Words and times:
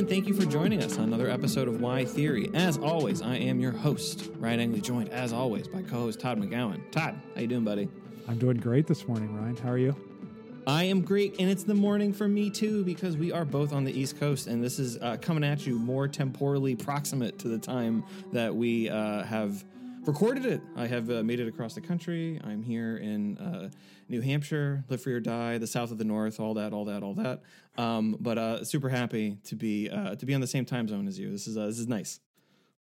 and 0.00 0.08
thank 0.08 0.26
you 0.26 0.32
for 0.32 0.46
joining 0.46 0.82
us 0.82 0.96
on 0.96 1.04
another 1.04 1.28
episode 1.28 1.68
of 1.68 1.82
Why 1.82 2.06
Theory. 2.06 2.50
As 2.54 2.78
always, 2.78 3.20
I 3.20 3.36
am 3.36 3.60
your 3.60 3.72
host, 3.72 4.30
Ryan 4.38 4.60
Engley, 4.60 4.80
joined 4.80 5.10
as 5.10 5.30
always 5.30 5.68
by 5.68 5.82
co-host 5.82 6.18
Todd 6.18 6.40
McGowan. 6.40 6.90
Todd, 6.90 7.20
how 7.34 7.42
you 7.42 7.46
doing, 7.46 7.64
buddy? 7.64 7.86
I'm 8.26 8.38
doing 8.38 8.56
great 8.56 8.86
this 8.86 9.06
morning, 9.06 9.36
Ryan. 9.36 9.58
How 9.58 9.68
are 9.68 9.76
you? 9.76 9.94
I 10.66 10.84
am 10.84 11.02
great, 11.02 11.38
and 11.38 11.50
it's 11.50 11.64
the 11.64 11.74
morning 11.74 12.14
for 12.14 12.26
me 12.26 12.48
too 12.48 12.82
because 12.82 13.18
we 13.18 13.30
are 13.30 13.44
both 13.44 13.74
on 13.74 13.84
the 13.84 13.92
East 13.92 14.18
Coast, 14.18 14.46
and 14.46 14.64
this 14.64 14.78
is 14.78 14.96
uh, 14.96 15.18
coming 15.20 15.44
at 15.44 15.66
you 15.66 15.78
more 15.78 16.08
temporally 16.08 16.74
proximate 16.74 17.38
to 17.40 17.48
the 17.48 17.58
time 17.58 18.02
that 18.32 18.54
we 18.54 18.88
uh, 18.88 19.22
have 19.24 19.62
recorded 20.06 20.46
it. 20.46 20.60
I 20.76 20.86
have 20.86 21.10
uh, 21.10 21.22
made 21.22 21.40
it 21.40 21.48
across 21.48 21.74
the 21.74 21.80
country. 21.80 22.40
I'm 22.44 22.62
here 22.62 22.96
in 22.96 23.38
uh, 23.38 23.70
New 24.08 24.20
Hampshire, 24.20 24.84
live 24.88 25.02
free 25.02 25.12
or 25.12 25.20
die, 25.20 25.58
the 25.58 25.66
south 25.66 25.90
of 25.90 25.98
the 25.98 26.04
north, 26.04 26.40
all 26.40 26.54
that, 26.54 26.72
all 26.72 26.84
that, 26.86 27.02
all 27.02 27.14
that. 27.14 27.42
Um, 27.76 28.16
but 28.20 28.38
uh, 28.38 28.64
super 28.64 28.88
happy 28.88 29.38
to 29.44 29.54
be 29.54 29.88
uh, 29.90 30.16
to 30.16 30.26
be 30.26 30.34
on 30.34 30.40
the 30.40 30.46
same 30.46 30.64
time 30.64 30.88
zone 30.88 31.06
as 31.06 31.18
you. 31.18 31.30
This 31.30 31.46
is 31.46 31.56
uh, 31.56 31.66
this 31.66 31.78
is 31.78 31.88
nice. 31.88 32.20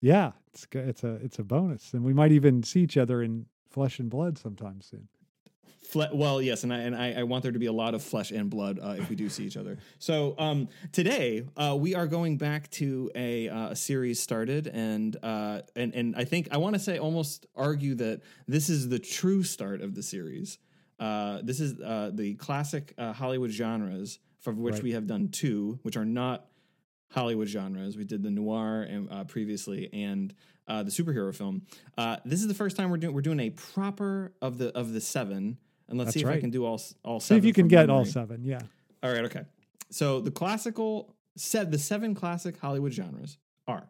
Yeah, 0.00 0.32
it's 0.52 0.66
it's 0.72 1.04
a 1.04 1.14
it's 1.16 1.38
a 1.38 1.44
bonus, 1.44 1.92
and 1.92 2.04
we 2.04 2.14
might 2.14 2.32
even 2.32 2.62
see 2.62 2.80
each 2.80 2.96
other 2.96 3.22
in 3.22 3.46
flesh 3.70 3.98
and 3.98 4.08
blood 4.08 4.38
sometime 4.38 4.80
soon. 4.80 5.08
Fle- 5.82 6.12
well, 6.14 6.42
yes, 6.42 6.64
and 6.64 6.72
I 6.72 6.78
and 6.80 6.94
I, 6.94 7.12
I 7.20 7.22
want 7.22 7.42
there 7.42 7.52
to 7.52 7.58
be 7.58 7.66
a 7.66 7.72
lot 7.72 7.94
of 7.94 8.02
flesh 8.02 8.30
and 8.30 8.50
blood 8.50 8.78
uh, 8.82 8.96
if 8.98 9.08
we 9.08 9.16
do 9.16 9.28
see 9.30 9.44
each 9.44 9.56
other. 9.56 9.78
So 9.98 10.34
um, 10.38 10.68
today 10.92 11.44
uh, 11.56 11.76
we 11.78 11.94
are 11.94 12.06
going 12.06 12.36
back 12.36 12.70
to 12.72 13.10
a, 13.14 13.48
uh, 13.48 13.68
a 13.70 13.76
series 13.76 14.20
started, 14.20 14.66
and 14.66 15.16
uh, 15.22 15.62
and 15.76 15.94
and 15.94 16.14
I 16.16 16.24
think 16.24 16.48
I 16.50 16.58
want 16.58 16.74
to 16.74 16.78
say 16.78 16.98
almost 16.98 17.46
argue 17.56 17.94
that 17.96 18.20
this 18.46 18.68
is 18.68 18.88
the 18.90 18.98
true 18.98 19.42
start 19.42 19.80
of 19.80 19.94
the 19.94 20.02
series. 20.02 20.58
Uh, 21.00 21.40
this 21.42 21.58
is 21.60 21.80
uh, 21.80 22.10
the 22.12 22.34
classic 22.34 22.92
uh, 22.98 23.12
Hollywood 23.12 23.50
genres, 23.50 24.18
from 24.40 24.60
which 24.60 24.74
Right. 24.74 24.82
we 24.82 24.92
have 24.92 25.06
done 25.06 25.28
two, 25.28 25.78
which 25.84 25.96
are 25.96 26.04
not 26.04 26.46
Hollywood 27.10 27.48
genres. 27.48 27.96
We 27.96 28.04
did 28.04 28.22
the 28.22 28.30
noir 28.30 28.82
and, 28.82 29.08
uh, 29.10 29.24
previously, 29.24 29.88
and 29.92 30.34
uh, 30.66 30.82
the 30.82 30.90
superhero 30.90 31.34
film. 31.34 31.62
Uh, 31.96 32.16
this 32.24 32.40
is 32.40 32.48
the 32.48 32.54
first 32.54 32.76
time 32.76 32.90
we're 32.90 32.98
doing 32.98 33.14
we're 33.14 33.22
doing 33.22 33.40
a 33.40 33.50
proper 33.50 34.32
of 34.42 34.58
the 34.58 34.68
of 34.76 34.92
the 34.92 35.00
seven, 35.00 35.56
and 35.88 35.98
let's 35.98 36.08
That's 36.08 36.14
see 36.22 36.28
if 36.28 36.28
I 36.36 36.40
can 36.40 36.50
do 36.50 36.64
all 36.66 36.80
all 37.04 37.20
See 37.20 37.28
seven. 37.28 37.38
if 37.38 37.44
you 37.46 37.52
can 37.54 37.68
get 37.68 37.88
all 37.88 38.04
seven. 38.04 38.44
Yeah, 38.44 38.60
All 39.02 39.10
right, 39.10 39.24
okay. 39.24 39.42
So 39.90 40.20
the 40.20 40.30
classical 40.30 41.14
set 41.36 41.70
the 41.70 41.78
seven 41.78 42.14
classic 42.14 42.58
Hollywood 42.58 42.92
genres 42.92 43.38
are 43.66 43.88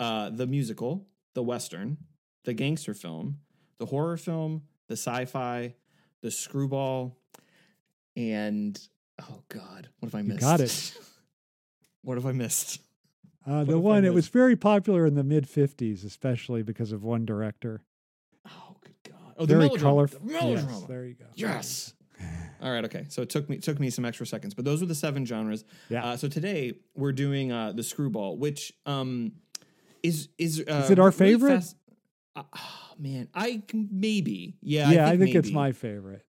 uh, 0.00 0.30
the 0.30 0.46
musical, 0.46 1.06
the 1.34 1.42
western, 1.42 1.98
the 2.44 2.54
gangster 2.54 2.94
film, 2.94 3.40
the 3.76 3.84
horror 3.86 4.16
film, 4.16 4.62
the 4.86 4.94
sci-fi, 4.94 5.74
the 6.22 6.30
screwball, 6.30 7.18
and 8.16 8.80
oh 9.20 9.42
god, 9.50 9.88
what 9.98 10.10
have 10.10 10.14
I 10.14 10.20
You 10.22 10.28
missed? 10.28 10.40
got 10.40 10.60
it. 10.60 10.94
what 12.02 12.16
have 12.16 12.26
I 12.26 12.32
missed? 12.32 12.80
uh, 13.46 13.64
the 13.64 13.78
one 13.78 14.04
it 14.04 14.14
was 14.14 14.28
very 14.28 14.56
popular 14.56 15.06
in 15.06 15.14
the 15.14 15.24
mid 15.24 15.46
'50s, 15.46 16.04
especially 16.04 16.62
because 16.62 16.92
of 16.92 17.02
one 17.04 17.24
director. 17.24 17.82
Oh 18.46 18.76
good 18.82 18.94
god! 19.12 19.34
Oh, 19.36 19.44
very 19.44 19.60
the 19.60 19.64
melodrama. 19.66 19.82
colorful. 19.82 20.20
The 20.20 20.32
melodrama. 20.32 20.72
Yes, 20.72 20.82
there 20.84 21.04
you 21.04 21.14
go. 21.14 21.24
Yes. 21.34 21.94
All 22.62 22.72
right. 22.72 22.84
Okay. 22.84 23.06
So 23.08 23.22
it 23.22 23.30
took 23.30 23.48
me 23.48 23.56
it 23.56 23.62
took 23.62 23.78
me 23.78 23.90
some 23.90 24.04
extra 24.04 24.26
seconds, 24.26 24.54
but 24.54 24.64
those 24.64 24.80
were 24.80 24.86
the 24.86 24.94
seven 24.94 25.24
genres. 25.24 25.64
Yeah. 25.88 26.04
Uh, 26.04 26.16
so 26.16 26.28
today 26.28 26.74
we're 26.96 27.12
doing 27.12 27.52
uh, 27.52 27.72
the 27.72 27.82
screwball, 27.82 28.36
which 28.36 28.72
um 28.86 29.32
is 30.02 30.28
is 30.38 30.64
uh, 30.68 30.82
Is 30.84 30.90
it 30.90 30.98
our 30.98 31.06
really 31.06 31.16
favorite? 31.16 31.54
fast- 31.54 31.76
Uh, 32.36 32.42
oh, 32.56 32.94
man, 32.98 33.28
I 33.34 33.62
maybe. 33.72 34.56
Yeah. 34.62 34.90
yeah, 34.90 35.08
I 35.08 35.16
think, 35.16 35.34
it's 35.34 35.46
maybe. 35.48 35.54
my 35.54 35.72
favorite. 35.72 36.24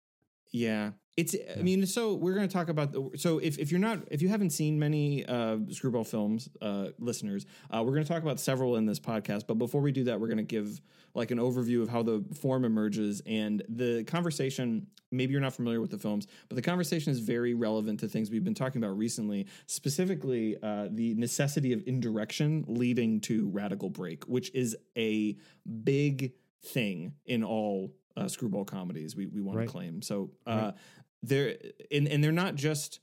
Yeah. 0.52 0.92
It's. 1.18 1.34
I 1.58 1.62
mean, 1.62 1.84
so 1.84 2.14
we're 2.14 2.34
going 2.34 2.46
to 2.46 2.52
talk 2.52 2.68
about. 2.68 2.92
The, 2.92 3.10
so 3.16 3.38
if, 3.38 3.58
if 3.58 3.72
you're 3.72 3.80
not, 3.80 3.98
if 4.10 4.22
you 4.22 4.28
haven't 4.28 4.50
seen 4.50 4.78
many 4.78 5.26
uh, 5.26 5.56
screwball 5.70 6.04
films, 6.04 6.48
uh, 6.62 6.90
listeners, 7.00 7.44
uh, 7.74 7.82
we're 7.84 7.94
going 7.94 8.04
to 8.04 8.12
talk 8.12 8.22
about 8.22 8.38
several 8.38 8.76
in 8.76 8.86
this 8.86 9.00
podcast. 9.00 9.46
But 9.48 9.54
before 9.54 9.80
we 9.80 9.90
do 9.90 10.04
that, 10.04 10.20
we're 10.20 10.28
going 10.28 10.36
to 10.38 10.42
give 10.44 10.80
like 11.14 11.32
an 11.32 11.38
overview 11.38 11.82
of 11.82 11.88
how 11.88 12.02
the 12.04 12.24
form 12.40 12.64
emerges 12.64 13.20
and 13.26 13.64
the 13.68 14.04
conversation. 14.04 14.86
Maybe 15.10 15.32
you're 15.32 15.40
not 15.40 15.54
familiar 15.54 15.80
with 15.80 15.90
the 15.90 15.98
films, 15.98 16.28
but 16.48 16.54
the 16.54 16.62
conversation 16.62 17.10
is 17.10 17.18
very 17.18 17.54
relevant 17.54 17.98
to 18.00 18.08
things 18.08 18.30
we've 18.30 18.44
been 18.44 18.54
talking 18.54 18.80
about 18.84 18.96
recently. 18.96 19.48
Specifically, 19.66 20.56
uh, 20.62 20.88
the 20.90 21.14
necessity 21.14 21.72
of 21.72 21.82
indirection 21.86 22.64
leading 22.68 23.20
to 23.22 23.48
radical 23.48 23.90
break, 23.90 24.24
which 24.24 24.54
is 24.54 24.76
a 24.96 25.36
big 25.82 26.32
thing 26.62 27.14
in 27.26 27.42
all 27.42 27.94
uh, 28.18 28.28
screwball 28.28 28.64
comedies. 28.64 29.14
We 29.16 29.26
we 29.26 29.40
want 29.40 29.58
Right. 29.58 29.66
to 29.66 29.72
claim 29.72 30.02
so. 30.02 30.30
Uh, 30.46 30.50
Right. 30.50 30.74
They're 31.22 31.56
and, 31.90 32.08
and 32.08 32.22
they're 32.22 32.32
not 32.32 32.54
just 32.54 33.00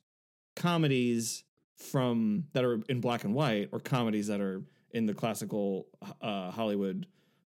comedies 0.56 1.44
from 1.76 2.46
that 2.54 2.64
are 2.64 2.82
in 2.88 3.02
black 3.02 3.24
and 3.24 3.34
white 3.34 3.70
or 3.72 3.80
comedies 3.80 4.28
that 4.28 4.42
are 4.42 4.64
in 4.92 5.06
the 5.06 5.14
classical 5.14 5.88
uh, 6.22 6.52
Hollywood 6.52 7.08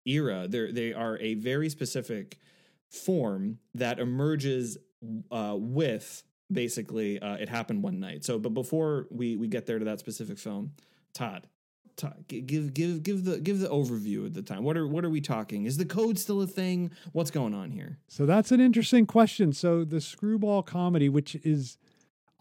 era. 0.05 0.47
They 0.47 0.71
they 0.71 0.93
are 0.93 1.17
a 1.19 1.35
very 1.35 1.69
specific 1.69 2.39
form 2.89 3.59
that 3.75 3.99
emerges 3.99 4.77
uh, 5.31 5.55
with 5.57 6.23
basically 6.51 7.19
uh, 7.19 7.35
it 7.35 7.49
happened 7.49 7.83
one 7.83 7.99
night. 7.99 8.23
So, 8.23 8.39
but 8.39 8.53
before 8.53 9.07
we 9.11 9.35
we 9.35 9.47
get 9.47 9.65
there 9.65 9.79
to 9.79 9.85
that 9.85 9.99
specific 9.99 10.37
film, 10.39 10.71
Todd. 11.13 11.47
Give 12.27 12.73
give 12.73 13.03
give 13.03 13.23
the 13.25 13.39
give 13.39 13.59
the 13.59 13.67
overview 13.69 14.25
at 14.27 14.33
the 14.33 14.41
time. 14.41 14.63
What 14.63 14.77
are 14.77 14.87
what 14.87 15.03
are 15.03 15.09
we 15.09 15.21
talking? 15.21 15.65
Is 15.65 15.77
the 15.77 15.85
code 15.85 16.19
still 16.19 16.41
a 16.41 16.47
thing? 16.47 16.91
What's 17.11 17.31
going 17.31 17.53
on 17.53 17.71
here? 17.71 17.97
So 18.07 18.25
that's 18.25 18.51
an 18.51 18.59
interesting 18.61 19.05
question. 19.05 19.51
So 19.53 19.83
the 19.83 19.99
screwball 19.99 20.61
comedy, 20.63 21.09
which 21.09 21.35
is, 21.43 21.77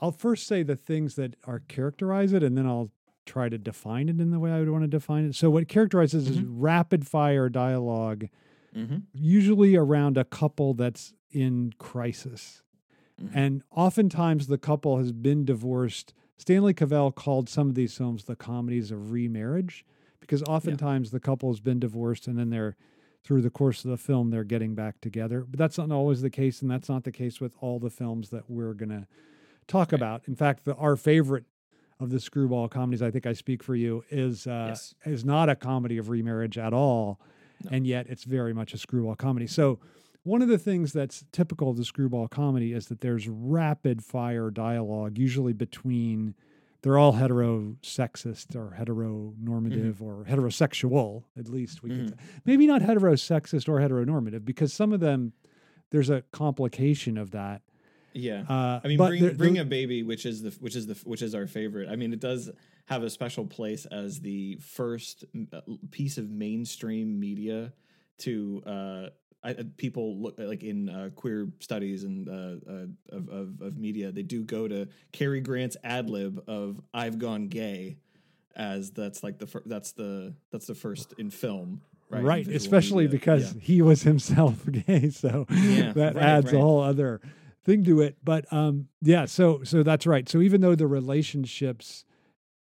I'll 0.01 0.13
first 0.13 0.47
say 0.47 0.63
the 0.63 0.77
things 0.77 1.15
that 1.17 1.37
are 1.45 1.61
characterize 1.61 2.33
it, 2.33 2.43
and 2.43 2.57
then 2.57 2.67
I'll 2.67 2.91
try 3.25 3.49
to 3.49 3.59
define 3.59 4.09
it 4.09 4.21
in 4.21 4.31
the 4.31 4.39
way 4.39 4.53
I 4.53 4.61
would 4.61 4.69
want 4.71 4.85
to 4.85 4.89
define 4.89 5.25
it. 5.25 5.35
So 5.35 5.51
what 5.51 5.69
characterizes 5.69 6.29
is 6.29 6.41
rapid 6.43 7.07
fire 7.07 7.49
dialogue, 7.49 8.27
Mm-hmm. 8.77 8.97
usually 9.15 9.75
around 9.75 10.19
a 10.19 10.25
couple 10.25 10.75
that's 10.75 11.15
in 11.31 11.73
crisis. 11.79 12.63
Mhm. 13.19 13.31
And 13.35 13.63
oftentimes 13.71 14.49
the 14.49 14.59
couple 14.59 14.99
has 14.99 15.13
been 15.13 15.47
divorced. 15.47 16.13
Stanley 16.39 16.75
Cavell 16.75 17.13
called 17.13 17.49
some 17.49 17.69
of 17.69 17.75
these 17.75 17.97
films 17.97 18.25
the 18.25 18.37
comedies 18.37 18.91
of 18.91 19.11
remarriage 19.13 19.85
because 20.21 20.43
oftentimes 20.45 21.11
the 21.11 21.21
couple 21.21 21.51
has 21.51 21.61
been 21.61 21.79
divorced 21.81 22.27
and 22.27 22.39
then 22.39 22.51
they're 22.51 22.77
through 23.25 23.43
the 23.43 23.51
course 23.51 23.85
of 23.85 23.91
the 23.91 23.97
film 23.97 24.31
they're 24.31 24.45
getting 24.45 24.75
back 24.75 25.01
together. 25.01 25.45
But 25.49 25.59
that's 25.59 25.79
not 25.79 25.91
always 25.91 26.23
the 26.23 26.31
case 26.31 26.63
and 26.63 26.71
that's 26.71 26.89
not 26.89 27.05
the 27.05 27.13
case 27.13 27.41
with 27.41 27.53
all 27.61 27.79
the 27.79 27.91
films 27.91 28.31
that 28.31 28.49
we're 28.49 28.75
going 28.75 28.91
to 28.91 29.07
talk 29.67 29.93
Right. 29.93 29.99
about. 30.01 30.23
In 30.29 30.37
fact, 30.37 30.65
the, 30.65 30.75
our 30.77 30.95
favorite 30.97 31.45
of 31.99 32.11
the 32.11 32.21
screwball 32.21 32.69
comedies, 32.69 33.03
I 33.03 33.11
think 33.11 33.27
I 33.27 33.33
speak 33.33 33.63
for 33.63 33.75
you, 33.75 34.05
is 34.11 34.47
uh, 34.47 34.67
Yes. 34.69 34.95
is 35.05 35.25
not 35.25 35.49
a 35.49 35.57
comedy 35.57 35.97
of 35.97 36.09
remarriage 36.11 36.59
at 36.59 36.73
all, 36.75 37.19
No. 37.65 37.71
and 37.73 37.87
yet 37.87 38.07
it's 38.09 38.25
very 38.25 38.53
much 38.53 38.75
a 38.75 38.79
screwball 38.79 39.17
comedy. 39.17 39.47
So 39.47 39.79
one 40.27 40.43
of 40.43 40.49
the 40.49 40.59
things 40.59 40.93
that's 40.93 41.25
typical 41.33 41.71
of 41.71 41.77
the 41.77 41.85
screwball 41.85 42.27
comedy 42.29 42.73
is 42.73 42.87
that 42.89 43.01
there's 43.01 43.29
rapid 43.29 44.03
fire 44.05 44.51
dialogue, 44.51 45.17
usually 45.19 45.53
between 45.53 46.35
they're 46.83 46.99
all 46.99 47.15
heterosexist 47.15 48.55
or 48.55 48.77
heteronormative 48.79 50.01
or 50.03 50.25
heterosexual, 50.29 51.25
at 51.39 51.49
least 51.49 51.83
we 51.83 51.91
could 51.91 52.09
say. 52.11 52.15
Maybe 52.45 52.67
not 52.67 52.83
heterosexist 52.83 53.69
or 53.69 53.79
heteronormative, 53.81 54.45
because 54.45 54.73
some 54.73 54.93
of 54.93 55.01
them 55.01 55.33
there's 55.91 56.11
a 56.11 56.23
complication 56.33 57.17
of 57.17 57.31
that. 57.31 57.63
Yeah. 58.13 58.45
Uh, 58.49 58.81
I 58.83 58.89
mean, 58.89 58.97
bring, 58.97 59.23
there- 59.23 59.35
bring 59.35 59.55
there- 59.55 59.63
a 59.63 59.67
baby, 59.67 60.03
which 60.03 60.27
is 60.27 60.43
the 60.43 60.51
which 60.61 60.75
is 60.75 60.87
the 60.87 60.95
which 61.05 61.23
is 61.23 61.35
our 61.35 61.47
favorite. 61.47 61.89
I 61.89 61.97
mean, 61.97 62.13
it 62.13 62.21
does 62.21 62.51
have 62.87 63.03
a 63.03 63.11
special 63.11 63.47
place 63.47 63.85
as 63.87 64.21
the 64.21 64.57
first 64.57 65.25
uh, 65.53 65.61
piece 65.91 66.19
of 66.19 66.31
mainstream 66.31 67.19
media 67.21 67.73
to 68.19 68.63
uh, 68.67 69.07
I, 69.47 69.51
uh, 69.53 69.63
people 69.77 70.17
look 70.21 70.35
like 70.39 70.65
in 70.65 70.89
uh, 70.89 71.11
queer 71.15 71.49
studies 71.61 72.03
and 72.03 72.29
uh, 72.29 72.33
uh, 72.69 73.17
of, 73.17 73.29
of 73.29 73.61
of 73.63 73.79
media. 73.79 74.11
They 74.11 74.25
do 74.25 74.43
go 74.43 74.67
to 74.67 74.89
Cary 75.13 75.41
Grant's 75.41 75.77
ad 75.85 76.11
lib 76.11 76.43
of 76.49 76.81
"I've 76.93 77.19
gone 77.21 77.47
gay," 77.47 77.99
as 78.57 78.91
that's 78.91 79.23
like 79.23 79.39
the 79.39 79.47
fir- 79.47 79.63
that's 79.65 79.93
the 79.93 80.35
that's 80.51 80.67
the 80.67 80.75
first 80.75 81.15
in 81.19 81.31
film, 81.31 81.81
right? 82.11 82.25
right, 82.25 82.49
especially 82.49 83.05
media. 83.05 83.19
because 83.19 83.55
Yeah. 83.55 83.61
he 83.63 83.83
was 83.83 84.03
himself 84.13 84.65
gay, 84.87 85.11
so 85.11 85.47
Yeah, 85.49 85.93
that 85.95 86.17
right, 86.17 86.25
adds 86.25 86.53
a 86.53 86.59
whole 86.59 86.81
other 86.81 87.21
thing 87.63 87.85
to 87.85 88.01
it. 88.01 88.17
But 88.25 88.53
um, 88.53 88.89
yeah, 89.01 89.27
so 89.27 89.63
so 89.63 89.85
that's 89.85 90.09
right. 90.09 90.29
So 90.29 90.41
even 90.41 90.61
though 90.61 90.75
the 90.75 90.89
relationships 90.89 92.05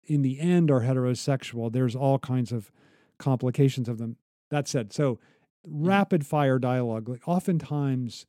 in 0.05 0.21
the 0.21 0.37
end 0.41 0.69
are 0.69 0.81
heterosexual, 0.81 1.71
there's 1.71 1.95
all 1.95 2.19
kinds 2.19 2.51
of 2.51 2.73
complications 3.19 3.87
of 3.87 3.99
them. 3.99 4.17
That 4.49 4.67
said, 4.67 4.91
so 4.91 5.19
Mm-hmm. 5.67 5.85
rapid 5.87 6.25
fire 6.25 6.59
dialogue, 6.59 7.07
like 7.07 7.25
oftentimes 7.27 8.25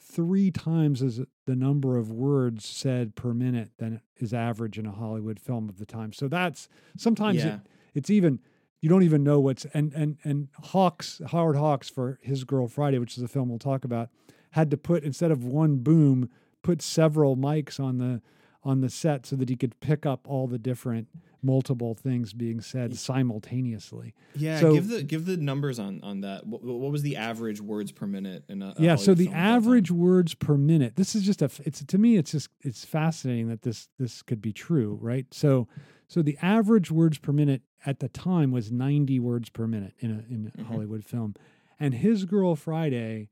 three 0.00 0.50
times 0.50 1.02
as 1.02 1.20
the 1.46 1.56
number 1.56 1.96
of 1.96 2.10
words 2.10 2.64
said 2.64 3.14
per 3.14 3.34
minute 3.34 3.72
than 3.78 4.00
is 4.16 4.32
average 4.32 4.78
in 4.78 4.86
a 4.86 4.92
Hollywood 4.92 5.40
film 5.40 5.68
of 5.68 5.78
the 5.78 5.84
time. 5.86 6.12
So 6.12 6.28
that's 6.28 6.68
sometimes 6.96 7.38
Yeah. 7.44 7.56
it, 7.56 7.60
it's 7.94 8.10
even 8.10 8.38
you 8.80 8.88
don't 8.88 9.02
even 9.02 9.24
know 9.24 9.40
what's 9.40 9.64
and 9.74 9.92
and 9.92 10.18
and 10.22 10.48
Hawks 10.54 11.20
Howard 11.32 11.56
Hawks 11.56 11.88
for 11.90 12.18
his 12.22 12.44
Girl 12.44 12.68
Friday, 12.68 12.98
which 12.98 13.16
is 13.18 13.22
a 13.24 13.28
film 13.28 13.48
we'll 13.48 13.58
talk 13.58 13.84
about, 13.84 14.08
had 14.52 14.70
to 14.70 14.76
put 14.76 15.02
instead 15.02 15.30
of 15.32 15.44
one 15.44 15.78
boom, 15.78 16.30
put 16.62 16.80
several 16.80 17.36
mics 17.36 17.80
on 17.80 17.98
the 17.98 18.22
on 18.64 18.80
the 18.80 18.90
set 18.90 19.24
so 19.24 19.36
that 19.36 19.48
he 19.48 19.56
could 19.56 19.78
pick 19.80 20.04
up 20.04 20.26
all 20.28 20.46
the 20.48 20.58
different 20.58 21.06
multiple 21.42 21.94
things 21.94 22.32
being 22.32 22.60
said 22.60 22.96
simultaneously. 23.42 24.14
Yeah, 24.34 24.58
So- 24.60 24.74
give 24.74 24.88
the 24.88 25.02
give 25.02 25.24
the 25.26 25.36
numbers 25.36 25.78
on 25.78 26.00
on 26.02 26.20
that. 26.22 26.46
What, 26.46 26.62
what 26.64 26.90
was 26.90 27.02
the 27.02 27.16
average 27.16 27.60
words 27.60 27.92
per 27.92 28.06
minute 28.06 28.44
in 28.48 28.60
a, 28.62 28.70
a 28.70 28.74
yeah, 28.78 28.96
so 28.96 29.14
the 29.14 29.24
film 29.24 29.34
at 29.34 29.38
that 29.38 29.44
time? 29.46 29.56
average 29.56 29.90
words 29.90 30.34
per 30.34 30.56
minute. 30.56 30.96
This 30.96 31.14
is 31.14 31.22
just 31.22 31.42
a. 31.42 31.50
it's 31.64 31.84
to 31.84 31.98
me 31.98 32.16
it's 32.16 32.32
just 32.32 32.48
it's 32.62 32.84
fascinating 32.84 33.48
that 33.48 33.62
this 33.62 33.88
this 33.98 34.22
could 34.22 34.42
be 34.42 34.52
true, 34.52 34.98
right? 35.00 35.26
So 35.32 35.68
so 36.08 36.22
the 36.22 36.36
average 36.42 36.90
words 36.90 37.18
per 37.18 37.32
minute 37.32 37.62
at 37.86 38.00
the 38.00 38.08
time 38.08 38.50
was 38.50 38.72
90 38.72 39.20
words 39.20 39.50
per 39.50 39.66
minute 39.68 39.94
in 40.00 40.10
a 40.10 40.32
in 40.32 40.50
a 40.54 40.58
Mhm. 40.62 40.66
Hollywood 40.66 41.04
film. 41.04 41.34
And 41.78 41.94
His 41.94 42.24
Girl 42.24 42.56
Friday 42.56 43.28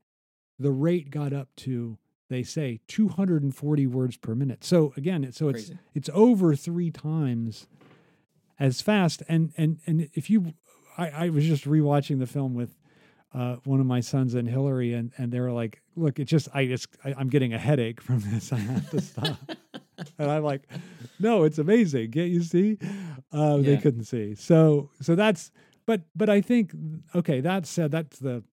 the 0.59 0.71
rate 0.71 1.11
got 1.11 1.33
up 1.33 1.49
to 1.57 1.97
they 2.29 2.43
say 2.43 2.79
240 2.87 3.87
words 3.87 4.17
per 4.17 4.35
minute. 4.35 4.63
So 4.63 4.93
again, 4.97 5.31
so 5.31 5.49
it's 5.49 5.67
Crazy. 5.67 5.79
it's 5.93 6.09
over 6.13 6.55
3 6.55 6.91
times 6.91 7.67
as 8.59 8.81
fast 8.81 9.23
and 9.29 9.53
and 9.57 9.79
and 9.85 10.09
if 10.13 10.29
you 10.29 10.53
I, 10.97 11.09
I 11.09 11.29
was 11.29 11.45
just 11.45 11.65
rewatching 11.65 12.19
the 12.19 12.25
film 12.25 12.55
with 12.55 12.75
uh, 13.33 13.57
one 13.65 13.79
of 13.79 13.85
my 13.85 13.99
sons 13.99 14.33
and 14.33 14.47
Hillary, 14.47 14.93
and 14.93 15.11
and 15.17 15.31
they 15.31 15.39
were 15.39 15.51
like, 15.51 15.81
"Look, 15.95 16.17
it 16.17 16.25
just 16.25 16.47
I 16.55 16.65
just 16.65 16.87
I, 17.03 17.13
I'm 17.17 17.29
getting 17.29 17.53
a 17.53 17.57
headache 17.59 18.01
from 18.01 18.19
this. 18.21 18.51
I 18.51 18.57
have 18.57 18.89
to 18.91 19.01
stop." 19.01 19.37
and 20.17 20.31
I'm 20.31 20.43
like, 20.43 20.63
"No, 21.19 21.43
it's 21.43 21.59
amazing. 21.59 22.11
Can't 22.11 22.29
you 22.31 22.41
see?" 22.41 22.77
Uh, 23.31 23.57
They 23.57 23.77
couldn't 23.77 24.05
see. 24.05 24.33
So 24.33 24.89
so 25.01 25.13
that's 25.13 25.51
but 25.85 26.01
but 26.15 26.29
I 26.29 26.41
think 26.41 26.71
okay. 27.13 27.41
That 27.41 27.67
said, 27.67 27.91
that's 27.91 28.17
the 28.17 28.43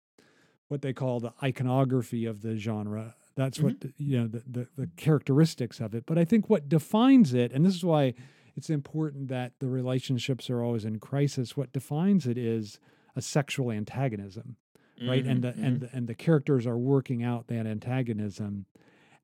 what 0.69 0.83
they 0.83 0.93
call 0.93 1.21
the 1.21 1.33
iconography 1.43 2.27
of 2.27 2.43
the 2.43 2.57
genre. 2.57 3.15
That's 3.37 3.59
what 3.61 3.77
you 3.97 4.19
know 4.21 4.27
the, 4.29 4.43
the 4.47 4.69
the 4.77 4.87
characteristics 4.97 5.81
of 5.81 5.95
it. 5.95 6.05
But 6.07 6.19
I 6.19 6.25
think 6.25 6.49
what 6.49 6.69
defines 6.69 7.35
it, 7.35 7.53
and 7.53 7.65
this 7.65 7.75
is 7.75 7.85
why 7.85 8.15
it's 8.57 8.71
important 8.71 9.29
that 9.29 9.55
the 9.59 9.67
relationships 9.67 10.49
are 10.51 10.63
always 10.63 10.85
in 10.85 11.01
crisis. 11.01 11.57
What 11.57 11.73
defines 11.73 12.27
it 12.27 12.39
is 12.39 12.79
a 13.17 13.23
sexual 13.23 13.71
antagonism 13.73 14.57
right 15.09 15.25
and 15.27 15.43
the 15.43 15.49
Mhm, 15.53 15.65
and 15.67 15.81
the, 15.81 15.91
and 15.93 16.07
the 16.07 16.15
characters 16.15 16.67
are 16.69 16.79
working 16.79 17.23
out 17.25 17.49
that 17.49 17.67
antagonism 17.67 18.67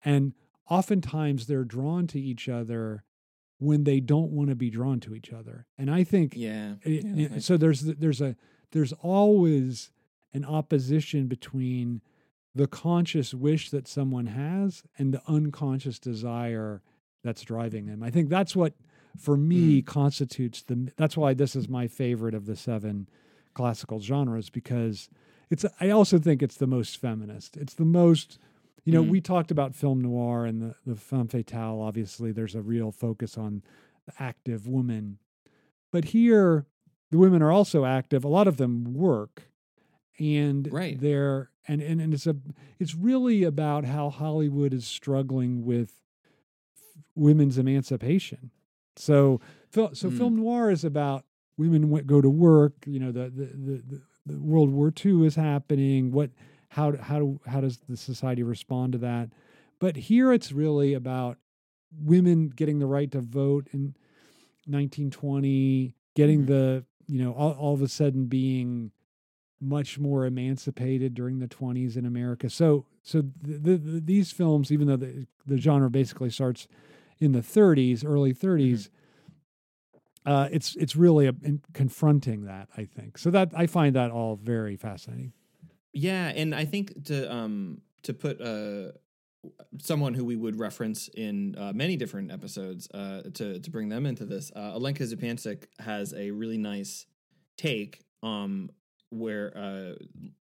and 0.04 0.32
oftentimes 0.68 1.46
they're 1.46 1.64
drawn 1.64 2.06
to 2.08 2.20
each 2.20 2.48
other 2.48 3.04
when 3.58 3.84
they 3.84 4.00
don't 4.00 4.30
want 4.32 4.48
to 4.50 4.56
be 4.56 4.70
drawn 4.70 4.98
to 5.00 5.14
each 5.14 5.32
other 5.32 5.66
and 5.78 5.88
i 5.90 6.02
think 6.02 6.32
yeah. 6.36 6.74
it- 6.82 7.04
yeah, 7.04 7.38
so 7.38 7.56
there's 7.56 7.82
there's 7.82 8.20
a 8.20 8.34
there's 8.72 8.92
always 8.94 9.90
an 10.34 10.44
opposition 10.44 11.26
between 11.28 12.00
the 12.54 12.66
conscious 12.66 13.32
wish 13.34 13.70
that 13.70 13.86
someone 13.86 14.26
has 14.26 14.82
and 14.98 15.14
the 15.14 15.22
unconscious 15.28 15.98
desire 15.98 16.82
that's 17.22 17.42
driving 17.42 17.86
them 17.86 18.02
i 18.02 18.10
think 18.10 18.28
that's 18.28 18.54
what 18.56 18.74
for 19.18 19.36
Mm. 19.36 19.46
me 19.48 19.82
constitutes 19.82 20.62
the 20.62 20.92
that's 20.96 21.16
why 21.16 21.34
this 21.34 21.54
is 21.56 21.68
my 21.68 21.86
favorite 21.88 22.34
of 22.34 22.46
the 22.46 22.56
seven 22.56 23.08
classical 23.54 24.00
genres 24.00 24.50
because 24.50 25.08
it's 25.50 25.64
i 25.80 25.90
also 25.90 26.18
think 26.18 26.42
it's 26.42 26.56
the 26.56 26.66
most 26.66 26.96
feminist 26.98 27.56
it's 27.56 27.74
the 27.74 27.84
most 27.84 28.38
you 28.84 28.92
know 28.92 29.02
Mm. 29.04 29.10
we 29.10 29.20
talked 29.20 29.50
about 29.50 29.74
film 29.74 30.00
noir 30.00 30.44
and 30.46 30.60
the 30.62 30.74
the 30.86 30.96
femme 30.96 31.28
fatale 31.28 31.80
obviously 31.80 32.32
there's 32.32 32.54
a 32.54 32.62
real 32.62 32.90
focus 32.92 33.36
on 33.36 33.62
the 34.06 34.12
active 34.18 34.66
woman 34.66 35.18
but 35.92 36.06
here 36.06 36.66
the 37.10 37.18
women 37.18 37.42
are 37.42 37.50
also 37.52 37.84
active 37.84 38.24
a 38.24 38.28
lot 38.28 38.46
of 38.48 38.56
them 38.56 38.94
work 38.94 39.42
and 40.18 40.70
Right. 40.72 41.00
they're 41.00 41.50
and, 41.68 41.80
and 41.82 42.00
and 42.00 42.14
it's 42.14 42.26
a 42.26 42.36
it's 42.78 42.94
really 42.94 43.42
about 43.44 43.84
how 43.84 44.08
hollywood 44.10 44.72
is 44.72 44.86
struggling 44.86 45.64
with 45.64 45.90
f- 46.74 47.02
women's 47.14 47.58
emancipation 47.58 48.50
so 48.96 49.40
so 49.94 50.08
Mm. 50.08 50.16
film 50.18 50.36
noir 50.36 50.70
is 50.70 50.84
about 50.84 51.24
women 51.56 51.90
go 52.06 52.20
to 52.20 52.30
work 52.30 52.72
you 52.86 52.98
know 52.98 53.12
the 53.12 53.30
the, 53.30 53.46
the 53.46 54.00
the 54.26 54.38
world 54.40 54.70
war 54.70 54.92
ii 55.04 55.26
is 55.26 55.34
happening 55.36 56.10
what 56.12 56.30
how 56.70 56.96
how 56.96 57.40
how 57.46 57.60
does 57.60 57.78
the 57.88 57.96
society 57.96 58.42
respond 58.42 58.92
to 58.92 58.98
that 58.98 59.30
but 59.78 59.96
here 59.96 60.32
it's 60.32 60.52
really 60.52 60.94
about 60.94 61.38
women 62.02 62.48
getting 62.48 62.78
the 62.78 62.86
right 62.86 63.10
to 63.10 63.20
vote 63.20 63.66
in 63.72 63.94
1920 64.66 65.94
getting 66.14 66.42
Mhm. 66.42 66.46
the 66.46 66.84
you 67.06 67.22
know 67.22 67.32
all, 67.32 67.52
all 67.52 67.74
of 67.74 67.82
a 67.82 67.88
sudden 67.88 68.26
being 68.26 68.92
much 69.60 69.98
more 69.98 70.24
emancipated 70.24 71.14
during 71.14 71.38
the 71.38 71.48
20s 71.48 71.96
in 71.96 72.06
america. 72.06 72.48
So 72.48 72.86
so 73.02 73.22
the, 73.42 73.58
the, 73.58 73.76
the, 73.76 74.00
these 74.00 74.32
films 74.32 74.70
even 74.72 74.86
though 74.86 74.96
the, 74.96 75.26
the 75.46 75.58
genre 75.58 75.90
basically 75.90 76.30
starts 76.30 76.68
in 77.18 77.32
the 77.32 77.40
30s 77.40 78.04
early 78.04 78.32
30s 78.34 78.88
uh, 80.26 80.48
it's 80.52 80.76
it's 80.76 80.96
really 80.96 81.26
a, 81.26 81.34
in 81.42 81.62
confronting 81.72 82.44
that 82.44 82.68
i 82.76 82.84
think. 82.84 83.18
So 83.18 83.30
that 83.30 83.52
i 83.54 83.66
find 83.66 83.96
that 83.96 84.10
all 84.10 84.36
very 84.36 84.76
fascinating. 84.76 85.32
Yeah, 85.92 86.28
and 86.28 86.54
I 86.54 86.64
think 86.64 87.04
to 87.06 87.32
um 87.32 87.80
to 88.02 88.14
put 88.14 88.40
uh 88.40 88.92
someone 89.80 90.12
who 90.14 90.24
we 90.24 90.36
would 90.36 90.58
reference 90.58 91.08
in 91.08 91.56
uh, 91.56 91.72
many 91.74 91.96
different 91.96 92.30
episodes 92.30 92.88
uh 92.92 93.22
to 93.34 93.58
to 93.58 93.70
bring 93.70 93.88
them 93.88 94.06
into 94.06 94.24
this, 94.24 94.52
uh, 94.54 94.72
Alenka 94.72 95.02
Zupancic 95.02 95.64
has 95.80 96.12
a 96.14 96.30
really 96.30 96.58
nice 96.58 97.06
take 97.56 98.04
um 98.22 98.70
where 99.10 99.56
uh 99.56 99.94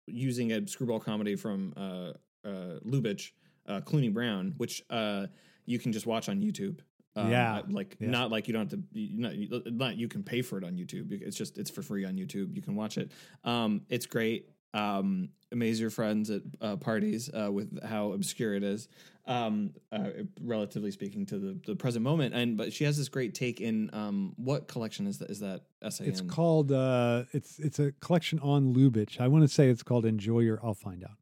using 0.07 0.51
a 0.51 0.67
screwball 0.67 0.99
comedy 0.99 1.35
from 1.35 1.73
uh 1.77 2.11
uh 2.47 2.79
Lubitsch, 2.85 3.31
uh 3.67 3.81
Cluny 3.81 4.09
Brown, 4.09 4.53
which 4.57 4.83
uh 4.89 5.27
you 5.65 5.79
can 5.79 5.91
just 5.91 6.05
watch 6.05 6.29
on 6.29 6.41
YouTube. 6.41 6.79
Um, 7.17 7.31
Yeah, 7.31 7.61
like 7.69 7.95
yeah. 7.99 8.09
not 8.09 8.29
like 8.29 8.47
you 8.47 8.53
don't 8.53 8.69
have 8.69 8.79
to. 8.79 8.83
Not, 8.93 9.33
not 9.71 9.97
you 9.97 10.07
can 10.07 10.21
pay 10.21 10.41
for 10.41 10.57
it 10.57 10.63
on 10.63 10.73
YouTube. 10.75 11.11
It's 11.11 11.37
just 11.37 11.57
it's 11.57 11.69
for 11.69 11.81
free 11.81 12.03
on 12.05 12.15
YouTube. 12.15 12.55
You 12.55 12.61
can 12.61 12.75
watch 12.75 12.97
it. 12.97 13.11
Um, 13.43 13.81
it's 13.89 14.05
great. 14.05 14.49
Um, 14.75 15.29
amaze 15.51 15.79
your 15.79 15.89
friends 15.89 16.29
at 16.29 16.41
uh, 16.59 16.75
parties 16.75 17.29
uh, 17.33 17.49
with 17.51 17.81
how 17.83 18.11
obscure 18.11 18.53
it 18.55 18.63
is, 18.63 18.89
um, 19.25 19.71
uh, 19.91 20.09
relatively 20.41 20.91
speaking 20.91 21.25
to 21.27 21.39
the, 21.39 21.59
the 21.65 21.75
present 21.75 22.03
moment. 22.03 22.35
And 22.35 22.57
but 22.57 22.73
she 22.73 22.83
has 22.83 22.97
this 22.97 23.07
great 23.07 23.33
take 23.33 23.61
in 23.61 23.89
um, 23.93 24.33
what 24.35 24.67
collection 24.67 25.07
is 25.07 25.19
that? 25.19 25.29
Is 25.29 25.39
that 25.39 25.61
essay? 25.81 26.07
it's 26.07 26.21
called 26.21 26.71
uh 26.71 27.23
it's 27.31 27.57
it's 27.59 27.79
a 27.79 27.91
collection 28.01 28.39
on 28.39 28.73
lubitsch 28.73 29.19
i 29.19 29.27
want 29.27 29.43
to 29.43 29.47
say 29.47 29.69
it's 29.69 29.83
called 29.83 30.03
enjoy 30.05 30.39
your 30.39 30.59
i'll 30.63 30.73
find 30.73 31.03
out 31.03 31.17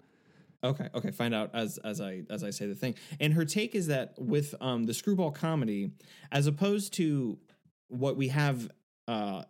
Okay, 0.63 0.87
okay. 0.95 1.11
Find 1.11 1.35
out 1.35 1.49
as 1.53 1.77
as 1.79 1.99
I 1.99 2.23
as 2.29 2.43
I 2.43 2.49
say 2.49 2.67
the 2.67 2.75
thing. 2.75 2.95
And 3.19 3.33
her 3.33 3.43
take 3.43 3.75
is 3.75 3.87
that 3.87 4.13
with 4.17 4.55
um 4.61 4.85
the 4.85 4.93
screwball 4.93 5.31
comedy, 5.31 5.91
as 6.31 6.47
opposed 6.47 6.93
to 6.93 7.37
what 7.89 8.15
we 8.15 8.29
have 8.29 8.69
uh 9.07 9.43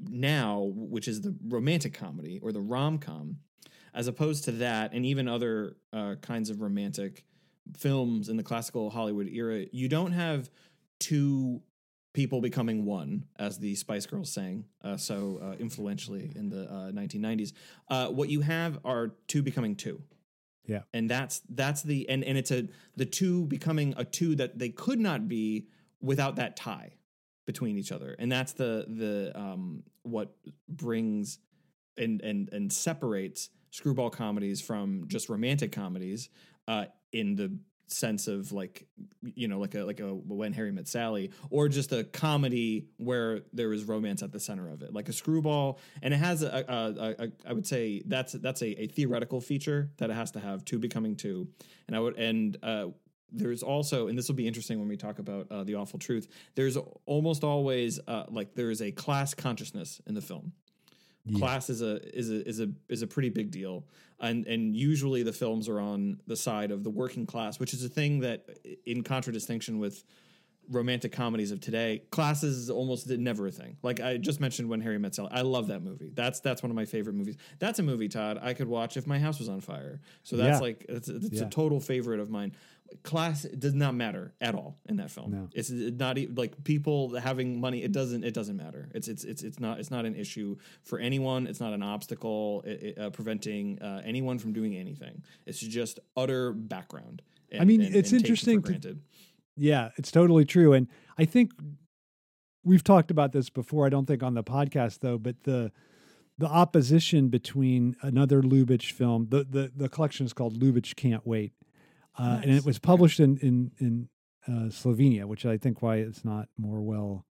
now, 0.00 0.70
which 0.74 1.08
is 1.08 1.20
the 1.22 1.34
romantic 1.48 1.94
comedy 1.94 2.38
or 2.42 2.52
the 2.52 2.60
rom 2.60 2.98
com, 2.98 3.38
as 3.94 4.06
opposed 4.06 4.44
to 4.44 4.52
that, 4.52 4.92
and 4.92 5.04
even 5.06 5.28
other 5.28 5.76
uh, 5.92 6.14
kinds 6.20 6.50
of 6.50 6.60
romantic 6.60 7.24
films 7.76 8.28
in 8.28 8.36
the 8.36 8.42
classical 8.42 8.90
Hollywood 8.90 9.28
era, 9.28 9.64
you 9.72 9.88
don't 9.88 10.12
have 10.12 10.50
two 11.00 11.62
people 12.14 12.40
becoming 12.40 12.84
one, 12.84 13.24
as 13.38 13.58
the 13.58 13.74
Spice 13.74 14.06
Girls 14.06 14.32
sang 14.32 14.64
uh, 14.82 14.96
so 14.96 15.38
uh, 15.42 15.56
influentially 15.58 16.32
in 16.34 16.48
the 16.48 16.62
uh, 16.64 16.90
1990s. 16.90 17.52
Uh, 17.88 18.08
what 18.08 18.28
you 18.28 18.40
have 18.40 18.78
are 18.84 19.14
two 19.26 19.42
becoming 19.42 19.76
two 19.76 20.02
Yeah. 20.66 20.82
and 20.92 21.08
that's 21.08 21.42
that's 21.50 21.82
the 21.82 22.08
and 22.08 22.24
and 22.24 22.36
it's 22.38 22.50
a 22.50 22.68
the 22.96 23.04
two 23.06 23.46
becoming 23.46 23.94
a 23.96 24.04
two 24.04 24.34
that 24.36 24.58
they 24.58 24.70
could 24.70 24.98
not 24.98 25.28
be 25.28 25.68
without 26.00 26.36
that 26.36 26.56
tie 26.56 26.92
between 27.48 27.78
each 27.78 27.92
other. 27.92 28.14
And 28.18 28.30
that's 28.30 28.52
the 28.52 28.84
the 28.86 29.32
um 29.34 29.82
what 30.02 30.36
brings 30.68 31.38
and 31.96 32.20
and 32.20 32.50
and 32.52 32.70
separates 32.70 33.48
screwball 33.70 34.10
comedies 34.10 34.60
from 34.60 35.06
just 35.08 35.30
romantic 35.30 35.72
comedies 35.72 36.28
uh 36.68 36.84
in 37.10 37.36
the 37.36 37.58
sense 37.86 38.28
of 38.28 38.52
like 38.52 38.86
you 39.22 39.48
know 39.48 39.58
like 39.58 39.74
a 39.74 39.82
like 39.82 39.98
a 40.00 40.14
when 40.14 40.52
harry 40.52 40.70
met 40.70 40.86
sally 40.86 41.30
or 41.48 41.68
just 41.68 41.90
a 41.92 42.04
comedy 42.04 42.86
where 42.98 43.40
there 43.54 43.72
is 43.72 43.84
romance 43.84 44.22
at 44.22 44.30
the 44.30 44.38
center 44.38 44.68
of 44.68 44.82
it 44.82 44.92
like 44.92 45.08
a 45.08 45.12
screwball. 45.12 45.80
And 46.02 46.12
it 46.12 46.18
has 46.18 46.42
a, 46.42 46.64
a, 46.68 46.74
a, 46.74 47.24
a 47.24 47.32
i 47.48 47.52
would 47.54 47.66
say 47.66 48.02
that's 48.04 48.34
that's 48.34 48.60
a, 48.60 48.82
a 48.82 48.86
theoretical 48.88 49.40
feature 49.40 49.90
that 49.96 50.10
it 50.10 50.12
has 50.12 50.32
to 50.32 50.40
have 50.40 50.66
two 50.66 50.78
becoming 50.78 51.16
two. 51.16 51.48
And 51.86 51.96
i 51.96 52.00
would 52.00 52.18
and 52.18 52.58
uh 52.62 52.88
there's 53.30 53.62
also 53.62 54.08
and 54.08 54.16
this 54.18 54.28
will 54.28 54.34
be 54.34 54.46
interesting 54.46 54.78
when 54.78 54.88
we 54.88 54.96
talk 54.96 55.18
about 55.18 55.46
uh, 55.50 55.62
the 55.64 55.74
awful 55.74 55.98
truth 55.98 56.28
there's 56.54 56.76
almost 57.06 57.44
always 57.44 58.00
uh, 58.08 58.24
like 58.30 58.54
there's 58.54 58.80
a 58.80 58.90
class 58.92 59.34
consciousness 59.34 60.00
in 60.06 60.14
the 60.14 60.22
film 60.22 60.52
Yeah. 61.26 61.38
class 61.38 61.68
is 61.68 61.82
a 61.82 62.00
is 62.16 62.30
a 62.30 62.48
is 62.48 62.60
a 62.60 62.68
is 62.88 63.02
a 63.02 63.06
pretty 63.06 63.28
big 63.28 63.50
deal 63.50 63.84
and 64.20 64.46
and 64.46 64.74
usually 64.74 65.22
the 65.22 65.32
films 65.32 65.68
are 65.68 65.78
on 65.80 66.20
the 66.26 66.36
side 66.36 66.70
of 66.70 66.84
the 66.84 66.90
working 66.90 67.26
class 67.26 67.60
which 67.60 67.74
is 67.74 67.84
a 67.84 67.88
thing 67.88 68.20
that 68.20 68.46
in 68.86 69.02
contradistinction 69.02 69.78
with 69.78 70.04
romantic 70.70 71.12
comedies 71.12 71.50
of 71.50 71.60
today, 71.60 72.02
classes 72.10 72.58
is 72.58 72.68
almost 72.68 73.08
never 73.08 73.46
a 73.46 73.50
thing. 73.50 73.78
Like 73.82 74.00
I 74.00 74.18
just 74.18 74.38
mentioned 74.38 74.68
when 74.68 74.82
Harry 74.82 74.98
met 74.98 75.14
Sally. 75.14 75.30
I 75.32 75.40
love 75.40 75.68
that 75.68 75.82
movie. 75.82 76.10
That's 76.12 76.40
that's 76.40 76.62
one 76.62 76.68
of 76.68 76.76
my 76.76 76.84
favorite 76.84 77.14
movies. 77.14 77.36
That's 77.58 77.78
a 77.78 77.82
movie, 77.82 78.06
Todd, 78.06 78.38
I 78.42 78.52
could 78.52 78.68
watch 78.68 78.98
if 78.98 79.06
my 79.06 79.18
house 79.18 79.38
was 79.38 79.48
on 79.48 79.62
fire. 79.62 79.98
So 80.24 80.36
that's 80.36 80.56
Yeah. 80.56 80.60
like 80.60 80.84
it's, 80.86 81.08
it's 81.08 81.40
Yeah. 81.40 81.46
a 81.46 81.48
total 81.48 81.80
favorite 81.80 82.20
of 82.20 82.28
mine. 82.28 82.52
Class 83.02 83.42
does 83.42 83.74
not 83.74 83.94
matter 83.94 84.32
at 84.40 84.54
all 84.54 84.78
in 84.88 84.96
that 84.96 85.10
film. 85.10 85.30
No. 85.30 85.48
It's 85.52 85.70
not 85.70 86.16
e- 86.18 86.26
like 86.34 86.64
people 86.64 87.16
having 87.18 87.60
money. 87.60 87.82
It 87.82 87.92
doesn't. 87.92 88.24
It 88.24 88.34
doesn't 88.34 88.56
matter. 88.56 88.88
It's 88.94 89.08
it's 89.08 89.24
it's 89.24 89.42
it's 89.42 89.60
not. 89.60 89.78
It's 89.78 89.90
not 89.90 90.04
an 90.06 90.14
issue 90.14 90.56
for 90.82 90.98
anyone. 90.98 91.46
It's 91.46 91.60
not 91.60 91.72
an 91.72 91.82
obstacle 91.82 92.62
it, 92.66 92.82
it, 92.82 92.98
uh, 92.98 93.10
preventing 93.10 93.80
uh, 93.82 94.02
anyone 94.04 94.38
from 94.38 94.52
doing 94.52 94.76
anything. 94.76 95.22
It's 95.46 95.60
just 95.60 96.00
utter 96.16 96.52
background. 96.52 97.22
I 97.58 97.64
mean, 97.64 97.82
and- 97.82 97.94
it's 97.94 98.12
and 98.12 98.20
interesting 98.20 98.62
to- 98.62 98.98
Yeah, 99.56 99.90
it's 99.96 100.10
totally 100.10 100.44
true. 100.44 100.72
And 100.72 100.88
I 101.18 101.24
think 101.24 101.52
we've 102.64 102.84
talked 102.84 103.10
about 103.10 103.32
this 103.32 103.50
before. 103.50 103.86
I 103.86 103.88
don't 103.88 104.06
think 104.06 104.22
on 104.22 104.34
the 104.34 104.44
podcast 104.44 105.00
though, 105.00 105.18
but 105.18 105.42
the 105.44 105.72
the 106.38 106.46
opposition 106.46 107.28
between 107.28 107.96
another 108.00 108.42
Lubitsch 108.42 108.92
film, 108.92 109.26
the 109.30 109.44
the, 109.44 109.72
the 109.74 109.88
collection 109.88 110.24
is 110.26 110.32
called 110.32 110.58
Lubitsch 110.60 110.94
Can't 110.96 111.26
Wait. 111.26 111.52
Uh, 112.18 112.40
and 112.42 112.50
it 112.52 112.64
was 112.64 112.78
published 112.78 113.20
in 113.20 113.36
in 113.38 113.70
in 113.78 114.08
uh, 114.46 114.68
Slovenia, 114.70 115.24
which 115.26 115.44
I 115.46 115.56
think 115.58 115.82
why 115.82 115.96
it's 115.96 116.24
not 116.24 116.48
more 116.58 116.80
well 116.80 117.24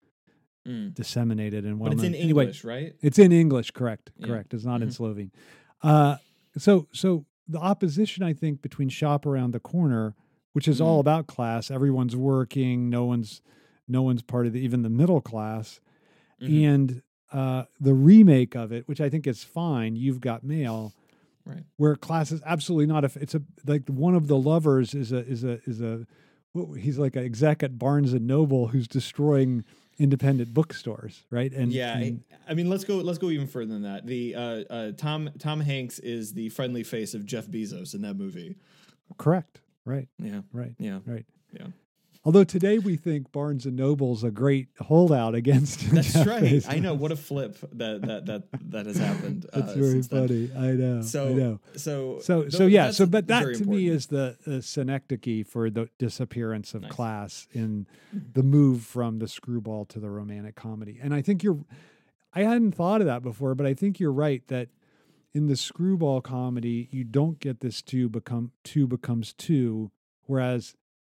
Mm. 0.67 0.95
disseminated 0.95 1.63
and 1.63 1.79
well 1.79 1.89
But 1.91 1.97
it's 1.97 2.03
in 2.03 2.13
known. 2.13 2.21
Anyway, 2.21 2.43
English, 2.45 2.63
right? 2.63 2.95
It's 3.01 3.19
in 3.19 3.31
English, 3.31 3.69
correct? 3.71 4.11
Yeah. 4.17 4.25
Correct. 4.27 4.51
It's 4.53 4.65
not 4.65 4.81
in 4.81 4.87
Mhm. 4.89 4.93
Slovene. 4.93 5.31
Uh, 5.83 6.17
so, 6.57 6.87
so 6.91 7.25
the 7.47 7.59
opposition, 7.59 8.23
I 8.23 8.33
think, 8.33 8.63
between 8.63 8.89
shop 8.89 9.27
around 9.27 9.51
the 9.51 9.59
corner, 9.59 10.15
which 10.53 10.67
is 10.67 10.81
all 10.81 10.97
Mhm. 10.97 11.01
about 11.01 11.27
class, 11.27 11.69
everyone's 11.69 12.15
working, 12.15 12.89
no 12.89 13.05
one's, 13.05 13.43
no 13.87 14.01
one's 14.01 14.23
part 14.23 14.47
of 14.47 14.53
the, 14.53 14.59
even 14.59 14.81
the 14.81 14.89
middle 14.89 15.21
class, 15.21 15.79
Mhm. 16.41 16.63
and 16.71 17.01
uh, 17.31 17.65
the 17.79 17.93
remake 17.93 18.55
of 18.55 18.71
it, 18.71 18.87
which 18.87 18.99
I 19.01 19.07
think 19.09 19.27
is 19.27 19.43
fine. 19.43 19.95
You've 19.95 20.19
got 20.19 20.43
mail, 20.43 20.93
Right. 21.45 21.63
where 21.77 21.95
class 21.95 22.31
is 22.31 22.41
absolutely 22.45 22.87
not. 22.87 23.03
If 23.03 23.15
it's 23.17 23.35
a 23.35 23.41
like 23.67 23.87
one 23.87 24.15
of 24.15 24.27
the 24.27 24.37
lovers 24.37 24.93
is 24.95 25.11
a 25.11 25.19
is 25.27 25.43
a 25.43 25.59
is 25.65 25.79
a 25.81 26.05
he's 26.77 26.97
like 26.97 27.15
an 27.15 27.23
exec 27.23 27.61
at 27.63 27.77
Barnes 27.77 28.13
and 28.13 28.25
Noble 28.25 28.67
who's 28.69 28.87
destroying 28.87 29.63
independent 29.99 30.53
bookstores, 30.53 31.23
right? 31.29 31.51
And 31.53 31.71
yeah, 31.71 31.97
and- 31.97 32.23
I, 32.47 32.51
I 32.51 32.53
mean, 32.55 32.69
let's 32.69 32.83
go. 32.83 32.97
Let's 32.97 33.17
go 33.19 33.29
even 33.29 33.47
further 33.47 33.71
than 33.73 33.83
that. 33.83 34.05
The 34.07 34.35
uh, 34.35 34.41
uh, 34.69 34.91
Tom 34.93 35.29
Tom 35.39 35.59
Hanks 35.61 35.99
is 35.99 36.33
the 36.33 36.49
friendly 36.49 36.83
face 36.83 37.13
of 37.13 37.25
Jeff 37.25 37.45
Bezos 37.47 37.93
in 37.93 38.01
that 38.01 38.15
movie. 38.15 38.55
correct, 39.17 39.61
right, 39.85 40.07
Yeah, 40.17 40.41
right. 40.51 40.73
yeah, 40.79 40.99
Right. 41.05 41.25
Yeah. 41.53 41.67
Although 42.25 42.43
today 42.43 42.79
we 42.79 42.97
think 42.97 43.31
Barnes 43.31 43.67
and 43.67 43.75
Noble's 43.75 44.23
a 44.23 44.31
great 44.31 44.69
holdout 44.79 45.35
against. 45.35 45.81
that's 45.91 46.11
Jeff 46.13 46.25
right. 46.25 46.43
Bezos. 46.43 46.65
I 46.67 46.79
know 46.79 46.95
what 46.95 47.11
a 47.11 47.15
flip 47.29 47.55
that 47.73 48.01
that 48.01 48.25
that 48.25 48.43
that 48.71 48.85
has 48.87 48.97
happened. 48.97 49.45
uh, 49.53 49.59
That's 49.61 49.73
very 49.73 49.91
since 50.01 50.07
then. 50.07 50.51
I 50.57 50.71
know. 50.71 51.01
So 51.03 51.27
I 51.27 51.33
know. 51.33 51.59
so 51.75 52.19
So 52.21 52.41
th- 52.41 52.53
so 52.53 52.65
yeah. 52.65 52.89
So 52.91 53.05
but 53.05 53.27
that 53.27 53.55
to 53.57 53.65
me 53.65 53.87
is 53.87 54.07
the, 54.07 54.37
the 54.45 54.61
synecdoche 54.63 55.45
for 55.45 55.69
the 55.69 55.87
disappearance 55.99 56.73
of 56.73 56.81
Nice. 56.81 56.91
class 56.91 57.47
in 57.53 57.85
the 58.33 58.41
move 58.43 58.81
from 58.83 59.19
the 59.19 59.27
screwball 59.27 59.85
to 59.85 59.99
the 59.99 60.09
romantic 60.09 60.55
comedy. 60.55 60.99
And 61.01 61.13
I 61.13 61.21
think 61.21 61.43
you're. 61.43 61.59
I 62.33 62.41
hadn't 62.41 62.73
thought 62.73 62.99
of 63.01 63.07
that 63.07 63.21
before, 63.23 63.53
but 63.55 63.65
I 63.67 63.73
think 63.75 63.99
you're 63.99 64.11
right 64.11 64.45
that 64.47 64.69
in 65.33 65.45
the 65.47 65.55
screwball 65.55 66.21
comedy 66.21 66.89
you 66.91 67.03
don't 67.03 67.39
get 67.39 67.59
this 67.61 67.81
two 67.83 68.09
become 68.09 68.51
two 68.63 68.87
becomes 68.87 69.31
two, 69.31 69.91
whereas 70.23 70.75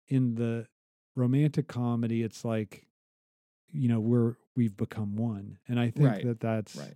in 0.08 0.36
the 0.36 0.68
romantic 1.16 1.68
comedy 1.68 2.24
it's 2.24 2.44
like 2.46 2.86
you 3.72 3.88
know 3.88 4.00
we're 4.00 4.36
we've 4.56 4.76
become 4.78 5.16
one 5.16 5.58
and 5.68 5.80
i 5.80 5.90
think 5.90 6.10
Right. 6.10 6.26
that 6.26 6.40
that's 6.40 6.76
right. 6.76 6.94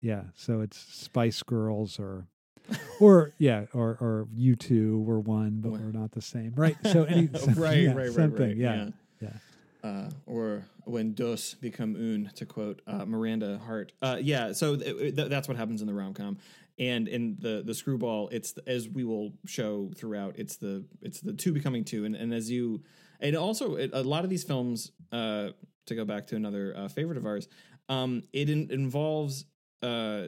yeah 0.00 0.22
so 0.34 0.60
it's 0.60 0.78
spice 0.78 1.42
girls 1.42 1.98
or 1.98 2.26
or 3.00 3.32
yeah 3.38 3.66
or 3.72 3.96
or 4.00 4.28
you 4.34 4.54
two 4.56 5.00
were 5.02 5.20
one 5.20 5.60
but 5.60 5.72
we're 5.72 5.92
not 5.92 6.12
the 6.12 6.20
same 6.22 6.52
right 6.56 6.76
so 6.92 7.04
any 7.04 7.26
right, 7.54 7.78
yeah, 7.78 7.88
right, 7.88 7.96
right, 7.96 8.12
same 8.12 8.30
right. 8.30 8.36
thing, 8.38 8.56
yeah, 8.58 8.74
yeah. 8.74 8.90
yeah. 9.20 9.88
Uh, 9.90 10.10
or 10.26 10.64
when 10.84 11.14
dos 11.14 11.54
become 11.54 11.94
un, 11.94 12.30
to 12.34 12.44
quote 12.44 12.82
uh, 12.88 13.04
Miranda 13.06 13.60
Hart. 13.64 13.92
Uh, 14.02 14.18
yeah, 14.20 14.50
so 14.52 14.74
th- 14.76 15.14
th- 15.16 15.28
that's 15.28 15.46
what 15.46 15.56
happens 15.56 15.80
in 15.80 15.86
the 15.86 15.94
rom 15.94 16.14
com, 16.14 16.36
and 16.80 17.06
in 17.06 17.36
the 17.38 17.62
the 17.64 17.72
screwball, 17.74 18.28
it's 18.32 18.52
the- 18.52 18.68
as 18.68 18.88
we 18.88 19.04
will 19.04 19.32
show 19.46 19.92
throughout. 19.96 20.34
It's 20.36 20.56
the 20.56 20.84
it's 21.00 21.20
the 21.20 21.32
two 21.32 21.52
becoming 21.52 21.84
two, 21.84 22.04
and, 22.04 22.16
and 22.16 22.34
as 22.34 22.50
you, 22.50 22.82
and 23.20 23.36
also 23.36 23.76
it, 23.76 23.90
a 23.92 24.02
lot 24.02 24.24
of 24.24 24.30
these 24.30 24.44
films. 24.44 24.92
Uh, 25.12 25.50
to 25.86 25.94
go 25.94 26.04
back 26.04 26.26
to 26.26 26.36
another 26.36 26.74
uh, 26.76 26.86
favorite 26.86 27.16
of 27.16 27.24
ours, 27.24 27.48
um, 27.88 28.22
it 28.32 28.50
in, 28.50 28.70
involves 28.70 29.46
uh, 29.82 30.24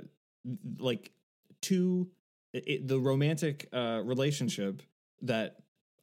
like 0.79 1.13
two 1.61 2.09
it, 2.53 2.87
the 2.89 2.99
romantic 2.99 3.69
uh, 3.73 4.01
relationship 4.05 4.83
that 5.23 5.57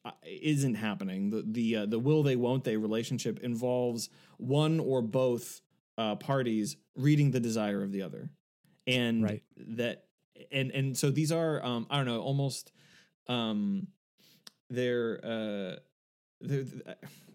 uh, 0.05 0.11
isn't 0.23 0.75
happening. 0.75 1.29
The 1.29 1.43
the 1.45 1.75
uh, 1.77 1.85
the 1.85 1.99
will 1.99 2.23
they 2.23 2.35
won't 2.35 2.63
they 2.63 2.77
relationship 2.77 3.39
involves 3.41 4.09
one 4.37 4.79
or 4.79 5.01
both 5.01 5.61
uh, 5.97 6.15
parties 6.15 6.77
reading 6.95 7.31
the 7.31 7.39
desire 7.39 7.83
of 7.83 7.91
the 7.91 8.01
other, 8.03 8.29
and 8.85 9.23
Right. 9.23 9.43
that 9.57 10.05
and 10.51 10.71
and 10.71 10.97
so 10.97 11.09
these 11.09 11.31
are 11.31 11.63
um, 11.65 11.87
I 11.89 11.97
don't 11.97 12.05
know 12.05 12.21
almost 12.21 12.71
um, 13.27 13.87
they're 14.69 15.19
uh, 15.23 15.75
they're 16.41 16.65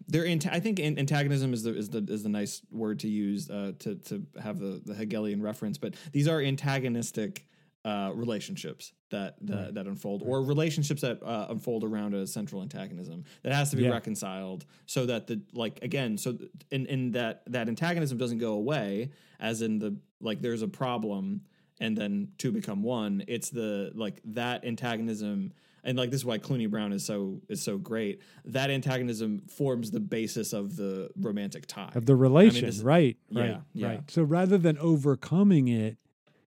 they're 0.07 0.25
I 0.51 0.59
think 0.59 0.79
antagonism 0.79 1.53
is 1.53 1.63
the 1.63 1.75
is 1.75 1.89
the 1.89 2.05
is 2.09 2.23
the 2.23 2.29
nice 2.29 2.61
word 2.71 2.99
to 2.99 3.07
use 3.07 3.49
uh, 3.49 3.73
to 3.79 3.95
to 3.95 4.25
have 4.41 4.59
the 4.59 4.81
the 4.85 4.93
Hegelian 4.93 5.41
reference, 5.41 5.77
but 5.77 5.95
these 6.11 6.27
are 6.27 6.41
antagonistic 6.41 7.47
uh, 7.85 8.11
relationships 8.15 8.93
that 9.09 9.35
that, 9.45 9.55
Right. 9.55 9.73
that 9.73 9.87
unfold, 9.87 10.23
or 10.25 10.41
relationships 10.41 11.01
that 11.01 11.21
uh, 11.21 11.47
unfold 11.49 11.83
around 11.83 12.13
a 12.13 12.25
central 12.25 12.61
antagonism 12.61 13.25
that 13.43 13.53
has 13.53 13.71
to 13.71 13.75
be 13.75 13.83
Yeah. 13.83 13.89
reconciled, 13.89 14.65
so 14.85 15.05
that 15.05 15.27
the 15.27 15.41
like 15.53 15.79
again, 15.83 16.17
so 16.17 16.37
in 16.71 16.85
in 16.85 17.11
that 17.11 17.43
that 17.47 17.67
antagonism 17.67 18.17
doesn't 18.17 18.37
go 18.39 18.53
away, 18.53 19.11
as 19.39 19.61
in 19.61 19.79
the 19.79 19.97
like 20.21 20.41
there's 20.41 20.61
a 20.61 20.67
problem 20.67 21.41
and 21.79 21.97
then 21.97 22.29
two 22.37 22.51
become 22.51 22.83
one. 22.83 23.23
It's 23.27 23.49
the 23.49 23.91
like 23.95 24.21
that 24.25 24.63
antagonism. 24.65 25.53
And 25.83 25.97
like 25.97 26.11
this 26.11 26.21
is 26.21 26.25
why 26.25 26.37
Cluny 26.37 26.65
Brown 26.67 26.93
is 26.93 27.05
so 27.05 27.41
is 27.49 27.61
so 27.61 27.77
great. 27.77 28.21
That 28.45 28.69
antagonism 28.69 29.41
forms 29.49 29.91
the 29.91 29.99
basis 29.99 30.53
of 30.53 30.75
the 30.77 31.09
romantic 31.19 31.65
tie. 31.67 31.91
of 31.95 32.05
the 32.05 32.15
relation 32.15 32.65
this- 32.65 32.79
right 32.81 33.17
yeah, 33.29 33.41
right 33.41 33.61
yeah. 33.73 33.87
right 33.87 34.11
so 34.11 34.23
rather 34.23 34.57
than 34.57 34.77
overcoming 34.77 35.67
it 35.67 35.97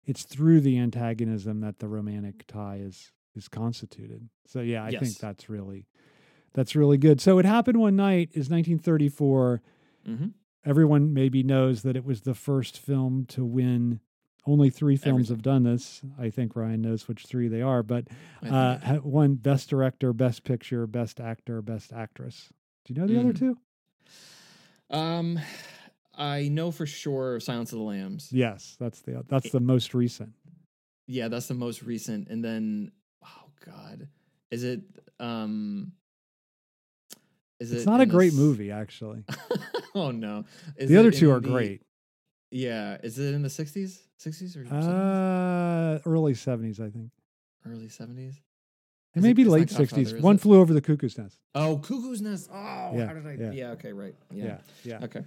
it's 0.05 0.25
through 0.25 0.61
the 0.61 0.79
antagonism 0.79 1.61
that 1.61 1.79
the 1.79 1.87
romantic 1.89 2.45
tie 2.49 2.77
is 2.83 3.13
is 3.37 3.47
constituted 3.49 4.29
so 4.47 4.61
yeah 4.61 4.83
i 4.85 4.89
Yes. 4.89 5.01
think 5.03 5.19
that's 5.19 5.49
really 5.49 5.87
that's 6.55 6.75
really 6.75 6.99
good 6.99 7.21
so 7.21 7.39
it 7.39 7.45
happened 7.45 7.79
one 7.79 7.95
night 7.97 8.31
is 8.33 8.51
1934 8.51 9.63
hmm 10.05 10.27
everyone 10.65 11.15
maybe 11.15 11.43
knows 11.43 11.83
that 11.83 11.97
it 11.97 12.05
was 12.05 12.23
the 12.23 12.35
first 12.35 12.79
film 12.79 13.25
to 13.27 13.45
win 13.45 14.01
only 14.47 14.71
three 14.71 14.97
films 14.97 15.31
Everything. 15.31 15.37
have 15.37 15.43
done 15.43 15.63
this 15.65 16.03
i 16.19 16.31
think 16.31 16.57
ryan 16.57 16.81
knows 16.83 17.07
which 17.09 17.27
three 17.27 17.47
they 17.49 17.61
are 17.63 17.83
but 17.83 18.07
uh 18.49 18.99
won 19.03 19.35
best 19.35 19.69
director 19.71 20.13
best 20.13 20.45
picture 20.45 20.87
best 20.87 21.21
actor 21.21 21.61
best 21.63 21.93
actress 21.93 22.49
do 22.85 22.95
you 22.95 23.01
know 23.01 23.07
the 23.07 23.19
other 23.21 23.33
Mhm. 23.33 23.39
two 23.39 23.59
um, 24.91 25.39
I 26.15 26.49
know 26.49 26.73
for 26.73 26.85
sure 26.85 27.39
Silence 27.39 27.73
of 27.73 27.79
the 27.79 27.85
Lambs. 27.85 28.33
yes 28.33 28.77
that's 28.81 29.01
the 29.03 29.25
that's 29.29 29.51
the 29.51 29.61
most 29.61 29.95
recent 29.95 30.33
Yeah, 31.07 31.29
that's 31.29 31.47
the 31.49 31.55
most 31.55 31.83
recent. 31.83 32.29
And 32.29 32.45
then, 32.45 32.93
oh 33.25 33.51
god, 33.65 34.09
is 34.51 34.65
it? 34.65 34.83
Um, 35.21 35.93
is 37.61 37.73
it's 37.73 37.83
it 37.83 37.87
not 37.87 38.01
a 38.01 38.07
great 38.07 38.33
s- 38.33 38.39
movie 38.39 38.71
actually 38.73 39.25
oh 39.95 40.11
no, 40.11 40.45
Is 40.77 40.89
the 40.89 40.97
it 40.97 40.99
other 40.99 41.11
two 41.11 41.31
are 41.31 41.41
the- 41.41 41.49
great 41.49 41.83
Yeah, 42.51 42.97
is 43.03 43.19
it 43.19 43.35
in 43.35 43.43
the 43.43 43.51
sixties, 43.51 44.03
sixties 44.19 44.57
or 44.57 44.65
70s? 44.65 44.87
uh 44.87 45.99
early 46.07 46.35
70s 46.35 46.81
i 46.81 46.91
think 46.91 47.11
early 47.67 47.89
seventies? 47.89 48.41
it 49.15 49.23
may 49.23 49.33
be 49.33 49.45
late 49.45 49.69
60s 49.69 50.21
one 50.21 50.37
it? 50.37 50.41
flew 50.41 50.61
over 50.61 50.73
the 50.75 50.81
cuckoo's 50.81 51.17
nest 51.19 51.39
Oh, 51.55 51.79
Cuckoo's 51.79 52.21
Nest. 52.21 52.49
Oh, 52.53 52.91
Yeah, 52.97 53.07
how 53.07 53.15
did 53.15 53.27
I? 53.27 53.33
yeah. 53.41 53.51
Yeah. 53.53 53.71
okay, 53.73 53.93
right. 53.93 54.15
yeah 54.31 54.45
Yeah. 54.45 54.59
yeah, 54.85 55.05
Okay. 55.05 55.23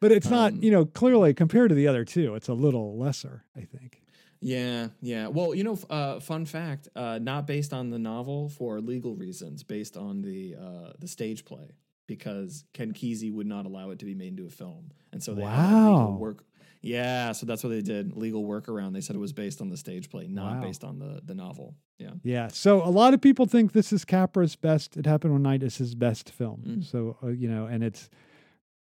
but 0.00 0.12
it's 0.12 0.28
not 0.30 0.52
Um, 0.52 0.62
you 0.62 0.70
know 0.70 0.84
clearly 0.86 1.34
compared 1.34 1.68
to 1.70 1.74
the 1.74 1.86
other 1.88 2.04
two 2.04 2.34
it's 2.34 2.48
a 2.48 2.54
little 2.54 2.96
lesser 2.98 3.44
i 3.56 3.60
think 3.62 4.00
Yeah, 4.44 4.88
yeah. 5.00 5.28
Well, 5.28 5.54
you 5.54 5.62
know, 5.62 5.78
uh, 5.88 6.18
fun 6.18 6.46
fact: 6.46 6.88
uh, 6.96 7.20
not 7.22 7.46
based 7.46 7.72
on 7.72 7.90
the 7.90 7.98
novel 8.00 8.48
for 8.48 8.80
legal 8.80 9.14
reasons, 9.14 9.62
based 9.62 9.96
on 9.96 10.20
the 10.22 10.56
uh, 10.58 10.92
the 10.98 11.06
stage 11.06 11.44
play, 11.44 11.68
because 12.06 12.64
Ken 12.74 12.92
Kesey 12.92 13.32
would 13.32 13.46
not 13.46 13.66
allow 13.66 13.90
it 13.90 13.98
to 14.00 14.04
be 14.04 14.14
made 14.14 14.28
into 14.28 14.46
a 14.46 14.50
film, 14.50 14.90
and 15.12 15.22
so 15.22 15.34
they 15.34 15.42
had 15.42 15.88
Wow. 15.88 16.16
work. 16.18 16.44
Yeah, 16.84 17.30
so 17.32 17.46
that's 17.46 17.62
what 17.62 17.70
they 17.70 17.80
did. 17.80 18.16
Legal 18.16 18.42
workaround. 18.44 18.92
They 18.92 19.00
said 19.00 19.14
it 19.14 19.20
was 19.20 19.32
based 19.32 19.60
on 19.60 19.68
the 19.68 19.76
stage 19.76 20.10
play, 20.10 20.26
not 20.26 20.56
Wow. 20.56 20.62
based 20.62 20.82
on 20.84 20.98
the 20.98 21.20
the 21.24 21.34
novel. 21.34 21.76
Yeah. 21.98 22.14
Yeah. 22.24 22.48
So 22.48 22.82
a 22.84 22.90
lot 22.90 23.14
of 23.14 23.20
people 23.20 23.46
think 23.46 23.70
this 23.72 23.92
is 23.92 24.04
Capra's 24.04 24.56
best. 24.56 24.96
It 24.96 25.06
happened 25.06 25.32
one 25.34 25.42
night. 25.42 25.62
Is 25.62 25.76
his 25.76 25.94
best 25.94 26.28
film. 26.30 26.62
Mm. 26.66 26.84
So 26.84 27.16
uh, 27.22 27.28
you 27.28 27.48
know, 27.48 27.66
and 27.66 27.84
it's 27.84 28.10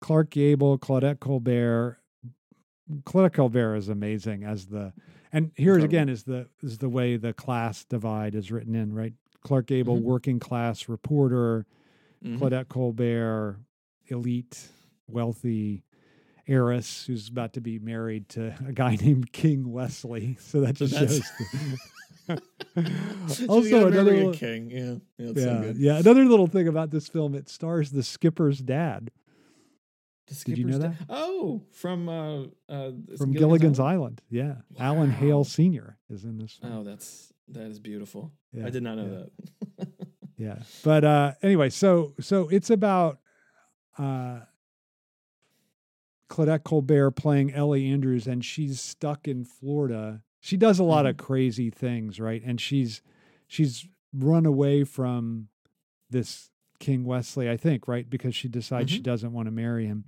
Clark 0.02 0.32
Gable, 0.32 0.80
Claudette 0.80 1.20
Colbert. 1.20 2.00
Claudette 3.06 3.34
Colbert 3.34 3.76
is 3.76 3.88
amazing 3.88 4.44
as 4.44 4.66
the, 4.66 4.92
and 5.32 5.52
here 5.56 5.78
again 5.78 6.10
is 6.10 6.24
the 6.24 6.48
is 6.64 6.80
the 6.80 6.90
way 6.90 7.16
the 7.18 7.34
class 7.34 7.86
divide 7.86 8.34
is 8.36 8.52
written 8.52 8.74
in 8.76 8.94
right. 8.94 9.14
Clark 9.44 9.68
Gable, 9.68 9.98
Mhm. 9.98 10.04
working 10.04 10.40
class 10.40 10.90
reporter. 10.90 11.66
Mhm. 12.24 12.38
Claudette 12.40 12.68
Colbert, 12.70 13.58
elite, 14.08 14.68
wealthy 15.08 15.84
heiress 16.48 17.06
who's 17.06 17.28
about 17.30 17.54
to 17.54 17.62
be 17.62 17.80
married 17.80 18.28
to 18.30 18.54
a 18.68 18.72
guy 18.74 18.96
named 18.96 19.32
King 19.32 19.72
Wesley. 19.72 20.38
So 20.40 20.62
that 20.62 20.76
just 20.76 20.94
that's- 20.94 21.18
shows. 21.18 21.80
the- 22.76 23.46
also, 23.50 23.88
another 23.88 24.14
little- 24.14 24.34
king. 24.34 24.70
Yeah, 24.72 24.96
yeah, 25.18 25.34
so 25.44 25.52
yeah, 25.54 25.62
good. 25.62 25.78
yeah. 25.78 25.98
Another 25.98 26.24
little 26.26 26.48
thing 26.48 26.68
about 26.68 26.92
this 26.92 27.08
film: 27.08 27.36
it 27.36 27.50
stars 27.50 27.92
the 27.92 28.04
skipper's 28.04 28.60
dad 28.60 29.12
The 30.28 30.36
Did 30.46 30.58
you 30.60 30.66
know 30.66 30.80
skipper's 30.80 30.98
that? 31.00 31.06
Oh, 31.10 31.62
from 31.72 32.08
uh, 32.08 32.44
uh, 32.70 32.92
from 33.18 33.34
Gilligan's 33.34 33.80
Island? 33.80 34.22
Island. 34.32 34.62
Yeah, 34.78 34.84
Alan 34.86 35.12
Hale 35.12 35.44
Sr. 35.44 35.98
is 36.10 36.24
in 36.24 36.38
this. 36.38 36.54
Film. 36.62 36.74
Oh, 36.74 36.84
that's 36.84 37.34
that 37.50 37.66
is 37.66 37.80
beautiful. 37.80 38.32
Yeah, 38.54 38.68
I 38.68 38.70
did 38.70 38.84
not 38.84 38.96
know 38.98 39.28
that. 39.78 39.88
Yeah. 40.42 40.60
But 40.84 41.04
uh 41.04 41.34
anyway, 41.44 41.70
so 41.70 42.14
so 42.20 42.48
it's 42.50 42.70
about 42.70 43.20
uh 43.98 44.40
Claudette 46.30 46.64
Colbert 46.64 47.12
playing 47.12 47.54
Ellie 47.54 47.92
Andrews 47.92 48.26
and 48.26 48.44
she's 48.44 48.82
stuck 48.82 49.28
in 49.28 49.44
Florida. 49.44 50.22
She 50.40 50.58
does 50.58 50.80
a 50.80 50.84
lot 50.84 51.06
of 51.06 51.18
crazy 51.18 51.70
things, 51.70 52.20
right? 52.20 52.42
And 52.44 52.60
she's 52.60 53.02
she's 53.48 53.88
run 54.14 54.46
away 54.46 54.84
from 54.84 55.50
this 56.10 56.50
King 56.80 57.06
Wesley, 57.06 57.50
I 57.50 57.58
think, 57.58 57.88
right? 57.88 58.10
Because 58.10 58.36
she 58.36 58.48
decides 58.48 58.90
she 58.90 59.00
doesn't 59.00 59.32
want 59.32 59.46
to 59.46 59.52
marry 59.52 59.86
him. 59.86 60.06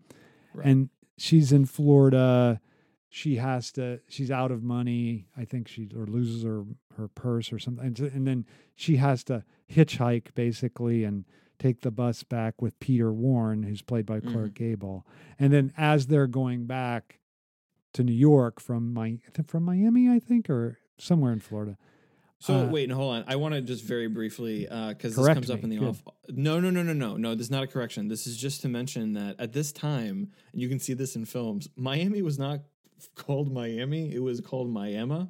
Right. 0.53 0.65
And 0.65 0.89
she's 1.17 1.51
in 1.51 1.65
Florida. 1.65 2.59
She 3.09 3.35
has 3.35 3.71
to 3.73 3.99
she's 4.07 4.31
out 4.31 4.51
of 4.51 4.63
money. 4.63 5.27
I 5.37 5.45
think 5.45 5.67
she 5.67 5.87
or 5.95 6.07
loses 6.07 6.43
her 6.43 6.63
her 6.97 7.07
purse 7.07 7.51
or 7.53 7.59
something. 7.59 7.85
And, 7.85 7.97
so- 7.97 8.05
and 8.13 8.27
then 8.27 8.45
she 8.75 8.97
has 8.97 9.23
to 9.25 9.43
hitchhike 9.71 10.33
basically 10.35 11.03
and 11.03 11.25
take 11.59 11.81
the 11.81 11.91
bus 11.91 12.23
back 12.23 12.62
with 12.62 12.79
Peter 12.79 13.13
Warren, 13.13 13.63
who's 13.63 13.81
played 13.81 14.05
by 14.05 14.19
Clark 14.19 14.53
Gable. 14.55 15.05
And 15.39 15.53
then 15.53 15.71
as 15.77 16.07
they're 16.07 16.27
going 16.27 16.65
back 16.65 17.19
to 17.93 18.03
New 18.03 18.12
York 18.13 18.59
from 18.59 18.93
my 18.93 19.19
from 19.47 19.63
Miami, 19.63 20.09
I 20.09 20.19
think, 20.19 20.50
or 20.50 20.79
somewhere 20.97 21.31
in 21.31 21.39
Florida. 21.39 21.77
So 22.39 22.55
Uh, 22.62 22.65
wait, 22.67 22.83
and 22.85 22.91
hold 22.91 23.15
on. 23.15 23.23
I 23.27 23.38
want 23.38 23.53
to 23.53 23.62
just 23.62 23.85
very 23.85 24.07
briefly 24.07 24.63
because 24.63 24.97
this 25.00 25.15
Correct 25.15 25.35
comes 25.35 25.50
up 25.50 25.63
in 25.63 25.69
the 25.69 25.77
Good. 25.77 25.88
off. 25.89 26.03
No, 26.27 26.59
no, 26.59 26.69
no, 26.71 26.83
no, 26.83 26.91
no, 26.91 27.15
no. 27.15 27.35
This 27.35 27.45
is 27.45 27.51
not 27.51 27.63
a 27.63 27.67
correction. 27.67 28.09
This 28.09 28.27
is 28.27 28.35
just 28.35 28.62
to 28.63 28.67
mention 28.67 29.13
that 29.13 29.39
at 29.39 29.53
this 29.53 29.71
time, 29.71 30.31
and 30.51 30.62
you 30.62 30.67
can 30.67 30.79
see 30.79 30.93
this 30.93 31.15
in 31.15 31.23
films. 31.23 31.69
Miami 31.77 32.21
was 32.21 32.38
not 32.38 32.62
called 33.15 33.53
Miami. 33.53 34.13
It 34.13 34.19
was 34.23 34.41
called 34.41 34.69
Miami, 34.69 35.29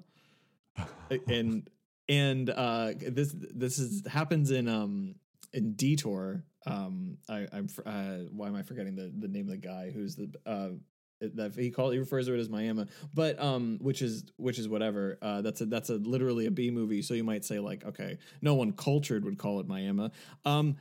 and 1.28 1.70
and 2.10 2.50
uh, 2.50 2.94
this 3.00 3.34
this 3.34 3.80
is 3.80 4.06
happens 4.08 4.52
in 4.52 4.68
um 4.68 5.16
in 5.54 5.74
Detour. 5.74 6.44
Um, 6.66 7.18
I, 7.30 7.48
I'm 7.52 7.68
uh, 7.86 8.30
why 8.32 8.48
am 8.48 8.56
I 8.56 8.64
forgetting 8.64 8.96
the 8.96 9.12
the 9.18 9.28
name 9.28 9.46
of 9.46 9.52
the 9.52 9.58
guy 9.58 9.92
who's 9.92 10.16
the 10.16 10.32
uh 10.46 10.70
that 11.36 11.56
he 11.56 11.72
called 11.72 11.94
he 11.94 12.00
refers 12.00 12.28
to 12.28 12.34
it 12.34 12.40
as 12.40 12.50
Miami, 12.50 12.86
but 13.14 13.42
um, 13.42 13.78
which 13.82 14.02
is 14.02 14.26
which 14.38 14.60
is 14.60 14.68
whatever. 14.68 15.18
Uh, 15.22 15.42
that's 15.42 15.62
a 15.62 15.66
that's 15.66 15.90
a 15.90 15.96
literally 15.96 16.46
a 16.46 16.52
B 16.52 16.72
movie, 16.72 17.02
so 17.02 17.14
you 17.14 17.24
might 17.24 17.46
say 17.46 17.60
like, 17.60 17.86
okay, 17.86 18.18
no 18.42 18.56
one 18.56 18.74
cultured 18.74 19.24
would 19.26 19.38
call 19.38 19.60
it 19.60 19.68
Miami. 19.68 20.10
Um, 20.46 20.76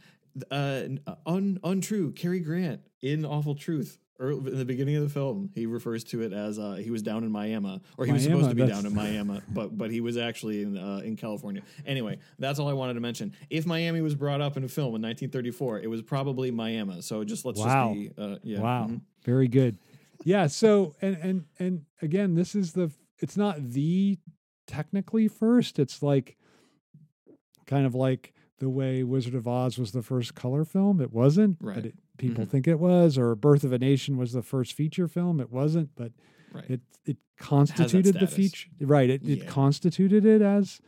uh, 0.50 0.84
un, 1.26 1.58
untrue. 1.62 2.12
Cary 2.12 2.40
Grant 2.40 2.80
in 3.02 3.24
Awful 3.24 3.54
Truth. 3.54 3.98
In 4.30 4.56
the 4.58 4.64
beginning 4.64 4.96
of 4.96 5.02
the 5.02 5.08
film, 5.08 5.50
he 5.54 5.66
refers 5.66 6.04
to 6.04 6.22
it 6.22 6.32
as 6.32 6.58
uh, 6.58 6.74
he 6.74 6.90
was 6.90 7.02
down 7.02 7.24
in 7.24 7.32
Miami, 7.32 7.80
or 7.98 8.06
he 8.06 8.12
was 8.12 8.22
supposed 8.22 8.48
to 8.48 8.54
be 8.54 8.66
down 8.66 8.86
in 8.86 8.94
Miami, 9.02 9.40
but 9.48 9.76
but 9.76 9.90
he 9.90 10.00
was 10.00 10.16
actually 10.16 10.62
in 10.62 10.76
uh, 10.78 11.00
in 11.04 11.16
California. 11.16 11.62
Anyway, 11.86 12.18
that's 12.38 12.58
all 12.58 12.68
I 12.68 12.72
wanted 12.72 12.94
to 12.94 13.00
mention. 13.00 13.34
If 13.50 13.66
Miami 13.66 14.00
was 14.00 14.14
brought 14.14 14.40
up 14.40 14.56
in 14.56 14.64
a 14.64 14.68
film 14.68 14.94
in 14.94 15.02
1934, 15.02 15.80
it 15.80 15.86
was 15.88 16.02
probably 16.02 16.50
Miami. 16.50 17.00
So 17.02 17.24
just 17.24 17.44
let's 17.44 17.58
Wow. 17.58 17.94
just 17.94 18.16
be 18.16 18.22
uh, 18.22 18.36
yeah. 18.42 18.60
Wow. 18.60 18.86
mhm. 18.90 19.00
Very 19.24 19.48
good. 19.48 19.78
Yeah. 20.24 20.46
So 20.46 20.94
and 21.02 21.16
and 21.16 21.44
and 21.58 21.84
again, 22.00 22.34
this 22.34 22.54
is 22.54 22.72
the 22.74 22.90
it's 23.18 23.36
not 23.36 23.56
the 23.70 24.18
technically 24.66 25.26
first. 25.28 25.78
It's 25.78 26.02
like 26.02 26.36
kind 27.66 27.86
of 27.86 27.94
like 27.94 28.32
the 28.58 28.68
way 28.70 29.02
Wizard 29.02 29.34
of 29.34 29.48
Oz 29.48 29.78
was 29.78 29.92
the 29.92 30.02
first 30.02 30.34
color 30.34 30.64
film. 30.64 31.00
It 31.00 31.12
wasn't, 31.12 31.56
Right. 31.60 31.74
but 31.74 31.86
it, 31.86 31.94
people 32.22 32.44
Mhm. 32.46 32.48
think 32.50 32.66
it 32.68 32.78
was. 32.80 33.18
Or 33.18 33.34
Birth 33.34 33.64
of 33.64 33.72
a 33.72 33.78
Nation 33.78 34.16
was 34.16 34.32
the 34.32 34.42
first 34.42 34.72
feature 34.72 35.08
film. 35.08 35.40
It 35.40 35.50
wasn't, 35.50 35.90
but 35.94 36.12
Right. 36.52 36.70
it 36.70 36.80
it 37.04 37.16
constituted 37.36 38.14
the 38.20 38.26
feature. 38.26 38.70
Right. 38.80 39.10
It 39.10 39.28
it 39.28 39.46
constituted 39.46 40.24
it 40.24 40.40
as 40.42 40.80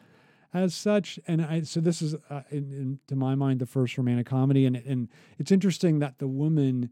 as 0.53 0.73
such. 0.75 1.19
And 1.27 1.43
I 1.43 1.63
so 1.63 1.81
this 1.81 2.01
is 2.01 2.15
uh, 2.31 2.43
in, 2.51 2.73
in 2.73 2.99
to 3.09 3.17
my 3.17 3.35
mind 3.35 3.61
the 3.61 3.67
first 3.67 3.99
romantic 3.99 4.27
comedy. 4.27 4.65
And 4.67 4.77
and 4.77 5.09
it's 5.39 5.53
interesting 5.53 5.99
that 5.99 6.19
the 6.19 6.29
woman. 6.29 6.91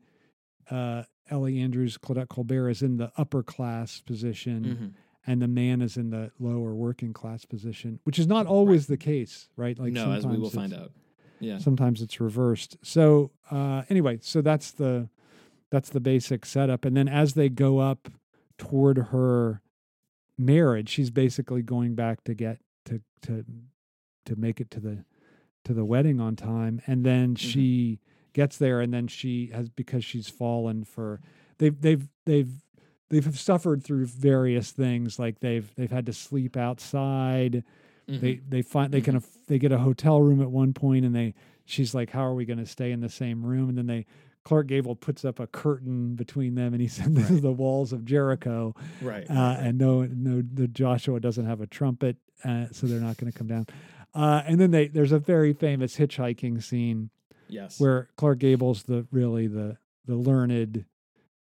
Uh, 0.70 1.02
Ellie 1.30 1.60
Andrews, 1.60 1.96
Claudette 1.98 2.28
Colbert 2.28 2.68
is 2.70 2.82
in 2.82 2.96
the 2.98 3.10
upper 3.16 3.42
class 3.42 4.00
position, 4.00 4.64
Mhm. 4.64 4.90
and 5.26 5.40
the 5.42 5.48
man 5.48 5.80
is 5.80 5.96
in 5.96 6.10
the 6.10 6.30
lower 6.38 6.74
working 6.74 7.12
class 7.12 7.44
position, 7.44 8.00
which 8.04 8.18
is 8.18 8.26
not 8.26 8.46
always 8.46 8.86
the 8.86 8.96
case, 8.96 9.48
right? 9.56 9.78
Like 9.78 9.92
no, 9.92 10.12
as 10.12 10.26
we 10.26 10.36
will 10.36 10.50
find 10.50 10.72
out. 10.74 10.92
Yeah. 11.42 11.58
Sometimes 11.58 12.00
it's 12.02 12.20
reversed. 12.20 12.76
So 12.82 13.32
uh, 13.50 13.82
anyway, 13.90 14.18
so 14.22 14.40
that's 14.40 14.70
the 14.70 15.08
that's 15.70 15.88
the 15.90 16.00
basic 16.00 16.44
setup, 16.46 16.84
and 16.84 16.96
then 16.96 17.08
as 17.08 17.34
they 17.34 17.48
go 17.48 17.78
up 17.78 18.08
toward 18.58 18.98
her 18.98 19.60
marriage, 20.38 20.88
she's 20.88 21.10
basically 21.10 21.62
going 21.62 21.94
back 21.94 22.22
to 22.24 22.34
get 22.34 22.58
to 22.86 23.00
to 23.22 23.44
to 24.26 24.36
make 24.36 24.60
it 24.60 24.70
to 24.70 24.80
the 24.80 25.04
to 25.64 25.74
the 25.74 25.84
wedding 25.84 26.20
on 26.20 26.36
time, 26.36 26.80
and 26.86 27.04
then 27.04 27.34
Mm-hmm. 27.34 27.48
she 27.48 28.00
gets 28.34 28.56
there, 28.58 28.80
and 28.80 28.92
then 28.94 29.08
she 29.08 29.50
has 29.52 29.68
because 29.68 30.04
she's 30.04 30.28
fallen 30.28 30.84
for 30.84 31.20
they've 31.58 31.80
they've 31.80 32.08
they've 32.26 32.50
they've 33.10 33.38
suffered 33.38 33.82
through 33.84 34.06
various 34.06 34.70
things 34.70 35.18
like 35.18 35.40
they've 35.40 35.74
they've 35.76 35.90
had 35.90 36.06
to 36.06 36.12
sleep 36.12 36.56
outside 36.56 37.62
Mhm. 38.08 38.20
they 38.20 38.40
they 38.48 38.62
find 38.62 38.92
they 38.92 39.00
can 39.00 39.16
aff- 39.16 39.46
they 39.46 39.58
get 39.58 39.72
a 39.72 39.78
hotel 39.78 40.20
room 40.20 40.40
at 40.42 40.50
one 40.50 40.72
point 40.72 41.04
and 41.04 41.14
they 41.14 41.34
she's 41.64 41.94
like 41.94 42.10
how 42.10 42.24
are 42.24 42.34
we 42.34 42.44
going 42.44 42.58
to 42.58 42.66
stay 42.66 42.90
in 42.92 43.00
the 43.00 43.08
same 43.08 43.44
room 43.44 43.68
and 43.68 43.78
then 43.78 43.86
they 43.86 44.06
Clark 44.44 44.66
Gable 44.66 44.96
puts 44.96 45.24
up 45.24 45.38
a 45.38 45.46
curtain 45.46 46.16
between 46.16 46.56
them 46.56 46.74
and 46.74 46.82
he 46.82 46.88
said 46.96 47.14
this 47.14 47.30
is 47.30 47.40
the 47.42 47.52
walls 47.52 47.92
of 47.92 48.04
Jericho 48.04 48.74
right. 49.00 49.28
uh, 49.30 49.34
right, 49.34 49.56
right. 49.56 49.58
and 49.60 49.78
no 49.78 50.02
no 50.02 50.42
the 50.42 50.68
Joshua 50.68 51.20
doesn't 51.20 51.46
have 51.46 51.60
a 51.60 51.66
trumpet 51.66 52.16
uh, 52.44 52.66
so 52.72 52.86
they're 52.86 53.00
not 53.00 53.16
going 53.18 53.30
to 53.30 53.38
come 53.38 53.46
down 53.46 53.66
uh, 54.14 54.42
and 54.46 54.60
then 54.60 54.70
they 54.72 54.88
there's 54.88 55.12
a 55.12 55.18
very 55.18 55.52
famous 55.52 55.96
hitchhiking 55.96 56.62
scene 56.62 57.10
yes. 57.48 57.78
where 57.78 58.08
Clark 58.16 58.38
Gable's 58.40 58.82
the 58.84 59.06
really 59.10 59.46
the 59.46 59.76
the 60.06 60.16
learned 60.16 60.84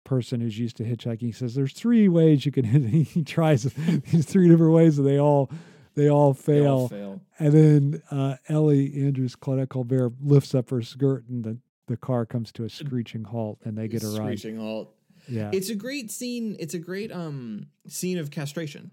person 0.04 0.40
who's 0.40 0.58
used 0.58 0.76
to 0.76 0.84
hitchhiking. 0.84 1.22
He 1.22 1.32
says 1.32 1.54
there's 1.54 1.72
three 1.72 2.08
ways 2.08 2.44
you 2.44 2.52
can. 2.52 2.64
He 3.04 3.22
tries 3.24 3.62
these 4.10 4.26
three 4.26 4.48
different 4.48 4.72
ways, 4.72 4.98
and 4.98 5.06
they 5.06 5.18
all 5.18 5.50
they 5.94 6.08
all 6.08 6.32
They 6.32 6.40
fail. 6.60 6.66
all 6.68 6.88
fail. 6.88 7.20
And 7.38 7.52
then 7.52 8.02
uh, 8.10 8.36
Ellie 8.48 9.04
Andrews, 9.04 9.36
Claudette 9.36 9.68
Colbert 9.70 10.12
lifts 10.22 10.54
up 10.54 10.70
her 10.70 10.82
skirt, 10.82 11.24
and 11.28 11.44
the 11.44 11.58
the 11.86 11.96
car 11.96 12.24
comes 12.24 12.52
to 12.52 12.64
a 12.64 12.68
screeching 12.70 13.24
halt, 13.24 13.58
and 13.64 13.76
they 13.76 13.88
get 13.88 14.04
a 14.04 14.06
ride. 14.06 14.38
Screeching 14.38 14.58
halt. 14.58 14.94
Yeah, 15.28 15.50
It's 15.52 15.68
a 15.70 15.74
great 15.74 16.10
scene. 16.10 16.56
It's 16.60 16.74
a 16.74 16.78
great 16.78 17.10
um 17.12 17.66
scene 17.88 18.18
of 18.18 18.30
castration. 18.30 18.90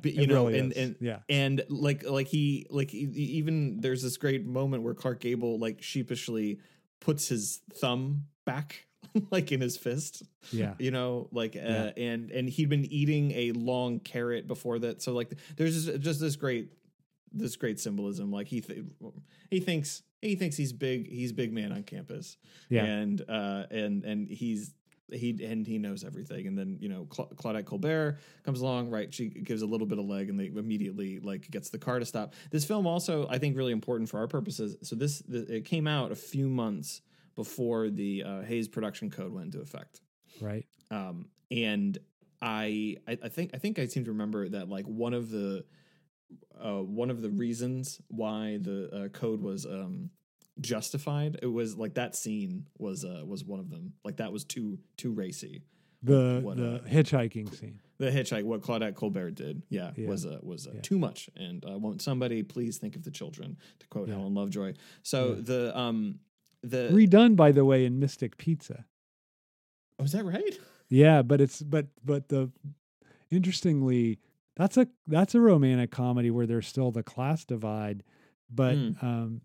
But, 0.00 0.14
you 0.14 0.22
It 0.22 0.28
know, 0.28 0.46
really 0.46 0.58
and 0.60 0.72
is. 0.72 0.78
and 0.78 0.96
Yeah. 1.00 1.18
and 1.28 1.64
like 1.68 2.04
like 2.08 2.28
he 2.28 2.66
like 2.70 2.94
even 2.94 3.80
there's 3.80 4.02
this 4.02 4.16
great 4.16 4.44
moment 4.46 4.82
where 4.84 4.94
Clark 4.94 5.20
Gable 5.20 5.58
like 5.58 5.82
sheepishly 5.82 6.60
puts 7.00 7.28
his 7.28 7.60
thumb 7.74 8.26
back 8.44 8.86
like 9.30 9.52
in 9.52 9.60
his 9.60 9.76
fist. 9.76 10.22
yeah, 10.52 10.74
you 10.78 10.90
know 10.90 11.28
like 11.32 11.56
uh, 11.56 11.60
Yeah. 11.60 11.90
and 11.96 12.30
and 12.30 12.48
he'd 12.48 12.68
been 12.68 12.84
eating 12.86 13.32
a 13.32 13.52
long 13.52 14.00
carrot 14.00 14.46
before 14.46 14.78
that. 14.80 15.02
So 15.02 15.12
like 15.12 15.32
there's 15.56 15.84
just, 15.86 16.00
just 16.00 16.20
this 16.20 16.36
great 16.36 16.70
this 17.32 17.56
great 17.56 17.78
symbolism. 17.80 18.30
Like 18.30 18.48
he 18.48 18.60
th- 18.60 18.84
he 19.50 19.60
thinks 19.60 20.02
he 20.22 20.34
thinks 20.34 20.56
he's 20.56 20.72
big 20.72 21.08
he's 21.10 21.32
big 21.32 21.52
man 21.52 21.72
on 21.72 21.82
campus. 21.82 22.36
Yeah. 22.68 22.84
and 22.84 23.22
uh 23.28 23.64
and 23.70 24.04
and 24.04 24.28
he's 24.28 24.72
he 25.10 25.30
and 25.42 25.66
he 25.66 25.78
knows 25.78 26.04
everything. 26.04 26.46
And 26.46 26.56
then 26.58 26.78
you 26.80 26.88
know 26.88 27.06
Cla- 27.06 27.28
claudette 27.34 27.64
colbert 27.66 28.18
comes 28.44 28.60
along 28.60 28.90
right? 28.90 29.12
She 29.12 29.28
gives 29.28 29.62
a 29.62 29.66
little 29.66 29.86
bit 29.86 29.98
of 29.98 30.04
leg 30.06 30.28
and 30.28 30.38
they 30.38 30.46
immediately 30.46 31.18
like 31.20 31.50
gets 31.50 31.70
the 31.70 31.78
car 31.78 31.98
to 31.98 32.04
stop. 32.06 32.34
This 32.50 32.64
film 32.64 32.86
also 32.86 33.26
i 33.30 33.38
think 33.38 33.56
really 33.56 33.72
important 33.72 34.08
for 34.10 34.18
our 34.18 34.26
purposes. 34.26 34.76
So 34.82 34.96
this 34.96 35.20
the, 35.20 35.56
it 35.56 35.64
came 35.64 35.86
out 35.86 36.12
a 36.12 36.16
few 36.16 36.48
months 36.48 37.00
before 37.42 37.88
the 38.00 38.22
uh, 38.30 38.40
hays 38.42 38.66
production 38.68 39.08
code 39.10 39.32
went 39.32 39.46
into 39.46 39.60
effect 39.60 40.00
right. 40.40 40.66
um, 40.90 41.16
and 41.50 41.96
I, 42.42 42.96
I 43.06 43.18
I 43.24 43.28
think 43.28 43.48
I 43.54 43.58
think 43.58 43.78
I 43.78 43.86
seem 43.86 44.04
to 44.04 44.12
remember 44.12 44.48
that 44.50 44.68
like 44.68 44.86
one 44.86 45.14
of 45.14 45.30
the 45.30 45.64
uh, 46.62 46.82
one 47.02 47.10
of 47.10 47.22
the 47.22 47.30
reasons 47.30 48.00
why 48.08 48.58
the 48.60 48.78
uh, 48.98 49.08
code 49.08 49.40
was 49.40 49.66
um, 49.66 50.10
justified. 50.60 51.38
It 51.42 51.46
was 51.46 51.76
like 51.76 51.94
that 51.94 52.14
scene 52.14 52.66
was 52.78 53.04
uh 53.04 53.22
was 53.24 53.44
one 53.44 53.60
of 53.60 53.70
them. 53.70 53.94
Like 54.04 54.16
that 54.18 54.32
was 54.32 54.44
too 54.44 54.78
too 54.96 55.12
racy. 55.12 55.62
The 56.02 56.40
What, 56.42 56.56
the 56.58 56.74
uh, 56.76 56.78
hitchhiking 56.82 57.52
scene. 57.58 57.80
The 57.98 58.10
hitchhike, 58.12 58.44
what 58.44 58.60
Claudette 58.62 58.94
Colbert 58.94 59.32
did, 59.32 59.62
yeah, 59.68 59.90
Yeah. 59.96 60.08
was 60.08 60.24
uh, 60.24 60.38
was 60.42 60.68
uh, 60.68 60.72
Yeah. 60.74 60.80
too 60.82 60.98
much. 60.98 61.28
And 61.34 61.64
uh, 61.68 61.76
won't 61.78 62.00
somebody 62.02 62.44
please 62.44 62.78
think 62.78 62.94
of 62.94 63.02
the 63.02 63.10
children? 63.10 63.56
To 63.80 63.86
quote 63.88 64.06
Yeah. 64.08 64.14
Helen 64.14 64.34
Lovejoy. 64.34 64.74
So 65.02 65.34
the 65.34 65.76
um 65.76 66.20
the 66.62 66.88
Redone 66.92 67.36
by 67.36 67.52
the 67.52 67.64
way 67.64 67.84
in 67.84 67.98
Mystic 67.98 68.36
Pizza. 68.36 68.84
oh, 69.98 70.04
is 70.04 70.12
that 70.12 70.24
right? 70.24 70.58
Yeah, 70.88 71.22
but 71.22 71.40
it's 71.40 71.62
but 71.62 71.86
but 72.04 72.28
the 72.28 72.50
interestingly 73.30 74.18
that's 74.56 74.76
a 74.76 74.88
that's 75.06 75.34
a 75.34 75.40
romantic 75.40 75.90
comedy 75.90 76.30
where 76.30 76.46
there's 76.46 76.66
still 76.66 76.90
the 76.90 77.02
class 77.02 77.44
divide, 77.44 78.02
but 78.50 78.74
Hmm. 78.76 78.90
um 79.06 79.40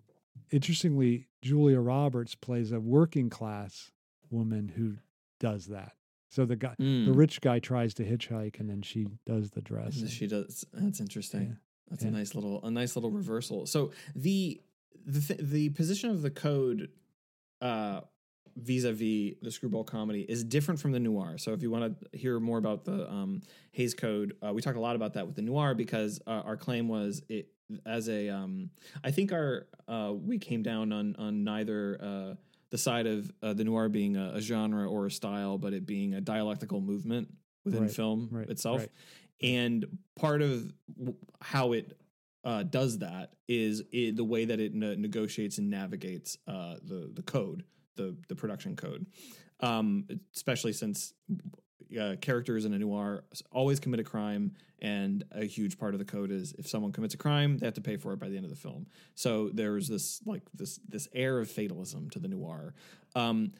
interestingly 0.51 1.27
Julia 1.41 1.79
Roberts 1.79 2.35
plays 2.35 2.71
a 2.71 2.79
working 2.79 3.29
class 3.29 3.91
woman 4.29 4.69
who 4.69 4.97
does 5.39 5.67
that. 5.67 5.93
So 6.29 6.45
the 6.45 6.55
guy 6.55 6.75
the 6.79 6.83
Mm. 6.85 7.15
rich 7.15 7.41
guy 7.41 7.59
tries 7.59 7.93
to 7.95 8.03
hitchhike 8.05 8.59
and 8.59 8.69
then 8.69 8.81
she 8.81 9.07
does 9.25 9.51
the 9.51 9.61
dress. 9.61 9.99
And- 10.01 10.09
She 10.09 10.25
does. 10.27 10.65
That's 10.73 10.99
interesting. 10.99 11.41
Yeah. 11.49 11.55
That's 11.89 12.03
Yeah. 12.03 12.09
a 12.09 12.13
nice 12.13 12.33
little 12.33 12.63
a 12.63 12.71
nice 12.71 12.95
little 12.95 13.11
reversal. 13.11 13.65
So 13.65 13.91
the 14.15 14.61
the 15.05 15.19
th- 15.19 15.39
the 15.41 15.69
position 15.69 16.09
of 16.09 16.21
the 16.21 16.31
code 16.31 16.89
uh 17.63 18.01
vis-a-vis 18.55 19.33
the 19.41 19.49
screwball 19.49 19.83
comedy 19.83 20.21
is 20.29 20.43
different 20.43 20.79
from 20.79 20.91
the 20.91 20.99
noir. 20.99 21.37
So 21.39 21.53
if 21.53 21.63
you 21.63 21.71
want 21.71 21.99
to 22.11 22.17
hear 22.17 22.39
more 22.39 22.59
about 22.59 22.85
the 22.85 23.09
um 23.11 23.41
Hays 23.71 23.93
Code, 23.95 24.35
uh, 24.45 24.53
we 24.53 24.61
talk 24.61 24.75
a 24.75 24.79
lot 24.79 24.95
about 24.95 25.13
that 25.13 25.25
with 25.25 25.35
the 25.35 25.41
noir 25.41 25.73
because 25.73 26.21
uh, 26.27 26.41
our 26.45 26.57
claim 26.57 26.87
was 26.87 27.23
it 27.29 27.47
as 27.85 28.09
a 28.09 28.29
um 28.29 28.69
I 29.03 29.09
think 29.11 29.31
our 29.31 29.67
uh 29.87 30.13
we 30.13 30.37
came 30.37 30.61
down 30.61 30.91
on 30.93 31.15
on 31.17 31.43
neither 31.43 31.97
uh 32.01 32.35
the 32.69 32.77
side 32.77 33.07
of 33.07 33.31
uh, 33.43 33.53
the 33.53 33.63
noir 33.63 33.87
being 33.89 34.17
a, 34.17 34.33
a 34.35 34.41
genre 34.41 34.89
or 34.89 35.05
a 35.05 35.11
style, 35.11 35.59
but 35.59 35.73
it 35.73 35.85
being 35.85 36.15
a 36.15 36.21
dialectical 36.21 36.81
movement 36.81 37.27
within 37.65 37.83
Right, 37.83 37.91
film 37.91 38.29
right, 38.31 38.49
itself. 38.49 38.81
right. 38.81 38.89
And 39.41 39.85
part 40.15 40.41
of 40.41 40.73
w- 40.97 41.15
how 41.41 41.73
it 41.73 41.97
uh, 42.43 42.63
does 42.63 42.99
that 42.99 43.33
is 43.47 43.83
it, 43.91 44.15
the 44.15 44.23
way 44.23 44.45
that 44.45 44.59
it 44.59 44.73
ne- 44.73 44.95
negotiates 44.95 45.57
and 45.57 45.69
navigates 45.69 46.37
uh, 46.47 46.75
the 46.83 47.09
the 47.13 47.21
code, 47.21 47.63
the 47.95 48.15
the 48.27 48.35
production 48.35 48.75
code, 48.75 49.05
um, 49.59 50.05
especially 50.35 50.73
since 50.73 51.13
uh, 51.99 52.15
characters 52.21 52.65
in 52.65 52.73
a 52.73 52.79
noir 52.79 53.23
always 53.51 53.79
commit 53.79 53.99
a 53.99 54.03
crime, 54.03 54.53
and 54.81 55.23
a 55.31 55.45
huge 55.45 55.77
part 55.77 55.93
of 55.93 55.99
the 55.99 56.05
code 56.05 56.31
is 56.31 56.53
if 56.57 56.67
someone 56.67 56.91
commits 56.91 57.13
a 57.13 57.17
crime, 57.17 57.57
they 57.57 57.65
have 57.67 57.75
to 57.75 57.81
pay 57.81 57.97
for 57.97 58.13
it 58.13 58.19
by 58.19 58.29
the 58.29 58.35
end 58.35 58.45
of 58.45 58.51
the 58.51 58.57
film. 58.57 58.87
So 59.15 59.49
there's 59.53 59.87
this 59.87 60.21
like 60.25 60.43
this 60.53 60.79
this 60.87 61.07
air 61.13 61.39
of 61.39 61.49
fatalism 61.49 62.09
to 62.11 62.19
the 62.19 62.27
noir. 62.27 62.73
Um, 63.15 63.53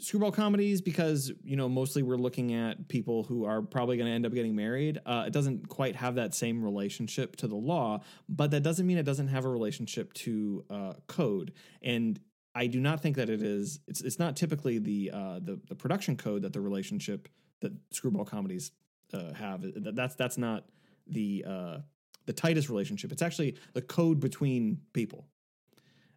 screwball 0.00 0.32
comedies 0.32 0.80
because 0.80 1.30
you 1.44 1.56
know 1.56 1.68
mostly 1.68 2.02
we're 2.02 2.16
looking 2.16 2.54
at 2.54 2.88
people 2.88 3.22
who 3.24 3.44
are 3.44 3.62
probably 3.62 3.96
going 3.96 4.08
to 4.08 4.12
end 4.12 4.26
up 4.26 4.32
getting 4.32 4.56
married. 4.56 5.00
Uh, 5.06 5.24
it 5.26 5.32
doesn't 5.32 5.68
quite 5.68 5.94
have 5.96 6.16
that 6.16 6.34
same 6.34 6.62
relationship 6.62 7.36
to 7.36 7.46
the 7.46 7.56
law 7.56 8.00
but 8.28 8.50
that 8.50 8.62
doesn't 8.62 8.86
mean 8.86 8.98
it 8.98 9.04
doesn't 9.04 9.28
have 9.28 9.44
a 9.44 9.48
relationship 9.48 10.12
to 10.14 10.64
uh, 10.70 10.92
code. 11.06 11.52
And 11.82 12.18
i 12.54 12.66
do 12.66 12.80
not 12.80 13.00
think 13.00 13.16
that 13.16 13.30
it 13.30 13.42
is 13.42 13.80
it's 13.86 14.00
it's 14.02 14.18
not 14.18 14.36
typically 14.36 14.78
the 14.78 15.10
uh, 15.12 15.38
the, 15.40 15.60
the 15.68 15.74
production 15.74 16.16
code 16.16 16.42
that 16.42 16.52
the 16.52 16.60
relationship 16.60 17.28
that 17.60 17.72
screwball 17.90 18.24
comedies 18.24 18.72
uh, 19.14 19.32
have. 19.34 19.62
That- 19.62 19.94
that's 19.94 20.14
that's 20.16 20.38
not 20.38 20.64
the 21.06 21.44
uh, 21.46 21.78
the 22.26 22.32
tightest 22.32 22.68
relationship. 22.68 23.12
It's 23.12 23.22
actually 23.22 23.56
the 23.72 23.82
code 23.82 24.20
between 24.20 24.78
people. 24.92 25.26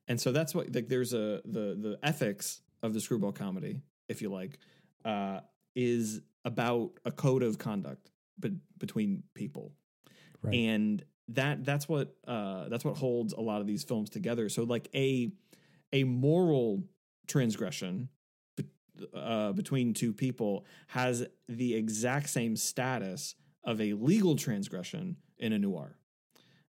And 0.07 0.19
so 0.21 0.31
that's 0.31 0.53
what 0.53 0.73
like 0.73 0.87
there's 0.87 1.13
a 1.13 1.41
the 1.45 1.75
the 1.79 1.99
ethics 2.03 2.61
of 2.85 2.93
the 2.93 3.01
screwball 3.01 3.31
comedy 3.31 3.81
if 4.07 4.21
you 4.21 4.29
like 4.29 4.59
uh 5.03 5.39
is 5.75 6.21
about 6.45 6.91
a 7.03 7.11
code 7.11 7.43
of 7.43 7.57
conduct 7.57 8.11
but 8.37 8.51
between 8.77 9.23
people. 9.33 9.73
Right. 10.41 10.55
and 10.55 11.03
that 11.29 11.65
that's 11.65 11.89
what 11.89 12.15
uh 12.27 12.69
that's 12.69 12.85
what 12.85 12.97
holds 12.97 13.33
a 13.33 13.41
lot 13.41 13.61
of 13.61 13.67
these 13.67 13.83
films 13.83 14.09
together. 14.09 14.47
So 14.49 14.63
like 14.63 14.89
a 14.93 15.31
a 15.91 16.03
moral 16.03 16.83
transgression 17.27 18.09
be- 18.55 18.67
uh, 19.13 19.53
between 19.53 19.93
two 19.93 20.13
people 20.13 20.65
has 20.87 21.25
the 21.47 21.73
exact 21.73 22.29
same 22.29 22.55
status 22.55 23.35
of 23.63 23.81
a 23.81 23.93
legal 23.93 24.35
transgression 24.35 25.17
in 25.39 25.51
a 25.53 25.57
noir. 25.57 25.97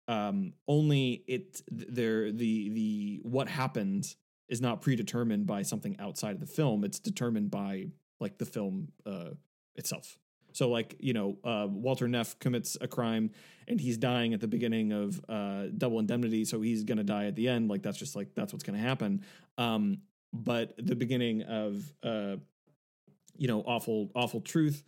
Um 0.07 0.53
only 0.67 1.23
it 1.27 1.61
there 1.69 2.31
the 2.31 2.69
the 2.69 3.19
what 3.23 3.49
happens 3.49 4.15
is 4.49 4.61
not 4.61 4.81
predetermined 4.81 5.45
by 5.45 5.61
something 5.61 5.95
outside 5.99 6.35
of 6.35 6.39
the 6.39 6.45
film 6.45 6.83
it's 6.83 6.99
determined 6.99 7.51
by 7.51 7.87
like 8.19 8.37
the 8.37 8.45
film 8.45 8.89
uh 9.05 9.29
itself. 9.75 10.17
So 10.53 10.69
like 10.69 10.95
you 10.99 11.13
know 11.13 11.37
uh 11.43 11.67
walter 11.69 12.07
neff 12.07 12.37
commits 12.39 12.77
a 12.81 12.87
crime 12.87 13.31
and 13.67 13.79
he's 13.79 13.97
dying 13.97 14.33
at 14.33 14.39
the 14.41 14.47
beginning 14.47 14.91
of 14.91 15.21
uh 15.29 15.65
double 15.77 15.99
indemnity 15.99 16.45
so 16.45 16.61
he's 16.61 16.83
gonna 16.83 17.03
die 17.03 17.25
at 17.25 17.35
the 17.35 17.47
end 17.47 17.69
like 17.69 17.83
that's 17.83 17.97
just 17.97 18.15
like 18.15 18.33
that's 18.35 18.53
what's 18.53 18.63
gonna 18.63 18.77
happen. 18.79 19.23
Um 19.57 19.99
but 20.33 20.73
the 20.77 20.95
beginning 20.95 21.43
of 21.43 21.93
uh 22.03 22.37
you 23.37 23.47
know 23.47 23.61
awful 23.61 24.11
awful 24.15 24.41
truth 24.41 24.83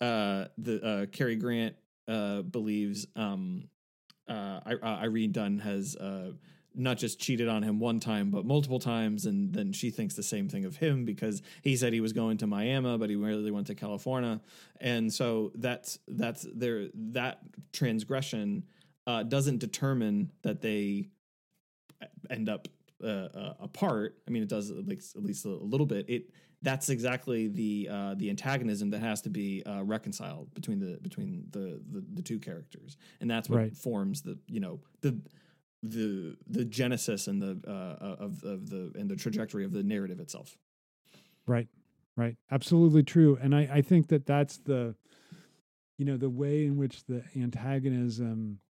uh 0.00 0.46
the 0.56 0.82
uh 0.82 1.06
Cary 1.06 1.36
Grant 1.36 1.76
uh 2.08 2.42
believes 2.42 3.06
um 3.14 3.68
uh 4.28 4.60
uh, 4.64 4.98
Irene 5.02 5.32
Dunne 5.32 5.58
has 5.58 5.96
uh 5.96 6.32
not 6.74 6.98
just 6.98 7.18
cheated 7.18 7.48
on 7.48 7.62
him 7.62 7.78
one 7.80 8.00
time 8.00 8.30
but 8.30 8.44
multiple 8.44 8.78
times. 8.78 9.26
And 9.26 9.52
then 9.52 9.72
she 9.72 9.90
thinks 9.90 10.14
the 10.14 10.22
same 10.22 10.48
thing 10.48 10.64
of 10.64 10.76
him 10.76 11.04
because 11.04 11.42
he 11.62 11.76
said 11.76 11.92
he 11.92 12.00
was 12.00 12.12
going 12.12 12.38
to 12.38 12.46
Miami 12.46 12.96
but 12.98 13.10
he 13.10 13.16
really 13.16 13.50
went 13.50 13.66
to 13.68 13.74
California. 13.74 14.40
And 14.80 15.12
so 15.12 15.52
that's 15.54 15.98
that's 16.08 16.46
there 16.54 16.88
that 16.94 17.40
transgression 17.72 18.64
uh 19.06 19.22
doesn't 19.24 19.58
determine 19.58 20.30
that 20.42 20.60
they 20.60 21.08
end 22.30 22.48
up 22.48 22.68
uh, 23.02 23.06
uh, 23.06 23.54
apart. 23.60 24.16
I 24.26 24.30
mean 24.30 24.42
it 24.42 24.48
does 24.48 24.70
like 24.70 25.02
at 25.16 25.22
least 25.22 25.44
a 25.44 25.48
little 25.48 25.86
bit. 25.86 26.08
It 26.08 26.30
that's 26.62 26.90
exactly 26.90 27.48
the 27.48 27.88
uh, 27.90 28.14
the 28.16 28.28
antagonism 28.28 28.90
that 28.90 29.00
has 29.00 29.22
to 29.22 29.30
be 29.30 29.62
uh, 29.64 29.82
reconciled 29.82 30.52
between 30.54 30.78
the 30.78 30.98
between 31.00 31.46
the, 31.50 31.80
the 31.90 32.04
the 32.12 32.22
two 32.22 32.38
characters, 32.38 32.98
and 33.22 33.30
that's 33.30 33.48
what 33.48 33.56
Right. 33.56 33.74
forms 33.76 34.20
the 34.20 34.38
you 34.46 34.60
know 34.60 34.80
the 35.00 35.18
the 35.82 36.36
the 36.46 36.64
genesis 36.64 37.26
and 37.26 37.40
the 37.40 37.60
uh, 37.66 38.16
of 38.18 38.42
of 38.44 38.68
the 38.70 38.92
and 38.94 39.08
the 39.10 39.16
trajectory 39.16 39.64
of 39.64 39.72
the 39.72 39.82
narrative 39.82 40.20
itself. 40.20 40.56
Right, 41.46 41.68
right. 42.16 42.36
Absolutely 42.50 43.02
true. 43.02 43.38
And 43.40 43.54
I, 43.54 43.68
I 43.72 43.82
think 43.82 44.08
that 44.08 44.26
that's 44.26 44.58
the, 44.58 44.94
you 45.96 46.04
know, 46.04 46.16
the 46.16 46.30
way 46.30 46.64
in 46.66 46.76
which 46.76 47.04
the 47.04 47.24
antagonism 47.34 48.60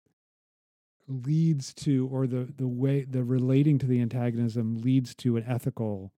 leads 1.09 1.75
to, 1.75 2.09
or 2.12 2.27
the 2.27 2.53
the 2.57 2.68
way 2.68 3.05
the 3.05 3.25
relating 3.25 3.79
to 3.79 3.87
the 3.87 4.01
antagonism 4.01 4.77
leads 4.81 5.14
to 5.16 5.37
an 5.37 5.44
ethical 5.46 6.12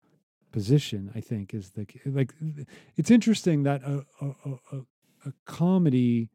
position. 0.53 1.11
I 1.15 1.21
think 1.21 1.55
is 1.55 1.71
the 1.71 1.87
like. 2.05 2.35
It's 2.97 3.11
interesting 3.11 3.63
that 3.63 3.83
a 3.83 4.05
a, 4.21 4.27
a, 4.27 4.77
a- 4.77 5.33
comedy 5.47 6.29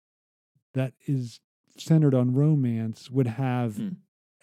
that 0.74 0.94
is 1.06 1.40
centered 1.78 2.16
on 2.16 2.34
romance 2.34 3.12
would 3.12 3.28
have 3.28 3.76
Hmm. 3.76 3.90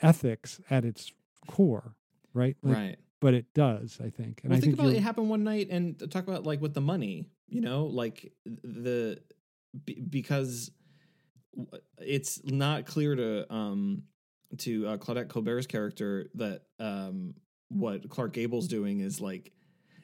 Ethics 0.04 0.60
at 0.70 0.84
its 0.84 1.12
core, 1.46 1.94
right? 2.32 2.56
Like, 2.62 2.76
right. 2.76 2.96
But 3.20 3.34
it 3.34 3.46
does, 3.54 3.98
I 4.04 4.10
think. 4.10 4.42
And 4.42 4.50
well, 4.50 4.58
I 4.58 4.60
think 4.60 4.76
think 4.76 4.78
about 4.78 4.92
it 4.92 5.02
happened 5.02 5.30
one 5.30 5.44
night 5.44 5.68
and 5.70 5.98
talk 6.10 6.26
about 6.28 6.44
like 6.44 6.60
with 6.60 6.74
the 6.74 6.82
money, 6.82 7.30
you 7.48 7.62
know, 7.62 7.86
like 7.86 8.32
the 8.44 9.18
be- 9.84 10.00
because 10.00 10.70
it's 11.98 12.42
not 12.44 12.86
clear 12.86 13.16
to 13.16 13.52
um 13.52 14.02
to 14.58 14.86
uh, 14.86 14.96
Claudette 14.98 15.28
Colbert's 15.28 15.66
character 15.66 16.28
that 16.34 16.62
um 16.78 17.34
what 17.68 18.08
Clark 18.10 18.34
Gable's 18.34 18.68
doing 18.68 19.00
is 19.00 19.20
like 19.20 19.52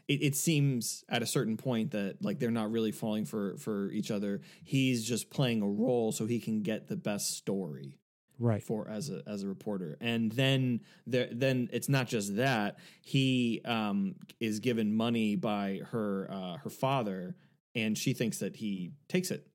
it, 0.09 0.23
it 0.23 0.37
seems 0.37 1.05
at 1.09 1.23
a 1.23 1.27
certain 1.27 1.57
point 1.57 1.93
that 1.93 2.17
like 2.23 2.39
they're 2.39 2.51
not 2.51 2.73
really 2.73 2.91
falling 2.91 3.27
for 3.27 3.57
for 3.59 3.91
each 3.91 4.11
other. 4.11 4.41
He's 4.65 5.05
just 5.05 5.31
playing 5.31 5.63
a 5.63 5.69
role 5.69 6.11
so 6.11 6.27
he 6.27 6.41
can 6.41 6.63
get 6.63 6.89
the 6.89 6.97
best 6.97 7.37
story 7.37 8.00
right. 8.41 8.63
for 8.63 8.89
as 8.89 9.11
a 9.11 9.23
as 9.27 9.45
a 9.45 9.49
reporter. 9.49 9.97
And 10.01 10.33
then 10.33 10.81
there 11.07 11.29
then 11.31 11.69
it's 11.73 11.89
not 11.89 12.09
just 12.09 12.37
that. 12.37 12.79
He 13.03 13.61
um 13.65 14.17
is 14.41 14.59
given 14.59 14.97
money 14.97 15.37
by 15.37 15.81
her 15.91 16.29
uh 16.31 16.57
her 16.59 16.71
father 16.71 17.37
and 17.75 17.97
she 17.97 18.15
thinks 18.15 18.39
that 18.39 18.57
he 18.57 18.91
takes 19.09 19.31
it. 19.31 19.47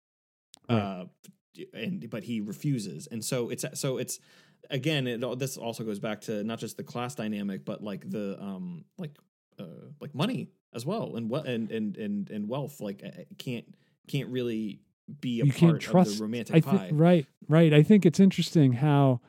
Right. 0.69 0.77
uh 0.77 1.05
and 1.73 2.09
but 2.09 2.23
he 2.23 2.39
refuses. 2.39 3.07
And 3.11 3.23
so 3.23 3.49
it's 3.49 3.65
so 3.73 3.97
it's 3.97 4.19
again 4.69 5.07
it 5.07 5.39
this 5.39 5.57
also 5.57 5.83
goes 5.83 5.99
back 5.99 6.21
to 6.21 6.43
not 6.43 6.59
just 6.59 6.77
the 6.77 6.83
class 6.83 7.15
dynamic 7.15 7.65
but 7.65 7.83
like 7.83 8.09
the 8.09 8.41
um 8.41 8.85
like 8.97 9.17
uh 9.59 9.89
like 9.99 10.13
money 10.15 10.49
as 10.73 10.85
well 10.85 11.15
and 11.15 11.29
what 11.29 11.47
and 11.47 11.71
and 11.71 11.97
and 11.97 12.29
and 12.29 12.47
wealth. 12.47 12.79
Like 12.81 13.03
can't 13.37 13.65
can't 14.07 14.29
really 14.29 14.79
be 15.21 15.41
a 15.41 15.45
you 15.45 15.51
part 15.51 15.59
can't 15.59 15.73
of 15.73 15.79
trust 15.79 16.17
the 16.17 16.23
romantic 16.23 16.55
I 16.55 16.61
pie 16.61 16.77
think 16.77 16.91
right, 16.93 17.25
right. 17.47 17.73
I 17.73 17.83
think 17.83 18.05
it's 18.05 18.19
interesting 18.19 18.73
how 18.73 19.21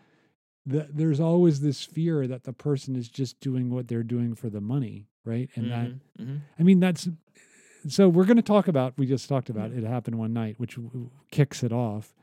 the, 0.65 0.89
there's 0.93 1.21
always 1.21 1.61
this 1.61 1.85
fear 1.85 2.27
that 2.27 2.45
the 2.45 2.53
person 2.53 2.97
is 2.97 3.09
just 3.09 3.39
doing 3.41 3.71
what 3.71 3.89
they're 3.89 4.03
doing 4.03 4.35
for 4.35 4.49
the 4.51 4.61
money, 4.61 5.07
right? 5.25 5.49
And 5.55 5.71
that 5.71 5.89
Mhm, 5.89 6.01
mhm. 6.21 6.41
I 6.59 6.63
mean, 6.63 6.81
that's 6.81 7.09
so 7.89 8.09
we're 8.09 8.25
going 8.25 8.37
to 8.37 8.43
talk 8.43 8.67
about. 8.67 8.95
We 8.97 9.07
just 9.07 9.29
talked 9.29 9.49
about 9.49 9.71
it 9.71 9.85
happened 9.85 10.19
one 10.19 10.33
night, 10.33 10.59
which 10.59 10.77
kicks 11.31 11.63
it 11.63 11.73
off. 11.73 12.15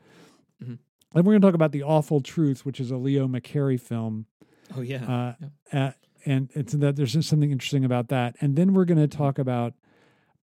And 1.16 1.24
we're 1.24 1.32
going 1.32 1.42
to 1.42 1.46
talk 1.46 1.54
about 1.54 1.70
the 1.72 1.84
awful 1.84 2.20
truth, 2.20 2.66
which 2.66 2.80
is 2.80 2.90
a 2.90 2.96
Leo 2.96 3.28
McCarey 3.28 3.80
film, 3.80 4.26
oh 4.76 4.80
yeah, 4.80 5.04
uh, 5.04 5.34
yeah. 5.72 5.86
uh, 5.86 5.92
and 6.26 6.50
it's 6.54 6.72
that 6.72 6.96
there's 6.96 7.12
just 7.12 7.28
something 7.28 7.52
interesting 7.52 7.84
about 7.84 8.08
that. 8.08 8.34
And 8.40 8.56
then 8.56 8.74
we're 8.74 8.84
going 8.84 8.98
to 8.98 9.16
talk 9.16 9.38
about 9.38 9.74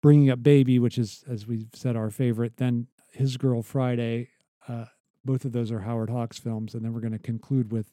bringing 0.00 0.30
up 0.30 0.42
baby, 0.42 0.78
which 0.78 0.96
is, 0.96 1.24
as 1.28 1.46
we've 1.46 1.68
said, 1.74 1.94
our 1.94 2.08
favorite. 2.10 2.56
Then 2.56 2.86
his 3.12 3.36
girl 3.36 3.62
Friday. 3.62 4.28
Uh, 4.68 4.86
both 5.24 5.44
of 5.44 5.52
those 5.52 5.70
are 5.70 5.80
Howard 5.80 6.10
Hawks 6.10 6.38
films, 6.38 6.74
and 6.74 6.84
then 6.84 6.92
we're 6.92 7.00
going 7.00 7.12
to 7.12 7.18
conclude 7.18 7.70
with 7.72 7.92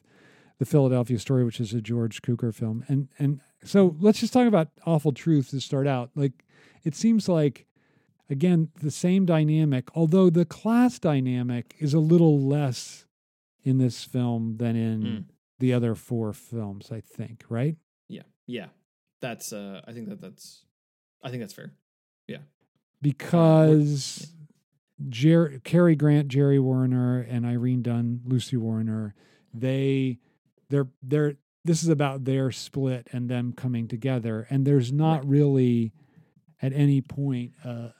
the 0.58 0.64
Philadelphia 0.66 1.18
Story, 1.18 1.44
which 1.44 1.60
is 1.60 1.72
a 1.72 1.80
George 1.80 2.22
Cukor 2.22 2.54
film. 2.54 2.84
And 2.88 3.08
and 3.18 3.40
so 3.64 3.96
let's 4.00 4.20
just 4.20 4.32
talk 4.32 4.46
about 4.46 4.68
Awful 4.86 5.12
Truth 5.12 5.50
to 5.50 5.60
start 5.60 5.86
out. 5.86 6.10
Like 6.14 6.44
it 6.84 6.94
seems 6.94 7.28
like 7.28 7.66
again 8.28 8.68
the 8.82 8.90
same 8.90 9.26
dynamic, 9.26 9.88
although 9.94 10.28
the 10.30 10.44
class 10.44 10.98
dynamic 10.98 11.74
is 11.78 11.94
a 11.94 11.98
little 12.00 12.38
less 12.40 13.06
in 13.62 13.78
this 13.78 14.04
film 14.04 14.56
than 14.58 14.74
in 14.76 15.02
Mm. 15.02 15.24
the 15.58 15.72
other 15.72 15.94
four 15.94 16.32
films. 16.32 16.90
I 16.92 17.00
think, 17.00 17.44
right? 17.48 17.76
yeah, 18.08 18.22
yeah. 18.46 18.66
That's 19.20 19.52
uh, 19.52 19.82
I 19.86 19.92
think 19.92 20.08
that 20.08 20.20
that's, 20.20 20.64
I 21.22 21.28
think 21.30 21.42
that's 21.42 21.52
fair. 21.52 21.72
Yeah, 22.26 22.38
because 23.02 24.32
Jer- 25.08 25.60
Cary 25.64 25.96
Grant, 25.96 26.28
Jerry 26.28 26.58
Warner, 26.58 27.20
and 27.20 27.46
Irene 27.46 27.82
Dunne, 27.82 28.20
Lucy 28.26 28.56
Warner, 28.56 29.14
they 29.54 30.18
they're 30.68 30.88
they're 31.02 31.36
this 31.64 31.82
is 31.82 31.88
about 31.88 32.24
their 32.24 32.50
split 32.50 33.08
and 33.12 33.28
them 33.28 33.52
coming 33.52 33.86
together, 33.88 34.46
and 34.50 34.66
there's 34.66 34.92
not 34.92 35.26
really 35.28 35.92
at 36.62 36.72
any 36.72 37.00
point 37.00 37.52
a 37.64 37.92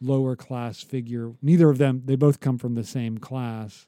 lower 0.00 0.36
class 0.36 0.82
figure. 0.82 1.32
Neither 1.42 1.70
of 1.70 1.78
them. 1.78 2.02
They 2.04 2.16
both 2.16 2.40
come 2.40 2.58
from 2.58 2.74
the 2.74 2.84
same 2.84 3.18
class, 3.18 3.86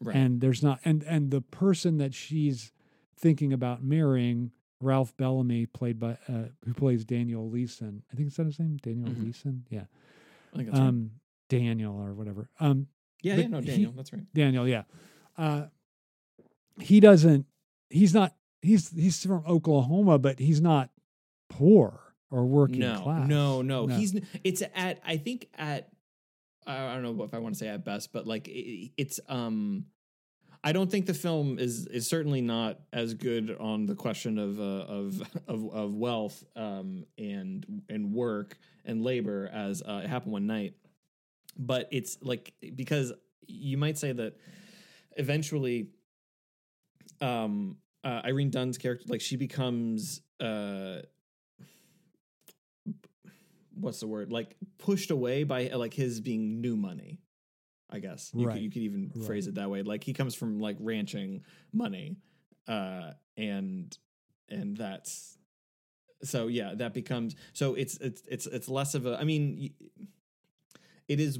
Right. 0.00 0.16
and 0.16 0.40
there's 0.40 0.62
not 0.62 0.80
and 0.84 1.02
and 1.04 1.30
the 1.30 1.40
person 1.40 1.98
that 1.98 2.14
she's 2.14 2.72
thinking 3.16 3.52
about 3.52 3.82
marrying. 3.82 4.50
Ralph 4.80 5.16
Bellamy, 5.16 5.64
played 5.66 5.98
by 5.98 6.18
uh, 6.28 6.48
who 6.66 6.74
plays 6.74 7.04
Daniel 7.06 7.48
Leeson. 7.48 8.02
I 8.12 8.16
think 8.16 8.28
is 8.28 8.36
that 8.36 8.44
his 8.44 8.58
name, 8.58 8.76
Daniel 8.82 9.08
Mhm. 9.08 9.24
Leeson. 9.24 9.64
Yeah, 9.70 9.84
I 10.52 10.56
think 10.56 10.68
that's 10.68 10.78
right. 10.80 10.88
um, 10.88 11.12
Daniel 11.48 11.94
or 12.00 12.14
whatever. 12.14 12.48
Um, 12.60 12.88
Yeah, 13.22 13.36
yeah, 13.36 13.46
no, 13.48 13.60
he- 13.60 13.66
Daniel, 13.66 13.92
that's 13.92 14.12
right. 14.12 14.22
Daniel, 14.34 14.66
yeah. 14.68 14.82
Uh, 15.36 15.66
he 16.80 17.00
doesn't. 17.00 17.46
He's 17.90 18.12
not. 18.14 18.34
He's 18.62 18.90
he's 18.90 19.24
from 19.24 19.44
Oklahoma, 19.46 20.18
but 20.18 20.38
he's 20.38 20.60
not 20.60 20.90
poor 21.48 22.00
or 22.30 22.44
working 22.46 22.80
No, 22.80 23.00
class. 23.02 23.28
no, 23.28 23.62
no, 23.62 23.86
no. 23.86 23.96
He's 23.96 24.18
it's 24.42 24.62
at 24.74 25.00
I 25.06 25.16
think 25.18 25.48
at 25.56 25.88
I 26.66 26.94
don't 26.94 27.02
know 27.16 27.22
if 27.24 27.32
I 27.32 27.38
want 27.38 27.54
to 27.54 27.58
say 27.58 27.68
at 27.68 27.84
best, 27.84 28.12
but 28.12 28.26
like 28.26 28.48
it, 28.48 28.90
it's 28.96 29.20
um 29.28 29.86
I 30.64 30.72
don't 30.72 30.90
think 30.90 31.06
the 31.06 31.14
film 31.14 31.58
is 31.60 31.86
is 31.86 32.08
certainly 32.08 32.40
not 32.40 32.80
as 32.92 33.14
good 33.14 33.56
on 33.60 33.86
the 33.86 33.94
question 33.94 34.38
of 34.38 34.58
uh, 34.58 34.62
of 34.62 35.22
of 35.46 35.70
of 35.72 35.94
wealth 35.94 36.42
um 36.56 37.04
and 37.16 37.82
and 37.88 38.12
work 38.12 38.58
and 38.84 39.02
labor 39.04 39.48
as 39.52 39.80
uh, 39.82 40.00
it 40.04 40.08
happened 40.08 40.32
one 40.32 40.46
night. 40.46 40.74
But 41.58 41.88
it's 41.90 42.18
like 42.22 42.52
because 42.74 43.12
you 43.46 43.78
might 43.78 43.96
say 43.98 44.12
that 44.12 44.34
eventually 45.16 45.88
um 47.20 47.76
uh, 48.04 48.20
Irene 48.24 48.50
Dunne's 48.50 48.78
character 48.78 49.04
like 49.08 49.20
she 49.20 49.36
becomes 49.36 50.20
uh 50.40 50.98
what's 53.78 54.00
the 54.00 54.06
word? 54.06 54.32
Like 54.32 54.56
pushed 54.78 55.10
away 55.10 55.44
by 55.44 55.68
like 55.68 55.94
his 55.94 56.20
being 56.20 56.60
new 56.60 56.76
money 56.76 57.20
i 57.88 58.00
guess. 58.00 58.32
You, 58.34 58.48
Right. 58.48 58.54
could, 58.54 58.62
you 58.62 58.70
could 58.70 58.82
even 58.82 59.10
phrase 59.26 59.46
it 59.46 59.54
that 59.54 59.70
way. 59.70 59.82
Like 59.82 60.02
he 60.02 60.12
comes 60.12 60.34
from 60.34 60.58
like 60.58 60.76
ranching 60.80 61.44
money 61.72 62.16
uh 62.66 63.12
and 63.36 63.96
and 64.48 64.76
that's 64.76 65.38
so 66.24 66.48
yeah 66.48 66.74
that 66.74 66.94
becomes 66.94 67.36
so 67.52 67.74
it's 67.74 67.96
it's 67.98 68.22
it's 68.28 68.46
it's 68.46 68.68
less 68.68 68.94
of 68.96 69.06
a 69.06 69.16
i 69.20 69.24
mean 69.24 69.70
it 71.08 71.20
is 71.20 71.38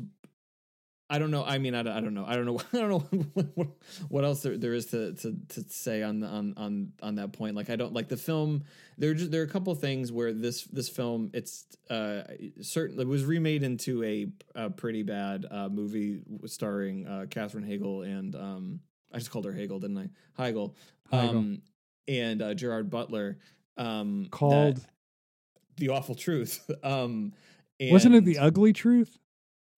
I 1.09 1.21
don't 1.21 1.31
know. 1.31 1.45
I 1.45 1.59
mean, 1.59 1.77
I, 1.77 1.85
don't- 1.85 1.93
I 1.93 2.01
don't 2.01 2.15
know. 2.15 2.25
I 2.27 2.35
don't 2.35 2.47
know. 2.47 2.59
I 2.73 2.79
don't 2.79 2.91
know 2.91 3.27
what, 3.35 3.47
what, 3.55 3.69
what 4.09 4.25
else 4.25 4.43
there, 4.43 4.59
there 4.59 4.75
is 4.75 4.87
to, 4.87 5.13
to 5.15 5.37
to 5.51 5.65
say 5.69 6.03
on 6.03 6.21
on 6.25 6.55
on 6.57 6.93
on 7.01 7.15
that 7.15 7.33
point. 7.33 7.55
Like, 7.55 7.71
I 7.71 7.77
don't 7.77 7.93
like 7.93 8.09
the 8.09 8.17
film. 8.17 8.65
There 8.99 9.13
are 9.13 9.15
just, 9.15 9.31
there 9.31 9.41
are 9.43 9.45
a 9.45 9.49
couple 9.49 9.73
of 9.73 9.79
things 9.79 10.11
where 10.11 10.33
this 10.33 10.65
this 10.65 10.89
film 10.89 11.31
it's 11.33 11.65
uh 11.91 12.23
certain 12.61 12.99
it 12.99 13.07
was 13.07 13.25
remade 13.25 13.63
into 13.63 14.03
a, 14.03 14.27
a 14.57 14.69
pretty 14.71 15.05
bad 15.05 15.47
uh, 15.49 15.69
movie 15.69 16.23
starring 16.47 17.07
uh, 17.07 17.27
Katherine 17.31 17.63
Hagel 17.65 18.03
and 18.03 18.35
um 18.35 18.81
I 19.15 19.19
just 19.19 19.31
called 19.31 19.45
her 19.45 19.53
Hagel, 19.53 19.79
didn't 19.79 19.99
I? 19.99 20.09
Heigl. 20.43 20.75
Heigl. 21.13 21.31
Um, 21.31 21.63
and 22.09 22.43
uh, 22.43 22.55
Gerard 22.55 22.91
Butler. 22.91 23.39
Um, 23.77 24.27
Called 24.33 24.81
the 25.77 25.91
awful 25.91 26.17
truth. 26.17 26.69
Um, 26.83 27.33
wasn't 27.81 28.17
it 28.17 28.25
the 28.25 28.39
ugly 28.39 28.73
truth? 28.73 29.17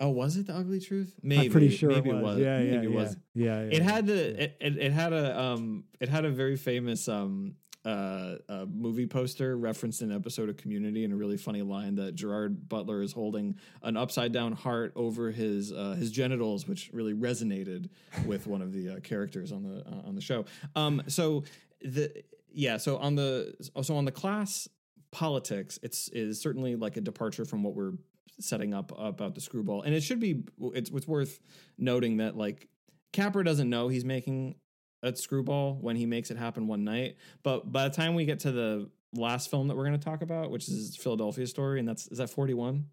Oh, 0.00 0.10
was 0.10 0.36
it 0.36 0.46
the 0.46 0.54
ugly 0.54 0.80
truth? 0.80 1.14
Maybe. 1.22 1.46
I'm 1.46 1.52
pretty 1.52 1.70
sure 1.70 1.90
maybe 1.90 2.10
it 2.10 2.16
was. 2.16 2.38
Yeah, 2.38 2.60
yeah, 2.60 2.70
maybe 2.70 2.86
it 2.86 2.90
yeah. 2.90 2.96
was. 2.96 3.16
Yeah, 3.34 3.62
yeah. 3.62 3.76
It 3.76 3.82
had 3.82 4.06
the 4.06 4.44
it, 4.44 4.56
it, 4.60 4.78
it 4.78 4.92
had 4.92 5.12
a 5.12 5.40
um 5.40 5.84
it 5.98 6.08
had 6.08 6.24
a 6.24 6.30
very 6.30 6.56
famous 6.56 7.08
um 7.08 7.56
uh, 7.84 8.36
uh 8.48 8.66
movie 8.72 9.06
poster 9.06 9.56
referenced 9.56 10.02
in 10.02 10.10
an 10.10 10.16
episode 10.16 10.48
of 10.48 10.56
Community 10.56 11.04
and 11.04 11.12
a 11.12 11.16
really 11.16 11.36
funny 11.36 11.62
line 11.62 11.96
that 11.96 12.14
Gerard 12.14 12.68
Butler 12.68 13.02
is 13.02 13.12
holding 13.12 13.56
an 13.82 13.96
upside 13.96 14.30
down 14.32 14.52
heart 14.52 14.92
over 14.94 15.30
his 15.30 15.72
uh, 15.72 15.96
his 15.98 16.12
genitals, 16.12 16.68
which 16.68 16.90
really 16.92 17.14
resonated 17.14 17.88
with 18.24 18.46
one 18.46 18.62
of 18.62 18.72
the 18.72 18.90
uh, 18.90 19.00
characters 19.00 19.50
on 19.50 19.64
the 19.64 19.84
uh, 19.84 20.06
on 20.06 20.14
the 20.14 20.20
show. 20.20 20.44
Um, 20.76 21.02
so 21.08 21.44
the 21.80 22.12
yeah, 22.52 22.76
so 22.76 22.98
on 22.98 23.16
the 23.16 23.54
so 23.82 23.96
on 23.96 24.04
the 24.04 24.12
class 24.12 24.68
politics, 25.10 25.78
it's 25.82 26.08
is 26.10 26.40
certainly 26.40 26.76
like 26.76 26.96
a 26.96 27.00
departure 27.00 27.44
from 27.44 27.62
what 27.62 27.74
we're 27.74 27.92
setting 28.40 28.74
up 28.74 28.92
about 28.98 29.34
the 29.34 29.40
screwball, 29.40 29.82
and 29.82 29.94
it 29.94 30.02
should 30.02 30.20
be. 30.20 30.44
It's 30.74 30.90
it's 30.90 31.08
worth 31.08 31.40
noting 31.76 32.18
that 32.18 32.36
like 32.36 32.68
Capra 33.12 33.44
doesn't 33.44 33.68
know 33.68 33.88
he's 33.88 34.04
making 34.04 34.56
a 35.02 35.14
screwball 35.14 35.78
when 35.80 35.96
he 35.96 36.06
makes 36.06 36.30
it 36.30 36.36
happen 36.36 36.66
one 36.66 36.84
night, 36.84 37.16
but 37.42 37.70
by 37.70 37.88
the 37.88 37.94
time 37.94 38.14
we 38.14 38.24
get 38.24 38.40
to 38.40 38.52
the 38.52 38.90
last 39.14 39.50
film 39.50 39.68
that 39.68 39.76
we're 39.76 39.86
going 39.86 39.98
to 39.98 40.04
talk 40.04 40.22
about, 40.22 40.50
which 40.50 40.68
is 40.68 40.96
Philadelphia 40.96 41.46
Story, 41.46 41.78
and 41.78 41.88
that's 41.88 42.08
is 42.08 42.18
that 42.18 42.30
forty 42.30 42.54
one. 42.54 42.86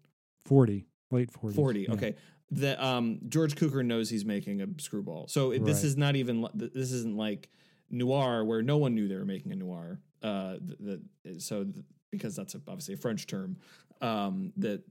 40, 0.46 0.86
late 1.10 1.30
40s. 1.32 1.54
40 1.54 1.80
yeah. 1.80 1.92
okay 1.92 2.14
the 2.50 2.84
um 2.84 3.18
george 3.28 3.56
cukor 3.56 3.84
knows 3.84 4.08
he's 4.08 4.24
making 4.24 4.62
a 4.62 4.66
screwball 4.78 5.26
so 5.26 5.50
it, 5.50 5.64
this 5.64 5.82
is 5.82 5.96
not 5.96 6.14
even 6.14 6.46
this 6.54 6.92
isn't 6.92 7.16
like 7.16 7.48
noir 7.90 8.44
where 8.44 8.62
no 8.62 8.76
one 8.76 8.94
knew 8.94 9.08
they 9.08 9.16
were 9.16 9.24
making 9.24 9.52
a 9.52 9.56
noir 9.56 9.98
uh 10.22 10.56
th- 10.84 11.00
th- 11.24 11.42
so 11.42 11.66
because 12.12 12.36
that's 12.36 12.54
a, 12.54 12.60
obviously 12.68 12.94
a 12.94 12.96
french 12.96 13.26
term 13.26 13.56
um 14.00 14.52
that 14.56 14.82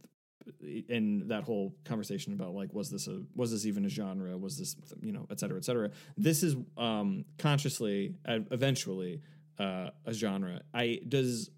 in 0.88 1.28
that 1.30 1.44
whole 1.44 1.74
conversation 1.86 2.34
about 2.34 2.54
like 2.54 2.74
was 2.74 2.90
this 2.92 3.08
a 3.08 3.24
was 3.36 3.52
this 3.52 3.66
even 3.66 3.84
a 3.86 3.90
genre 3.90 4.38
was 4.38 4.58
this 4.60 4.76
you 5.02 5.12
know 5.12 5.26
et 5.32 5.40
cetera 5.40 5.58
et 5.58 5.66
cetera 5.66 5.90
this 6.18 6.44
is 6.44 6.56
um 6.78 7.26
consciously 7.40 8.14
uh, 8.28 8.40
eventually 8.52 9.22
uh 9.60 9.90
a 10.06 10.14
genre 10.14 10.62
i 10.74 11.00
does 11.08 11.50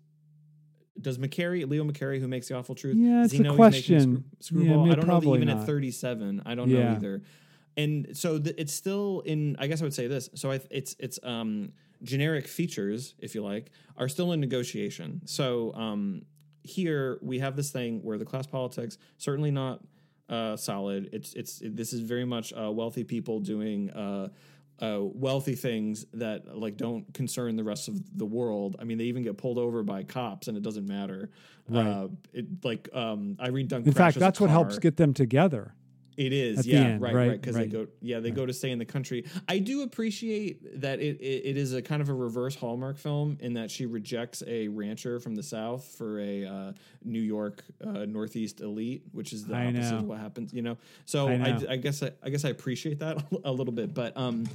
does 0.99 1.19
McCarey, 1.19 1.69
Leo 1.69 1.83
McCarey, 1.83 2.19
who 2.19 2.27
makes 2.27 2.47
the 2.47 2.55
awful 2.55 2.73
truth, 2.73 2.95
Yeah, 2.97 3.21
does 3.21 3.31
it's 3.31 3.33
he 3.41 3.47
a 3.47 3.53
question. 3.53 3.99
Screw- 4.39 4.61
Screwball? 4.63 4.85
may- 4.85 4.91
I 4.93 4.95
don't 4.95 5.05
know 5.07 5.35
even 5.35 5.47
at 5.49 5.65
37. 5.67 6.41
I 6.43 6.55
don't 6.55 6.71
know 6.71 6.77
either. 6.95 7.21
And 7.77 8.17
so 8.17 8.39
th- 8.39 8.55
it's 8.57 8.73
still 8.73 9.21
in. 9.23 9.55
I 9.59 9.67
guess 9.67 9.79
I 9.79 9.83
would 9.83 9.93
say 9.93 10.07
this. 10.07 10.27
So 10.33 10.51
I, 10.51 10.59
it's 10.71 10.95
it's 10.97 11.19
um 11.21 11.71
generic 12.01 12.47
features, 12.47 13.13
if 13.19 13.35
you 13.35 13.43
like, 13.43 13.69
are 13.95 14.09
still 14.09 14.31
in 14.31 14.39
negotiation. 14.39 15.21
So 15.25 15.71
um 15.75 16.23
here 16.67 17.17
we 17.21 17.39
have 17.39 17.55
this 17.55 17.71
thing 17.71 18.01
where 18.03 18.17
the 18.17 18.25
class 18.25 18.47
politics 18.47 18.97
certainly 19.17 19.51
not 19.51 19.81
uh 20.29 20.55
solid. 20.57 21.09
It's 21.13 21.33
it's 21.33 21.61
this 21.63 21.93
is 21.93 22.01
very 22.01 22.25
much 22.25 22.53
uh, 22.53 22.71
wealthy 22.71 23.03
people 23.03 23.39
doing 23.39 23.89
uh 23.91 24.29
uh, 24.79 24.99
wealthy 25.01 25.55
things 25.55 26.05
that 26.13 26.57
like 26.57 26.77
don't 26.77 27.11
concern 27.13 27.55
the 27.55 27.63
rest 27.63 27.87
of 27.87 28.17
the 28.17 28.25
world. 28.25 28.75
I 28.79 28.83
mean, 28.83 28.97
they 28.97 29.05
even 29.05 29.23
get 29.23 29.37
pulled 29.37 29.57
over 29.57 29.83
by 29.83 30.03
cops, 30.03 30.47
and 30.47 30.55
it 30.57 30.63
doesn't 30.63 30.87
matter. 30.87 31.29
Right. 31.67 31.87
Uh, 31.87 32.07
it 32.33 32.45
like 32.63 32.89
um, 32.93 33.37
Irene 33.41 33.67
Dunne. 33.67 33.83
In 33.85 33.93
fact, 33.93 34.19
that's 34.19 34.39
what 34.39 34.49
helps 34.49 34.77
get 34.77 34.97
them 34.97 35.13
together. 35.13 35.73
It 36.17 36.33
is, 36.33 36.65
yeah, 36.65 36.79
end, 36.79 37.01
right, 37.01 37.13
right, 37.13 37.27
right, 37.29 37.41
because 37.41 37.55
right. 37.55 37.69
they 37.69 37.77
go, 37.77 37.87
yeah, 38.01 38.19
they 38.19 38.31
go 38.31 38.43
to 38.43 38.51
stay 38.51 38.71
in 38.71 38.79
the 38.79 38.85
country. 38.85 39.25
I 39.47 39.59
do 39.59 39.83
appreciate 39.83 40.81
that 40.81 40.99
it, 40.99 41.21
it 41.21 41.45
it 41.45 41.57
is 41.57 41.73
a 41.73 41.81
kind 41.81 42.01
of 42.01 42.09
a 42.09 42.13
reverse 42.13 42.55
Hallmark 42.55 42.97
film 42.97 43.37
in 43.39 43.53
that 43.53 43.69
she 43.69 43.85
rejects 43.85 44.41
a 44.47 44.67
rancher 44.67 45.19
from 45.19 45.35
the 45.35 45.43
South 45.43 45.85
for 45.85 46.19
a 46.19 46.43
uh, 46.45 46.71
New 47.03 47.21
York 47.21 47.63
uh, 47.85 48.05
Northeast 48.05 48.61
elite, 48.61 49.03
which 49.11 49.31
is 49.31 49.45
the 49.45 49.55
I 49.55 49.67
opposite 49.67 49.91
know. 49.91 49.97
of 49.99 50.03
what 50.05 50.19
happens, 50.19 50.53
you 50.53 50.63
know. 50.63 50.77
So 51.05 51.27
I 51.27 51.33
I, 51.33 51.51
know. 51.51 51.65
I 51.69 51.75
guess 51.77 52.01
I, 52.01 52.11
I 52.23 52.29
guess 52.29 52.45
I 52.45 52.49
appreciate 52.49 52.97
that 52.99 53.23
a 53.43 53.51
little 53.51 53.73
bit, 53.73 53.93
but 53.93 54.17
um, 54.17 54.45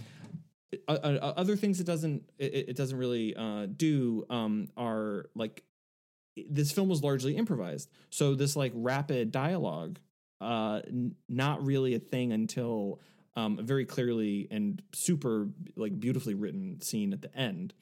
other 0.88 1.54
things 1.56 1.80
it 1.80 1.84
doesn't 1.84 2.28
it, 2.38 2.70
it 2.70 2.76
doesn't 2.76 2.98
really 2.98 3.36
uh, 3.36 3.66
do 3.66 4.26
um, 4.30 4.68
are 4.76 5.26
like 5.36 5.62
this 6.48 6.72
film 6.72 6.88
was 6.88 7.02
largely 7.02 7.36
improvised. 7.36 7.90
So 8.10 8.34
this 8.34 8.56
like 8.56 8.72
rapid 8.74 9.30
dialogue, 9.30 9.98
uh, 10.42 10.82
n- 10.86 11.14
not 11.28 11.64
really 11.64 11.94
a 11.94 11.98
thing 11.98 12.32
until 12.32 13.00
um, 13.36 13.58
a 13.58 13.62
very 13.62 13.84
clearly 13.84 14.48
and 14.50 14.82
super 14.92 15.48
like 15.76 15.98
beautifully 15.98 16.34
written 16.34 16.80
scene 16.80 17.12
at 17.12 17.22
the 17.22 17.34
end. 17.36 17.72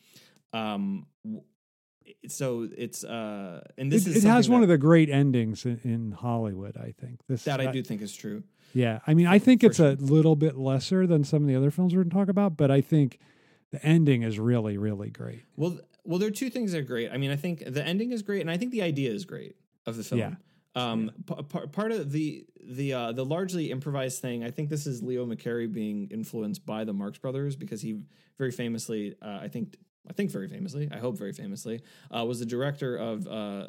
Um, 0.52 1.06
w- 1.24 1.42
so 2.28 2.68
it's 2.76 3.04
uh, 3.04 3.62
and 3.78 3.90
this 3.90 4.06
it, 4.06 4.16
is 4.16 4.24
it 4.24 4.28
has 4.28 4.48
one 4.48 4.62
of 4.62 4.68
the 4.68 4.78
great 4.78 5.08
endings 5.10 5.64
in, 5.64 5.80
in 5.84 6.12
Hollywood. 6.12 6.76
I 6.76 6.92
think 7.00 7.20
this 7.28 7.44
that 7.44 7.60
I 7.60 7.70
do 7.70 7.82
think 7.82 8.02
is 8.02 8.14
true. 8.14 8.42
Yeah, 8.72 9.00
I 9.06 9.14
mean, 9.14 9.26
I 9.26 9.38
think 9.38 9.62
For 9.62 9.66
it's 9.66 9.80
a 9.80 9.92
little 9.92 10.36
bit 10.36 10.56
lesser 10.56 11.06
than 11.06 11.24
some 11.24 11.42
of 11.42 11.48
the 11.48 11.56
other 11.56 11.70
films 11.70 11.94
we're 11.94 12.02
going 12.02 12.10
to 12.10 12.16
talk 12.16 12.28
about, 12.28 12.56
but 12.56 12.70
I 12.70 12.80
think 12.80 13.18
the 13.72 13.84
ending 13.84 14.22
is 14.22 14.38
really, 14.38 14.78
really 14.78 15.10
great. 15.10 15.42
Well, 15.56 15.80
well, 16.04 16.18
there 16.18 16.28
are 16.28 16.32
two 16.32 16.50
things 16.50 16.72
that 16.72 16.78
are 16.78 16.82
great. 16.82 17.10
I 17.12 17.16
mean, 17.16 17.30
I 17.30 17.36
think 17.36 17.64
the 17.66 17.84
ending 17.84 18.12
is 18.12 18.22
great, 18.22 18.40
and 18.40 18.50
I 18.50 18.56
think 18.56 18.70
the 18.72 18.82
idea 18.82 19.10
is 19.10 19.24
great 19.24 19.56
of 19.86 19.96
the 19.96 20.04
film. 20.04 20.20
Yeah. 20.20 20.34
Um, 20.80 21.10
p- 21.26 21.66
part 21.72 21.92
of 21.92 22.10
the 22.12 22.44
the 22.64 22.92
uh, 22.92 23.12
the 23.12 23.24
largely 23.24 23.70
improvised 23.70 24.20
thing, 24.20 24.44
I 24.44 24.50
think 24.50 24.68
this 24.68 24.86
is 24.86 25.02
Leo 25.02 25.26
McCarey 25.26 25.70
being 25.72 26.08
influenced 26.10 26.64
by 26.66 26.84
the 26.84 26.92
Marx 26.92 27.18
Brothers 27.18 27.56
because 27.56 27.80
he 27.82 28.00
very 28.38 28.50
famously, 28.50 29.14
uh, 29.22 29.38
I 29.42 29.48
think, 29.48 29.76
I 30.08 30.12
think 30.12 30.30
very 30.30 30.48
famously, 30.48 30.88
I 30.90 30.98
hope 30.98 31.18
very 31.18 31.32
famously, 31.32 31.82
uh, 32.16 32.24
was 32.24 32.38
the 32.38 32.46
director 32.46 32.96
of 32.96 33.26
uh, 33.26 33.66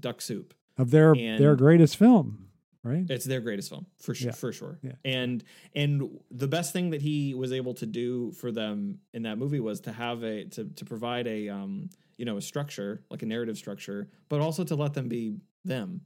Duck 0.00 0.20
Soup. 0.20 0.52
Of 0.78 0.90
their 0.90 1.14
their 1.14 1.56
greatest 1.56 1.96
film, 1.96 2.48
right? 2.82 3.06
It's 3.08 3.24
their 3.24 3.40
greatest 3.40 3.70
film 3.70 3.86
for 3.98 4.14
sure, 4.14 4.26
Yeah. 4.28 4.32
for 4.34 4.52
sure. 4.52 4.78
Yeah. 4.82 4.92
And 5.04 5.42
and 5.74 6.20
the 6.30 6.48
best 6.48 6.72
thing 6.74 6.90
that 6.90 7.00
he 7.00 7.32
was 7.34 7.50
able 7.52 7.72
to 7.74 7.86
do 7.86 8.32
for 8.32 8.52
them 8.52 8.98
in 9.14 9.22
that 9.22 9.38
movie 9.38 9.60
was 9.60 9.80
to 9.82 9.92
have 9.92 10.22
a 10.22 10.44
to 10.50 10.64
to 10.64 10.84
provide 10.84 11.26
a 11.26 11.48
um 11.48 11.88
you 12.18 12.24
know 12.26 12.36
a 12.36 12.42
structure 12.42 13.02
like 13.10 13.22
a 13.22 13.26
narrative 13.26 13.56
structure, 13.56 14.08
but 14.28 14.40
also 14.42 14.64
to 14.64 14.74
let 14.76 14.92
them 14.94 15.08
be 15.08 15.36
them. 15.64 16.02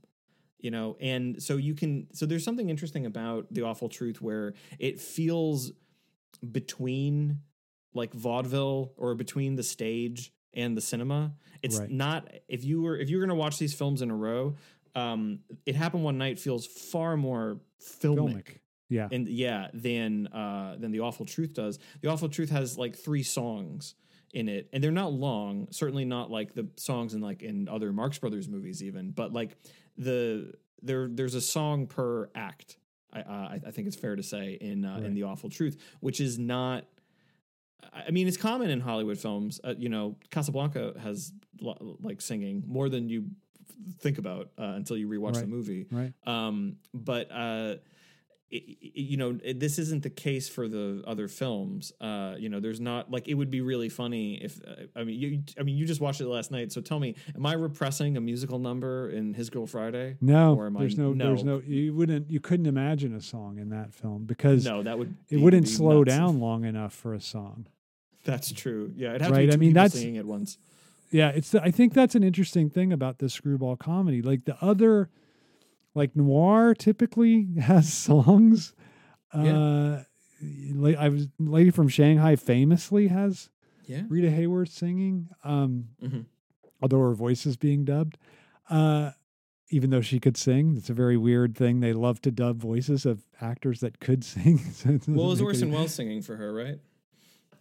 You 0.63 0.71
know, 0.71 0.97
and 1.01 1.43
so 1.43 1.57
you 1.57 1.75
can 1.75 2.07
so 2.13 2.27
there's 2.27 2.45
something 2.45 2.69
interesting 2.71 3.07
about 3.07 3.47
the 3.51 3.63
awful 3.63 3.89
truth 3.89 4.21
where 4.21 4.55
it 4.79 5.01
feels 5.01 5.73
between 6.53 7.41
like 7.95 8.13
vaudeville 8.13 8.93
or 8.97 9.15
between 9.15 9.57
the 9.57 9.63
stage 9.63 10.33
and 10.55 10.77
the 10.77 10.81
cinema. 10.81 11.33
It's 11.63 11.79
Right. 11.79 11.91
not 11.91 12.33
if 12.49 12.65
you 12.65 12.83
were 12.83 12.97
if 12.97 13.09
you're 13.11 13.21
going 13.21 13.29
to 13.31 13.35
watch 13.35 13.59
these 13.59 13.75
films 13.75 14.03
in 14.03 14.11
a 14.11 14.17
row, 14.17 14.55
um, 14.95 15.41
it 15.67 15.77
happened 15.77 16.05
one 16.05 16.19
night 16.19 16.39
feels 16.39 16.67
far 16.67 17.17
more 17.17 17.61
filmic, 17.81 18.35
Filmic. 18.35 18.57
Yeah. 18.89 19.09
and 19.11 19.29
yeah 19.29 19.69
than 19.73 20.27
uh 20.29 20.77
than 20.79 20.91
the 20.93 21.01
awful 21.01 21.27
truth 21.27 21.55
does. 21.55 21.79
The 22.01 22.09
awful 22.09 22.29
truth 22.29 22.51
has 22.51 22.77
like 22.79 22.97
three 22.97 23.23
songs 23.23 23.95
in 24.33 24.49
it, 24.49 24.69
and 24.73 24.83
they're 24.83 24.93
not 24.93 25.13
long. 25.13 25.69
Certainly 25.71 26.05
not 26.05 26.31
like 26.31 26.55
the 26.55 26.69
songs 26.77 27.15
in 27.15 27.21
like 27.21 27.43
in 27.43 27.69
other 27.69 27.93
Marx 27.93 28.19
Brothers 28.19 28.49
movies, 28.49 28.83
even. 28.83 29.11
But 29.11 29.33
like 29.33 29.57
the 30.01 30.55
there 30.83 31.09
there's 31.09 31.35
a 31.35 31.41
song 31.41 31.87
per 31.87 32.31
act. 32.35 32.79
I 33.13 33.21
uh, 33.21 33.59
I 33.67 33.71
think 33.71 33.87
it's 33.87 33.97
fair 33.97 34.17
to 34.17 34.23
say 34.23 34.59
in 34.61 34.85
uh, 34.85 35.03
in 35.05 35.15
the 35.15 35.25
awful 35.25 35.51
truth, 35.51 35.77
which 36.01 36.21
is 36.21 36.39
not. 36.39 36.85
I 37.93 38.11
mean, 38.11 38.29
it's 38.29 38.37
common 38.37 38.71
in 38.71 38.81
Hollywood 38.81 39.19
films. 39.19 39.61
Uh, 39.65 39.75
you 39.77 39.89
know, 39.89 40.17
Casablanca 40.31 40.95
has 41.03 41.33
lo- 41.61 41.97
like 42.01 42.21
singing 42.21 42.63
more 42.67 42.89
than 42.89 43.09
you 43.09 43.27
think 44.01 44.19
about 44.19 44.51
uh, 44.59 44.75
until 44.77 44.97
you 44.97 45.09
rewatch 45.09 45.41
the 45.41 45.47
movie. 45.47 45.87
Right. 45.91 46.13
Um, 46.27 46.77
but 46.95 47.31
uh, 47.33 47.77
it, 48.51 48.57
it- 48.57 49.01
you 49.11 49.17
know, 49.17 49.39
it, 49.45 49.61
this 49.61 49.79
isn't 49.79 50.03
the 50.03 50.11
case 50.11 50.49
for 50.49 50.69
the 50.69 51.03
other 51.07 51.29
films. 51.29 51.93
Uh, 52.01 52.35
you 52.39 52.49
know, 52.49 52.61
there's 52.61 52.81
not 52.81 53.11
like 53.11 53.29
it 53.29 53.35
would 53.35 53.51
be 53.51 53.61
really 53.61 53.89
funny 53.89 54.35
if 54.43 54.61
uh, 54.67 54.87
I 54.97 55.05
mean 55.05 55.19
you. 55.21 55.43
I 55.59 55.63
mean, 55.63 55.77
you 55.77 55.87
just 55.87 56.01
watched 56.01 56.21
it 56.21 56.27
last 56.27 56.51
night, 56.51 56.73
so 56.73 56.81
tell 56.81 56.99
me, 56.99 57.15
am 57.35 57.47
I 57.47 57.53
repressing 57.55 58.17
a 58.17 58.21
musical 58.21 58.59
number 58.59 59.09
in 59.11 59.35
His 59.35 59.51
Girl 59.51 59.67
Friday? 59.67 60.17
No, 60.21 60.55
Or 60.57 60.67
am 60.67 60.77
I- 60.77 60.81
there's 60.81 60.99
no, 60.99 61.15
there's 61.15 61.45
no. 61.45 61.57
no. 61.59 61.63
You 61.67 61.95
wouldn't, 61.95 62.31
you 62.31 62.41
couldn't 62.41 62.67
imagine 62.67 63.15
a 63.15 63.21
song 63.21 63.59
in 63.59 63.71
that 63.71 63.95
film 63.95 64.25
because 64.25 64.65
No, 64.65 64.83
that 64.83 64.99
would 64.99 65.15
it 65.29 65.37
be- 65.37 65.43
wouldn't 65.43 65.65
be 65.65 65.71
slow 65.71 66.03
nuts. 66.03 66.17
down 66.17 66.41
long 66.41 66.65
enough 66.65 66.93
for 66.93 67.15
a 67.15 67.21
song. 67.21 67.67
That's 68.25 68.53
true. 68.53 68.93
Yeah, 68.97 69.15
it 69.15 69.23
has 69.23 69.31
Right, 69.31 69.43
to 69.43 69.47
be 69.49 69.53
I 69.55 69.57
mean, 69.57 69.73
that's- 69.73 69.93
singing 69.95 70.19
at 70.19 70.27
once. 70.27 70.59
Yeah, 71.13 71.31
it's. 71.31 71.55
I 71.57 71.71
think 71.73 71.93
that's 71.93 72.15
an 72.15 72.23
interesting 72.23 72.71
thing 72.71 72.93
about 72.93 73.19
this 73.19 73.33
screwball 73.33 73.77
comedy. 73.77 74.23
Like 74.23 74.45
the 74.45 74.57
other, 74.61 75.09
like 75.95 76.15
noir, 76.17 76.75
typically 76.75 77.49
has 77.61 77.93
songs. 77.93 78.75
Uh, 79.33 80.03
I 80.43 81.09
was 81.09 81.29
lady 81.39 81.71
from 81.71 81.89
Shanghai 81.89 82.37
famously 82.37 83.09
has 83.09 83.51
Yeah. 83.87 84.03
Rita 84.09 84.29
Hayworth 84.29 84.69
singing. 84.71 85.29
Um, 85.45 85.89
Mhm. 86.03 86.25
although 86.83 87.01
her 87.01 87.15
voice 87.15 87.45
is 87.47 87.57
being 87.57 87.85
dubbed. 87.85 88.17
Uh, 88.69 89.11
even 89.73 89.91
though 89.91 90.01
she 90.01 90.19
could 90.19 90.37
sing, 90.37 90.77
it's 90.77 90.91
a 90.91 90.95
very 90.95 91.17
weird 91.17 91.55
thing. 91.57 91.79
They 91.81 91.93
love 91.93 92.21
to 92.23 92.31
dub 92.33 92.59
voices 92.59 93.07
of 93.07 93.25
actors 93.41 93.81
that 93.81 94.01
could 94.01 94.25
sing. 94.35 94.59
so 94.59 94.99
Well, 95.07 95.27
it 95.27 95.31
was 95.31 95.41
Orson 95.43 95.71
Welles 95.71 95.95
singing 95.95 96.23
for 96.23 96.37
her, 96.37 96.53
right? 96.53 96.79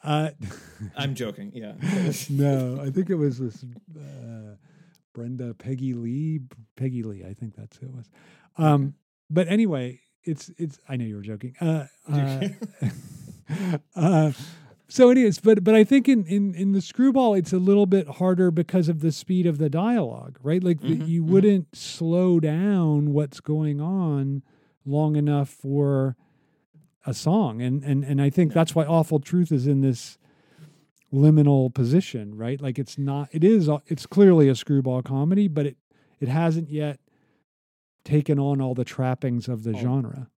Uh, 0.03 0.29
I'm 0.95 1.13
joking. 1.13 1.51
Yeah. 1.53 1.73
no, 2.29 2.79
I 2.81 2.89
think 2.89 3.09
it 3.09 3.15
was 3.15 3.37
this 3.39 3.63
uh, 3.95 4.55
Brenda 5.19 5.53
Peggy 5.53 5.93
Lee. 5.93 6.39
Peggy 6.77 7.03
Lee, 7.03 7.25
I 7.29 7.33
think 7.33 7.53
that's 7.57 7.75
who 7.77 7.87
it 7.87 7.93
was. 7.93 8.09
Um, 8.57 8.93
but 9.29 9.49
anyway, 9.49 9.99
it's 10.23 10.49
it's. 10.57 10.79
I 10.87 10.95
know 10.95 11.03
you 11.03 11.17
were 11.17 11.21
joking. 11.21 11.55
Uh, 11.59 11.87
uh, 12.09 12.47
uh, 13.97 14.31
so 14.87 15.09
it 15.11 15.17
is, 15.17 15.39
but 15.39 15.63
but 15.63 15.75
I 15.75 15.83
think 15.83 16.07
in, 16.07 16.25
in 16.25 16.55
in 16.55 16.71
the 16.71 16.79
screwball, 16.81 17.33
it's 17.33 17.51
a 17.51 17.57
little 17.57 17.85
bit 17.85 18.07
harder 18.07 18.49
because 18.49 18.87
of 18.87 19.01
the 19.01 19.11
speed 19.11 19.45
of 19.45 19.57
the 19.57 19.69
dialogue, 19.69 20.39
right? 20.41 20.63
Like 20.63 20.79
the, 20.79 20.95
Mhm, 20.95 21.07
you 21.07 21.23
mhm. 21.23 21.27
wouldn't 21.27 21.75
slow 21.75 22.39
down 22.39 23.11
what's 23.11 23.39
going 23.41 23.81
on 23.81 24.41
long 24.85 25.15
enough 25.17 25.49
for 25.49 26.15
a 27.05 27.13
song, 27.13 27.61
and 27.61 27.83
and 27.83 28.05
and 28.05 28.21
I 28.21 28.29
think 28.29 28.51
No. 28.51 28.55
that's 28.55 28.73
why 28.73 28.85
Awful 28.85 29.19
Truth 29.19 29.51
is 29.51 29.67
in 29.67 29.81
this 29.81 30.17
liminal 31.13 31.73
position, 31.73 32.35
right? 32.35 32.61
Like 32.61 32.77
it's 32.79 32.97
not. 32.97 33.29
It 33.31 33.43
is. 33.43 33.69
It's 33.87 34.05
clearly 34.05 34.47
a 34.49 34.55
screwball 34.55 35.01
comedy, 35.01 35.47
but 35.47 35.65
it 35.65 35.77
it 36.19 36.27
hasn't 36.27 36.69
yet 36.69 36.99
taken 38.03 38.39
on 38.39 38.61
all 38.61 38.73
the 38.75 38.85
trappings 38.85 39.47
of 39.47 39.63
the 39.63 39.71
Oh. 39.75 39.79
genre. 39.79 40.29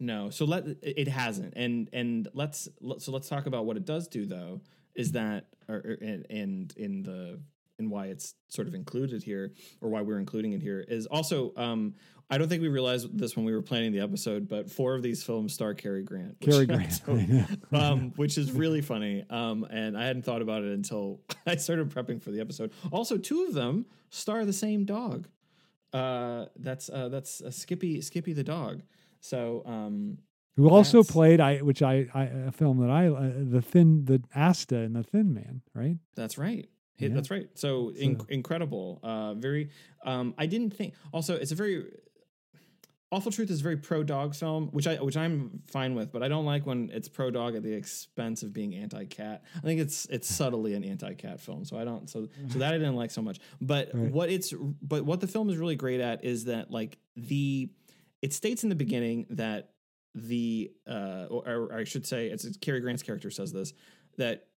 No, 0.00 0.28
so 0.30 0.44
let 0.44 0.64
it 0.82 1.08
hasn't, 1.08 1.54
and 1.56 1.88
and 1.92 2.28
let's 2.34 2.68
so 2.98 3.12
let's 3.12 3.28
talk 3.28 3.46
about 3.46 3.64
what 3.64 3.76
it 3.76 3.84
does 3.84 4.08
do 4.08 4.26
though. 4.26 4.60
Is 4.94 5.12
that 5.12 5.46
or, 5.68 5.76
or 5.76 5.98
and, 6.00 6.26
and 6.30 6.72
in 6.76 7.02
the 7.02 7.40
and 7.84 7.90
why 7.92 8.06
it's 8.06 8.34
sort 8.48 8.66
of 8.68 8.74
included 8.74 9.22
here, 9.22 9.52
or 9.80 9.88
why 9.88 10.02
we're 10.02 10.18
including 10.18 10.52
it 10.52 10.62
here 10.62 10.84
is 10.86 11.06
also. 11.06 11.52
Um, 11.56 11.94
I 12.30 12.38
don't 12.38 12.48
think 12.48 12.62
we 12.62 12.68
realized 12.68 13.18
this 13.18 13.36
when 13.36 13.44
we 13.44 13.52
were 13.52 13.60
planning 13.60 13.92
the 13.92 14.00
episode, 14.00 14.48
but 14.48 14.70
four 14.70 14.94
of 14.94 15.02
these 15.02 15.22
films 15.22 15.52
star 15.52 15.74
Cary 15.74 16.02
Grant. 16.02 16.40
Cary 16.40 16.64
Grant, 16.72 16.90
so- 16.90 17.44
um, 17.78 18.12
which 18.16 18.38
is 18.38 18.50
really 18.50 18.80
funny. 18.80 19.24
Um, 19.28 19.64
and 19.70 19.96
I 19.96 20.06
hadn't 20.06 20.22
thought 20.24 20.40
about 20.40 20.62
it 20.62 20.72
until 20.72 21.20
I 21.46 21.56
started 21.56 21.90
prepping 21.90 22.22
for 22.22 22.30
the 22.30 22.40
episode. 22.40 22.72
Also, 22.90 23.18
two 23.18 23.44
of 23.44 23.52
them 23.52 23.84
star 24.08 24.46
the 24.46 24.54
same 24.54 24.86
dog. 24.86 25.28
Uh, 25.92 26.46
that's 26.56 26.88
uh, 26.88 27.08
that's 27.10 27.42
uh, 27.42 27.50
Skippy 27.50 28.00
Skippy 28.00 28.32
the 28.32 28.42
dog. 28.42 28.82
So 29.20 29.62
um, 29.66 30.16
who 30.56 30.68
also 30.70 30.98
That's- 31.02 31.12
played 31.12 31.40
I, 31.40 31.58
which 31.58 31.82
I, 31.82 32.06
I 32.14 32.24
a 32.24 32.52
film 32.52 32.78
that 32.80 32.90
I 32.90 33.08
uh, 33.08 33.32
the 33.36 33.60
thin 33.62 34.06
the 34.06 34.22
Asta 34.34 34.76
and 34.78 34.96
the 34.96 35.02
Thin 35.02 35.34
Man, 35.34 35.60
right? 35.74 35.96
that's 36.16 36.38
right. 36.38 36.66
Yeah. 36.98 37.08
That's 37.12 37.30
right. 37.30 37.48
So, 37.54 37.90
in- 37.90 38.20
incredible. 38.28 39.00
Uh, 39.02 39.34
very. 39.34 39.70
Um, 40.04 40.34
I 40.38 40.46
didn't 40.46 40.74
think. 40.74 40.94
Also, 41.12 41.34
it's 41.36 41.52
a 41.52 41.54
very. 41.56 41.84
Awful 43.12 43.30
Truth 43.30 43.50
is 43.50 43.60
a 43.60 43.62
very 43.62 43.76
pro 43.76 44.02
dog 44.02 44.34
film, 44.34 44.68
which 44.72 44.88
I 44.88 44.96
which 44.96 45.16
I'm 45.16 45.62
fine 45.68 45.94
with, 45.94 46.10
but 46.10 46.24
I 46.24 46.28
don't 46.28 46.44
like 46.46 46.66
when 46.66 46.90
it's 46.92 47.08
pro 47.08 47.30
dog 47.30 47.54
at 47.54 47.62
the 47.62 47.72
expense 47.72 48.42
of 48.42 48.52
being 48.52 48.74
anti 48.74 49.04
cat. 49.04 49.44
I 49.56 49.60
think 49.60 49.80
it's 49.80 50.06
it's 50.06 50.28
subtly 50.28 50.74
an 50.74 50.82
anti 50.82 51.14
cat 51.14 51.40
film, 51.40 51.64
so 51.64 51.78
I 51.78 51.84
don't 51.84 52.10
so 52.10 52.28
so 52.48 52.58
that 52.58 52.74
I 52.74 52.78
didn't 52.78 52.96
like 52.96 53.12
so 53.12 53.22
much. 53.22 53.38
But 53.60 53.90
Right. 53.94 54.10
what 54.10 54.30
it's 54.30 54.52
but 54.82 55.04
what 55.04 55.20
the 55.20 55.28
film 55.28 55.48
is 55.48 55.58
really 55.58 55.76
great 55.76 56.00
at 56.00 56.24
is 56.24 56.46
that 56.46 56.72
like 56.72 56.98
the 57.14 57.70
it 58.20 58.32
states 58.32 58.64
in 58.64 58.68
the 58.68 58.74
beginning 58.74 59.26
that 59.30 59.70
the 60.16 60.72
uh 60.88 61.26
or, 61.30 61.48
or 61.48 61.72
I 61.74 61.84
should 61.84 62.06
say 62.06 62.28
it's, 62.28 62.44
it's 62.44 62.56
Cary 62.56 62.80
Grant's 62.80 63.04
character 63.04 63.30
says 63.30 63.52
this 63.52 63.74
that 64.18 64.48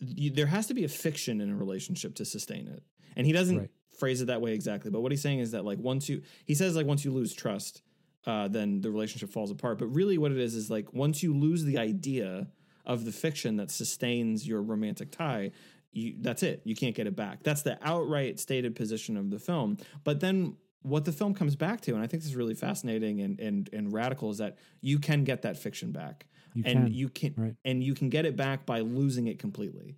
there 0.00 0.46
has 0.46 0.66
to 0.68 0.74
be 0.74 0.84
a 0.84 0.88
fiction 0.88 1.40
in 1.40 1.50
a 1.50 1.56
relationship 1.56 2.14
to 2.16 2.24
sustain 2.24 2.68
it, 2.68 2.82
and 3.16 3.26
he 3.26 3.32
doesn't 3.32 3.58
Right. 3.58 3.70
phrase 3.98 4.20
it 4.20 4.26
that 4.26 4.40
way 4.40 4.54
exactly. 4.54 4.90
But 4.90 5.00
what 5.02 5.12
he's 5.12 5.22
saying 5.22 5.38
is 5.40 5.52
that 5.52 5.64
like 5.64 5.78
once 5.78 6.08
you 6.08 6.22
he 6.44 6.54
says 6.54 6.76
like 6.76 6.86
once 6.86 7.04
you 7.04 7.12
lose 7.12 7.32
trust, 7.32 7.82
uh, 8.26 8.48
then 8.48 8.80
the 8.80 8.90
relationship 8.90 9.30
falls 9.30 9.50
apart. 9.50 9.78
But 9.78 9.86
really, 9.86 10.18
what 10.18 10.32
it 10.32 10.38
is 10.38 10.54
is 10.54 10.70
like 10.70 10.92
once 10.92 11.22
you 11.22 11.34
lose 11.34 11.64
the 11.64 11.78
idea 11.78 12.48
of 12.86 13.04
the 13.04 13.12
fiction 13.12 13.56
that 13.56 13.70
sustains 13.70 14.46
your 14.46 14.60
romantic 14.62 15.10
tie. 15.10 15.50
You, 15.96 16.16
that's 16.20 16.42
it. 16.42 16.60
You 16.64 16.74
can't 16.74 16.94
get 16.94 17.06
it 17.06 17.14
back. 17.14 17.44
That's 17.44 17.62
the 17.62 17.78
outright 17.80 18.40
stated 18.40 18.74
position 18.74 19.16
of 19.16 19.30
the 19.30 19.38
film. 19.38 19.76
But 20.02 20.18
then 20.18 20.56
what 20.82 21.04
the 21.04 21.12
film 21.12 21.34
comes 21.34 21.54
back 21.54 21.80
to, 21.82 21.94
and 21.94 22.02
I 22.02 22.08
think 22.08 22.24
this 22.24 22.30
is 22.30 22.36
really 22.36 22.54
fascinating 22.54 23.20
and 23.20 23.38
and 23.38 23.70
and 23.72 23.92
radical, 23.92 24.30
is 24.30 24.38
that 24.38 24.58
you 24.80 24.98
can 24.98 25.22
get 25.22 25.42
that 25.42 25.56
fiction 25.56 25.92
back. 25.92 26.26
You 26.54 26.62
and 26.66 26.84
can. 26.86 26.94
you 26.94 27.08
can 27.08 27.34
Right. 27.36 27.54
and 27.64 27.82
you 27.82 27.94
can 27.94 28.08
get 28.08 28.24
it 28.26 28.36
back 28.36 28.64
by 28.64 28.80
losing 28.80 29.26
it 29.26 29.38
completely 29.38 29.96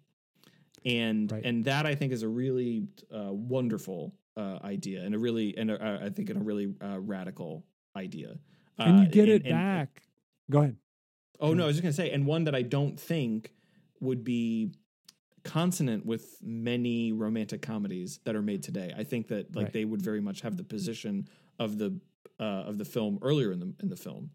and 0.85 1.31
Right. 1.31 1.45
and 1.45 1.65
that 1.67 1.85
i 1.87 1.95
think 1.95 2.13
is 2.13 2.23
a 2.23 2.29
really 2.29 2.87
uh, 3.13 3.33
wonderful 3.33 4.15
uh, 4.37 4.59
idea 4.65 5.03
and 5.03 5.15
a 5.15 5.19
really 5.19 5.57
and 5.57 5.71
a, 5.71 6.01
i 6.03 6.09
think 6.11 6.31
in 6.31 6.37
a 6.37 6.43
really 6.43 6.75
uh, 6.83 6.99
radical 7.01 7.65
idea 7.97 8.39
and 8.79 8.99
you 9.01 9.07
Uh, 9.07 9.11
get 9.11 9.29
it 9.29 9.43
and- 9.45 9.51
back. 9.53 10.03
Go 10.51 10.61
ahead. 10.61 10.77
oh 11.41 11.53
no 11.55 11.65
i 11.65 11.67
was 11.67 11.77
just 11.77 11.83
gonna 11.83 11.93
say 11.93 12.11
and 12.11 12.27
one 12.27 12.45
that 12.45 12.55
i 12.55 12.63
don't 12.63 12.99
think 12.99 13.53
would 14.01 14.23
be 14.25 14.71
consonant 15.45 16.05
with 16.05 16.37
many 16.43 17.13
romantic 17.13 17.63
comedies 17.63 18.19
that 18.25 18.35
are 18.37 18.43
made 18.43 18.63
today 18.63 18.93
i 18.97 19.05
think 19.05 19.29
that 19.29 19.55
like 19.55 19.67
Right. 19.67 19.73
they 19.73 19.85
would 19.85 20.03
very 20.03 20.21
much 20.21 20.41
have 20.43 20.57
the 20.57 20.65
position 20.65 21.29
of 21.59 21.79
the 21.79 21.99
uh, 22.39 22.43
of 22.71 22.77
the 22.79 22.85
film 22.85 23.19
earlier 23.23 23.51
in 23.53 23.61
the 23.61 23.73
in 23.83 23.89
the 23.89 23.97
film 23.97 24.31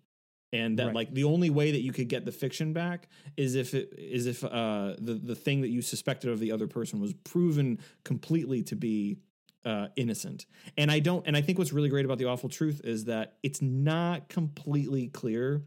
and 0.53 0.77
that 0.79 0.87
Right. 0.87 0.95
like 0.95 1.13
the 1.13 1.23
only 1.23 1.49
way 1.49 1.71
that 1.71 1.81
you 1.81 1.91
could 1.91 2.07
get 2.07 2.25
the 2.25 2.31
fiction 2.31 2.73
back 2.73 3.07
is 3.37 3.55
if 3.55 3.73
it 3.73 3.93
is 3.97 4.25
if 4.27 4.43
uh 4.43 4.95
the 4.99 5.13
the 5.13 5.35
thing 5.35 5.61
that 5.61 5.69
you 5.69 5.81
suspected 5.81 6.29
of 6.29 6.39
the 6.39 6.51
other 6.51 6.67
person 6.67 6.99
was 6.99 7.13
proven 7.13 7.79
completely 8.03 8.63
to 8.63 8.75
be 8.75 9.17
uh 9.65 9.87
innocent 9.95 10.45
and 10.77 10.91
i 10.91 10.99
don't 10.99 11.25
and 11.27 11.37
i 11.37 11.41
think 11.41 11.57
what's 11.57 11.71
really 11.71 11.89
great 11.89 12.05
about 12.05 12.17
the 12.17 12.25
awful 12.25 12.49
truth 12.49 12.81
is 12.83 13.05
that 13.05 13.37
it's 13.43 13.61
not 13.61 14.27
completely 14.29 15.07
clear 15.07 15.61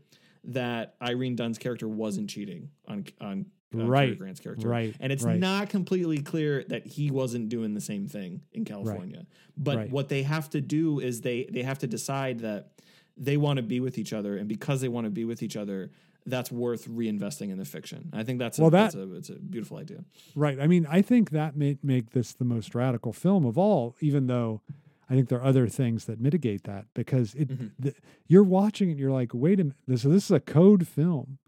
that 0.44 0.96
irene 1.02 1.36
dunne's 1.36 1.58
character 1.58 1.88
wasn't 1.88 2.28
cheating 2.28 2.68
on 2.88 3.04
on 3.20 3.46
uh, 3.72 3.78
Cary 3.78 3.88
Right. 3.88 4.18
grant's 4.18 4.38
character 4.40 4.68
Right. 4.68 4.94
and 5.00 5.12
it's 5.12 5.24
right. 5.24 5.38
not 5.38 5.68
completely 5.68 6.18
clear 6.22 6.62
that 6.68 6.86
he 6.86 7.10
wasn't 7.10 7.48
doing 7.48 7.74
the 7.74 7.80
same 7.80 8.06
thing 8.06 8.42
in 8.52 8.64
California. 8.64 9.26
But 9.56 9.76
Right. 9.76 9.90
what 9.90 10.08
they 10.08 10.22
have 10.22 10.48
to 10.50 10.60
do 10.60 11.00
is 11.00 11.22
they 11.22 11.48
they 11.50 11.62
have 11.64 11.80
to 11.80 11.88
decide 11.88 12.40
that 12.40 12.70
they 13.16 13.36
want 13.36 13.58
to 13.58 13.62
be 13.62 13.80
with 13.80 13.98
each 13.98 14.12
other, 14.12 14.36
and 14.36 14.48
because 14.48 14.80
they 14.80 14.88
want 14.88 15.06
to 15.06 15.10
be 15.10 15.24
with 15.24 15.42
each 15.42 15.56
other, 15.56 15.90
that's 16.26 16.50
worth 16.50 16.88
reinvesting 16.88 17.50
in 17.50 17.58
the 17.58 17.64
fiction. 17.64 18.10
I 18.12 18.24
think 18.24 18.38
that's 18.38 18.58
a, 18.58 18.62
Well, 18.62 18.70
that's 18.70 18.94
that- 18.94 19.02
a 19.02 19.14
it's 19.14 19.28
a 19.28 19.34
beautiful 19.34 19.76
idea. 19.76 20.04
Right. 20.34 20.58
I 20.58 20.66
mean, 20.66 20.86
I 20.90 21.02
think 21.02 21.30
that 21.30 21.56
may 21.56 21.78
make 21.82 22.10
this 22.10 22.32
the 22.32 22.44
most 22.46 22.74
radical 22.74 23.12
film 23.12 23.44
of 23.44 23.58
all, 23.58 23.94
even 24.00 24.26
though 24.26 24.62
I 25.10 25.14
think 25.14 25.28
there 25.28 25.38
are 25.38 25.44
other 25.44 25.68
things 25.68 26.06
that 26.06 26.18
mitigate 26.18 26.64
that 26.64 26.86
because 26.94 27.34
it 27.34 27.48
Mhm. 27.48 27.70
the, 27.78 27.94
you're 28.26 28.42
watching 28.42 28.88
it, 28.90 28.96
you're 28.96 29.10
like, 29.12 29.32
wait 29.34 29.60
a 29.60 29.64
minute, 29.64 29.76
this, 29.86 30.02
so 30.02 30.08
this 30.08 30.24
is 30.24 30.30
a 30.30 30.40
code 30.40 30.88
film, 30.88 31.38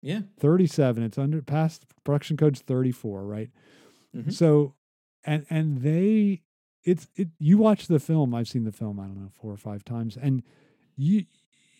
Yeah, 0.00 0.22
37. 0.38 1.02
It's 1.02 1.18
under 1.18 1.42
past 1.42 1.84
production 2.02 2.36
code's 2.38 2.60
34, 2.60 3.26
right? 3.26 3.50
Mhm. 4.16 4.32
So, 4.32 4.74
and 5.24 5.44
and 5.50 5.82
they, 5.82 6.42
it's 6.82 7.08
it. 7.16 7.28
You 7.38 7.58
watch 7.58 7.86
the 7.88 7.98
film. 8.00 8.34
I've 8.34 8.48
seen 8.48 8.64
the 8.64 8.72
film. 8.72 8.98
I 9.00 9.04
don't 9.06 9.18
know 9.20 9.30
four 9.32 9.52
or 9.52 9.56
five 9.58 9.84
times, 9.84 10.16
and 10.16 10.42
you, 10.96 11.24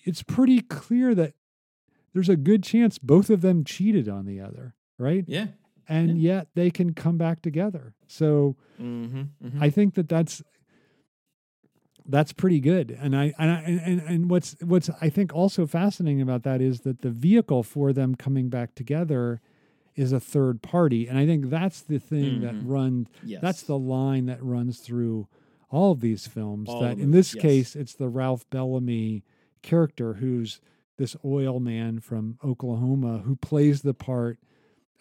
it's 0.05 0.23
pretty 0.23 0.61
clear 0.61 1.15
that 1.15 1.35
there's 2.13 2.29
a 2.29 2.37
good 2.37 2.63
chance 2.63 2.99
both 2.99 3.31
of 3.31 3.41
them 3.41 3.65
cheated 3.65 4.09
on 4.09 4.27
the 4.27 4.41
other, 4.41 4.75
right? 4.99 5.25
yeah. 5.27 5.49
and 5.89 6.19
yet 6.19 6.49
they 6.55 6.71
can 6.71 6.95
come 6.95 7.19
back 7.19 7.43
together. 7.43 7.95
So 8.09 8.57
Mm-hmm, 8.81 9.63
I 9.63 9.71
think 9.71 9.95
that 9.95 10.09
that's 10.09 10.43
that's 12.07 12.33
pretty 12.33 12.61
good. 12.61 12.91
And 12.91 13.17
I 13.17 13.33
and 13.39 13.51
I, 13.51 13.61
and, 13.63 14.01
and 14.03 14.31
what's 14.31 14.57
what's 14.61 14.91
I 15.01 15.09
think 15.09 15.33
also 15.35 15.67
fascinating 15.67 16.21
about 16.21 16.43
that 16.43 16.61
is 16.61 16.81
that 16.81 17.01
the 17.03 17.11
vehicle 17.11 17.63
for 17.63 17.93
them 17.93 18.15
coming 18.15 18.49
back 18.49 18.75
together 18.75 19.41
is 19.97 20.13
a 20.13 20.19
third 20.21 20.61
party, 20.61 21.07
and 21.07 21.17
I 21.19 21.25
think 21.25 21.51
that's 21.51 21.81
the 21.81 21.99
thing 22.01 22.41
that 22.41 22.57
Mhm. 22.57 22.63
runs. 22.69 23.09
yes, 23.23 23.41
That's 23.41 23.63
the 23.63 23.79
line 23.79 24.27
that 24.27 24.43
runs 24.43 24.81
through 24.81 25.29
all 25.75 25.91
of 25.91 26.01
these 26.01 26.27
films. 26.27 26.69
All 26.69 26.81
that 26.83 26.99
in 26.99 27.11
this 27.11 27.35
yes. 27.35 27.43
case, 27.43 27.77
it's 27.77 27.95
the 27.95 28.09
Ralph 28.09 28.49
Bellamy 28.49 29.25
character 29.63 30.15
who's 30.15 30.61
this 30.99 31.17
oil 31.25 31.59
man 31.59 31.99
from 31.99 32.39
Oklahoma 32.45 33.19
who 33.25 33.35
plays 33.35 33.83
the 33.83 33.95
part 33.95 34.39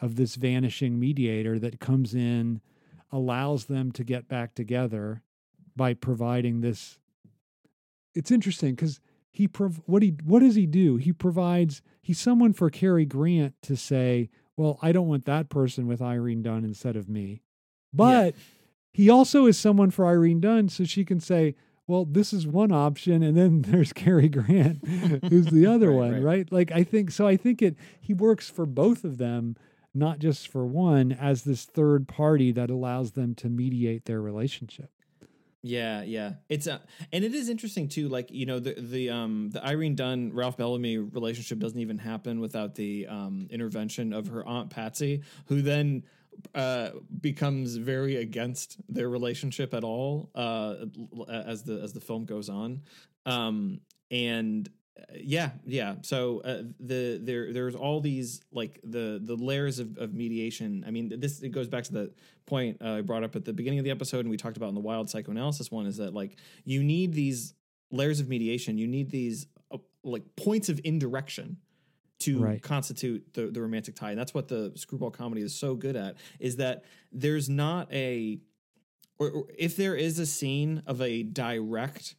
of 0.02 0.16
this 0.16 0.34
vanishing 0.34 1.00
mediator 1.00 1.60
that 1.60 1.80
comes 1.80 2.16
in, 2.16 2.60
allows 3.12 3.66
them 3.66 3.92
to 3.92 4.04
get 4.04 4.28
back 4.28 4.56
together 4.56 5.22
by 5.76 5.94
providing 5.94 6.62
this. 6.62 6.98
It's 8.16 8.32
interesting 8.32 8.74
because 8.74 9.00
he 9.32 9.48
prov- 9.48 9.82
what 9.86 10.02
he 10.02 10.16
what 10.24 10.40
does 10.40 10.56
he 10.56 10.66
do? 10.66 10.98
He 10.98 11.14
provides 11.14 11.84
he's 12.02 12.20
someone 12.20 12.54
for 12.54 12.72
Cary 12.72 13.06
Grant 13.06 13.54
to 13.62 13.76
say, 13.76 14.30
well, 14.58 14.80
I 14.82 14.92
don't 14.92 15.08
want 15.08 15.26
that 15.26 15.50
person 15.50 15.86
with 15.86 16.02
Irene 16.02 16.42
Dunne 16.42 16.66
instead 16.66 16.96
of 16.96 17.08
me, 17.08 17.44
but 17.94 18.34
he 18.94 19.10
also 19.10 19.46
is 19.48 19.58
someone 19.58 19.92
for 19.92 20.06
Irene 20.06 20.40
Dunne 20.40 20.70
so 20.70 20.84
she 20.86 21.04
can 21.04 21.20
say, 21.20 21.56
well, 21.88 22.06
this 22.06 22.32
is 22.32 22.48
one 22.48 22.72
option, 22.72 23.22
and 23.24 23.36
then 23.36 23.62
there's 23.68 23.92
Cary 23.92 24.30
Grant, 24.30 24.86
who's 25.30 25.48
the 25.48 25.66
other 25.66 25.90
Right, 25.92 25.96
one, 25.98 26.14
right. 26.14 26.24
right. 26.24 26.52
Like 26.52 26.72
I 26.72 26.84
think 26.84 27.12
so. 27.12 27.28
I 27.28 27.36
think 27.36 27.62
it 27.62 27.76
he 28.00 28.14
works 28.14 28.50
for 28.50 28.66
both 28.66 29.04
of 29.04 29.18
them, 29.18 29.58
not 29.94 30.20
just 30.20 30.48
for 30.48 30.66
one, 30.66 31.12
as 31.12 31.44
this 31.44 31.66
third 31.66 32.08
party 32.08 32.52
that 32.54 32.70
allows 32.70 33.12
them 33.12 33.36
to 33.36 33.50
mediate 33.50 34.06
their 34.06 34.22
relationship. 34.22 34.90
Yeah, 35.66 36.04
yeah. 36.04 36.34
It's 36.50 36.68
a, 36.68 36.82
and 37.14 37.24
it 37.24 37.34
is 37.34 37.48
interesting 37.48 37.88
too. 37.88 38.10
Like 38.10 38.30
you 38.32 38.46
know 38.46 38.60
the 38.60 38.76
the 38.78 39.10
um 39.10 39.50
the 39.52 39.66
Irene 39.66 39.96
Dunne 39.96 40.32
Ralph 40.34 40.58
Bellamy 40.58 40.98
relationship 40.98 41.60
doesn't 41.60 41.80
even 41.80 41.98
happen 41.98 42.40
without 42.40 42.76
the 42.76 43.08
um 43.08 43.48
intervention 43.50 44.14
of 44.14 44.28
her 44.28 44.46
aunt 44.46 44.70
Patsy, 44.70 45.22
who 45.48 45.62
then 45.62 46.04
uh 46.56 46.90
becomes 47.22 47.76
very 47.76 48.18
against 48.18 48.78
their 48.88 49.10
relationship 49.10 49.74
at 49.74 49.84
all 49.84 50.30
uh 50.36 50.86
as 51.30 51.64
the 51.64 51.80
as 51.82 51.94
the 51.94 52.02
film 52.02 52.26
goes 52.26 52.50
on. 52.50 52.82
Um 53.26 53.82
and 54.12 54.70
uh, 55.00 55.04
yeah 55.20 55.52
yeah. 55.66 55.96
So 56.02 56.42
uh, 56.42 56.64
the 56.80 57.20
there 57.22 57.52
there's 57.52 57.76
all 57.76 58.02
these 58.02 58.42
like 58.52 58.80
the 58.84 59.20
the 59.24 59.36
layers 59.36 59.80
of, 59.80 59.98
of 59.98 60.14
mediation. 60.14 60.84
I 60.88 60.92
mean 60.92 61.20
this 61.20 61.42
it 61.42 61.50
goes 61.50 61.68
back 61.68 61.84
to 61.86 61.94
the 61.94 62.14
point 62.46 62.78
uh, 62.82 62.96
i 62.96 63.02
brought 63.02 63.24
up 63.24 63.38
at 63.38 63.46
the 63.46 63.54
beginning 63.54 63.80
of 63.80 63.86
the 63.86 63.92
episode 63.92 64.20
and 64.20 64.30
we 64.30 64.36
talked 64.36 64.58
about 64.58 64.68
in 64.68 64.76
the 64.76 64.82
wild 64.82 65.10
psychoanalysis 65.10 65.72
one 65.72 65.86
is 65.86 65.96
that 65.96 66.14
like 66.14 66.36
you 66.66 66.84
need 66.84 67.14
these 67.14 67.54
layers 67.94 68.20
of 68.20 68.28
mediation. 68.28 68.78
You 68.78 68.88
need 68.88 69.10
these 69.12 69.48
uh, 69.72 69.78
like 70.04 70.24
points 70.36 70.68
of 70.68 70.82
indirection 70.84 71.58
to 72.20 72.40
Right. 72.40 72.62
constitute 72.62 73.34
the, 73.34 73.48
the 73.48 73.62
romantic 73.62 73.96
tie 73.96 74.12
and 74.12 74.20
that's 74.20 74.34
what 74.34 74.48
the 74.48 74.72
screwball 74.76 75.12
comedy 75.12 75.42
is 75.42 75.54
so 75.54 75.76
good 75.76 75.96
at 75.96 76.16
is 76.40 76.56
that 76.58 76.84
there's 77.12 77.50
not 77.50 77.92
a 77.92 78.40
or, 79.20 79.30
or 79.30 79.46
if 79.58 79.76
there 79.76 79.96
is 79.96 80.20
a 80.20 80.26
scene 80.26 80.84
of 80.88 81.02
a 81.02 81.24
direct 81.24 82.16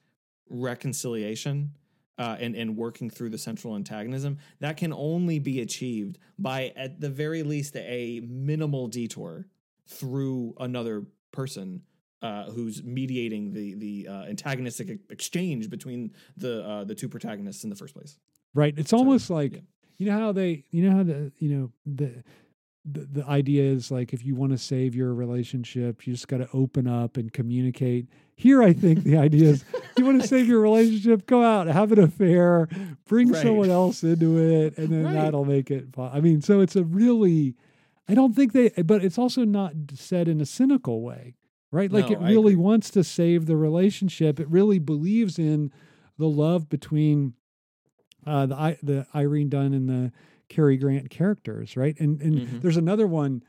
reconciliation 0.49 1.73
uh, 2.19 2.37
and 2.39 2.55
and 2.55 2.77
working 2.77 3.11
through 3.11 3.31
the 3.31 3.39
central 3.39 3.75
antagonism, 3.75 4.39
that 4.61 4.77
can 4.77 4.93
only 4.93 5.39
be 5.39 5.61
achieved 5.61 6.19
by 6.39 6.73
at 6.77 7.01
the 7.01 7.09
very 7.09 7.43
least 7.43 7.75
a 7.77 8.21
minimal 8.29 8.87
detour 8.87 9.47
through 9.89 10.55
another 10.61 11.05
person 11.33 11.83
uh, 12.23 12.45
who's 12.45 12.83
mediating 12.85 13.53
the 13.53 13.75
the 13.75 14.09
uh, 14.09 14.25
antagonistic 14.25 14.99
exchange 15.11 15.69
between 15.69 16.13
the 16.37 16.65
uh, 16.65 16.85
the 16.85 16.95
two 16.95 17.09
protagonists 17.09 17.65
in 17.65 17.71
the 17.71 17.77
first 17.77 17.95
place. 17.95 18.17
Right. 18.55 18.75
It's 18.77 18.93
almost 18.93 19.31
like 19.31 19.55
yeah. 19.55 19.61
You 19.97 20.07
know 20.07 20.19
how 20.19 20.33
they 20.33 20.65
you 20.71 20.89
know 20.89 20.97
how 20.97 21.03
the 21.03 21.33
you 21.39 21.49
know 21.57 21.73
the 21.87 22.23
the, 22.85 23.01
the 23.01 23.27
idea 23.27 23.63
is 23.63 23.91
like 23.91 24.13
if 24.13 24.25
you 24.25 24.35
want 24.35 24.53
to 24.53 24.59
save 24.59 24.95
your 24.95 25.15
relationship, 25.15 26.07
you 26.07 26.13
just 26.13 26.29
got 26.29 26.39
to 26.39 26.49
open 26.53 26.87
up 26.87 27.17
and 27.17 27.33
communicate. 27.33 28.09
Here, 28.37 28.63
I 28.63 28.75
think 28.75 29.05
the 29.05 29.17
idea 29.17 29.49
is 29.49 29.65
you 29.97 30.05
want 30.05 30.21
to 30.21 30.29
save 30.35 30.47
your 30.49 30.61
relationship, 30.61 31.25
go 31.27 31.43
out, 31.43 31.67
have 31.67 31.93
an 31.93 32.01
affair, 32.01 32.69
bring 33.07 33.31
Right. 33.31 33.41
someone 33.43 33.71
else 33.71 34.03
into 34.05 34.37
it, 34.39 34.77
and 34.77 34.89
then 34.89 35.05
Right. 35.05 35.13
that'll 35.15 35.47
make 35.47 35.71
it. 35.71 35.87
I 35.97 36.21
mean, 36.21 36.43
so 36.43 36.61
it's 36.61 36.77
a 36.77 36.85
really, 36.85 37.55
I 38.07 38.13
don't 38.15 38.35
think 38.37 38.53
they, 38.53 38.69
but 38.69 39.03
it's 39.03 39.17
also 39.17 39.45
not 39.45 39.73
said 39.95 40.29
in 40.29 40.43
a 40.43 40.47
cynical 40.47 41.01
way, 41.01 41.37
right? 41.73 41.91
Like 41.91 42.11
No, 42.11 42.17
it 42.17 42.21
really 42.29 42.55
wants 42.55 42.91
to 42.91 43.03
save 43.03 43.47
the 43.47 43.57
relationship. 43.57 44.39
It 44.39 44.49
really 44.51 44.79
believes 44.79 45.39
in 45.39 45.73
the 46.19 46.29
love 46.29 46.69
between 46.69 47.33
uh, 48.27 48.47
the 48.47 48.79
the 48.83 49.07
Irene 49.15 49.49
Dunne 49.49 49.75
and 49.75 49.89
the 49.89 50.13
Cary 50.49 50.77
Grant 50.77 51.11
characters, 51.11 51.77
right? 51.77 51.99
And 52.01 52.21
and 52.23 52.41
Mhm. 52.41 52.61
there's 52.61 52.77
another 52.77 53.07
one, 53.07 53.43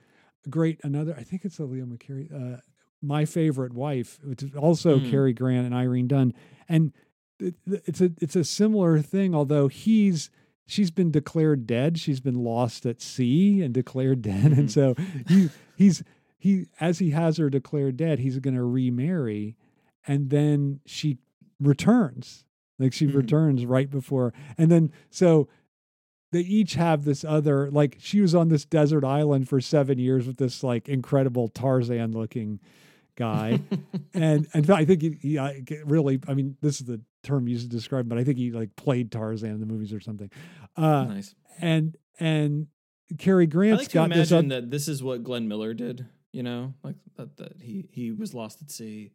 great 0.49 0.79
another. 0.83 1.13
I 1.17 1.23
think 1.23 1.45
it's 1.45 1.59
a 1.59 1.65
Leo 1.65 1.85
McCarey. 1.85 2.31
Uh, 2.31 2.59
my 3.01 3.25
favorite 3.25 3.73
wife, 3.73 4.19
which 4.23 4.41
is 4.41 4.55
also 4.55 4.99
Mm. 4.99 5.09
Cary 5.09 5.33
Grant 5.33 5.65
and 5.65 5.75
Irene 5.75 6.07
Dunn, 6.07 6.33
and 6.69 6.91
it, 7.39 7.55
it's 7.67 8.01
a 8.01 8.11
it's 8.21 8.35
a 8.35 8.43
similar 8.43 8.99
thing. 9.01 9.35
Although 9.35 9.67
he's 9.67 10.29
she's 10.65 10.89
been 10.89 11.11
declared 11.11 11.67
dead, 11.67 11.99
she's 11.99 12.19
been 12.21 12.35
lost 12.43 12.85
at 12.85 13.01
sea 13.01 13.61
and 13.61 13.73
declared 13.73 14.21
dead, 14.21 14.51
and 14.53 14.67
Mhm. 14.67 14.71
so 14.71 14.95
he 15.27 15.49
he's 15.75 16.03
he 16.37 16.67
as 16.79 16.99
he 16.99 17.09
has 17.11 17.37
her 17.37 17.49
declared 17.49 17.97
dead, 17.97 18.19
he's 18.19 18.39
going 18.39 18.55
to 18.55 18.63
remarry, 18.63 19.57
and 20.07 20.29
then 20.29 20.79
she 20.85 21.17
returns 21.59 22.43
like 22.79 22.93
she 22.93 23.07
Mhm. 23.07 23.15
returns 23.15 23.65
right 23.65 23.89
before 23.89 24.33
and 24.57 24.69
then 24.71 24.91
so 25.09 25.47
they 26.31 26.41
each 26.41 26.73
have 26.75 27.05
this 27.05 27.23
other 27.23 27.69
like 27.71 27.97
she 27.99 28.19
was 28.21 28.35
on 28.35 28.49
this 28.49 28.65
desert 28.65 29.03
island 29.03 29.47
for 29.47 29.61
seven 29.61 29.97
years 29.99 30.27
with 30.27 30.37
this 30.37 30.63
like 30.63 30.89
incredible 30.89 31.47
tarzan 31.47 32.11
looking 32.11 32.59
guy 33.15 33.59
and 34.13 34.47
and 34.53 34.69
i 34.69 34.83
think 34.83 35.01
he, 35.01 35.17
he 35.21 35.39
I 35.39 35.63
really 35.85 36.19
i 36.27 36.33
mean 36.33 36.57
this 36.61 36.81
is 36.81 36.85
the 36.87 36.99
term 37.23 37.47
used 37.47 37.63
to 37.63 37.75
describe, 37.75 38.01
him, 38.05 38.09
but 38.09 38.19
I 38.19 38.23
think 38.23 38.37
he 38.37 38.51
like 38.51 38.75
played 38.75 39.11
Tarzan 39.11 39.49
in 39.49 39.59
the 39.59 39.65
movies 39.65 39.91
or 39.91 39.99
something. 39.99 40.29
Uh, 40.77 41.05
nice. 41.05 41.33
and 41.59 41.97
and 42.19 42.67
Cary 43.17 43.45
I 43.45 43.47
Grant's 43.47 43.79
like 43.79 43.87
to 43.87 43.93
got 43.95 44.09
this. 44.11 44.29
imagine 44.31 44.51
oth- 44.51 44.61
that 44.61 44.69
this 44.69 44.87
is 44.87 45.01
what 45.01 45.23
Glenn 45.23 45.47
Miller 45.47 45.73
did. 45.73 46.05
You 46.31 46.43
know, 46.43 46.75
like 46.83 46.97
that, 47.17 47.35
that 47.37 47.53
he 47.61 47.87
he 47.89 48.11
was 48.11 48.35
lost 48.35 48.61
at 48.61 48.69
sea. 48.69 49.09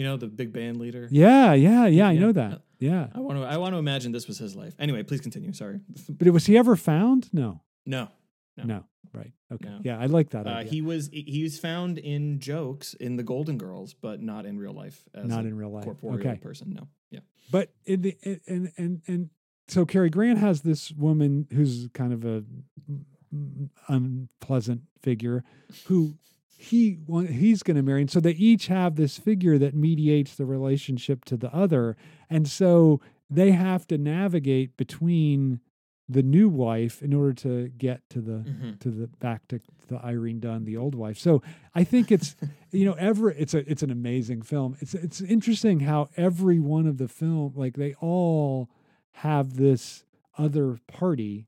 You 0.00 0.06
know, 0.06 0.16
the 0.16 0.28
big 0.28 0.50
band 0.50 0.78
leader. 0.78 1.08
yeah, 1.10 1.52
yeah, 1.52 1.84
yeah. 1.84 2.08
I 2.08 2.16
know 2.16 2.32
that. 2.32 2.52
Uh, 2.54 2.58
yeah, 2.78 3.08
I 3.14 3.20
want 3.20 3.38
to 3.38 3.44
I 3.44 3.58
want 3.58 3.74
to 3.74 3.78
imagine 3.78 4.12
this 4.12 4.26
was 4.26 4.38
his 4.38 4.56
life. 4.56 4.72
Anyway, 4.78 5.02
please 5.02 5.20
continue. 5.20 5.52
Sorry. 5.52 5.78
but 6.08 6.26
was 6.30 6.46
he 6.46 6.56
ever 6.56 6.74
found? 6.74 7.28
No, 7.34 7.60
No. 7.84 8.08
No. 8.56 8.64
no. 8.64 8.84
Right. 9.12 9.30
Okay. 9.52 9.68
No. 9.68 9.80
Yeah, 9.84 9.98
I 10.00 10.06
like 10.06 10.30
that. 10.30 10.46
Uh, 10.46 10.50
idea. 10.52 10.72
he 10.72 10.80
was 10.80 11.10
he 11.12 11.42
was 11.42 11.58
found 11.58 11.98
in 11.98 12.40
jokes 12.40 12.94
in 12.94 13.16
the 13.16 13.22
Golden 13.22 13.58
Girls, 13.58 13.92
but 13.92 14.22
not 14.22 14.46
in 14.46 14.58
real 14.58 14.72
life. 14.72 15.04
As 15.12 15.26
not 15.26 15.44
a 15.44 15.48
in 15.48 15.54
real 15.58 15.68
life. 15.68 15.84
corporeal 15.84 16.26
Okay. 16.26 16.38
person. 16.38 16.72
No. 16.72 16.88
Yeah. 17.10 17.20
But 17.50 17.70
in 17.84 18.00
the 18.00 18.16
and 18.46 18.72
and 18.78 19.02
and 19.06 19.28
so 19.68 19.84
Cary 19.84 20.08
Grant 20.08 20.38
has 20.38 20.62
this 20.62 20.92
woman 20.92 21.46
who's 21.52 21.90
kind 21.92 22.14
of 22.14 22.24
a 22.24 22.42
mm, 22.90 23.04
mm, 23.34 23.68
unpleasant 23.88 24.80
figure 25.02 25.44
who 25.84 26.14
he 26.62 26.98
he's 27.30 27.62
going 27.62 27.76
to 27.76 27.82
marry 27.82 28.02
and 28.02 28.10
so 28.10 28.20
they 28.20 28.32
each 28.32 28.66
have 28.66 28.96
this 28.96 29.16
figure 29.18 29.56
that 29.58 29.74
mediates 29.74 30.34
the 30.34 30.44
relationship 30.44 31.24
to 31.24 31.36
the 31.36 31.52
other 31.54 31.96
and 32.28 32.46
so 32.48 33.00
they 33.30 33.52
have 33.52 33.86
to 33.86 33.96
navigate 33.96 34.76
between 34.76 35.60
the 36.08 36.22
new 36.22 36.48
wife 36.48 37.00
in 37.02 37.14
order 37.14 37.32
to 37.32 37.68
get 37.78 38.02
to 38.10 38.20
the 38.20 38.32
Mm-hmm. 38.44 38.70
to 38.80 38.90
the 38.90 39.06
back 39.06 39.46
to 39.48 39.60
the 39.88 40.04
Irene 40.04 40.40
Dunne, 40.40 40.64
the 40.64 40.76
old 40.76 40.94
wife. 40.94 41.18
So 41.18 41.40
I 41.74 41.82
think 41.84 42.10
it's 42.12 42.34
you 42.72 42.84
know 42.84 42.94
ever 42.94 43.30
it's 43.30 43.54
a 43.54 43.58
it's 43.70 43.82
an 43.82 43.90
amazing 43.92 44.42
film. 44.42 44.76
It's 44.80 44.92
it's 44.94 45.20
interesting 45.20 45.80
how 45.80 46.08
every 46.16 46.58
one 46.60 46.86
of 46.86 46.98
the 46.98 47.08
film 47.08 47.52
like 47.56 47.76
they 47.76 47.94
all 48.00 48.68
have 49.12 49.54
this 49.56 50.04
other 50.36 50.78
party 50.88 51.46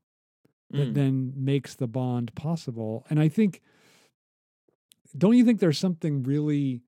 that 0.71 0.89
Mm. 0.89 0.93
then 0.95 1.33
makes 1.35 1.75
the 1.75 1.87
bond 1.87 2.33
possible. 2.33 3.05
And 3.09 3.19
I 3.19 3.27
think 3.29 3.61
don't 5.17 5.37
you 5.37 5.45
think 5.45 5.59
there's 5.59 5.77
something 5.79 6.23
really 6.23 6.81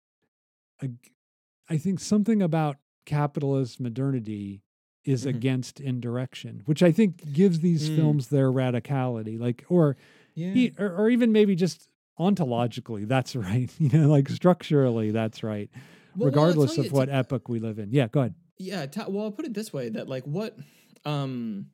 I 1.69 1.77
think 1.77 1.99
something 1.99 2.41
about 2.41 2.77
capitalist 3.05 3.79
modernity 3.79 4.61
is 5.03 5.25
Mhm. 5.25 5.29
against 5.29 5.79
indirection, 5.79 6.61
which 6.65 6.81
I 6.83 6.91
think 6.91 7.31
gives 7.33 7.59
these 7.59 7.89
Mm. 7.89 7.95
films 7.95 8.27
their 8.29 8.51
radicality. 8.51 9.39
Like 9.39 9.63
or 9.69 9.97
Yeah. 10.33 10.53
E- 10.55 10.71
or, 10.77 10.89
or 10.95 11.09
even 11.09 11.31
maybe 11.31 11.55
just 11.55 11.87
ontologically 12.19 13.05
that's 13.07 13.35
right 13.47 13.69
you 13.79 13.89
know 13.89 14.07
like 14.09 14.29
structurally 14.29 15.11
that's 15.11 15.43
right 15.43 15.69
Well, 15.73 15.81
well, 16.15 16.25
regardless 16.27 16.75
tell 16.75 16.85
of 16.85 16.91
what 16.93 17.09
epoch 17.09 17.49
we 17.49 17.59
live 17.59 17.77
in 17.77 17.91
yeah 17.91 18.07
go 18.07 18.21
ahead 18.21 18.35
Yeah, 18.57 18.85
ta- 18.85 19.07
well, 19.09 19.25
I'll 19.25 19.31
put 19.33 19.43
it 19.45 19.53
this 19.53 19.73
way: 19.73 19.89
that 19.89 20.07
like 20.07 20.23
what, 20.25 20.57
um, 21.03 21.71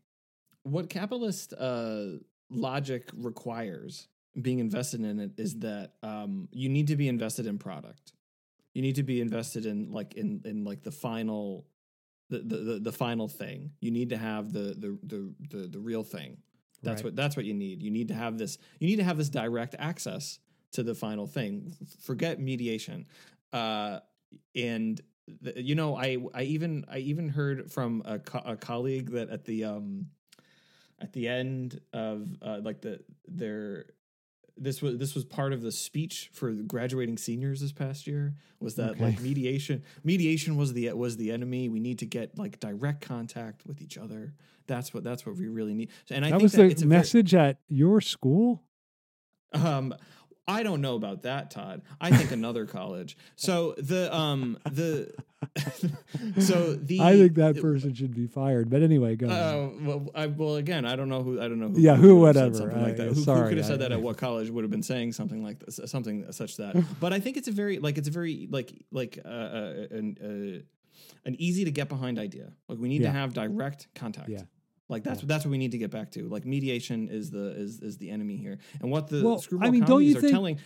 what 0.64 0.90
capitalist 0.90 1.54
uh, 1.54 2.18
logic 2.50 3.10
requires 3.14 4.08
being 4.40 4.60
invested 4.60 5.02
in 5.02 5.20
it 5.20 5.32
is 5.38 5.60
that 5.60 5.94
um, 6.04 6.48
you 6.52 6.70
need 6.70 6.88
to 6.88 6.96
be 6.96 7.08
invested 7.08 7.46
in 7.48 7.58
product. 7.58 8.14
You 8.74 8.82
need 8.82 8.96
to 8.96 9.04
be 9.04 9.20
invested 9.20 9.66
in 9.66 9.92
like 9.92 10.14
in 10.14 10.42
in 10.46 10.64
like 10.64 10.84
the 10.84 10.92
final, 10.92 11.66
the 12.30 12.40
the 12.40 12.80
the, 12.80 12.92
final 12.92 13.28
thing. 13.28 13.72
You 13.82 13.92
need 13.92 14.10
to 14.10 14.18
have 14.18 14.54
the 14.54 14.76
the 14.78 14.98
the 15.04 15.34
the, 15.50 15.68
the 15.68 15.80
real 15.80 16.04
thing. 16.04 16.38
That's 16.82 17.00
Right. 17.00 17.06
what 17.06 17.16
that's 17.16 17.36
what 17.36 17.46
you 17.46 17.54
need. 17.54 17.84
You 17.84 17.92
need 17.92 18.08
to 18.08 18.14
have 18.14 18.38
this. 18.38 18.58
You 18.80 18.88
need 18.88 18.96
to 18.98 19.04
have 19.04 19.18
this 19.18 19.30
direct 19.30 19.76
access 19.78 20.40
to 20.72 20.84
the 20.84 20.96
final 20.96 21.28
thing. 21.28 21.76
Forget 22.00 22.40
mediation. 22.40 23.06
Uh, 23.52 24.00
and 24.56 25.02
the, 25.42 25.62
you 25.62 25.76
know, 25.76 25.96
I 25.98 26.18
I 26.34 26.44
even 26.44 26.86
I 26.90 27.00
even 27.00 27.28
heard 27.28 27.70
from 27.72 28.02
a, 28.06 28.20
co- 28.20 28.44
a 28.46 28.56
colleague 28.56 29.12
that 29.12 29.30
at 29.30 29.44
the 29.44 29.66
um 29.66 30.08
at 31.02 31.12
the 31.14 31.28
end 31.28 31.82
of 31.92 32.28
uh, 32.42 32.60
like 32.64 32.82
the 32.82 33.02
their 33.28 33.88
this 34.62 34.82
was 34.82 34.98
this 34.98 35.16
was 35.16 35.26
part 35.26 35.54
of 35.54 35.62
the 35.62 35.72
speech 35.72 36.30
for 36.34 36.52
graduating 36.52 37.18
seniors 37.18 37.60
this 37.62 37.72
past 37.72 38.06
year 38.08 38.36
was 38.60 38.76
that 38.76 38.92
Okay. 38.92 39.06
like 39.06 39.22
mediation 39.22 39.84
mediation 40.04 40.56
was 40.56 40.74
the 40.74 40.92
was 40.94 41.18
the 41.18 41.32
enemy. 41.32 41.68
We 41.70 41.80
need 41.80 42.00
to 42.00 42.06
get 42.06 42.38
like 42.38 42.60
direct 42.60 43.02
contact 43.02 43.66
with 43.66 43.82
each 43.82 43.98
other. 43.98 44.34
That's 44.68 44.94
what 44.94 45.04
that's 45.04 45.26
what 45.26 45.36
we 45.36 45.48
really 45.48 45.74
need. 45.74 45.90
And 46.10 46.24
i 46.24 46.30
that 46.30 46.34
think 46.36 46.44
was 46.44 46.52
that 46.54 46.58
the 46.60 46.66
it's 46.72 46.82
a 46.84 46.86
very- 46.86 47.00
message 47.00 47.34
at 47.34 47.58
your 47.68 48.00
school? 48.02 48.64
Um, 49.54 49.94
I 50.52 50.64
don't 50.64 50.82
know 50.82 50.96
about 50.96 51.22
that, 51.24 51.52
Todd. 51.52 51.82
I 52.00 52.12
think 52.16 52.32
another 52.42 52.66
college. 52.66 53.18
So 53.36 53.74
the 53.78 54.14
um 54.16 54.58
the 54.70 55.12
so 56.40 56.76
the 56.76 57.02
i 57.02 57.16
think 57.18 57.34
that 57.34 57.60
person 57.60 57.94
should 57.96 58.14
be 58.14 58.28
fired 58.28 58.70
but 58.70 58.84
anyway 58.84 59.16
go. 59.16 59.28
Uh, 59.28 59.70
well, 59.82 60.12
I, 60.14 60.28
well, 60.28 60.56
again, 60.58 60.86
I 60.86 60.96
don't 60.96 61.10
know 61.10 61.24
who. 61.24 61.42
I 61.42 61.48
don't 61.48 61.60
know 61.60 61.70
who. 61.70 61.80
Yeah, 61.80 61.96
who, 61.96 62.16
whatever. 62.18 62.54
Something 62.54 62.82
like 62.82 62.94
Uh, 62.94 62.98
that. 62.98 63.04
yeah, 63.08 63.14
Who, 63.14 63.34
who 63.42 63.50
could 63.50 63.58
have 63.58 63.66
said 63.66 63.76
I- 63.82 63.90
that 63.90 63.92
at 63.94 64.02
what 64.02 64.18
college 64.18 64.50
would 64.52 64.64
have 64.64 64.72
been 64.72 64.84
saying 64.84 65.14
something 65.14 65.44
like 65.44 65.60
this, 65.66 65.80
something 65.86 66.32
such 66.32 66.58
that. 66.58 66.76
but 67.00 67.12
I 67.14 67.20
think 67.20 67.38
it's 67.38 67.48
a 67.48 67.52
very 67.52 67.80
like 67.80 67.98
it's 67.98 68.08
a 68.08 68.12
very 68.12 68.48
like 68.52 68.72
like 68.92 69.18
uh, 69.26 69.28
uh, 69.28 69.88
an 69.92 70.18
uh, 70.22 70.62
an 71.28 71.36
easy 71.40 71.66
to 71.66 71.72
get 71.72 71.90
behind 71.90 72.20
idea. 72.20 72.52
Like 72.68 72.78
we 72.80 72.88
need 72.90 73.02
Yeah. 73.02 73.12
to 73.12 73.18
have 73.18 73.34
direct 73.34 73.88
contact. 73.96 74.30
Yeah. 74.30 74.42
Like 74.92 75.04
that's 75.04 75.22
Yeah. 75.22 75.28
that's 75.28 75.46
what 75.46 75.52
we 75.52 75.58
need 75.58 75.72
to 75.72 75.78
get 75.80 75.90
back 75.90 76.12
to. 76.12 76.28
Like 76.30 76.46
mediation 76.46 77.10
is 77.10 77.32
the 77.32 77.52
is 77.60 77.80
is 77.82 77.98
the 77.98 78.10
enemy 78.12 78.36
here, 78.38 78.60
and 78.82 78.92
what 78.92 79.08
the 79.08 79.24
Well, 79.24 79.36
I 79.36 79.38
screwball 79.40 79.72
mean, 79.72 79.84
don't 79.86 80.04
you 80.04 80.18
are 80.18 80.22
think- 80.22 80.32
telling. 80.34 80.58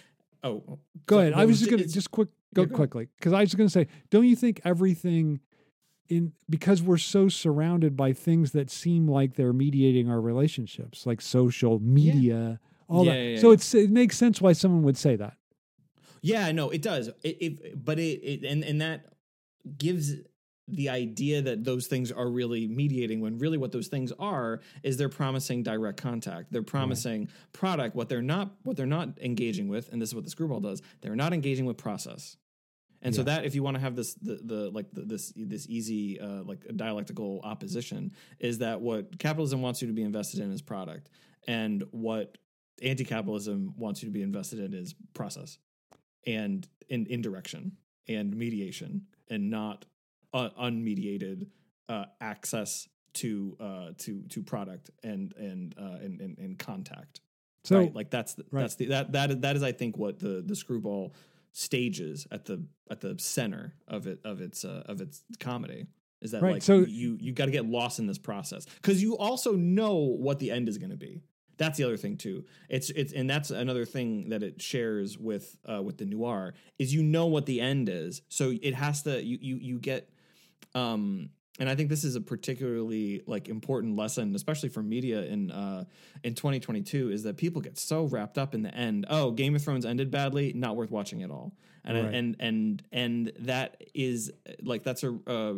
Oh, 0.43 0.61
oh, 0.67 0.79
go 1.07 1.15
so- 1.15 1.19
ahead 1.21 1.33
i 1.33 1.43
was 1.45 1.57
just 1.59 1.71
gonna 1.71 1.87
just 1.87 2.11
quick 2.11 2.27
go 2.53 2.63
Yeah, 2.63 2.67
quickly 2.67 3.07
because 3.17 3.33
i 3.33 3.39
was 3.41 3.49
just 3.49 3.57
gonna 3.57 3.67
say 3.69 3.87
don't 4.11 4.27
you 4.27 4.35
think 4.35 4.61
everything 4.63 5.39
in 6.07 6.33
because 6.47 6.83
we're 6.83 6.97
so 6.99 7.29
surrounded 7.29 7.97
by 7.97 8.13
things 8.13 8.51
that 8.51 8.69
seem 8.69 9.07
like 9.07 9.33
they're 9.33 9.53
mediating 9.53 10.07
our 10.07 10.21
relationships 10.21 11.07
like 11.07 11.19
social 11.19 11.79
media 11.79 12.59
all 12.87 13.05
Yeah, 13.05 13.11
that 13.13 13.17
yeah, 13.19 13.29
yeah, 13.31 13.39
so 13.39 13.51
it's 13.51 13.73
it 13.73 13.89
makes 13.89 14.17
sense 14.17 14.39
why 14.39 14.53
someone 14.53 14.83
would 14.83 14.97
say 14.97 15.15
that 15.15 15.35
Yeah, 16.21 16.51
no, 16.51 16.69
it 16.69 16.83
does. 16.83 17.07
It, 17.23 17.37
it 17.41 17.83
but 17.83 17.97
it, 17.97 18.19
it 18.23 18.43
and 18.43 18.63
and 18.63 18.79
that 18.81 19.13
gives 19.79 20.13
the 20.67 20.89
idea 20.89 21.41
that 21.41 21.63
those 21.63 21.87
things 21.87 22.11
are 22.11 22.27
really 22.27 22.67
mediating 22.67 23.21
when 23.21 23.37
really 23.37 23.57
what 23.57 23.71
those 23.71 23.87
things 23.87 24.11
are 24.17 24.61
is 24.83 24.97
they're 24.97 25.09
promising 25.09 25.61
direct 25.61 26.01
contact. 26.01 26.51
They're 26.51 26.63
promising 26.63 27.29
product. 27.53 27.95
What 27.95 28.09
they're 28.09 28.21
not 28.21 28.51
what 28.63 28.75
they're 28.75 28.85
not 28.85 29.19
engaging 29.21 29.67
with, 29.67 29.91
and 29.91 30.01
this 30.01 30.09
is 30.09 30.15
what 30.15 30.23
the 30.23 30.29
screwball 30.29 30.59
does, 30.59 30.81
they're 31.01 31.15
not 31.15 31.33
engaging 31.33 31.65
with 31.65 31.77
process. 31.77 32.37
And 33.01 33.13
so 33.13 33.21
that 33.23 33.45
if 33.45 33.53
you 33.53 33.61
want 33.61 33.75
to 33.75 33.81
have 33.81 33.95
this 33.95 34.15
the, 34.15 34.39
the 34.43 34.71
like 34.71 34.87
the, 34.91 35.01
this 35.01 35.31
this 35.35 35.67
easy 35.69 36.19
uh, 36.19 36.41
like 36.43 36.65
dialectical 36.75 37.39
opposition 37.43 38.11
is 38.39 38.57
that 38.59 38.81
what 38.81 39.19
capitalism 39.19 39.61
wants 39.61 39.81
you 39.81 39.87
to 39.87 39.93
be 39.93 40.01
invested 40.01 40.39
in 40.39 40.51
is 40.51 40.63
product 40.63 41.09
and 41.47 41.83
what 41.91 42.39
anti-capitalism 42.81 43.75
wants 43.77 44.01
you 44.01 44.07
to 44.09 44.11
be 44.11 44.23
invested 44.23 44.59
in 44.59 44.73
is 44.73 44.95
process 45.13 45.59
and 46.25 46.67
in 46.89 47.05
indirection 47.07 47.73
and 48.07 48.35
mediation 48.35 49.03
and 49.29 49.51
not 49.51 49.85
uh, 50.35 50.49
unmediated 50.61 51.47
uh, 51.89 52.05
access 52.19 52.87
to 53.13 53.55
uh, 53.59 53.89
to 53.97 54.21
to 54.29 54.43
product 54.43 54.91
and 55.03 55.33
and 55.37 55.73
uh, 55.79 55.97
and, 56.03 56.19
and, 56.19 56.37
and 56.37 56.59
contact. 56.59 57.21
so 57.63 57.79
right? 57.79 57.95
Like 57.95 58.11
that's 58.11 58.33
the, 58.35 58.45
right. 58.51 58.61
that's 58.61 58.75
the 58.75 58.87
that 58.87 59.13
that 59.13 59.31
is, 59.31 59.39
that 59.39 59.55
is 59.55 59.63
I 59.63 59.71
think 59.71 59.97
what 59.97 60.19
the 60.19 60.43
the 60.45 60.55
screwball 60.55 61.15
stages 61.53 62.27
at 62.31 62.45
the 62.45 62.65
at 62.91 62.99
the 62.99 63.15
center 63.17 63.73
of 63.87 64.07
it 64.07 64.19
of 64.25 64.41
its 64.41 64.65
uh, 64.65 64.83
of 64.85 64.99
its 64.99 65.23
comedy 65.39 65.87
is 66.21 66.31
that 66.31 66.41
Right, 66.41 66.53
like 66.53 66.63
so- 66.63 66.79
you 66.79 67.17
you 67.21 67.31
got 67.31 67.45
to 67.45 67.51
get 67.51 67.65
lost 67.65 67.99
in 67.99 68.07
this 68.07 68.17
process 68.17 68.65
because 68.65 69.01
you 69.01 69.17
also 69.17 69.53
know 69.53 69.95
what 69.95 70.39
the 70.39 70.51
end 70.51 70.67
is 70.67 70.77
going 70.77 70.91
to 70.91 70.97
be. 70.97 71.21
That's 71.57 71.77
the 71.77 71.85
other 71.85 71.95
thing 71.95 72.17
too. 72.17 72.43
It's 72.67 72.89
it's 72.89 73.13
and 73.13 73.29
that's 73.29 73.49
another 73.49 73.85
thing 73.85 74.27
that 74.29 74.43
it 74.43 74.61
shares 74.61 75.17
with 75.17 75.55
uh, 75.71 75.81
with 75.81 75.97
the 75.97 76.05
noir 76.05 76.53
is 76.77 76.93
you 76.93 77.01
know 77.01 77.27
what 77.27 77.45
the 77.45 77.61
end 77.61 77.87
is, 77.87 78.21
so 78.27 78.53
it 78.61 78.73
has 78.75 79.03
to 79.03 79.23
you 79.23 79.37
you 79.39 79.55
you 79.55 79.79
get 79.79 80.09
um 80.75 81.29
and 81.57 81.69
I 81.69 81.75
think 81.75 81.89
this 81.89 82.03
is 82.03 82.15
a 82.15 82.21
particularly 82.21 83.21
like 83.27 83.47
important 83.47 83.95
lesson, 83.95 84.35
especially 84.35 84.69
for 84.69 84.83
media 84.83 85.23
in 85.23 85.51
uh, 85.51 85.85
in 86.23 86.35
2022, 86.35 87.11
is 87.11 87.23
that 87.23 87.37
people 87.37 87.61
get 87.61 87.77
so 87.77 88.03
wrapped 88.03 88.37
up 88.37 88.53
in 88.53 88.61
the 88.61 88.75
end. 88.75 89.05
Oh, 89.09 89.31
Game 89.31 89.55
of 89.55 89.61
Thrones 89.63 89.85
ended 89.85 90.11
badly, 90.11 90.51
not 90.53 90.75
worth 90.75 90.91
watching 90.91 91.23
at 91.23 91.31
all. 91.31 91.55
And 91.85 91.97
Right. 91.97 92.13
and 92.13 92.35
and 92.39 92.83
and 92.91 93.31
that 93.39 93.81
is 93.93 94.31
like 94.63 94.83
that's 94.83 95.03
a 95.03 95.17
uh, 95.27 95.53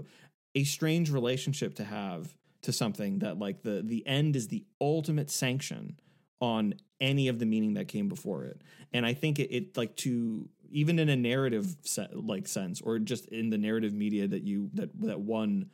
a 0.54 0.64
strange 0.66 1.10
relationship 1.10 1.76
to 1.76 1.84
have 1.84 2.36
to 2.64 2.72
something 2.72 3.20
that 3.20 3.40
like 3.40 3.64
the 3.64 3.82
the 3.84 4.06
end 4.06 4.36
is 4.36 4.50
the 4.50 4.66
ultimate 4.80 5.32
sanction 5.32 6.00
on 6.40 6.76
any 7.00 7.28
of 7.28 7.40
the 7.40 7.46
meaning 7.46 7.74
that 7.76 7.88
came 7.88 8.08
before 8.08 8.44
it. 8.44 8.62
And 8.94 9.06
I 9.06 9.14
think 9.14 9.40
it, 9.40 9.52
it 9.56 9.78
like 9.78 9.96
to 9.98 10.48
even 10.72 11.00
in 11.00 11.10
a 11.10 11.16
narrative 11.16 11.76
set, 11.84 12.16
like 12.16 12.48
sense 12.48 12.82
or 12.82 13.00
just 13.00 13.28
in 13.28 13.50
the 13.50 13.58
narrative 13.58 13.94
media 13.94 14.28
that 14.28 14.44
you 14.44 14.70
that 14.74 14.90
that 15.02 15.20
one 15.20 15.70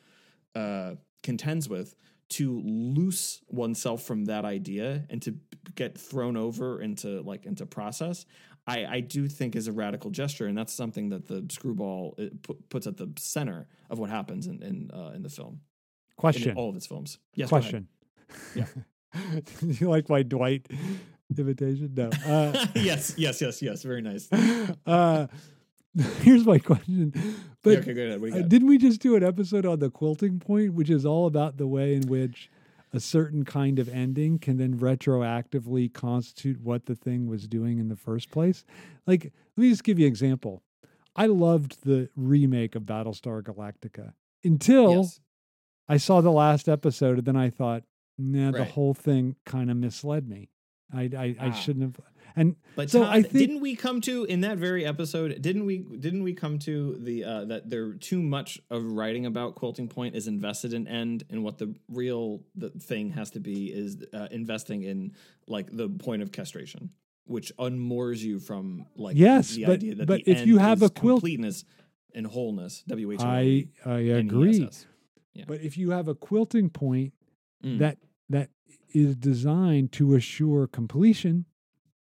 uh, 0.55 0.93
contends 1.21 1.69
with 1.69 1.95
to 2.29 2.61
loose 2.61 3.41
oneself 3.47 4.03
from 4.03 4.25
that 4.25 4.45
idea 4.45 5.03
and 5.09 5.21
to 5.21 5.35
get 5.75 5.97
thrown 5.97 6.35
over 6.35 6.81
into 6.81 7.21
like 7.21 7.45
into 7.45 7.65
process 7.65 8.25
I, 8.65 8.85
I 8.85 8.99
do 9.01 9.27
think 9.27 9.55
is 9.55 9.67
a 9.67 9.71
radical 9.71 10.09
gesture, 10.09 10.47
and 10.47 10.57
that's 10.57 10.73
something 10.73 11.09
that 11.09 11.27
the 11.27 11.45
screwball 11.49 12.15
uh, 12.17 12.25
pu- 12.41 12.57
puts 12.69 12.87
at 12.87 12.97
the 12.97 13.11
center 13.17 13.67
of 13.89 13.99
what 13.99 14.09
happens 14.09 14.47
in 14.47 14.63
in, 14.63 14.89
uh, 14.93 15.11
in 15.13 15.21
the 15.21 15.29
film. 15.29 15.53
In 15.53 16.15
Question. 16.17 16.55
all 16.55 16.69
of 16.69 16.75
its 16.75 16.87
films. 16.87 17.19
Yes. 17.35 17.49
Question. 17.49 17.87
you 19.61 19.89
like 19.89 20.09
my 20.09 20.23
Dwight 20.23 20.67
imitation? 21.37 21.91
No. 21.93 22.09
Uh, 22.25 22.65
yes. 22.75 23.13
Yes. 23.17 23.41
Yes. 23.41 23.61
Yes. 23.61 23.83
Very 23.83 24.01
nice. 24.01 24.31
uh, 24.85 25.27
here's 26.21 26.45
my 26.45 26.57
question. 26.57 27.13
But 27.61 27.69
Yeah, 27.71 27.79
okay. 27.79 27.93
Go 27.93 28.01
ahead. 28.01 28.43
Uh, 28.43 28.47
didn't 28.47 28.67
we 28.67 28.77
just 28.77 29.01
do 29.01 29.15
an 29.15 29.23
episode 29.23 29.65
on 29.65 29.79
the 29.79 29.89
quilting 29.89 30.39
point, 30.39 30.73
which 30.73 30.89
is 30.89 31.05
all 31.05 31.27
about 31.27 31.57
the 31.57 31.67
way 31.67 31.95
in 31.95 32.07
which 32.07 32.49
a 32.91 32.99
certain 32.99 33.43
kind 33.43 33.79
of 33.79 33.89
ending 33.89 34.39
can 34.39 34.57
then 34.57 34.77
retroactively 34.79 35.91
constitute 35.91 36.61
what 36.61 36.85
the 36.85 36.95
thing 36.95 37.27
was 37.27 37.47
doing 37.47 37.79
in 37.79 37.89
the 37.89 37.95
first 37.95 38.31
place? 38.31 38.63
Like, 39.05 39.31
let 39.55 39.63
me 39.63 39.69
just 39.69 39.83
give 39.83 39.99
you 39.99 40.05
an 40.05 40.11
example. 40.11 40.63
I 41.15 41.27
loved 41.27 41.83
the 41.83 42.09
remake 42.15 42.75
of 42.75 42.83
Battlestar 42.83 43.41
Galactica 43.43 44.13
until 44.43 44.97
yes. 44.97 45.19
I 45.87 45.97
saw 45.97 46.21
the 46.21 46.31
last 46.31 46.67
episode, 46.67 47.17
and 47.19 47.25
then 47.25 47.35
I 47.35 47.49
thought, 47.49 47.83
nah, 48.17 48.51
the 48.51 48.63
whole 48.63 48.93
thing 48.93 49.35
kind 49.45 49.69
of 49.69 49.77
misled 49.77 50.27
me. 50.27 50.49
I 50.93 51.01
I, 51.17 51.35
I 51.39 51.47
Ah. 51.49 51.51
shouldn't 51.51 51.83
have. 51.97 52.05
And 52.35 52.55
But 52.75 52.89
so 52.89 53.01
Todd, 53.03 53.15
I 53.15 53.21
think 53.21 53.33
didn't 53.33 53.59
we 53.61 53.75
come 53.75 54.01
to 54.01 54.23
in 54.25 54.41
that 54.41 54.57
very 54.57 54.85
episode? 54.85 55.39
Didn't 55.39 55.65
we? 55.67 55.77
Didn't 55.79 56.23
we 56.23 56.33
come 56.33 56.57
to 56.59 56.95
the 56.99 57.23
uh, 57.23 57.45
that 57.45 57.69
there 57.69 57.93
too 57.93 58.23
much 58.23 58.59
of 58.71 58.83
writing 58.83 59.27
about 59.27 59.53
quilting 59.53 59.87
point 59.87 60.15
is 60.15 60.27
invested 60.27 60.73
in 60.73 60.87
end, 60.87 61.25
and 61.29 61.43
what 61.43 61.59
the 61.59 61.75
real 61.89 62.41
the 62.55 62.71
thing 62.71 63.11
has 63.11 63.29
to 63.31 63.39
be 63.39 63.65
is 63.71 63.97
uh, 64.13 64.27
investing 64.31 64.81
in 64.81 65.11
like 65.47 65.67
the 65.75 65.87
point 65.89 66.23
of 66.23 66.31
castration, 66.31 66.89
which 67.25 67.55
unmoors 67.57 68.19
you 68.21 68.39
from 68.39 68.87
like 68.95 69.15
Yes, 69.15 69.53
the 69.55 69.65
but- 69.65 69.73
idea 69.73 69.95
that 69.95 70.07
but 70.07 70.21
if 70.25 70.47
you 70.47 70.57
have 70.57 70.81
a 70.81 70.89
quilt- 70.89 71.21
completeness 71.21 71.65
and 72.15 72.25
wholeness. 72.25 72.83
W 72.87 73.11
H 73.11 73.19
I 73.21 73.67
I 73.85 73.99
agree. 73.99 74.67
Yeah. 75.35 75.45
But 75.47 75.61
if 75.61 75.77
you 75.77 75.91
have 75.91 76.07
a 76.07 76.15
quilting 76.15 76.69
point 76.71 77.13
Mm. 77.63 77.77
that 77.79 77.97
is 78.93 79.15
designed 79.15 79.91
to 79.93 80.13
assure 80.15 80.67
completion 80.67 81.45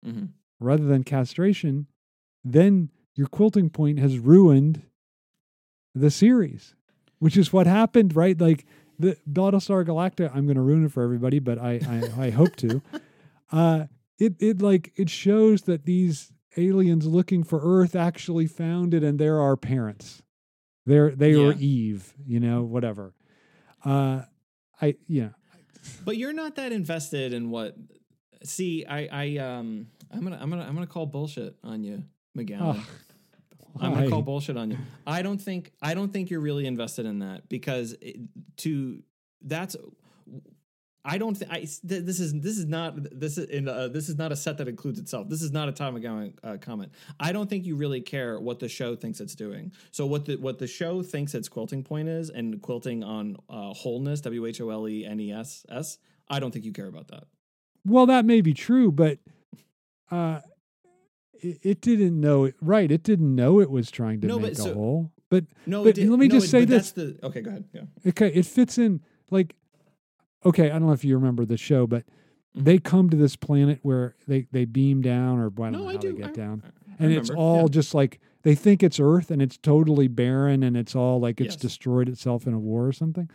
Mhm. 0.05 0.29
rather 0.59 0.83
than 0.85 1.03
castration, 1.03 1.87
then 2.43 2.89
your 3.15 3.27
quilting 3.27 3.69
point 3.69 3.99
has 3.99 4.19
ruined 4.19 4.81
the 5.95 6.09
series, 6.11 6.75
which 7.19 7.37
is 7.37 7.53
what 7.53 7.67
happened, 7.67 8.15
right? 8.15 8.39
Like 8.39 8.65
the 8.99 9.17
Battlestar 9.29 9.85
Galactica. 9.85 10.29
I'm 10.35 10.45
going 10.45 10.55
to 10.55 10.61
ruin 10.61 10.85
it 10.85 10.91
for 10.91 11.03
everybody, 11.03 11.39
but 11.39 11.57
I 11.57 11.79
I, 12.17 12.25
I 12.25 12.29
hope 12.31 12.55
to. 12.57 12.81
Uh, 13.51 13.85
it 14.17 14.33
it 14.41 14.63
like 14.63 14.91
it 14.95 15.11
shows 15.11 15.63
that 15.63 15.85
these 15.85 16.31
aliens 16.57 17.05
looking 17.05 17.43
for 17.43 17.59
Earth 17.61 17.95
actually 17.95 18.47
found 18.47 18.95
it, 18.95 19.03
and 19.03 19.19
they're 19.19 19.39
our 19.39 19.55
parents. 19.55 20.23
They're 20.87 21.11
they 21.11 21.35
were 21.35 21.51
Yeah. 21.51 21.59
Eve, 21.59 22.13
you 22.25 22.39
know, 22.39 22.63
whatever. 22.63 23.13
Uh, 23.85 24.23
I 24.81 24.95
yeah. 25.07 25.33
But 26.05 26.17
you're 26.17 26.33
not 26.33 26.55
that 26.55 26.71
invested 26.71 27.33
in 27.33 27.49
what. 27.49 27.75
See, 28.43 28.85
I, 28.85 29.07
I, 29.11 29.37
um, 29.37 29.87
I'm 30.11 30.21
gonna, 30.21 30.37
I'm 30.41 30.49
gonna, 30.49 30.63
I'm 30.63 30.73
gonna 30.73 30.87
call 30.87 31.05
bullshit 31.05 31.55
on 31.63 31.83
you, 31.83 32.03
McGowan. 32.37 32.59
Oh, 32.61 32.85
I'm 33.79 33.93
gonna 33.93 34.09
call 34.09 34.21
bullshit 34.21 34.57
on 34.57 34.71
you. 34.71 34.77
I 35.07 35.21
don't 35.21 35.41
think, 35.41 35.71
I 35.81 35.93
don't 35.93 36.11
think 36.11 36.29
you're 36.29 36.41
really 36.41 36.65
invested 36.65 37.05
in 37.05 37.19
that 37.19 37.47
because 37.49 37.95
it, 38.01 38.17
to 38.57 39.01
that's. 39.41 39.75
I 41.05 41.17
don't 41.17 41.35
think 41.35 41.51
I. 41.51 41.59
th- 41.59 42.05
This 42.05 42.19
is 42.21 42.33
this 42.39 42.57
is 42.57 42.65
not 42.65 42.95
this 43.19 43.37
is 43.37 43.49
in 43.49 43.67
uh, 43.67 43.89
this 43.89 44.07
is 44.07 44.17
not 44.17 44.31
a 44.31 44.35
set 44.37 44.57
that 44.59 44.69
includes 44.69 44.99
itself. 44.99 45.27
This 45.27 45.41
is 45.41 45.51
not 45.51 45.67
a 45.67 45.73
Todd 45.73 45.93
McGowan 45.95 46.33
uh, 46.43 46.57
comment. 46.61 46.93
I 47.19 47.33
don't 47.33 47.49
think 47.49 47.65
you 47.65 47.75
really 47.75 47.99
care 47.99 48.39
what 48.39 48.59
the 48.59 48.69
show 48.69 48.95
thinks 48.95 49.19
it's 49.19 49.35
doing. 49.35 49.73
So 49.91 50.05
what 50.05 50.25
the 50.25 50.37
what 50.37 50.59
the 50.59 50.67
show 50.67 51.03
thinks 51.03 51.33
its 51.35 51.49
quilting 51.49 51.83
point 51.83 52.07
is, 52.07 52.29
and 52.29 52.61
quilting 52.61 53.03
on 53.03 53.35
uh, 53.49 53.73
wholeness, 53.73 54.21
W 54.21 54.45
H 54.45 54.61
O 54.61 54.69
L 54.69 54.87
E 54.87 55.05
N 55.05 55.19
E 55.19 55.33
S 55.33 55.65
S. 55.69 55.97
I 56.29 56.39
don't 56.39 56.51
think 56.51 56.63
you 56.63 56.71
care 56.71 56.87
about 56.87 57.09
that. 57.09 57.25
Well, 57.85 58.05
that 58.05 58.23
may 58.23 58.39
be 58.39 58.53
true, 58.53 58.89
but 58.89 59.19
uh, 60.09 60.39
it, 61.33 61.59
it 61.63 61.81
didn't 61.81 62.19
know 62.19 62.45
it. 62.45 62.55
Right, 62.61 62.89
it 62.89 63.03
didn't 63.03 63.35
know 63.35 63.59
it 63.59 63.69
was 63.69 63.91
trying 63.91 64.21
to 64.21 64.27
No, 64.27 64.37
but 64.37 64.43
make 64.43 64.51
a 64.53 64.55
so- 64.55 64.73
hole. 64.73 65.11
But 65.29 65.45
No, 65.65 65.83
But 65.83 65.97
let 65.97 66.19
me 66.19 66.27
no, 66.27 66.35
just 66.35 66.45
it- 66.47 66.49
say 66.51 66.63
this. 66.65 66.91
The 66.91 67.17
okay. 67.23 67.41
Go 67.41 67.49
ahead. 67.49 67.65
Yeah. 67.73 67.81
okay, 68.07 68.29
it 68.29 68.45
fits 68.45 68.77
in 68.77 69.01
like. 69.31 69.55
Okay, 70.45 70.65
I 70.71 70.79
don't 70.79 70.87
know 70.87 70.93
if 70.93 71.03
you 71.05 71.15
remember 71.15 71.45
the 71.45 71.57
show, 71.57 71.87
but 71.87 72.03
Mhm. 72.55 72.63
they 72.65 72.77
come 72.79 73.09
to 73.09 73.17
this 73.17 73.35
planet 73.35 73.79
where 73.81 74.15
they 74.27 74.47
they 74.51 74.65
beam 74.65 75.01
down, 75.01 75.39
or 75.39 75.47
I 75.47 75.49
don't 75.49 75.71
No, 75.73 75.79
know 75.79 75.89
I 75.89 75.93
how 75.93 75.99
do. 75.99 76.11
they 76.13 76.17
get 76.19 76.29
I- 76.29 76.33
down, 76.33 76.63
I- 76.65 76.67
I 76.67 76.71
and 76.99 77.11
it's 77.13 77.29
all 77.29 77.61
yeah. 77.63 77.67
just 77.69 77.93
like 77.93 78.19
they 78.43 78.55
think 78.55 78.83
it's 78.83 78.99
Earth, 78.99 79.31
and 79.31 79.41
it's 79.41 79.57
totally 79.57 80.07
barren, 80.07 80.63
and 80.63 80.75
it's 80.77 80.95
all 80.95 81.19
like 81.19 81.39
it's 81.41 81.55
Yes. 81.55 81.61
destroyed 81.61 82.09
itself 82.09 82.45
in 82.45 82.53
a 82.53 82.59
war 82.59 82.85
or 82.87 82.91
something. 82.93 83.29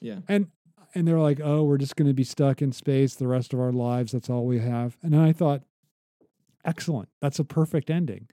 Yeah. 0.00 0.20
and 0.28 0.48
and 0.94 1.06
they're 1.06 1.20
like, 1.20 1.38
oh, 1.40 1.62
we're 1.62 1.78
just 1.78 1.94
going 1.94 2.08
to 2.08 2.14
be 2.14 2.24
stuck 2.24 2.60
in 2.60 2.72
space 2.72 3.14
the 3.14 3.28
rest 3.28 3.52
of 3.54 3.60
our 3.60 3.70
lives. 3.72 4.10
That's 4.10 4.28
all 4.28 4.44
we 4.44 4.58
have. 4.58 4.98
And 5.04 5.12
then 5.12 5.20
I 5.20 5.32
thought, 5.32 5.62
excellent, 6.64 7.08
that's 7.20 7.38
a 7.38 7.44
perfect 7.44 7.90
ending. 7.90 8.26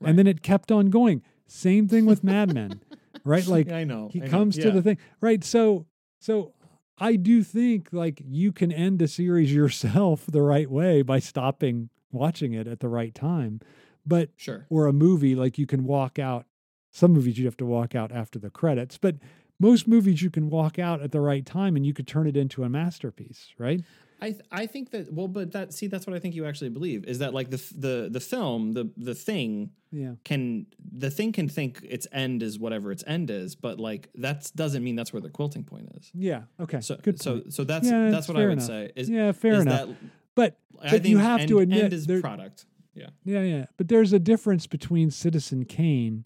Right. 0.00 0.10
And 0.10 0.18
then 0.18 0.26
it 0.26 0.42
kept 0.42 0.70
on 0.70 0.90
going. 0.90 1.22
Same 1.46 1.88
thing 1.88 2.04
with 2.04 2.22
Mad 2.24 2.52
Men, 2.52 2.80
right? 3.24 3.46
Like 3.46 3.70
I 3.70 3.84
know 3.84 4.08
he 4.12 4.20
I 4.20 4.24
know. 4.26 4.30
comes 4.30 4.56
to 4.58 4.70
the 4.70 4.82
thing, 4.82 4.98
right? 5.20 5.42
So 5.44 5.86
so 6.18 6.52
I 6.98 7.16
do 7.16 7.42
think 7.42 7.88
like 7.92 8.22
you 8.24 8.52
can 8.52 8.70
end 8.72 9.02
a 9.02 9.08
series 9.08 9.52
yourself 9.52 10.26
the 10.28 10.42
right 10.42 10.70
way 10.70 11.02
by 11.02 11.18
stopping 11.18 11.90
watching 12.12 12.52
it 12.52 12.66
at 12.68 12.80
the 12.80 12.88
right 12.88 13.14
time. 13.14 13.60
But 14.06 14.30
Sure. 14.36 14.66
or 14.68 14.86
a 14.86 14.92
movie 14.92 15.34
like 15.34 15.58
you 15.58 15.66
can 15.66 15.84
walk 15.84 16.18
out 16.18 16.46
some 16.90 17.12
movies 17.12 17.38
you 17.38 17.44
have 17.46 17.56
to 17.56 17.66
walk 17.66 17.94
out 17.94 18.12
after 18.12 18.38
the 18.38 18.50
credits, 18.50 18.98
but 18.98 19.16
most 19.58 19.88
movies 19.88 20.22
you 20.22 20.30
can 20.30 20.48
walk 20.48 20.78
out 20.78 21.00
at 21.02 21.10
the 21.10 21.20
right 21.20 21.44
time 21.44 21.74
and 21.74 21.84
you 21.84 21.92
could 21.92 22.06
turn 22.06 22.26
it 22.28 22.36
into 22.36 22.62
a 22.62 22.68
masterpiece, 22.68 23.48
right? 23.58 23.80
I 24.26 24.30
th- 24.30 24.44
I 24.62 24.66
think 24.66 24.90
that 24.92 25.12
well, 25.12 25.28
but 25.28 25.52
that 25.52 25.72
see 25.74 25.86
that's 25.92 26.06
what 26.06 26.14
I 26.16 26.18
think 26.18 26.34
you 26.34 26.44
actually 26.46 26.70
believe 26.70 27.04
is 27.12 27.18
that 27.18 27.32
like 27.38 27.48
the 27.50 27.56
f- 27.66 27.72
the 27.76 28.08
the 28.10 28.20
film 28.20 28.72
the 28.72 28.84
the 28.96 29.14
thing 29.14 29.70
Yeah. 30.02 30.14
can 30.24 30.66
the 31.04 31.10
thing 31.10 31.30
can 31.32 31.48
think 31.48 31.70
its 31.96 32.06
end 32.12 32.42
is 32.42 32.58
whatever 32.58 32.90
its 32.92 33.04
end 33.06 33.30
is, 33.30 33.54
but 33.54 33.78
like 33.88 34.08
that 34.16 34.50
doesn't 34.54 34.82
mean 34.82 34.96
that's 34.96 35.12
where 35.12 35.22
the 35.22 35.30
quilting 35.38 35.64
point 35.64 35.88
is. 35.98 36.10
Yeah. 36.14 36.42
Okay. 36.64 36.80
So 36.80 36.96
Good 36.96 37.20
so 37.20 37.32
point. 37.40 37.54
so 37.54 37.64
that's 37.64 37.86
Yeah, 37.90 38.10
that's 38.10 38.28
what 38.28 38.36
I 38.36 38.44
would 38.44 38.52
enough. 38.54 38.66
say 38.66 38.92
is 38.96 39.08
yeah, 39.10 39.32
fair 39.32 39.54
is 39.54 39.62
enough. 39.62 39.88
that 39.88 39.96
but 40.34 40.58
but 40.90 41.04
you 41.06 41.18
have 41.18 41.40
end, 41.40 41.48
to 41.50 41.58
admit 41.60 41.84
end 41.84 41.92
is 41.92 42.06
there- 42.06 42.20
product. 42.20 42.66
Yeah, 42.96 43.10
yeah, 43.24 43.42
yeah. 43.42 43.64
But 43.76 43.88
there's 43.88 44.12
a 44.12 44.20
difference 44.20 44.68
between 44.68 45.10
Citizen 45.10 45.64
Kane 45.64 46.24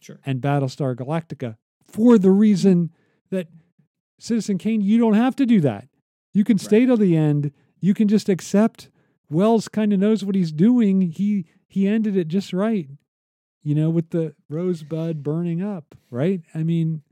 sure. 0.00 0.18
and 0.24 0.40
Battlestar 0.40 0.96
Galactica 0.96 1.56
for 1.84 2.16
the 2.18 2.30
reason 2.30 2.90
that 3.30 3.48
Citizen 4.18 4.56
Kane, 4.56 4.80
you 4.80 4.96
don't 4.98 5.12
have 5.14 5.36
to 5.36 5.44
do 5.44 5.60
that. 5.60 5.88
You 6.32 6.44
can 6.44 6.58
stay 6.58 6.86
till 6.86 6.96
the 6.96 7.16
end. 7.16 7.52
You 7.80 7.94
can 7.94 8.08
just 8.08 8.28
accept 8.28 8.88
Welles 9.30 9.68
kind 9.68 9.92
of 9.92 9.98
knows 10.00 10.24
what 10.24 10.34
he's 10.34 10.52
doing. 10.52 11.02
He 11.02 11.46
he 11.66 11.86
ended 11.86 12.16
it 12.16 12.28
just 12.28 12.52
right. 12.52 12.88
You 13.62 13.74
know, 13.74 13.90
with 13.90 14.10
the 14.10 14.34
rosebud 14.48 15.22
burning 15.22 15.62
up, 15.62 15.94
right? 16.10 16.40
I 16.54 16.62
mean, 16.62 17.02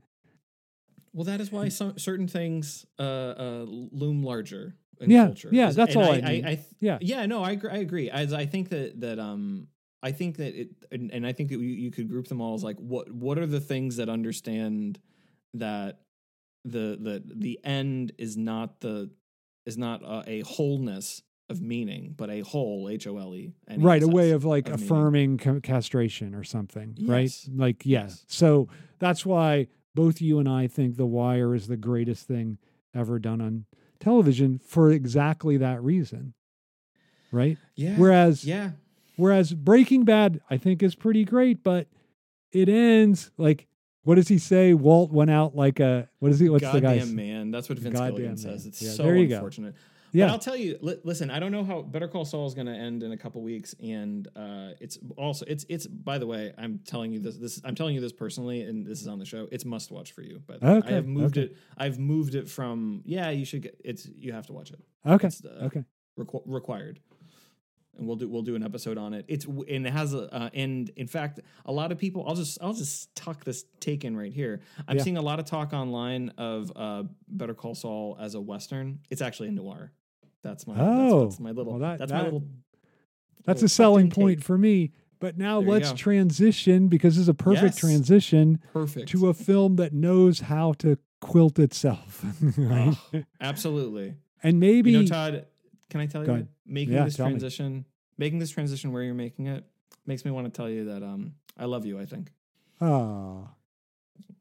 Well, 1.13 1.25
that 1.25 1.41
is 1.41 1.51
why 1.51 1.69
some 1.69 1.97
certain 1.97 2.27
things 2.27 2.85
uh, 2.97 3.03
uh, 3.03 3.65
loom 3.67 4.23
larger 4.23 4.75
in 4.99 5.11
Yeah, 5.11 5.25
culture. 5.27 5.49
yeah, 5.51 5.71
that's 5.71 5.95
and 5.95 6.03
all 6.03 6.11
I, 6.11 6.17
I 6.17 6.21
mean. 6.21 6.45
I, 6.45 6.55
th- 6.55 6.67
Yeah. 6.79 6.97
yeah, 7.01 7.25
no, 7.25 7.43
I 7.43 7.51
agree. 7.51 7.69
I 7.69 7.77
agree. 7.77 8.09
As 8.09 8.33
I 8.33 8.45
think 8.45 8.69
that 8.69 8.99
that 9.01 9.19
um, 9.19 9.67
I 10.01 10.11
think 10.11 10.37
that 10.37 10.59
it, 10.59 10.69
and, 10.91 11.11
and 11.11 11.25
I 11.25 11.33
think 11.33 11.49
that 11.49 11.59
you, 11.59 11.67
you 11.67 11.91
could 11.91 12.09
group 12.09 12.27
them 12.27 12.41
all 12.41 12.55
as 12.55 12.63
like 12.63 12.77
what 12.77 13.11
what 13.11 13.37
are 13.37 13.47
the 13.47 13.59
things 13.61 13.97
that 13.97 14.09
understand 14.09 14.99
that 15.53 15.99
the 16.65 16.97
the 16.99 17.23
the 17.25 17.59
end 17.63 18.11
is 18.17 18.37
not 18.37 18.81
the 18.81 19.09
is 19.65 19.77
not 19.77 20.03
a, 20.03 20.23
a 20.27 20.39
wholeness 20.41 21.21
of 21.49 21.61
meaning, 21.61 22.13
but 22.15 22.29
a 22.29 22.41
whole 22.41 22.87
H 22.89 23.07
O 23.07 23.17
L 23.17 23.35
E. 23.35 23.53
right, 23.77 24.03
a 24.03 24.07
way 24.07 24.31
of 24.31 24.45
like 24.45 24.69
of 24.69 24.81
affirming 24.81 25.37
ca- 25.37 25.59
castration 25.61 26.35
or 26.35 26.43
something, 26.43 26.95
right? 27.01 27.31
Like, 27.51 27.85
yeah. 27.85 28.03
Yes. 28.03 28.23
So 28.27 28.69
that's 28.99 29.25
why 29.25 29.67
both 29.95 30.21
you 30.21 30.39
and 30.39 30.47
I 30.47 30.67
think 30.67 30.95
The 30.95 31.05
Wire 31.05 31.55
is 31.55 31.67
the 31.67 31.77
greatest 31.77 32.27
thing 32.27 32.59
ever 32.93 33.19
done 33.19 33.41
on 33.41 33.65
television 33.99 34.59
for 34.59 34.91
exactly 34.91 35.57
that 35.57 35.83
reason, 35.83 36.33
right? 37.31 37.57
Yeah. 37.75 37.97
Whereas, 37.97 38.45
yeah. 38.45 38.71
whereas 39.17 39.53
Breaking 39.53 40.05
Bad, 40.05 40.41
I 40.49 40.57
think 40.57 40.83
is 40.83 40.95
pretty 40.95 41.25
great, 41.25 41.63
but 41.63 41.87
it 42.51 42.69
ends 42.69 43.31
like, 43.37 43.67
what 44.03 44.15
does 44.15 44.27
he 44.27 44.37
say? 44.37 44.73
Walt 44.73 45.11
went 45.11 45.29
out 45.29 45.55
like 45.55 45.79
a 45.79 46.09
what 46.19 46.31
is 46.31 46.39
he? 46.39 46.49
What's 46.49 46.63
the 46.63 46.81
Goddamn 46.81 46.99
guy's 46.99 47.11
man, 47.11 47.51
that's 47.51 47.69
what 47.69 47.77
Vince 47.79 47.95
Goddamn 47.97 48.15
Gilligan 48.15 48.37
says. 48.37 48.63
man. 48.63 48.69
It's 48.69 48.81
Yeah, 48.81 48.91
so 48.91 49.03
there 49.03 49.15
you 49.15 49.33
unfortunate. 49.35 49.73
Yeah. 49.75 49.81
Yeah. 50.11 50.25
But 50.25 50.31
I'll 50.31 50.39
tell 50.39 50.55
you. 50.55 50.77
Li- 50.81 50.99
listen, 51.03 51.29
I 51.29 51.39
don't 51.39 51.51
know 51.51 51.63
how 51.63 51.83
Better 51.83 52.07
Call 52.07 52.25
Saul 52.25 52.47
is 52.47 52.55
going 52.55 52.65
to 52.65 52.73
end 52.73 53.03
in 53.03 53.11
a 53.11 53.17
couple 53.17 53.43
weeks, 53.43 53.75
and 53.79 54.27
uh, 54.35 54.69
it's 54.79 54.97
also 55.17 55.45
it's 55.47 55.65
it's. 55.69 55.85
By 55.85 56.17
the 56.17 56.25
way, 56.25 56.51
I'm 56.57 56.79
telling 56.79 57.11
you 57.11 57.19
this. 57.19 57.37
This 57.37 57.61
I'm 57.63 57.75
telling 57.75 57.93
you 57.93 58.01
this 58.01 58.11
personally, 58.11 58.61
and 58.63 58.85
this 58.87 59.01
is 59.01 59.07
on 59.07 59.19
the 59.19 59.25
show. 59.25 59.47
It's 59.51 59.65
must 59.65 59.91
watch 59.91 60.13
for 60.13 60.23
you. 60.23 60.41
By 60.47 60.57
the 60.57 60.65
way, 60.65 60.71
Okay, 60.77 60.87
I 60.89 60.91
have 60.93 61.05
moved 61.05 61.37
okay. 61.37 61.47
it. 61.47 61.57
I've 61.77 61.99
moved 61.99 62.33
it 62.33 62.49
from 62.49 63.03
yeah. 63.05 63.29
You 63.29 63.45
should 63.45 63.61
get 63.61 63.79
it's. 63.83 64.07
You 64.15 64.33
have 64.33 64.47
to 64.47 64.53
watch 64.53 64.71
it. 64.71 64.79
Okay. 65.05 65.27
It's, 65.27 65.45
uh, 65.45 65.65
okay. 65.65 65.83
requ- 66.17 66.41
required. 66.47 66.99
And 67.99 68.07
we'll 68.07 68.15
do 68.15 68.27
we'll 68.29 68.41
do 68.41 68.55
an 68.55 68.63
episode 68.63 68.97
on 68.97 69.13
it. 69.13 69.25
It's 69.27 69.45
and 69.45 69.85
it 69.85 69.91
has 69.91 70.13
a 70.13 70.33
uh, 70.33 70.49
and 70.53 70.89
in 70.95 71.05
fact 71.07 71.41
a 71.65 71.71
lot 71.71 71.91
of 71.91 71.97
people. 71.97 72.25
I'll 72.27 72.35
just 72.35 72.57
I'll 72.61 72.73
just 72.73 73.13
tuck 73.15 73.43
this 73.43 73.65
take 73.79 74.05
in 74.05 74.15
right 74.17 74.31
here. 74.33 74.61
I'm 74.87 74.97
Yeah. 74.97 75.03
seeing 75.03 75.17
a 75.17 75.21
lot 75.21 75.39
of 75.39 75.45
talk 75.45 75.73
online 75.73 76.29
of 76.37 76.71
uh, 76.75 77.03
Better 77.27 77.53
Call 77.53 77.75
Saul 77.75 78.17
as 78.19 78.35
a 78.35 78.41
western. 78.41 78.99
It's 79.09 79.21
actually 79.21 79.49
a 79.49 79.51
noir. 79.51 79.91
That's 80.41 80.65
my 80.65 80.75
Oh, 80.77 81.19
that's, 81.25 81.35
that's 81.35 81.39
my 81.41 81.51
little 81.51 81.73
well, 81.73 81.81
that- 81.81 81.99
that's 81.99 82.11
my 82.11 82.23
little 82.23 82.43
That's 83.45 83.61
little 83.61 83.65
a 83.65 83.69
selling 83.69 84.09
point 84.09 84.39
take. 84.39 84.45
for 84.45 84.57
me. 84.57 84.91
But 85.19 85.37
now 85.37 85.59
There 85.59 85.71
let's 85.71 85.91
transition 85.91 86.87
because 86.87 87.15
this 87.15 87.23
is 87.23 87.27
a 87.29 87.33
perfect 87.33 87.73
Yes. 87.75 87.77
transition 87.79 88.61
perfect. 88.71 89.09
to 89.09 89.27
a 89.27 89.33
film 89.33 89.75
that 89.75 89.91
knows 89.91 90.39
how 90.39 90.71
to 90.79 90.97
quilt 91.19 91.59
itself. 91.59 92.23
right? 92.57 92.95
Ugh, 93.13 93.25
absolutely. 93.41 94.15
and 94.41 94.61
maybe 94.61 94.91
You 94.91 94.99
know, 95.01 95.05
Todd, 95.07 95.45
can 95.89 95.99
I 95.99 96.05
tell 96.05 96.21
Go 96.23 96.27
you 96.31 96.33
ahead. 96.35 96.47
making 96.65 96.93
Yeah, 96.93 97.03
this 97.03 97.17
transition, 97.17 97.83
making 98.19 98.37
this 98.37 98.51
transition 98.51 98.91
where 98.91 99.01
you're 99.01 99.15
making 99.15 99.47
it 99.47 99.63
makes 100.05 100.23
me 100.25 100.29
want 100.29 100.45
to 100.45 100.55
tell 100.55 100.69
you 100.69 100.85
that 100.85 101.01
um 101.01 101.33
I 101.57 101.65
love 101.65 101.85
you. 101.87 101.99
I 101.99 102.05
think. 102.05 102.31
oh, 102.81 103.49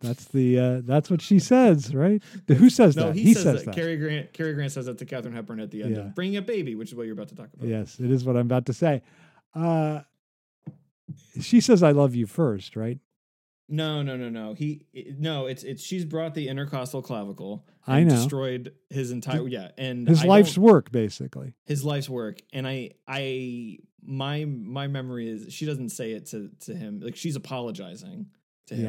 that's 0.01 0.26
the 0.26 0.59
uh, 0.59 0.81
that's 0.85 1.11
what 1.11 1.20
she 1.22 1.39
says, 1.39 1.95
right? 1.95 2.22
Who 2.47 2.68
says 2.70 2.95
No, 2.97 3.07
that? 3.07 3.16
he, 3.16 3.33
says, 3.35 3.43
says 3.43 3.64
that. 3.64 3.74
Cary 3.74 3.97
Grant. 3.97 4.33
Cary 4.33 4.53
Grant 4.55 4.70
says 4.72 4.87
that 4.87 4.99
to 4.99 5.05
Katharine 5.07 5.35
Hepburn 5.35 5.59
at 5.61 5.70
the 5.70 5.83
end 5.83 5.97
Yeah. 5.97 6.03
of 6.03 6.14
bringing 6.14 6.37
a 6.37 6.43
baby, 6.43 6.74
which 6.74 6.91
is 6.91 6.95
what 6.95 7.05
you're 7.07 7.14
about 7.14 7.29
to 7.29 7.35
talk 7.35 7.49
about. 7.55 7.66
Yes, 7.68 7.99
it 7.99 8.11
is 8.11 8.24
what 8.24 8.37
I'm 8.37 8.43
about 8.47 8.66
to 8.66 8.72
say. 8.72 9.03
Uh, 9.55 10.01
she 11.41 11.61
says, 11.61 11.83
"I 11.83 11.91
love 11.93 12.14
you 12.14 12.26
first, 12.26 12.76
right? 12.76 12.99
No, 13.68 14.03
no, 14.03 14.16
no, 14.16 14.29
no. 14.29 14.55
He 14.55 14.83
no. 15.18 15.47
It's 15.47 15.62
it's 15.62 15.83
she's 15.83 16.05
brought 16.05 16.35
the 16.35 16.49
intercostal 16.49 17.03
clavicle. 17.03 17.66
I 17.89 18.05
know. 18.05 18.14
Destroyed 18.16 18.74
his 18.91 19.11
entire 19.11 19.47
yeah, 19.49 19.70
and 19.78 20.07
His 20.09 20.22
I 20.22 20.26
life's 20.26 20.57
work, 20.59 20.91
basically. 20.93 21.55
his 21.66 21.84
life's 21.84 22.09
work. 22.09 22.39
And 22.53 22.66
I 22.66 22.91
I 23.07 23.78
my 24.03 24.45
my 24.45 24.86
memory 24.86 25.28
is 25.28 25.53
she 25.53 25.66
doesn't 25.66 25.91
say 25.91 26.12
it 26.12 26.26
to 26.26 26.51
to 26.61 26.74
him 26.74 27.01
like 27.01 27.16
she's 27.16 27.36
apologizing 27.36 28.26
to 28.68 28.74
him, 28.74 28.84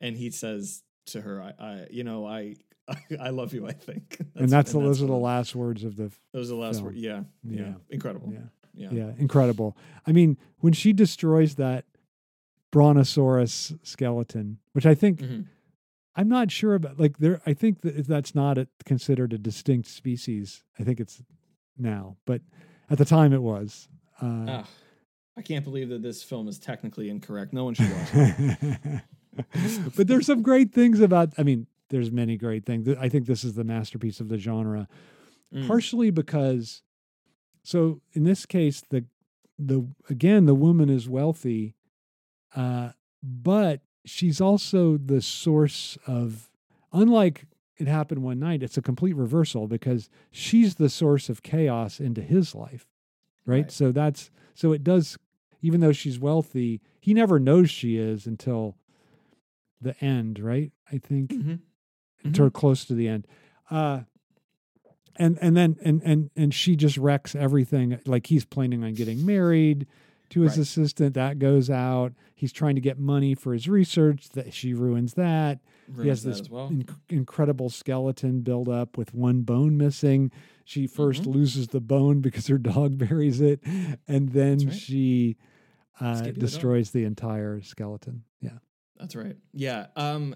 Yeah. 0.00 0.06
and 0.06 0.16
he 0.16 0.30
says 0.30 0.82
to 1.06 1.20
her, 1.20 1.42
I, 1.42 1.52
I 1.64 1.86
you 1.90 2.04
know 2.04 2.26
I. 2.26 2.56
I 3.20 3.30
love 3.30 3.54
you. 3.54 3.64
I 3.66 3.72
think, 3.72 4.18
and 4.34 4.48
that's 4.50 4.72
the, 4.72 4.80
those 4.80 5.00
are 5.00 5.06
the 5.06 5.12
last 5.12 5.54
words 5.54 5.84
of 5.84 5.94
the. 5.94 6.10
Those 6.32 6.50
are 6.50 6.56
the 6.56 6.60
last 6.60 6.82
words. 6.82 6.96
Yeah, 6.98 7.22
yeah, 7.44 7.60
Yeah. 7.62 7.72
incredible. 7.90 8.32
Yeah. 8.32 8.40
Yeah, 8.74 8.88
Yeah, 8.90 9.12
incredible. 9.18 9.76
I 10.04 10.10
mean, 10.12 10.36
when 10.58 10.72
she 10.72 10.92
destroys 10.92 11.54
that 11.54 11.84
brontosaurus 12.72 13.74
skeleton, 13.82 14.58
which 14.72 14.84
I 14.86 14.94
think 14.94 15.20
Mhm. 15.20 15.46
I'm 16.14 16.28
not 16.28 16.50
sure 16.50 16.74
about, 16.74 17.00
like 17.00 17.18
there, 17.18 17.40
I 17.46 17.54
think 17.54 17.80
that 17.82 18.06
that's 18.06 18.34
not 18.34 18.58
a, 18.58 18.68
considered 18.84 19.32
a 19.32 19.38
distinct 19.38 19.88
species. 19.88 20.62
I 20.78 20.84
think 20.84 21.00
it's 21.00 21.22
now, 21.78 22.16
but 22.26 22.42
at 22.90 22.98
the 22.98 23.04
time 23.04 23.32
it 23.32 23.42
was. 23.42 23.88
Uh, 24.20 24.44
Ah, 24.48 24.68
I 25.36 25.42
can't 25.42 25.64
believe 25.64 25.88
that 25.88 26.02
this 26.02 26.22
film 26.22 26.48
is 26.48 26.58
technically 26.58 27.08
incorrect. 27.08 27.52
No 27.52 27.64
one 27.64 27.74
should 27.74 27.90
watch 27.90 28.08
it. 28.12 29.02
but 29.96 30.06
there's 30.06 30.26
some 30.26 30.42
great 30.42 30.72
things 30.72 31.00
about. 31.00 31.32
I 31.38 31.42
mean, 31.42 31.66
there's 31.88 32.10
many 32.12 32.36
great 32.36 32.66
things. 32.66 32.86
I 33.00 33.08
think 33.08 33.26
this 33.26 33.42
is 33.42 33.54
the 33.54 33.64
masterpiece 33.64 34.20
of 34.20 34.28
the 34.28 34.38
genre. 34.38 34.88
Mm. 35.54 35.68
partially 35.68 36.10
because 36.10 36.82
so 37.62 38.00
in 38.14 38.24
this 38.24 38.46
case 38.46 38.82
the 38.88 39.04
the 39.58 39.86
again 40.08 40.46
the 40.46 40.54
woman 40.54 40.88
is 40.88 41.10
wealthy 41.10 41.74
uh 42.56 42.92
but 43.22 43.82
she's 44.04 44.40
also 44.40 44.96
the 44.96 45.20
source 45.22 45.96
of 46.06 46.50
unlike 46.92 47.46
it 47.78 47.86
happened 47.88 48.22
one 48.22 48.38
night 48.38 48.62
it's 48.62 48.76
a 48.76 48.82
complete 48.82 49.14
reversal 49.16 49.66
because 49.66 50.08
she's 50.30 50.74
the 50.76 50.88
source 50.88 51.28
of 51.28 51.42
chaos 51.42 52.00
into 52.00 52.20
his 52.22 52.54
life 52.54 52.86
right, 53.46 53.56
Right. 53.62 53.70
so 53.72 53.92
that's 53.92 54.30
so 54.54 54.72
it 54.72 54.82
does 54.84 55.16
even 55.60 55.80
though 55.80 55.92
she's 55.92 56.18
wealthy 56.18 56.80
he 57.00 57.14
never 57.14 57.38
knows 57.38 57.70
she 57.70 57.96
is 57.96 58.26
until 58.26 58.76
the 59.80 59.94
end 60.04 60.38
right 60.38 60.72
i 60.92 60.98
think 60.98 61.30
Mhm. 61.30 61.60
until 62.24 62.50
close 62.50 62.84
to 62.84 62.94
the 62.94 63.08
end. 63.08 63.26
Uh, 63.70 64.02
and 65.16 65.38
and 65.40 65.56
then 65.56 65.76
and 65.82 66.00
and 66.04 66.30
and 66.36 66.54
she 66.54 66.76
just 66.76 66.96
wrecks 66.96 67.34
everything. 67.34 67.98
Like 68.06 68.26
he's 68.28 68.44
planning 68.44 68.82
on 68.84 68.94
getting 68.94 69.26
married 69.26 69.86
to 70.32 70.40
his 70.42 70.52
Right. 70.52 70.58
assistant. 70.62 71.14
That 71.14 71.38
goes 71.38 71.70
out. 71.70 72.12
He's 72.34 72.52
trying 72.52 72.74
to 72.74 72.80
get 72.80 72.98
money 72.98 73.34
for 73.34 73.52
his 73.52 73.68
research. 73.68 74.28
That 74.30 74.52
she 74.52 74.74
ruins 74.74 75.14
that. 75.14 75.60
he 76.00 76.08
has 76.08 76.22
this 76.22 76.48
well. 76.50 76.70
inc- 76.70 76.94
incredible 77.10 77.68
skeleton 77.68 78.40
build 78.40 78.68
up 78.68 78.96
with 78.96 79.12
one 79.14 79.42
bone 79.42 79.76
missing. 79.76 80.30
She 80.64 80.86
1st 80.86 81.22
Mhm. 81.24 81.34
loses 81.34 81.68
the 81.68 81.80
bone 81.80 82.20
because 82.20 82.46
her 82.46 82.56
dog 82.58 82.96
buries 82.98 83.40
it, 83.40 83.60
and 84.08 84.30
then 84.30 84.58
right. 84.58 84.72
she 84.74 85.36
uh, 86.00 86.16
Skippy 86.16 86.32
the 86.32 86.40
destroys 86.40 86.90
the 86.92 87.04
entire 87.04 87.60
skeleton. 87.60 88.24
Yeah. 88.40 88.58
That's 88.98 89.14
right. 89.14 89.36
Yeah. 89.52 89.88
Um, 89.96 90.34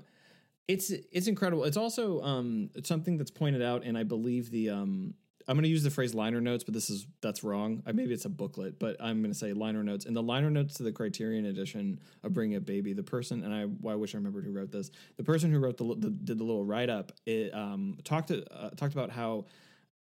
it's 0.68 0.90
it's 0.90 1.26
incredible. 1.28 1.64
It's 1.64 1.76
also 1.76 2.20
um 2.22 2.70
it's 2.74 2.88
something 2.88 3.16
that's 3.16 3.30
pointed 3.30 3.62
out, 3.62 3.82
and 3.84 3.96
I 3.96 4.02
believe 4.02 4.50
the 4.50 4.70
um 4.70 5.14
I'm 5.48 5.54
going 5.56 5.62
to 5.62 5.68
use 5.68 5.82
the 5.84 5.90
phrase 5.90 6.12
liner 6.14 6.40
notes, 6.40 6.64
but 6.64 6.74
this 6.74 6.90
is 6.90 7.06
that's 7.20 7.44
wrong. 7.44 7.82
Uh, 7.86 7.92
Maybe 7.92 8.12
it's 8.12 8.24
a 8.24 8.28
booklet, 8.28 8.78
but 8.78 8.96
I'm 9.00 9.20
going 9.22 9.32
to 9.32 9.38
say 9.38 9.52
liner 9.52 9.84
notes. 9.84 10.04
In 10.04 10.12
the 10.14 10.22
liner 10.22 10.50
notes 10.50 10.74
to 10.74 10.82
the 10.82 10.92
Criterion 10.92 11.46
edition 11.46 12.00
of 12.24 12.32
Bring 12.32 12.54
a 12.56 12.60
Baby, 12.60 12.92
the 12.94 13.02
person 13.04 13.44
and 13.44 13.54
I, 13.54 13.66
well, 13.80 13.92
I 13.92 13.96
wish 13.96 14.14
I 14.14 14.18
remembered 14.18 14.44
who 14.44 14.52
wrote 14.52 14.72
this. 14.72 14.90
The 15.16 15.22
person 15.24 15.52
who 15.52 15.58
wrote 15.60 15.76
the, 15.76 15.84
the 15.96 16.10
did 16.10 16.38
the 16.38 16.44
little 16.44 16.64
write 16.64 16.90
up. 16.90 17.12
It 17.26 17.54
um 17.54 17.98
talked 18.04 18.28
to, 18.28 18.44
uh, 18.52 18.70
talked 18.70 18.94
about 18.94 19.10
how 19.10 19.46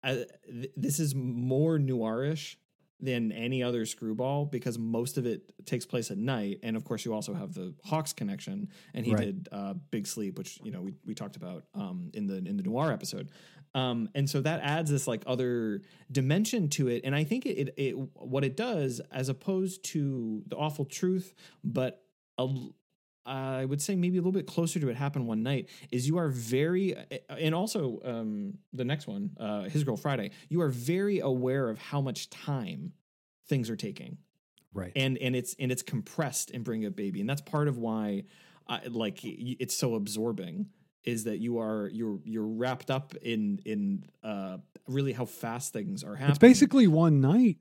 uh, 0.03 0.15
th- 0.47 0.71
this 0.77 0.99
is 0.99 1.15
more 1.15 1.77
noirish 1.79 2.55
than 3.03 3.31
any 3.31 3.63
other 3.63 3.83
screwball 3.87 4.45
because 4.45 4.77
most 4.77 5.17
of 5.17 5.25
it 5.25 5.51
takes 5.65 5.87
place 5.87 6.11
at 6.11 6.19
night 6.19 6.59
and 6.61 6.75
of 6.77 6.83
course 6.85 7.03
you 7.03 7.11
also 7.15 7.33
have 7.33 7.51
the 7.55 7.73
hawks 7.83 8.13
connection 8.13 8.69
and 8.93 9.07
he 9.07 9.13
Right. 9.15 9.25
did 9.25 9.49
uh, 9.51 9.73
big 9.89 10.05
sleep 10.05 10.37
which 10.37 10.59
you 10.63 10.69
know 10.69 10.81
we, 10.81 10.93
we 11.03 11.15
talked 11.15 11.35
about 11.35 11.63
um, 11.73 12.11
in 12.13 12.27
the 12.27 12.37
in 12.37 12.57
the 12.57 12.63
noir 12.63 12.91
episode 12.91 13.31
um, 13.73 14.09
and 14.15 14.29
so 14.29 14.41
that 14.41 14.61
adds 14.61 14.91
this 14.91 15.07
like 15.07 15.23
other 15.25 15.81
dimension 16.11 16.67
to 16.69 16.87
it. 16.87 17.01
And 17.03 17.15
i 17.15 17.23
think 17.23 17.45
it, 17.45 17.57
it, 17.57 17.73
it 17.77 17.91
what 18.15 18.43
it 18.43 18.57
does 18.57 19.01
as 19.11 19.29
opposed 19.29 19.83
to 19.85 20.43
the 20.47 20.55
awful 20.55 20.85
truth 20.85 21.33
but 21.63 22.03
a, 22.37 22.47
I 23.25 23.65
would 23.65 23.81
say 23.81 23.95
maybe 23.95 24.17
a 24.17 24.21
little 24.21 24.31
bit 24.31 24.47
closer 24.47 24.79
to 24.79 24.89
it 24.89 24.95
happened 24.95 25.27
one 25.27 25.43
night 25.43 25.69
is 25.91 26.07
you 26.07 26.17
are 26.17 26.29
very 26.29 26.95
and 27.29 27.53
also 27.53 27.99
um, 28.03 28.57
the 28.73 28.85
next 28.85 29.07
one 29.07 29.31
uh, 29.39 29.63
his 29.63 29.83
girl 29.83 29.97
Friday 29.97 30.31
you 30.49 30.61
are 30.61 30.69
very 30.69 31.19
aware 31.19 31.69
of 31.69 31.77
how 31.77 32.01
much 32.01 32.29
time 32.29 32.93
things 33.47 33.69
are 33.69 33.75
taking. 33.75 34.17
Right. 34.73 34.93
and 34.95 35.17
and 35.17 35.35
it's 35.35 35.53
and 35.59 35.69
it's 35.69 35.81
compressed 35.81 36.51
in 36.51 36.63
bringing 36.63 36.87
a 36.87 36.91
Baby. 36.91 37.19
And 37.19 37.29
that's 37.29 37.41
part 37.41 37.67
of 37.67 37.77
why 37.77 38.23
I, 38.69 38.87
like 38.87 39.19
it's 39.23 39.75
so 39.75 39.95
absorbing 39.95 40.67
is 41.03 41.23
that 41.25 41.39
you 41.39 41.59
are 41.59 41.89
you're 41.93 42.19
you're 42.25 42.47
wrapped 42.47 42.91
up 42.91 43.15
in 43.21 43.59
in 43.65 44.03
uh 44.23 44.57
really 44.87 45.13
how 45.13 45.25
fast 45.25 45.73
things 45.73 46.03
are 46.03 46.15
happening 46.15 46.31
it's 46.31 46.39
basically 46.39 46.87
one 46.87 47.21
night, 47.21 47.57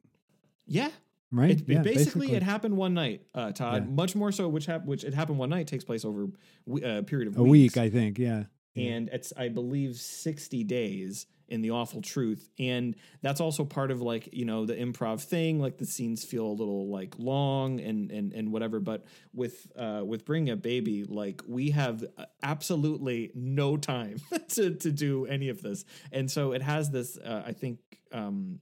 yeah 0.66 0.90
right? 1.32 1.50
it, 1.52 1.68
Yeah, 1.68 1.82
basically, 1.82 2.32
it 2.32 2.42
happened 2.42 2.76
one 2.76 2.94
night, 2.94 3.22
uh, 3.34 3.52
Todd. 3.52 3.84
Yeah. 3.86 3.90
Much 3.94 4.16
more 4.16 4.32
so, 4.32 4.48
which 4.48 4.66
hap- 4.66 4.84
which 4.84 5.04
it 5.04 5.14
happened 5.14 5.38
one 5.38 5.50
night 5.50 5.66
takes 5.66 5.84
place 5.84 6.04
over 6.04 6.24
uh, 6.24 6.78
a 6.98 7.02
period 7.02 7.28
of 7.28 7.36
a 7.38 7.42
weeks. 7.42 7.76
week, 7.76 7.76
I 7.76 7.88
think. 7.90 8.18
Yeah. 8.18 8.44
Yeah. 8.74 8.90
and 8.92 9.08
it's 9.10 9.32
I 9.36 9.48
believe 9.48 9.96
sixty 9.96 10.64
days 10.64 11.26
in 11.50 11.62
the 11.62 11.70
awful 11.70 12.00
truth, 12.00 12.48
and 12.58 12.96
that's 13.22 13.40
also 13.40 13.64
part 13.64 13.90
of 13.90 14.00
like 14.00 14.28
you 14.32 14.44
know 14.44 14.64
the 14.64 14.74
improv 14.74 15.22
thing. 15.22 15.60
Like 15.60 15.78
the 15.78 15.86
scenes 15.86 16.24
feel 16.24 16.46
a 16.46 16.54
little 16.54 16.88
like 16.88 17.18
long 17.18 17.80
and 17.80 18.10
and 18.10 18.32
and 18.32 18.52
whatever. 18.52 18.80
But 18.80 19.04
with 19.34 19.70
uh, 19.76 20.02
with 20.04 20.24
bringing 20.24 20.50
a 20.50 20.56
Baby, 20.56 21.04
like 21.04 21.42
we 21.46 21.70
have 21.70 22.04
absolutely 22.42 23.32
no 23.34 23.76
time 23.76 24.18
to 24.50 24.74
to 24.74 24.92
do 24.92 25.26
any 25.26 25.48
of 25.48 25.60
this, 25.62 25.84
and 26.12 26.30
so 26.30 26.52
it 26.52 26.62
has 26.62 26.90
this. 26.90 27.18
Uh, 27.18 27.42
I 27.44 27.52
think. 27.52 27.78
Um, 28.12 28.60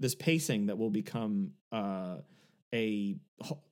this 0.00 0.14
pacing 0.14 0.66
that 0.66 0.78
will 0.78 0.90
become 0.90 1.52
uh, 1.70 2.16
a 2.74 3.16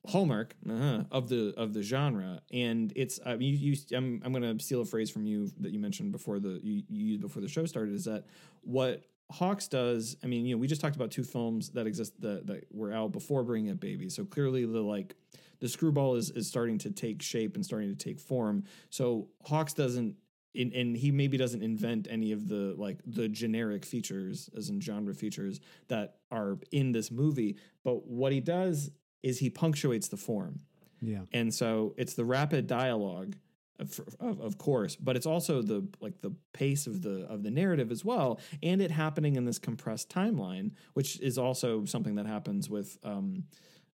hallmark 0.07 0.55
uh, 0.69 1.03
of 1.11 1.29
the 1.29 1.53
of 1.57 1.73
the 1.73 1.81
genre, 1.81 2.41
and 2.51 2.91
it's 2.95 3.19
I 3.25 3.35
mean, 3.35 3.53
you, 3.53 3.71
you 3.71 3.97
I'm 3.97 4.21
I'm 4.25 4.33
going 4.33 4.57
to 4.57 4.63
steal 4.63 4.81
a 4.81 4.85
phrase 4.85 5.09
from 5.09 5.25
you 5.25 5.49
that 5.59 5.71
you 5.71 5.79
mentioned 5.79 6.11
before 6.11 6.39
the 6.39 6.59
you, 6.63 6.83
you 6.89 7.05
used 7.05 7.21
before 7.21 7.41
the 7.41 7.47
show 7.47 7.65
started. 7.65 7.93
Is 7.93 8.05
that 8.05 8.25
what 8.61 9.03
Hawks 9.31 9.67
does? 9.67 10.17
I 10.23 10.27
mean, 10.27 10.45
you 10.45 10.55
know, 10.55 10.59
we 10.59 10.67
just 10.67 10.81
talked 10.81 10.95
about 10.95 11.11
two 11.11 11.23
films 11.23 11.69
that 11.71 11.87
exist 11.87 12.19
that 12.21 12.47
that 12.47 12.65
were 12.71 12.91
out 12.91 13.11
before 13.11 13.43
Bringing 13.43 13.71
Up 13.71 13.79
Baby, 13.79 14.09
so 14.09 14.25
clearly 14.25 14.65
the 14.65 14.81
like 14.81 15.15
the 15.59 15.69
screwball 15.69 16.15
is 16.15 16.31
is 16.31 16.47
starting 16.47 16.77
to 16.79 16.91
take 16.91 17.21
shape 17.21 17.55
and 17.55 17.65
starting 17.65 17.89
to 17.89 17.95
take 17.95 18.19
form. 18.19 18.63
So 18.89 19.27
Hawks 19.43 19.73
doesn't 19.73 20.15
in, 20.53 20.73
and 20.73 20.97
he 20.97 21.11
maybe 21.11 21.37
doesn't 21.37 21.61
invent 21.61 22.07
any 22.09 22.31
of 22.31 22.47
the 22.47 22.73
like 22.77 22.99
the 23.05 23.27
generic 23.29 23.85
features 23.85 24.49
as 24.57 24.69
in 24.69 24.81
genre 24.81 25.13
features 25.13 25.59
that 25.87 26.17
are 26.31 26.57
in 26.71 26.91
this 26.91 27.11
movie 27.11 27.55
but 27.83 28.05
what 28.07 28.31
he 28.31 28.39
does 28.39 28.91
is 29.23 29.39
he 29.39 29.49
punctuates 29.49 30.07
the 30.07 30.17
form 30.17 30.61
Yeah. 31.01 31.21
and 31.31 31.53
so 31.53 31.93
it's 31.97 32.13
the 32.15 32.25
rapid 32.25 32.65
dialogue 32.67 33.35
of, 33.79 33.99
of, 34.19 34.41
of 34.41 34.57
course 34.57 34.95
but 34.95 35.15
it's 35.15 35.25
also 35.25 35.61
the 35.61 35.87
like 36.01 36.19
the 36.21 36.33
pace 36.53 36.87
of 36.87 37.01
the 37.01 37.25
of 37.29 37.43
the 37.43 37.51
narrative 37.51 37.91
as 37.91 38.03
well 38.03 38.39
and 38.63 38.81
it 38.81 38.91
happening 38.91 39.35
in 39.35 39.45
this 39.45 39.59
compressed 39.59 40.09
timeline 40.09 40.71
which 40.93 41.19
is 41.21 41.37
also 41.37 41.85
something 41.85 42.15
that 42.15 42.25
happens 42.25 42.69
with 42.69 42.97
um 43.03 43.43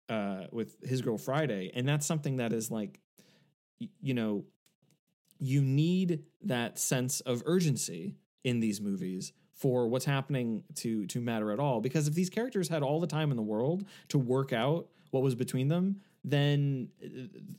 uh 0.08 0.44
with 0.52 0.76
his 0.82 1.00
girl 1.00 1.16
friday 1.16 1.70
and 1.74 1.88
that's 1.88 2.06
something 2.06 2.36
that 2.38 2.52
is 2.52 2.70
like 2.70 3.00
you 4.02 4.12
know 4.14 4.44
you 5.40 5.62
need 5.62 6.22
that 6.42 6.78
sense 6.78 7.20
of 7.20 7.42
urgency 7.46 8.14
in 8.44 8.60
these 8.60 8.80
movies 8.80 9.32
for 9.54 9.88
what's 9.88 10.04
happening 10.04 10.62
to 10.74 11.06
to 11.06 11.20
matter 11.20 11.50
at 11.50 11.58
all. 11.58 11.80
Because 11.80 12.08
if 12.08 12.14
these 12.14 12.30
characters 12.30 12.68
had 12.68 12.82
all 12.82 13.00
the 13.00 13.06
time 13.06 13.30
in 13.30 13.36
the 13.36 13.42
world 13.42 13.84
to 14.08 14.18
work 14.18 14.52
out 14.52 14.88
what 15.10 15.22
was 15.22 15.34
between 15.34 15.68
them 15.68 16.00
then 16.22 16.88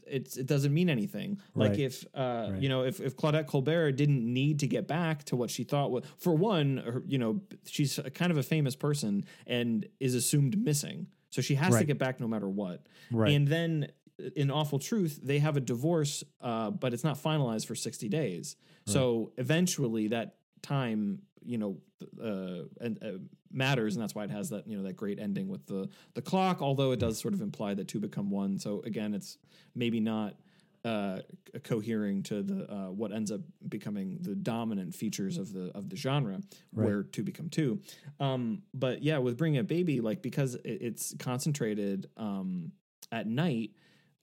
it's 0.05 0.37
it 0.37 0.45
doesn't 0.45 0.73
mean 0.73 0.89
anything. 0.89 1.39
Like 1.55 1.79
if 1.79 2.05
uh 2.13 2.49
Right. 2.51 2.61
you 2.61 2.69
know 2.69 2.83
if 2.83 3.01
if 3.01 3.17
Claudette 3.17 3.47
Colbert 3.47 3.93
didn't 3.93 4.23
need 4.31 4.59
to 4.59 4.67
get 4.67 4.87
back 4.87 5.23
to 5.25 5.35
what 5.35 5.49
she 5.49 5.63
thought 5.63 5.89
was 5.91 6.03
for 6.17 6.33
one 6.35 6.77
her, 6.77 7.03
you 7.07 7.17
know 7.17 7.41
she's 7.65 7.97
a 7.97 8.11
kind 8.11 8.31
of 8.31 8.37
a 8.37 8.43
famous 8.43 8.75
person 8.75 9.25
and 9.47 9.87
is 9.99 10.13
assumed 10.13 10.57
missing. 10.63 11.07
So 11.31 11.41
she 11.41 11.55
has 11.55 11.75
to 11.77 11.85
get 11.85 11.97
back 11.97 12.19
no 12.19 12.27
matter 12.27 12.47
what. 12.47 12.85
Right. 13.09 13.31
and 13.33 13.47
then 13.47 13.87
in 14.35 14.51
awful 14.51 14.79
truth 14.79 15.19
they 15.23 15.39
have 15.39 15.57
a 15.57 15.59
divorce 15.61 16.23
uh, 16.41 16.69
but 16.71 16.93
it's 16.93 17.03
not 17.03 17.17
finalized 17.21 17.65
for 17.67 17.75
60 17.75 18.09
days 18.09 18.55
so 18.85 19.31
eventually 19.37 20.07
that 20.09 20.35
time 20.61 21.21
you 21.43 21.57
know 21.57 21.77
uh, 22.21 22.63
and, 22.79 22.97
uh, 23.03 23.11
matters 23.51 23.95
and 23.95 24.01
that's 24.01 24.15
why 24.15 24.23
it 24.23 24.31
has 24.31 24.49
that 24.49 24.67
you 24.67 24.77
know 24.77 24.83
that 24.83 24.95
great 24.95 25.19
ending 25.19 25.47
with 25.47 25.65
the 25.67 25.87
the 26.13 26.21
clock 26.21 26.61
although 26.61 26.91
it 26.91 26.99
does 26.99 27.19
sort 27.19 27.33
of 27.33 27.41
imply 27.41 27.73
that 27.73 27.87
two 27.87 27.99
become 27.99 28.29
one 28.31 28.57
so 28.57 28.81
again 28.85 29.13
it's 29.13 29.37
maybe 29.75 29.99
not 29.99 30.35
uh, 30.83 31.19
cohering 31.63 32.23
to 32.23 32.41
the 32.41 32.71
uh, 32.73 32.89
what 32.89 33.11
ends 33.11 33.31
up 33.31 33.41
becoming 33.69 34.17
the 34.21 34.33
dominant 34.33 34.95
features 34.95 35.37
of 35.37 35.53
the 35.53 35.69
of 35.75 35.89
the 35.89 35.95
genre, 35.95 36.39
Right. 36.73 36.85
where 36.85 37.03
two 37.03 37.21
become 37.23 37.49
two. 37.49 37.81
Um, 38.19 38.63
but 38.73 39.03
yeah, 39.03 39.19
with 39.19 39.37
bringing 39.37 39.59
a 39.59 39.63
baby, 39.63 40.01
like 40.01 40.23
because 40.23 40.55
it, 40.55 40.81
it's 40.81 41.13
concentrated 41.19 42.09
um, 42.17 42.71
at 43.11 43.27
night, 43.27 43.71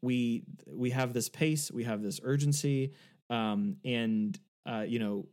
we 0.02 0.44
we 0.66 0.90
have 0.90 1.12
this 1.12 1.28
pace, 1.28 1.70
we 1.70 1.84
have 1.84 2.02
this 2.02 2.20
urgency, 2.22 2.92
um, 3.30 3.76
and 3.84 4.38
uh, 4.66 4.84
you 4.86 4.98
know, 4.98 5.26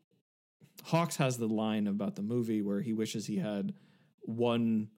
Hawks 0.84 1.18
has 1.18 1.38
the 1.38 1.48
line 1.48 1.88
about 1.88 2.16
the 2.16 2.22
movie 2.22 2.62
where 2.62 2.82
he 2.82 2.94
wishes 2.94 3.26
he 3.26 3.38
had 3.38 3.74
one 4.22 4.90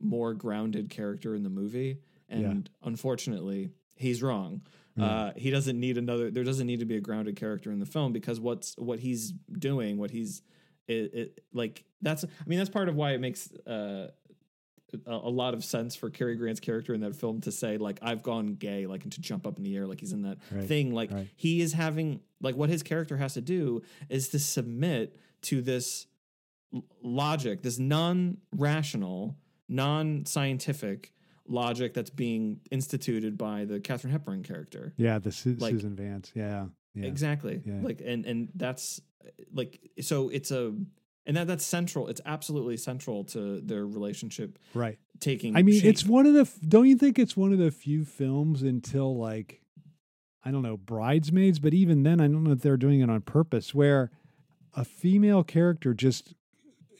more 0.00 0.34
grounded 0.34 0.90
character 0.90 1.34
in 1.34 1.42
the 1.42 1.50
movie, 1.50 1.98
and 2.28 2.68
unfortunately, 2.82 3.70
he's 3.94 4.22
wrong. 4.22 4.62
Uh, 5.00 5.32
he 5.36 5.50
doesn't 5.50 5.78
need 5.80 5.96
another. 5.96 6.30
There 6.30 6.44
doesn't 6.44 6.66
need 6.66 6.80
to 6.80 6.84
be 6.84 6.96
a 6.96 7.00
grounded 7.00 7.36
character 7.36 7.70
in 7.72 7.78
the 7.78 7.86
film 7.86 8.12
because 8.12 8.38
what's 8.40 8.74
what 8.76 8.98
he's 9.00 9.32
doing, 9.58 9.96
what 9.96 10.10
he's 10.10 10.42
it, 10.86 11.14
it 11.14 11.40
like 11.54 11.84
that's. 12.02 12.24
I 12.24 12.28
mean, 12.46 12.58
that's 12.58 12.70
part 12.70 12.88
of 12.88 12.94
why 12.94 13.12
it 13.12 13.20
makes 13.20 13.50
uh, 13.66 14.08
a, 15.06 15.10
a 15.12 15.30
lot 15.30 15.54
of 15.54 15.64
sense 15.64 15.94
for 15.96 16.10
Cary 16.10 16.34
Grant's 16.36 16.60
character 16.60 16.94
in 16.94 17.00
that 17.00 17.14
film 17.16 17.40
to 17.42 17.52
say 17.52 17.76
like 17.78 17.98
I've 18.02 18.22
gone 18.22 18.54
gay, 18.54 18.86
like 18.86 19.02
and 19.04 19.12
to 19.12 19.20
jump 19.20 19.46
up 19.46 19.56
in 19.58 19.62
the 19.64 19.76
air, 19.76 19.86
like 19.86 20.00
he's 20.00 20.12
in 20.12 20.22
that 20.22 20.38
Right, 20.50 20.66
thing. 20.66 20.92
Like 20.92 21.10
right. 21.10 21.28
he 21.36 21.60
is 21.60 21.72
having 21.72 22.20
like 22.40 22.56
what 22.56 22.68
his 22.68 22.82
character 22.82 23.16
has 23.16 23.34
to 23.34 23.40
do 23.40 23.82
is 24.08 24.28
to 24.28 24.38
submit 24.38 25.16
to 25.42 25.62
this 25.62 26.06
l- 26.74 26.84
logic, 27.02 27.62
this 27.62 27.78
non-rational, 27.78 29.36
non-scientific 29.68 31.12
logic 31.48 31.94
that's 31.94 32.10
being 32.10 32.60
instituted 32.70 33.36
by 33.36 33.64
the 33.64 33.80
Katharine 33.80 34.12
Hepburn 34.12 34.42
character. 34.42 34.92
Yeah, 34.96 35.18
the 35.18 35.32
Su- 35.32 35.56
Like- 35.58 35.72
Susan 35.72 35.96
Vance. 35.96 36.30
Yeah. 36.34 36.66
Yeah. 36.94 37.06
Exactly. 37.06 37.60
Yeah. 37.64 37.80
Like 37.82 38.02
and 38.04 38.26
and 38.26 38.48
that's 38.54 39.00
like 39.54 39.80
so 40.00 40.28
it's 40.28 40.50
a 40.50 40.74
and 41.26 41.36
that 41.36 41.46
that's 41.46 41.64
central. 41.64 42.08
It's 42.08 42.20
absolutely 42.26 42.76
central 42.76 43.24
to 43.26 43.60
their 43.60 43.86
relationship 43.86 44.58
Right. 44.74 44.98
taking. 45.20 45.56
I 45.56 45.62
mean, 45.62 45.80
shape. 45.80 45.90
it's 45.90 46.04
one 46.04 46.26
of 46.26 46.34
the. 46.34 46.48
Don't 46.66 46.86
you 46.88 46.96
think 46.96 47.18
it's 47.18 47.36
one 47.36 47.52
of 47.52 47.58
the 47.58 47.70
few 47.70 48.04
films 48.04 48.62
until 48.62 49.16
like, 49.16 49.60
I 50.44 50.50
don't 50.50 50.62
know, 50.62 50.76
Bridesmaids, 50.76 51.58
but 51.60 51.74
even 51.74 52.02
then, 52.02 52.20
I 52.20 52.26
don't 52.26 52.44
know 52.44 52.52
if 52.52 52.60
they're 52.60 52.76
doing 52.76 53.00
it 53.00 53.08
on 53.10 53.20
purpose, 53.22 53.74
where 53.74 54.10
a 54.74 54.84
female 54.84 55.44
character 55.44 55.94
just 55.94 56.34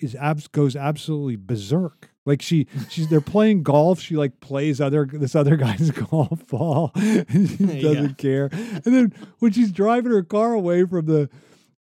is 0.01 0.15
abs 0.17 0.47
goes 0.49 0.77
absolutely 0.77 1.37
berserk. 1.37 2.11
Like 2.25 2.41
she, 2.41 2.69
she's 2.89 3.09
they're 3.09 3.21
playing 3.21 3.65
golf. 3.65 4.01
She 4.01 4.15
like 4.17 4.39
plays 4.41 4.81
other 4.81 5.07
this 5.07 5.35
other 5.35 5.57
guy's 5.67 5.91
golf 5.91 6.47
ball. 6.47 6.93
and 6.97 7.49
she 7.51 7.81
doesn't 7.83 8.19
care. 8.19 8.49
And 8.53 8.83
then 8.85 9.15
when 9.41 9.51
she's 9.53 9.73
driving 9.73 10.13
her 10.13 10.23
car 10.23 10.53
away 10.53 10.85
from 10.85 11.07
the 11.07 11.29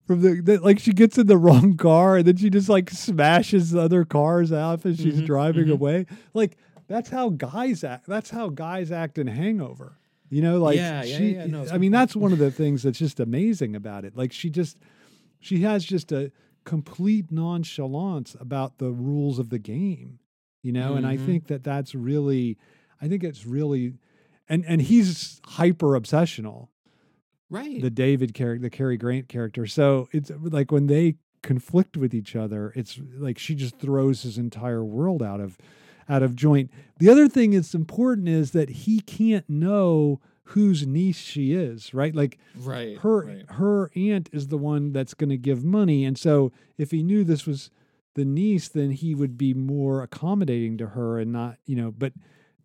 from 0.09 0.23
the, 0.23 0.41
the 0.41 0.59
like 0.59 0.81
she 0.81 0.93
gets 0.93 1.19
in 1.19 1.29
the 1.29 1.37
wrong 1.47 1.77
car 1.77 2.17
and 2.17 2.27
then 2.27 2.37
she 2.37 2.51
just 2.51 2.69
like 2.69 2.91
smashes 2.91 3.71
the 3.71 3.81
other 3.81 4.05
cars 4.05 4.51
off 4.51 4.85
as 4.87 4.97
she's 4.99 5.21
Mhm, 5.21 5.27
driving 5.27 5.67
mhm. 5.67 5.73
away. 5.75 6.07
Like 6.35 6.57
that's 6.89 7.11
how 7.11 7.29
guys 7.29 7.85
act. 7.85 8.07
That's 8.09 8.31
how 8.31 8.49
guys 8.49 8.91
act 8.91 9.19
in 9.19 9.29
Hangover. 9.29 9.99
You 10.31 10.43
know, 10.43 10.59
like 10.59 10.79
Yeah, 10.79 11.05
yeah, 11.05 11.17
she. 11.19 11.33
yeah, 11.35 11.47
no, 11.47 11.67
I 11.71 11.79
mean, 11.79 11.93
that's 11.93 12.17
one 12.17 12.33
of 12.33 12.39
the 12.39 12.51
things 12.51 12.83
that's 12.83 12.99
just 12.99 13.21
amazing 13.21 13.77
about 13.77 14.05
it. 14.05 14.17
Like 14.17 14.33
she 14.33 14.51
just, 14.51 14.79
she 15.41 15.61
has 15.61 15.85
just 15.85 16.11
a 16.11 16.33
complete 16.65 17.31
nonchalance 17.31 18.35
about 18.41 18.79
the 18.79 18.91
rules 18.91 19.39
of 19.39 19.51
the 19.51 19.59
game. 19.59 20.19
You 20.63 20.73
know, 20.73 20.97
and 20.97 21.07
I 21.07 21.17
Mhm. 21.17 21.25
think 21.27 21.47
that 21.47 21.63
that's 21.65 21.95
really, 21.95 22.59
I 23.01 23.09
think 23.09 23.23
it's 23.25 23.47
really, 23.47 23.95
and 24.49 24.65
and 24.67 24.81
he's 24.83 25.41
hyper 25.47 25.89
obsessional 25.89 26.69
right. 27.51 27.81
the 27.81 27.91
David 27.91 28.35
character, 28.35 28.63
the 28.63 28.71
Cary 28.71 28.97
Grant 28.97 29.29
character. 29.29 29.67
So 29.67 30.09
it's 30.13 30.31
like 30.41 30.71
when 30.71 30.87
they 30.87 31.17
conflict 31.43 31.97
with 31.97 32.15
each 32.15 32.37
other, 32.37 32.73
it's 32.75 33.01
like 33.17 33.39
she 33.39 33.55
just 33.55 33.79
throws 33.79 34.23
his 34.23 34.39
entire 34.39 34.85
world 34.85 35.23
out 35.23 35.41
of 35.41 35.59
out 36.09 36.23
of 36.23 36.35
joint. 36.35 36.71
The 36.99 37.11
other 37.11 37.29
thing 37.29 37.51
that's 37.51 37.75
important 37.75 38.29
is 38.29 38.53
that 38.53 38.71
he 38.71 39.01
can't 39.01 39.49
know 39.49 40.21
whose 40.45 40.87
niece 40.87 41.19
she 41.19 41.53
is, 41.53 41.93
right? 41.93 42.15
Like 42.15 42.39
right. 42.57 42.97
her 42.99 43.27
right. 43.27 43.45
her 43.51 43.91
aunt 43.95 44.31
is 44.33 44.49
the 44.49 44.57
one 44.57 44.93
that's 44.93 45.15
going 45.15 45.31
to 45.31 45.37
give 45.37 45.65
money, 45.65 46.05
and 46.05 46.19
so 46.19 46.53
if 46.77 46.91
he 46.91 47.03
knew 47.03 47.25
this 47.25 47.47
was 47.47 47.71
the 48.15 48.25
niece, 48.25 48.69
then 48.69 48.91
he 48.91 49.15
would 49.15 49.37
be 49.39 49.55
more 49.55 50.03
accommodating 50.03 50.79
to 50.79 50.89
her 50.89 51.19
and 51.19 51.33
not, 51.33 51.59
you 51.67 51.77
know. 51.77 51.93
But 51.97 52.15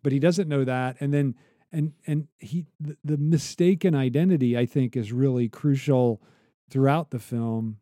but 0.02 0.12
he 0.12 0.18
doesn't 0.18 0.48
know 0.48 0.64
that, 0.64 0.96
and 1.00 1.12
then 1.12 1.34
and 1.74 1.92
and 2.06 2.28
he 2.38 2.64
the, 2.80 2.96
the 3.04 3.16
mistaken 3.18 3.94
identity 3.94 4.56
I 4.56 4.64
think 4.66 4.96
is 4.96 5.12
really 5.12 5.48
crucial 5.48 6.22
throughout 6.70 7.10
the 7.10 7.18
film. 7.18 7.78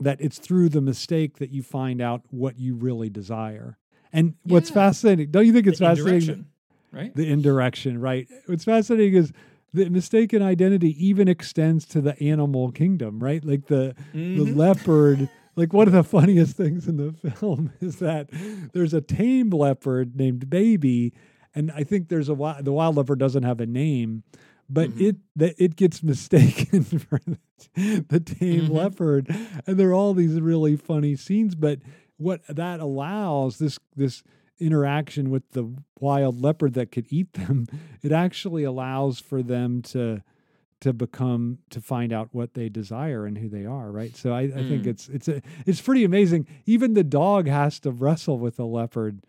That 0.00 0.20
it's 0.20 0.38
through 0.38 0.70
the 0.70 0.80
mistake 0.80 1.38
that 1.38 1.50
you 1.50 1.62
find 1.62 2.00
out 2.00 2.22
what 2.30 2.58
you 2.58 2.74
really 2.74 3.08
desire. 3.08 3.78
And 4.12 4.34
what's 4.42 4.68
fascinating, 4.70 5.30
don't 5.30 5.46
you 5.46 5.52
think 5.52 5.66
it's 5.68 5.78
The 5.78 5.84
fascinating? 5.86 6.46
right? 6.92 7.14
the 7.14 7.28
indirection, 7.28 8.00
right? 8.00 8.26
What's 8.46 8.64
fascinating 8.64 9.14
is 9.14 9.32
the 9.72 9.88
mistaken 9.88 10.42
identity 10.42 10.94
even 11.04 11.28
extends 11.28 11.84
to 11.86 12.00
the 12.00 12.20
animal 12.22 12.72
kingdom, 12.72 13.20
right? 13.20 13.44
Like 13.44 13.66
the 13.66 13.94
the 14.14 14.44
Mhm. 14.44 14.56
leopard. 14.56 15.28
Like 15.56 15.72
one 15.72 15.86
of 15.86 15.92
the 15.92 16.02
funniest 16.02 16.56
things 16.56 16.88
in 16.88 16.96
the 16.96 17.12
film 17.30 17.70
is 17.80 17.96
that 18.00 18.28
there's 18.72 18.92
a 18.94 19.00
tame 19.00 19.50
leopard 19.50 20.16
named 20.16 20.50
Baby, 20.50 21.12
and 21.54 21.70
I 21.72 21.84
think 21.84 22.08
there's 22.08 22.28
a 22.28 22.34
wild, 22.34 22.64
the 22.64 22.72
wild 22.72 22.96
leopard 22.96 23.18
doesn't 23.18 23.42
have 23.44 23.60
a 23.60 23.66
name, 23.66 24.22
but 24.68 24.90
Mhm. 24.90 25.00
it 25.00 25.16
that 25.36 25.54
it 25.58 25.76
gets 25.76 26.02
mistaken 26.02 26.82
for 26.84 27.20
the, 27.26 27.38
the 28.08 28.20
tame 28.20 28.68
Mhm. 28.68 28.72
leopard, 28.74 29.28
and 29.66 29.78
there 29.78 29.90
are 29.90 29.94
all 29.94 30.14
these 30.14 30.40
really 30.40 30.76
funny 30.76 31.16
scenes. 31.16 31.54
But 31.54 31.80
what 32.16 32.42
that 32.48 32.80
allows 32.80 33.58
this 33.58 33.78
this 33.96 34.22
interaction 34.58 35.30
with 35.30 35.50
the 35.50 35.68
wild 36.00 36.40
leopard 36.40 36.74
that 36.74 36.92
could 36.92 37.06
eat 37.10 37.32
them, 37.34 37.66
it 38.02 38.12
actually 38.12 38.62
allows 38.64 39.18
for 39.20 39.42
them 39.42 39.82
to 39.82 40.22
to 40.80 40.92
become 40.92 41.58
to 41.70 41.80
find 41.80 42.12
out 42.12 42.28
what 42.32 42.54
they 42.54 42.68
desire 42.68 43.24
and 43.26 43.38
who 43.38 43.48
they 43.48 43.64
are, 43.64 43.90
right? 43.90 44.14
So 44.16 44.32
I, 44.32 44.42
I 44.42 44.62
think 44.62 44.84
Mm. 44.84 44.88
it's 44.88 45.08
it's 45.08 45.28
a, 45.28 45.40
it's 45.66 45.80
pretty 45.80 46.04
amazing. 46.04 46.46
Even 46.66 46.94
the 46.94 47.04
dog 47.04 47.46
has 47.48 47.80
to 47.80 47.90
wrestle 47.90 48.38
with 48.38 48.56
the 48.56 48.66
leopard 48.66 49.24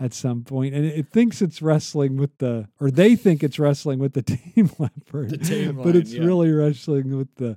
at 0.00 0.14
some 0.14 0.42
point, 0.42 0.74
and 0.74 0.84
it, 0.86 1.08
thinks 1.08 1.42
it's 1.42 1.60
wrestling 1.60 2.16
with 2.16 2.38
the, 2.38 2.66
or 2.80 2.90
they 2.90 3.14
think 3.14 3.42
it's 3.44 3.58
wrestling 3.58 3.98
with 3.98 4.14
the 4.14 4.22
tame 4.54 4.70
leopard, 4.78 5.28
The 5.30 5.36
tame 5.38 5.76
but 5.84 5.94
it's 5.94 6.12
yeah. 6.14 6.24
really 6.24 6.50
wrestling 6.50 7.16
with 7.16 7.34
the 7.36 7.56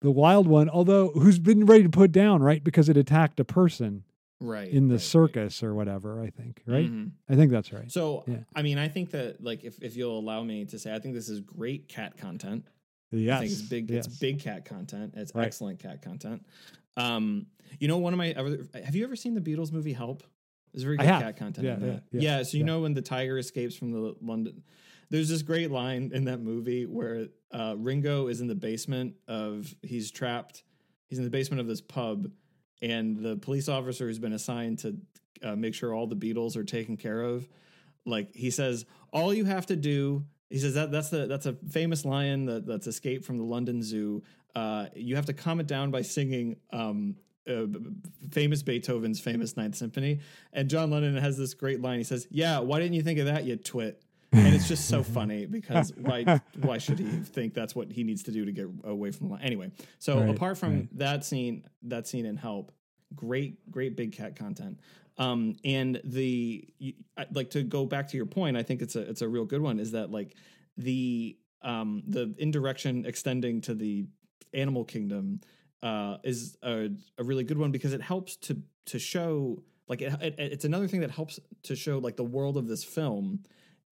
the 0.00 0.10
wild 0.10 0.46
one. 0.46 0.68
Although 0.70 1.10
who's 1.10 1.38
been 1.38 1.66
ready 1.66 1.82
to 1.84 1.88
put 1.90 2.12
down, 2.12 2.42
right? 2.42 2.62
Because 2.64 2.88
it 2.88 2.96
attacked 2.96 3.38
a 3.40 3.44
person 3.44 4.04
right 4.40 4.68
in 4.70 4.88
the 4.88 4.94
right, 4.94 4.96
right. 4.96 5.00
circus 5.02 5.62
or 5.62 5.74
whatever. 5.74 6.22
I 6.22 6.30
think, 6.30 6.62
right? 6.66 6.90
Mhm. 6.90 7.10
I 7.28 7.34
think 7.36 7.50
that's 7.50 7.72
right. 7.72 7.90
So 7.92 8.24
Yeah. 8.26 8.38
I 8.54 8.62
mean, 8.62 8.78
I 8.78 8.88
think 8.88 9.10
that 9.12 9.42
like 9.42 9.64
if 9.64 9.82
if 9.82 9.96
you'll 9.96 10.18
allow 10.18 10.42
me 10.42 10.64
to 10.66 10.78
say, 10.78 10.94
I 10.94 10.98
think 10.98 11.14
this 11.14 11.28
is 11.28 11.40
great 11.40 11.88
cat 11.88 12.16
content. 12.16 12.64
Yes. 13.10 13.36
I 13.36 13.40
think 13.40 13.52
it's 13.52 13.62
big. 13.62 13.90
Yes. 13.90 14.06
It's 14.06 14.18
big 14.18 14.40
cat 14.40 14.64
content. 14.64 15.14
It's 15.16 15.34
Right. 15.34 15.46
excellent 15.46 15.78
cat 15.78 16.02
content. 16.02 16.44
Um, 16.96 17.46
you 17.80 17.88
know, 17.88 17.98
one 17.98 18.12
of 18.12 18.18
my 18.18 18.32
other. 18.34 18.66
Have 18.84 18.94
you 18.96 19.04
ever 19.04 19.16
seen 19.16 19.34
the 19.34 19.40
Beatles 19.40 19.72
movie 19.72 19.92
Help? 19.92 20.22
There's 20.76 20.84
very 20.84 20.98
I 20.98 21.02
good 21.04 21.08
have. 21.08 21.22
cat 21.22 21.36
content 21.38 21.66
Yeah, 21.66 21.78
yeah, 21.80 21.98
yeah, 22.12 22.20
Yeah. 22.38 22.42
so 22.42 22.58
you 22.58 22.60
yeah. 22.60 22.66
know 22.66 22.80
when 22.82 22.92
the 22.92 23.00
tiger 23.00 23.38
escapes 23.38 23.74
from 23.74 23.92
the 23.92 24.14
London. 24.20 24.62
There's 25.08 25.30
this 25.30 25.40
great 25.40 25.70
line 25.70 26.10
in 26.12 26.24
that 26.26 26.40
movie 26.42 26.84
where 26.84 27.28
uh, 27.50 27.76
Ringo 27.78 28.26
is 28.28 28.42
in 28.42 28.46
the 28.46 28.54
basement 28.54 29.14
of. 29.26 29.74
He's 29.82 30.10
trapped. 30.10 30.64
He's 31.06 31.16
in 31.18 31.24
the 31.24 31.30
basement 31.30 31.60
of 31.60 31.66
this 31.66 31.80
pub, 31.80 32.28
and 32.82 33.16
the 33.16 33.36
police 33.36 33.68
officer 33.70 34.06
who's 34.06 34.18
been 34.18 34.34
assigned 34.34 34.80
to 34.80 34.96
uh, 35.42 35.56
make 35.56 35.72
sure 35.74 35.94
all 35.94 36.06
the 36.06 36.16
Beatles 36.16 36.56
are 36.56 36.64
taken 36.64 36.96
care 36.98 37.22
of. 37.22 37.48
Like 38.04 38.34
he 38.34 38.50
says, 38.50 38.84
all 39.12 39.32
you 39.32 39.46
have 39.46 39.64
to 39.66 39.76
do. 39.76 40.24
He 40.50 40.58
says 40.58 40.74
that 40.74 40.90
that's 40.92 41.08
the 41.08 41.26
that's 41.26 41.46
a 41.46 41.54
famous 41.70 42.04
lion 42.04 42.44
that, 42.46 42.66
that's 42.66 42.86
escaped 42.86 43.24
from 43.24 43.38
the 43.38 43.44
London 43.44 43.82
Zoo. 43.82 44.22
Uh, 44.54 44.86
you 44.94 45.16
have 45.16 45.26
to 45.26 45.32
calm 45.32 45.58
it 45.60 45.66
down 45.66 45.90
by 45.90 46.02
singing 46.02 46.56
um, 46.72 47.16
uh, 47.48 47.66
famous 48.30 48.62
Beethoven's 48.62 49.20
famous 49.20 49.56
Ninth 49.56 49.76
Symphony. 49.76 50.20
And 50.52 50.68
John 50.68 50.90
Lennon 50.90 51.16
has 51.16 51.36
this 51.36 51.54
great 51.54 51.80
line. 51.80 51.98
He 51.98 52.04
says, 52.04 52.26
"Yeah, 52.30 52.58
why 52.60 52.80
didn't 52.80 52.94
you 52.94 53.02
think 53.02 53.18
of 53.18 53.26
that, 53.26 53.44
you 53.44 53.56
twit?" 53.56 54.02
And 54.32 54.54
it's 54.54 54.68
just 54.68 54.88
so 54.88 55.02
funny 55.02 55.46
because 55.56 55.92
why 55.96 56.40
why 56.60 56.78
should 56.78 56.98
he 56.98 57.06
think 57.06 57.54
that's 57.54 57.74
what 57.74 57.90
he 57.90 58.04
needs 58.04 58.24
to 58.24 58.32
do 58.32 58.44
to 58.44 58.52
get 58.52 58.66
away 58.84 59.10
from 59.10 59.28
the 59.28 59.34
line? 59.34 59.42
Anyway, 59.42 59.70
so 59.98 60.20
Right, 60.20 60.30
apart 60.30 60.58
from 60.58 60.72
right. 60.74 60.98
that 60.98 61.24
scene, 61.24 61.64
that 61.82 62.06
scene 62.06 62.26
in 62.26 62.36
Help, 62.36 62.72
great 63.14 63.70
great 63.70 63.96
big 63.96 64.12
cat 64.12 64.36
content. 64.36 64.80
Um, 65.18 65.56
and 65.64 66.00
the 66.04 66.68
like 67.32 67.50
to 67.50 67.62
go 67.62 67.86
back 67.86 68.08
to 68.08 68.16
your 68.16 68.26
point, 68.26 68.56
I 68.56 68.62
think 68.62 68.82
it's 68.82 68.96
a 68.96 69.00
it's 69.00 69.22
a 69.22 69.28
real 69.28 69.44
good 69.44 69.62
one. 69.62 69.78
Is 69.80 69.92
that 69.92 70.10
like 70.10 70.34
the 70.76 71.36
um 71.62 72.02
the 72.06 72.34
indirection 72.38 73.06
extending 73.06 73.60
to 73.62 73.74
the 73.74 74.06
animal 74.52 74.84
kingdom 74.84 75.40
uh 75.82 76.16
is 76.24 76.56
a, 76.62 76.88
a 77.18 77.24
really 77.24 77.44
good 77.44 77.58
one 77.58 77.70
because 77.70 77.92
it 77.92 78.00
helps 78.00 78.36
to 78.36 78.60
to 78.86 78.98
show 78.98 79.62
like 79.88 80.02
it, 80.02 80.12
it, 80.22 80.34
it's 80.38 80.64
another 80.64 80.88
thing 80.88 81.00
that 81.00 81.10
helps 81.10 81.38
to 81.64 81.76
show 81.76 81.98
like 81.98 82.16
the 82.16 82.24
world 82.24 82.56
of 82.56 82.66
this 82.66 82.84
film 82.84 83.40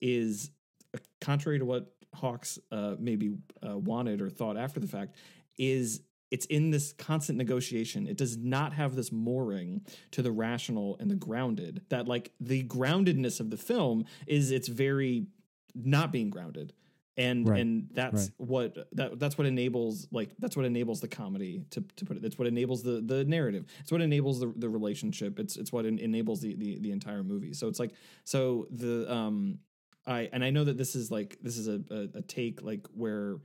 is 0.01 0.51
uh, 0.95 0.99
contrary 1.21 1.59
to 1.59 1.65
what 1.65 1.93
Hawks 2.13 2.59
uh, 2.71 2.95
maybe 2.99 3.35
uh, 3.67 3.77
wanted 3.77 4.21
or 4.21 4.29
thought 4.29 4.57
after 4.57 4.79
the 4.79 4.87
fact 4.87 5.15
is 5.57 6.01
it's 6.33 6.47
in 6.47 6.71
this 6.71 6.93
constant 6.93 7.37
negotiation. 7.37 8.07
It 8.07 8.17
does 8.17 8.37
not 8.37 8.73
have 8.73 8.95
this 8.95 9.11
mooring 9.11 9.85
to 10.11 10.23
the 10.23 10.31
rational 10.31 10.97
and 10.99 11.09
the 11.09 11.15
grounded. 11.15 11.81
That 11.89 12.07
like 12.07 12.31
the 12.39 12.63
groundedness 12.63 13.39
of 13.39 13.51
the 13.51 13.57
film 13.57 14.05
is 14.25 14.49
it's 14.49 14.67
very 14.67 15.27
not 15.75 16.11
being 16.11 16.31
grounded. 16.31 16.73
And 17.15 17.47
Right, 17.47 17.61
and 17.61 17.89
that's 17.93 18.23
right. 18.23 18.31
what 18.37 18.87
that 18.93 19.19
that's 19.19 19.37
what 19.37 19.45
enables 19.45 20.07
like 20.11 20.31
that's 20.39 20.57
what 20.57 20.65
enables 20.65 20.99
the 20.99 21.07
comedy 21.07 21.63
to, 21.69 21.83
to 21.97 22.05
put 22.05 22.17
it. 22.17 22.23
That's 22.23 22.39
what 22.39 22.47
enables 22.47 22.81
the 22.81 23.01
the 23.01 23.23
narrative. 23.23 23.65
It's 23.81 23.91
what 23.91 24.01
enables 24.01 24.39
the, 24.39 24.51
the 24.55 24.67
relationship. 24.67 25.37
It's 25.37 25.55
it's 25.55 25.71
what 25.71 25.85
en- 25.85 25.99
enables 25.99 26.41
the, 26.41 26.55
the 26.55 26.79
the 26.79 26.91
entire 26.91 27.23
movie. 27.23 27.53
So 27.53 27.67
it's 27.67 27.79
like 27.79 27.91
so 28.23 28.67
the 28.71 29.11
um 29.13 29.59
I 30.07 30.27
and 30.33 30.43
I 30.43 30.49
know 30.49 30.63
that 30.63 30.77
this 30.77 30.95
is 30.95 31.11
like 31.11 31.37
this 31.41 31.57
is 31.57 31.67
a 31.67 31.81
a, 31.91 32.17
a 32.17 32.21
take 32.23 32.63
like 32.63 32.87
where 32.95 33.37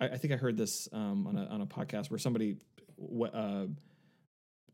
I, 0.00 0.08
I 0.08 0.16
think 0.16 0.32
I 0.32 0.36
heard 0.36 0.56
this 0.56 0.88
um, 0.92 1.26
on 1.26 1.36
a 1.36 1.44
on 1.46 1.60
a 1.60 1.66
podcast 1.66 2.10
where 2.10 2.18
somebody 2.18 2.56
uh, 3.34 3.66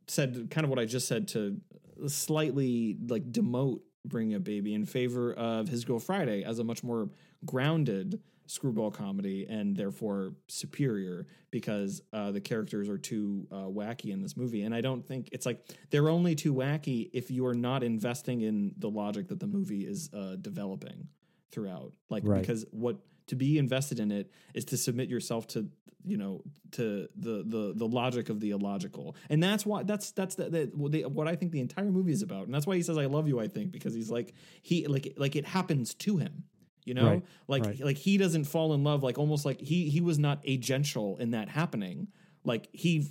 said 0.07 0.49
kind 0.51 0.65
of 0.65 0.71
what 0.71 0.79
I 0.79 0.85
just 0.85 1.09
said 1.09 1.29
to 1.29 1.61
slightly 2.07 2.97
like 3.09 3.31
demote 3.31 3.81
Bringing 4.05 4.37
Up 4.37 4.45
Baby 4.45 4.75
in 4.75 4.87
favor 4.87 5.33
of 5.35 5.69
His 5.69 5.85
Girl 5.85 5.99
Friday 5.99 6.45
as 6.45 6.59
a 6.59 6.65
much 6.65 6.83
more 6.83 7.11
grounded 7.45 8.21
screwball 8.47 8.91
comedy 8.91 9.47
and 9.49 9.77
therefore 9.77 10.33
superior 10.49 11.27
because 11.51 12.01
uh, 12.15 12.31
the 12.31 12.41
characters 12.41 12.89
are 12.89 12.97
too 12.97 13.47
uh, 13.53 13.57
wacky 13.67 14.11
in 14.11 14.23
this 14.23 14.37
movie. 14.37 14.63
And 14.63 14.75
I 14.75 14.81
don't 14.81 15.07
think 15.07 15.29
it's 15.33 15.45
like 15.45 15.63
they're 15.91 16.09
only 16.09 16.35
too 16.35 16.55
wacky 16.55 17.11
if 17.13 17.31
you 17.31 17.47
are 17.47 17.55
not 17.55 17.83
investing 17.83 18.41
in 18.41 18.73
the 18.79 18.89
logic 18.89 19.29
that 19.29 19.39
the 19.39 19.47
movie 19.47 19.83
is 19.87 20.09
uh, 20.15 20.37
developing 20.41 21.09
throughout. 21.53 21.93
Like 22.09 22.23
Right. 22.27 22.41
because 22.41 22.65
what 22.71 22.97
to 23.27 23.37
be 23.37 23.59
invested 23.59 24.01
in 24.01 24.11
it 24.11 24.31
is 24.55 24.65
to 24.67 24.77
submit 24.79 25.11
yourself 25.11 25.47
to 25.49 25.69
you 26.05 26.17
know 26.17 26.43
to 26.71 27.09
the 27.17 27.43
the 27.45 27.73
the 27.77 27.87
logic 27.87 28.31
of 28.31 28.41
the 28.41 28.51
illogical 28.51 29.17
and 29.29 29.43
that's 29.43 29.67
why 29.67 29.83
that's 29.83 30.13
that's 30.13 30.37
the, 30.37 30.49
the, 30.49 30.89
the, 30.89 31.05
what 31.05 31.27
i 31.27 31.35
think 31.35 31.51
the 31.51 31.61
entire 31.61 31.91
movie 31.91 32.13
is 32.13 32.23
about 32.23 32.45
and 32.47 32.55
that's 32.55 32.69
why 32.69 32.77
he 32.77 32.83
says 32.83 32.97
i 32.97 33.05
love 33.07 33.27
you 33.27 33.41
i 33.41 33.49
think 33.49 33.73
because 33.73 33.95
he's 33.95 34.09
like 34.09 34.33
he 34.63 34.87
like 34.87 35.13
like 35.17 35.35
it 35.35 35.45
happens 35.45 35.95
to 35.95 36.17
him 36.17 36.45
you 36.89 36.95
know 36.95 37.09
Right, 37.11 37.23
like 37.55 37.65
right. 37.67 37.81
like 37.89 37.99
he 38.07 38.15
doesn't 38.25 38.45
fall 38.55 38.69
in 38.77 38.83
love 38.91 39.01
like 39.09 39.19
almost 39.25 39.45
like 39.49 39.61
he 39.71 39.79
he 39.95 40.01
was 40.11 40.19
not 40.27 40.39
agential 40.55 41.09
in 41.21 41.29
that 41.37 41.49
happening 41.61 42.09
like 42.45 42.69
he 42.73 42.93
f- 43.01 43.07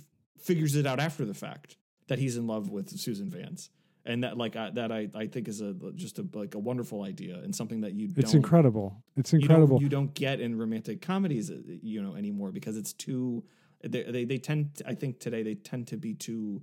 figures 0.48 0.74
it 0.80 0.86
out 0.90 1.00
after 1.08 1.24
the 1.24 1.34
fact 1.46 1.76
that 2.08 2.18
he's 2.18 2.36
in 2.40 2.46
love 2.54 2.64
with 2.76 2.86
susan 3.06 3.30
vance 3.30 3.70
and 4.04 4.24
that 4.24 4.34
like 4.42 4.54
I, 4.56 4.70
that 4.70 4.90
I, 4.90 5.02
I 5.22 5.26
think 5.32 5.48
is 5.52 5.60
a 5.60 5.74
just 5.94 6.18
a 6.18 6.24
like 6.32 6.54
a 6.54 6.58
wonderful 6.70 7.00
idea 7.12 7.36
and 7.44 7.54
something 7.60 7.80
that 7.82 7.92
you 7.98 8.06
It's 8.16 8.32
don't 8.32 8.36
incredible. 8.42 8.88
It's 9.16 9.32
you 9.32 9.38
don't, 9.40 9.50
incredible. 9.50 9.82
you 9.82 9.88
don't 9.96 10.12
get 10.14 10.40
in 10.40 10.56
romantic 10.56 11.02
comedies, 11.02 11.50
uh, 11.50 11.56
you 11.92 12.00
know, 12.02 12.14
anymore 12.22 12.50
because 12.58 12.76
it's 12.78 12.94
too. 13.06 13.44
They 13.82 14.02
they, 14.14 14.24
they 14.24 14.38
tend. 14.38 14.80
I 14.86 14.94
think 15.00 15.12
today 15.26 15.42
they 15.48 15.56
tend 15.70 15.88
to 15.88 15.96
be 15.98 16.14
too 16.14 16.62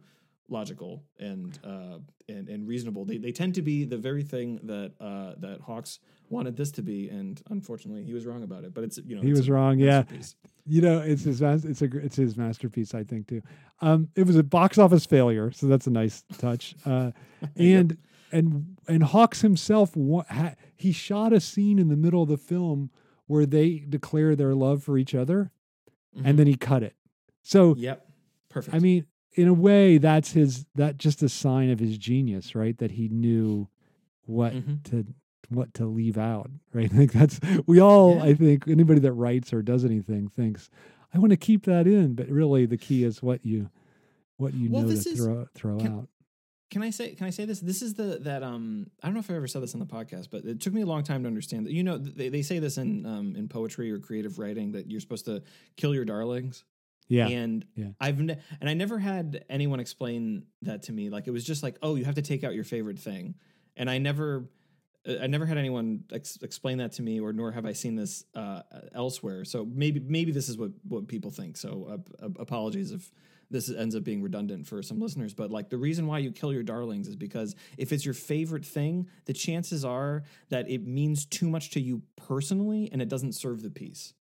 logical 0.50 1.04
and 1.20 1.58
uh, 1.64 2.00
and 2.30 2.48
and 2.50 2.68
reasonable. 2.68 3.06
They 3.06 3.18
they 3.18 3.32
tend 3.32 3.56
to 3.56 3.62
be 3.62 3.86
the 3.86 3.98
very 3.98 4.24
thing 4.24 4.60
that 4.64 4.94
uh, 5.00 5.34
that 5.40 5.62
Hawks 5.62 6.00
wanted 6.30 6.56
this 6.58 6.72
to 6.72 6.82
be, 6.82 7.10
and 7.10 7.42
unfortunately, 7.50 8.04
he 8.04 8.14
was 8.14 8.26
wrong 8.26 8.44
about 8.44 8.64
it. 8.64 8.74
But 8.74 8.84
it's 8.84 8.98
you 8.98 9.16
know 9.16 9.22
he 9.22 9.32
was 9.32 9.50
wrong. 9.50 9.80
Yeah. 9.80 10.04
You 10.68 10.82
know, 10.82 11.00
it's 11.00 11.24
his 11.24 11.42
it's 11.42 11.82
a 11.84 11.98
it's 11.98 12.16
his 12.16 12.36
masterpiece, 12.38 12.96
I 12.96 13.04
think 13.04 13.28
too. 13.28 13.42
Um, 13.82 14.10
it 14.16 14.26
was 14.26 14.36
a 14.36 14.44
box 14.44 14.80
office 14.80 15.06
failure, 15.06 15.52
so 15.52 15.68
that's 15.68 15.86
a 15.86 15.92
nice 15.92 16.24
touch. 16.40 16.76
Uh, 16.86 17.12
and 17.56 17.98
and 18.32 18.76
and 18.88 19.04
Hawks 19.04 19.42
himself, 19.42 19.96
he 20.76 20.92
shot 20.92 21.34
a 21.34 21.40
scene 21.40 21.78
in 21.78 21.90
the 21.90 21.96
middle 21.96 22.24
of 22.24 22.30
the 22.30 22.38
film 22.38 22.90
where 23.28 23.46
they 23.46 23.84
declare 23.88 24.36
their 24.36 24.56
love 24.56 24.84
for 24.84 24.98
each 24.98 25.14
other, 25.16 25.52
Mhm. 26.18 26.22
and 26.26 26.40
then 26.40 26.48
he 26.48 26.56
cut 26.56 26.82
it. 26.84 26.96
So 27.44 27.76
Yep. 27.76 28.08
Perfect. 28.50 28.76
I 28.76 28.80
mean, 28.80 29.06
in 29.36 29.48
a 29.48 29.54
way, 29.54 29.98
that's 29.98 30.32
his 30.32 30.66
that 30.76 30.98
just 30.98 31.22
a 31.24 31.30
sign 31.30 31.70
of 31.70 31.80
his 31.80 31.98
genius, 31.98 32.56
right? 32.56 32.78
That 32.78 32.92
he 32.92 33.08
knew 33.10 33.68
what 34.26 34.54
Mhm. 34.54 34.84
to 34.86 35.06
what 35.50 35.74
to 35.76 35.86
leave 35.86 36.18
out, 36.18 36.50
right? 36.74 36.92
Like 36.94 37.12
that's 37.12 37.40
we 37.68 37.80
all, 37.80 38.16
Yeah. 38.16 38.24
I 38.24 38.34
think, 38.34 38.68
anybody 38.68 39.00
that 39.02 39.14
writes 39.14 39.54
or 39.54 39.62
does 39.62 39.86
anything 39.86 40.28
thinks, 40.30 40.70
I 41.14 41.20
want 41.20 41.32
to 41.32 41.38
keep 41.38 41.66
that 41.66 41.86
in, 41.88 42.14
but 42.16 42.28
really 42.30 42.66
the 42.66 42.78
key 42.78 43.04
is 43.04 43.22
what 43.22 43.46
you 43.46 43.70
what 44.38 44.54
you 44.54 44.70
Well, 44.72 44.82
know 44.84 44.88
to 44.90 44.94
is- 44.94 45.20
throw 45.20 45.48
throw 45.54 45.78
can- 45.78 45.92
out. 45.92 46.10
Can 46.72 46.82
I 46.82 46.90
say? 46.90 47.14
Can 47.14 47.28
I 47.28 47.30
say 47.30 47.46
this? 47.46 47.60
This 47.60 47.82
is 47.84 47.94
the 47.94 48.18
that 48.24 48.42
um. 48.42 48.90
I 49.02 49.08
don't 49.08 49.14
know 49.14 49.20
if 49.20 49.30
I 49.30 49.36
ever 49.36 49.48
said 49.48 49.62
this 49.62 49.76
on 49.76 49.80
the 49.80 49.86
podcast, 49.86 50.30
but 50.32 50.44
it 50.46 50.60
took 50.60 50.74
me 50.74 50.82
a 50.82 50.86
long 50.86 51.04
time 51.04 51.22
to 51.22 51.28
understand 51.28 51.68
that. 51.68 51.72
You 51.74 51.84
know, 51.84 51.98
they, 52.00 52.28
they 52.30 52.42
say 52.42 52.58
this 52.58 52.78
in 52.80 53.06
um 53.06 53.36
in 53.36 53.48
poetry 53.48 53.92
or 53.92 54.00
creative 54.00 54.40
writing 54.40 54.72
that 54.72 54.90
you're 54.90 55.00
supposed 55.00 55.26
to 55.26 55.44
kill 55.78 55.94
your 55.94 56.06
darlings. 56.06 56.64
Yeah, 57.08 57.28
And 57.28 57.66
yeah. 57.76 57.90
I've 58.00 58.20
ne- 58.20 58.40
and 58.60 58.70
I 58.70 58.74
never 58.74 58.98
had 58.98 59.46
anyone 59.50 59.80
explain 59.80 60.46
that 60.64 60.84
to 60.84 60.92
me. 60.92 61.10
Like 61.10 61.28
it 61.28 61.32
was 61.32 61.44
just 61.44 61.62
like, 61.64 61.78
oh, 61.82 61.96
you 61.96 62.06
have 62.06 62.16
to 62.16 62.22
take 62.24 62.44
out 62.44 62.56
your 62.56 62.64
favorite 62.64 63.00
thing, 63.00 63.36
and 63.78 63.90
I 63.90 63.98
never. 64.00 64.50
uh, 65.08 65.18
I 65.22 65.28
never 65.28 65.46
had 65.46 65.58
anyone 65.60 66.04
ex- 66.12 66.40
explain 66.42 66.80
that 66.80 66.94
to 66.94 67.04
me, 67.04 67.20
or 67.20 67.32
nor 67.32 67.52
have 67.52 67.66
I 67.66 67.74
seen 67.74 67.96
this 67.96 68.24
uh, 68.34 68.62
elsewhere. 68.94 69.46
So 69.46 69.64
maybe 69.66 70.00
maybe 70.00 70.32
this 70.32 70.50
is 70.50 70.58
what 70.58 70.72
what 70.88 71.08
people 71.08 71.30
think. 71.32 71.58
So 71.58 71.70
uh, 72.22 72.26
uh, 72.26 72.30
apologies 72.40 72.92
if 72.92 73.12
this 73.52 73.70
ends 73.70 73.96
up 73.96 74.04
being 74.04 74.24
redundant 74.24 74.66
for 74.66 74.82
some 74.82 75.00
listeners. 75.00 75.36
But 75.36 75.52
like 75.52 75.70
the 75.70 75.78
reason 75.78 76.08
why 76.08 76.18
you 76.18 76.32
kill 76.32 76.52
your 76.52 76.64
darlings 76.64 77.08
is 77.08 77.16
because 77.16 77.56
if 77.78 77.92
it's 77.94 78.04
your 78.04 78.16
favorite 78.16 78.66
thing, 78.66 79.08
the 79.26 79.34
chances 79.34 79.86
are 79.86 80.24
that 80.50 80.68
it 80.68 80.88
means 80.88 81.28
too 81.28 81.48
much 81.48 81.70
to 81.72 81.80
you 81.80 82.02
personally, 82.16 82.90
and 82.92 83.00
it 83.04 83.10
doesn't 83.10 83.34
serve 83.34 83.62
the 83.62 83.70
piece. 83.70 84.16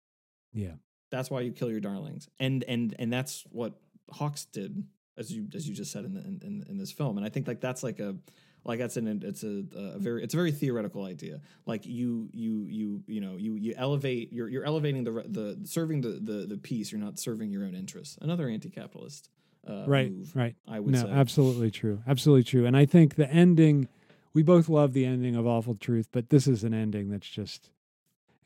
yeah, 0.54 0.76
That's 1.11 1.30
why 1.30 1.40
you 1.40 1.52
kill 1.52 1.70
your 1.70 1.80
darlings, 1.80 2.28
and 2.38 2.64
and 2.64 2.94
and 2.98 3.12
that's 3.12 3.44
what 3.50 3.74
Hawks 4.11 4.44
did, 4.46 4.84
as 5.16 5.32
you 5.32 5.46
as 5.54 5.68
you 5.68 5.74
just 5.74 5.92
said 5.92 6.04
in 6.04 6.14
the, 6.14 6.20
in, 6.20 6.64
in 6.68 6.78
this 6.78 6.92
film. 6.92 7.16
And 7.16 7.26
I 7.26 7.28
think 7.28 7.48
like 7.48 7.61
that's 7.61 7.82
like 7.82 7.98
a 8.00 8.16
like 8.64 8.78
that's 8.78 8.96
an 8.96 9.22
it's 9.24 9.42
a, 9.42 9.64
a 9.74 9.98
very 9.98 10.22
it's 10.22 10.34
a 10.34 10.36
very 10.36 10.52
theoretical 10.52 11.04
idea. 11.04 11.40
Like 11.66 11.86
you 11.86 12.28
you 12.32 12.66
you 12.68 13.02
you 13.06 13.20
know 13.20 13.36
you 13.36 13.56
you 13.56 13.74
elevate 13.76 14.32
you're 14.32 14.48
you're 14.48 14.64
elevating 14.64 15.04
the 15.04 15.12
the 15.26 15.58
serving 15.64 16.00
the 16.02 16.20
the 16.22 16.46
the 16.46 16.58
piece. 16.58 16.92
You're 16.92 17.00
not 17.00 17.18
serving 17.18 17.50
your 17.50 17.64
own 17.64 17.74
interests. 17.74 18.18
Another 18.20 18.48
anti-capitalist 18.48 19.30
uh, 19.68 19.84
right, 19.86 20.11
move, 20.11 20.34
right. 20.34 20.56
I 20.66 20.80
would 20.80 20.92
No, 20.92 21.02
say. 21.04 21.11
absolutely 21.11 21.70
true, 21.70 22.02
absolutely 22.06 22.44
true. 22.44 22.66
And 22.66 22.76
I 22.76 22.86
think 22.86 23.16
the 23.16 23.30
ending, 23.30 23.88
we 24.32 24.42
both 24.42 24.68
love 24.68 24.92
the 24.92 25.04
ending 25.04 25.36
of 25.36 25.46
Awful 25.46 25.74
Truth, 25.74 26.08
but 26.12 26.30
this 26.30 26.46
is 26.46 26.64
an 26.64 26.72
ending 26.72 27.11
that's 27.11 27.28
just 27.28 27.70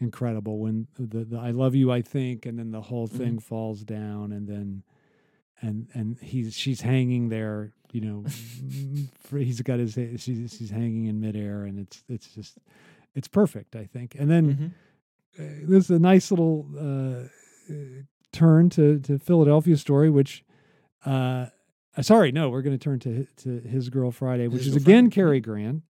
incredible. 0.00 0.58
When 0.58 0.86
the, 0.94 1.24
the 1.24 1.38
I 1.38 1.50
love 1.50 1.74
you, 1.74 1.90
I 1.92 2.02
think, 2.02 2.46
and 2.46 2.58
then 2.58 2.70
the 2.70 2.80
whole 2.82 3.08
Mm-hmm. 3.08 3.18
thing 3.18 3.38
falls 3.38 3.82
down, 3.84 4.32
and 4.32 4.48
then 4.48 4.82
and 5.62 5.88
and 5.94 6.18
he's 6.20 6.54
she's 6.54 6.80
hanging 6.80 7.28
there, 7.28 7.72
you 7.92 8.00
know, 8.00 8.24
he's 9.38 9.60
got 9.62 9.78
his 9.78 9.92
she's 9.94 10.54
she's 10.56 10.70
hanging 10.70 11.06
in 11.06 11.20
midair, 11.20 11.62
and 11.64 11.78
it's 11.78 12.02
it's 12.08 12.28
just 12.34 12.58
it's 13.14 13.28
perfect, 13.28 13.76
I 13.76 13.84
think. 13.84 14.14
And 14.18 14.30
then 14.30 14.46
Mhm. 14.56 14.70
uh, 15.38 15.66
this 15.68 15.84
is 15.84 15.90
a 15.90 15.98
nice 15.98 16.30
little 16.30 16.66
uh, 16.78 17.28
turn 18.32 18.68
to 18.70 18.98
to 19.00 19.18
Philadelphia 19.18 19.76
Story, 19.76 20.10
which. 20.10 20.44
Uh, 21.06 21.46
uh, 21.96 22.02
sorry, 22.02 22.32
no, 22.32 22.48
we're 22.50 22.62
going 22.62 22.76
to 22.76 22.82
turn 22.82 22.98
to 22.98 23.24
to 23.36 23.60
His 23.60 23.88
Girl 23.88 24.10
Friday, 24.10 24.48
which 24.48 24.64
His 24.64 24.74
is 24.74 24.82
again 24.82 25.04
Friday. 25.04 25.14
Cary 25.14 25.40
Grant. 25.40 25.82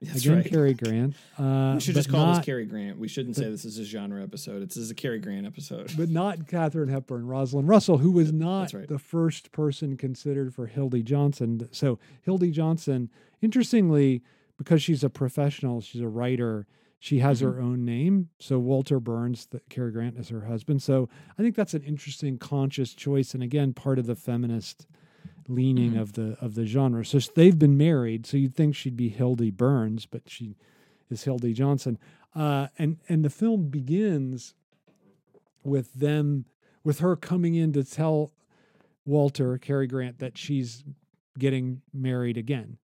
That's 0.00 0.24
again, 0.24 0.36
right. 0.36 0.46
Cary 0.50 0.74
Grant. 0.74 1.14
Uh, 1.38 1.74
we 1.74 1.80
should 1.80 1.94
just 1.94 2.08
call 2.10 2.26
not, 2.26 2.36
this 2.36 2.44
Cary 2.44 2.64
Grant. 2.66 2.98
We 2.98 3.06
shouldn't 3.08 3.36
say 3.36 3.48
this 3.48 3.64
is 3.64 3.78
a 3.78 3.84
genre 3.84 4.22
episode. 4.22 4.62
It's 4.62 4.74
this 4.74 4.84
is 4.84 4.90
a 4.90 4.94
Cary 4.94 5.18
Grant 5.20 5.46
episode. 5.46 5.92
but 5.96 6.08
not 6.08 6.46
Katharine 6.48 6.88
Hepburn, 6.88 7.26
Rosalind 7.26 7.68
Russell, 7.68 7.98
who 7.98 8.10
was 8.10 8.32
not 8.32 8.72
right. 8.72 8.88
the 8.88 8.98
first 8.98 9.52
person 9.52 9.96
considered 9.96 10.52
for 10.54 10.66
Hildy 10.66 11.02
Johnson. 11.02 11.68
So 11.72 11.98
Hildy 12.22 12.50
Johnson, 12.50 13.08
interestingly, 13.40 14.22
because 14.56 14.82
she's 14.82 15.04
a 15.04 15.10
professional, 15.10 15.80
she's 15.80 16.00
a 16.00 16.08
writer. 16.08 16.66
She 17.00 17.20
has 17.20 17.40
Mm-hmm. 17.40 17.46
her 17.56 17.60
own 17.62 17.84
name. 17.84 18.28
So 18.40 18.58
Walter 18.58 18.98
Burns, 18.98 19.46
the, 19.46 19.60
Cary 19.68 19.92
Grant, 19.92 20.18
is 20.18 20.28
her 20.30 20.46
husband. 20.46 20.82
So 20.82 21.08
I 21.38 21.42
think 21.42 21.54
that's 21.54 21.74
an 21.74 21.82
interesting 21.84 22.38
conscious 22.38 22.92
choice, 22.94 23.34
and 23.34 23.42
again, 23.42 23.72
part 23.72 24.00
of 24.00 24.06
the 24.06 24.16
feminist 24.16 24.88
leaning 25.48 25.92
Mhm. 25.94 26.00
of 26.00 26.12
the 26.12 26.36
of 26.40 26.54
the 26.54 26.66
genre. 26.66 27.04
So 27.04 27.18
they've 27.18 27.58
been 27.58 27.76
married. 27.76 28.26
So 28.26 28.36
you'd 28.36 28.54
think 28.54 28.74
she'd 28.74 28.96
be 28.96 29.08
Hildy 29.08 29.50
Burns, 29.50 30.06
but 30.06 30.28
she 30.28 30.56
is 31.10 31.24
Hildy 31.24 31.52
Johnson. 31.54 31.98
Uh, 32.34 32.68
and 32.78 32.98
and 33.08 33.24
the 33.24 33.30
film 33.30 33.68
begins 33.70 34.54
with 35.64 35.92
them 35.94 36.44
with 36.84 37.00
her 37.00 37.16
coming 37.16 37.54
in 37.54 37.72
to 37.72 37.82
tell 37.84 38.32
Walter 39.04 39.58
Cary 39.58 39.86
Grant 39.86 40.18
that 40.18 40.36
she's 40.38 40.84
getting 41.38 41.82
married 41.92 42.36
again. 42.36 42.78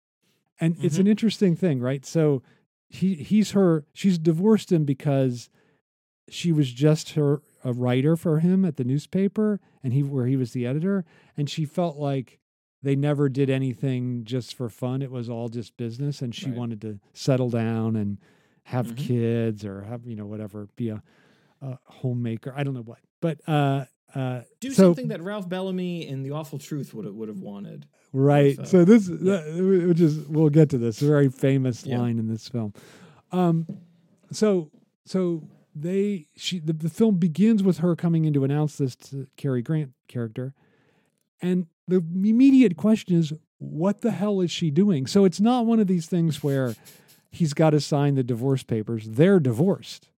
And 0.59 0.75
it's 0.83 0.99
an 0.99 1.07
interesting 1.07 1.55
thing, 1.55 1.79
right? 1.79 2.05
So 2.05 2.43
he 2.89 3.15
he's 3.15 3.51
her 3.51 3.85
she's 3.93 4.17
divorced 4.19 4.71
him 4.71 4.85
because 4.85 5.49
she 6.29 6.51
was 6.51 6.71
just 6.71 7.13
her 7.13 7.41
a 7.63 7.73
writer 7.73 8.15
for 8.15 8.39
him 8.39 8.63
at 8.65 8.75
the 8.77 8.83
newspaper 8.83 9.59
and 9.83 9.93
he 9.93 10.03
where 10.03 10.27
he 10.27 10.35
was 10.35 10.51
the 10.53 10.65
editor 10.65 11.05
and 11.35 11.49
she 11.49 11.65
felt 11.65 11.97
like 11.97 12.39
they 12.83 12.95
never 12.95 13.29
did 13.29 13.49
anything 13.49 14.23
just 14.23 14.55
for 14.55 14.69
fun 14.69 15.01
it 15.01 15.11
was 15.11 15.29
all 15.29 15.49
just 15.49 15.77
business 15.77 16.21
and 16.21 16.33
she 16.33 16.47
Right. 16.47 16.55
wanted 16.57 16.81
to 16.81 16.99
settle 17.13 17.49
down 17.49 17.95
and 17.95 18.17
have 18.63 18.87
Mhm. 18.87 18.97
kids 18.97 19.65
or 19.65 19.81
have 19.83 20.05
you 20.05 20.15
know 20.15 20.25
whatever 20.25 20.67
be 20.75 20.89
a, 20.89 21.01
a 21.61 21.77
homemaker 21.85 22.53
i 22.55 22.63
don't 22.63 22.73
know 22.73 22.81
what 22.83 22.99
but 23.21 23.39
uh 23.47 23.85
uh 24.15 24.41
Do 24.59 24.71
so 24.71 24.83
something 24.89 25.07
that 25.09 25.21
Ralph 25.21 25.47
Bellamy 25.47 26.05
in 26.07 26.21
The 26.23 26.31
Awful 26.31 26.59
Truth 26.59 26.93
would 26.93 27.05
would 27.15 27.29
have 27.29 27.39
wanted. 27.39 27.85
right 28.13 28.57
uh, 28.59 28.65
so 28.65 28.83
this 28.85 29.07
yeah. 29.09 29.15
that- 29.41 29.85
which 29.87 30.01
is 30.01 30.27
we'll 30.27 30.49
get 30.49 30.69
to 30.71 30.77
this 30.77 31.01
a 31.01 31.05
very 31.05 31.29
famous 31.29 31.85
Yeah. 31.85 31.99
line 31.99 32.19
in 32.19 32.27
this 32.27 32.47
film 32.49 32.73
um 33.31 33.65
so 34.31 34.69
so 35.05 35.47
they 35.73 36.25
she 36.35 36.59
the, 36.59 36.73
the 36.73 36.89
film 36.89 37.17
begins 37.17 37.63
with 37.63 37.77
her 37.79 37.95
coming 37.95 38.25
in 38.25 38.33
to 38.33 38.43
announce 38.43 38.77
this 38.77 38.95
to 38.97 39.27
Cary 39.37 39.61
Grant 39.61 39.91
character 40.09 40.53
and 41.41 41.67
the 41.99 42.29
immediate 42.29 42.77
question 42.77 43.17
is 43.17 43.33
what 43.59 44.01
the 44.01 44.11
hell 44.11 44.41
is 44.41 44.49
she 44.51 44.71
doing? 44.71 45.05
So 45.07 45.23
it's 45.25 45.39
not 45.39 45.65
one 45.65 45.79
of 45.79 45.87
these 45.87 46.07
things 46.07 46.41
where 46.43 46.75
he's 47.29 47.53
got 47.53 47.69
to 47.71 47.79
sign 47.79 48.15
the 48.15 48.23
divorce 48.23 48.63
papers. 48.63 49.07
They're 49.09 49.39
divorced. 49.39 50.09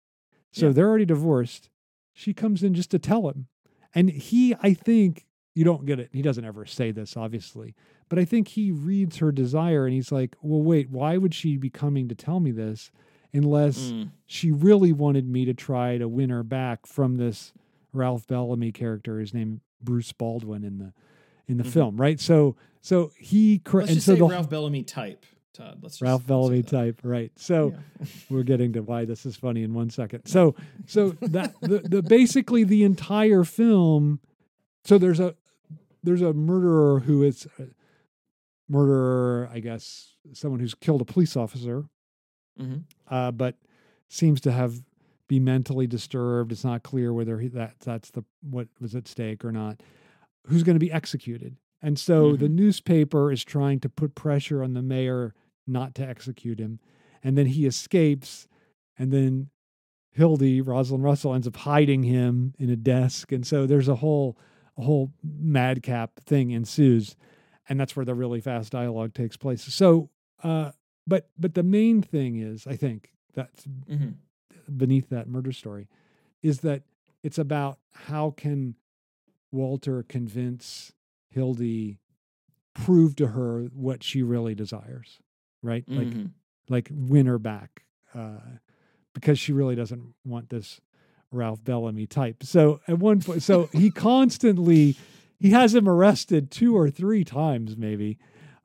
So 0.51 0.67
Yeah. 0.67 0.71
they're 0.73 0.87
already 0.89 1.05
divorced. 1.05 1.69
She 2.13 2.33
comes 2.33 2.63
in 2.63 2.73
just 2.73 2.91
to 2.91 2.99
tell 2.99 3.27
him. 3.29 3.47
And 3.95 4.09
he 4.09 4.55
i 4.61 4.73
think 4.73 5.25
you 5.55 5.63
don't 5.63 5.85
get 5.85 5.99
it. 5.99 6.09
He 6.13 6.21
doesn't 6.23 6.45
ever 6.45 6.65
say 6.65 6.91
this 6.91 7.15
obviously. 7.17 7.75
But 8.09 8.17
i 8.19 8.25
think 8.25 8.49
he 8.49 8.71
reads 8.71 9.17
her 9.17 9.31
desire 9.31 9.85
and 9.85 9.93
he's 9.93 10.11
like 10.11 10.35
well 10.41 10.61
wait 10.61 10.89
why 10.89 11.17
would 11.17 11.33
she 11.33 11.57
be 11.57 11.69
coming 11.69 12.07
to 12.09 12.15
tell 12.15 12.39
me 12.39 12.51
this 12.51 12.91
unless 13.33 13.91
Mm. 13.91 14.09
she 14.27 14.51
really 14.51 14.93
wanted 14.93 15.27
me 15.27 15.43
to 15.45 15.53
try 15.53 15.97
to 15.97 16.07
win 16.07 16.29
her 16.29 16.43
back 16.43 16.85
from 16.85 17.17
this 17.17 17.51
Ralph 17.91 18.25
Bellamy 18.27 18.71
character, 18.71 19.19
his 19.19 19.33
name 19.33 19.61
Bruce 19.81 20.11
Baldwin 20.13 20.63
in 20.63 20.77
the 20.79 20.93
in 21.47 21.57
the 21.57 21.63
Mhm. 21.63 21.67
film, 21.71 21.97
right? 21.97 22.19
So 22.19 22.55
so 22.81 23.11
he 23.17 23.61
Let's 23.73 23.89
and 23.89 23.95
just 23.95 24.05
so 24.05 24.13
say 24.13 24.19
the 24.19 24.25
Ralph 24.25 24.49
Bellamy 24.49 24.83
type. 24.83 25.25
Todd, 25.53 25.79
let's 25.83 25.95
just 25.95 26.01
Ralph 26.01 26.25
Bellamy 26.25 26.63
type, 26.63 26.99
right? 27.03 27.31
So 27.37 27.73
Yeah. 27.99 28.05
we're 28.29 28.43
getting 28.43 28.73
to 28.73 28.81
why 28.81 29.05
this 29.05 29.25
is 29.25 29.35
funny 29.35 29.63
in 29.63 29.73
one 29.73 29.89
second. 29.89 30.25
So 30.25 30.55
so 30.87 31.11
that 31.21 31.53
the, 31.61 31.79
the 31.79 32.01
basically 32.01 32.63
the 32.63 32.83
entire 32.83 33.43
film. 33.43 34.19
So 34.85 34.97
there's 34.97 35.19
a 35.19 35.35
there's 36.01 36.21
a 36.21 36.33
murderer 36.33 36.99
who 37.01 37.23
is 37.23 37.47
a 37.59 37.67
murderer, 38.69 39.49
I 39.51 39.59
guess, 39.59 40.15
someone 40.33 40.59
who's 40.59 40.73
killed 40.73 41.01
a 41.01 41.05
police 41.05 41.35
officer, 41.35 41.85
Mhm. 42.59 42.83
uh, 43.07 43.31
but 43.31 43.57
seems 44.09 44.41
to 44.41 44.51
have 44.51 44.83
be 45.27 45.39
mentally 45.39 45.87
disturbed. 45.87 46.51
It's 46.51 46.63
not 46.65 46.83
clear 46.83 47.13
whether 47.13 47.39
he, 47.39 47.47
that 47.49 47.79
that's 47.79 48.11
the 48.11 48.23
what 48.41 48.67
was 48.81 48.93
at 48.95 49.07
stake 49.07 49.43
or 49.45 49.51
not. 49.51 49.81
Who's 50.47 50.63
going 50.63 50.75
to 50.75 50.79
be 50.79 50.91
executed? 50.91 51.55
And 51.81 51.99
so 51.99 52.35
the 52.37 52.47
newspaper 52.49 53.31
is 53.31 53.43
trying 53.43 53.79
to 53.81 53.89
put 53.89 54.15
pressure 54.15 54.63
on 54.63 54.73
the 54.73 54.81
mayor 54.81 55.33
not 55.67 55.95
to 55.95 56.07
execute 56.07 56.59
him, 56.59 56.79
and 57.23 57.37
then 57.37 57.45
he 57.47 57.65
escapes, 57.65 58.47
and 58.97 59.11
then 59.11 59.49
Hildy 60.11 60.61
Rosalind 60.61 61.03
Russell 61.03 61.33
ends 61.33 61.47
up 61.47 61.55
hiding 61.55 62.03
him 62.03 62.53
in 62.59 62.69
a 62.69 62.75
desk, 62.75 63.31
and 63.31 63.45
so 63.45 63.65
there's 63.65 63.87
a 63.87 63.95
whole 63.95 64.37
a 64.77 64.81
whole 64.81 65.11
madcap 65.23 66.19
thing 66.21 66.51
ensues, 66.51 67.15
and 67.69 67.79
that's 67.79 67.95
where 67.95 68.05
the 68.05 68.15
really 68.15 68.41
fast 68.41 68.71
dialogue 68.71 69.13
takes 69.13 69.37
place. 69.37 69.61
So, 69.63 70.09
uh, 70.41 70.71
but 71.05 71.29
but 71.37 71.53
the 71.53 71.63
main 71.63 72.01
thing 72.01 72.37
is, 72.37 72.65
I 72.67 72.75
think 72.75 73.13
that's 73.33 73.65
Mhm. 73.89 74.15
beneath 74.77 75.09
that 75.09 75.27
murder 75.27 75.51
story 75.51 75.87
is 76.41 76.61
that 76.61 76.83
it's 77.23 77.37
about 77.37 77.79
how 77.91 78.31
can 78.31 78.75
Walter 79.53 80.03
convince 80.03 80.91
Hildy 81.29 81.99
prove 82.73 83.15
to 83.17 83.27
her 83.27 83.65
what 83.73 84.03
she 84.03 84.23
really 84.23 84.55
desires, 84.55 85.19
right? 85.61 85.83
Like 85.87 86.07
Mhm. 86.07 86.31
like 86.69 86.89
win 86.91 87.27
her 87.27 87.37
back 87.39 87.83
uh, 88.15 88.39
because 89.13 89.37
she 89.37 89.53
really 89.53 89.75
doesn't 89.75 90.13
want 90.25 90.49
this 90.49 90.81
Ralph 91.31 91.63
Bellamy 91.63 92.07
type. 92.07 92.43
So 92.43 92.79
at 92.87 92.97
one 92.99 93.21
point, 93.21 93.43
so 93.43 93.65
he 93.73 93.91
constantly 93.91 94.95
he 95.39 95.51
has 95.51 95.75
him 95.75 95.87
arrested 95.87 96.49
two 96.51 96.75
or 96.75 96.89
three 96.89 97.23
times, 97.23 97.77
maybe 97.77 98.17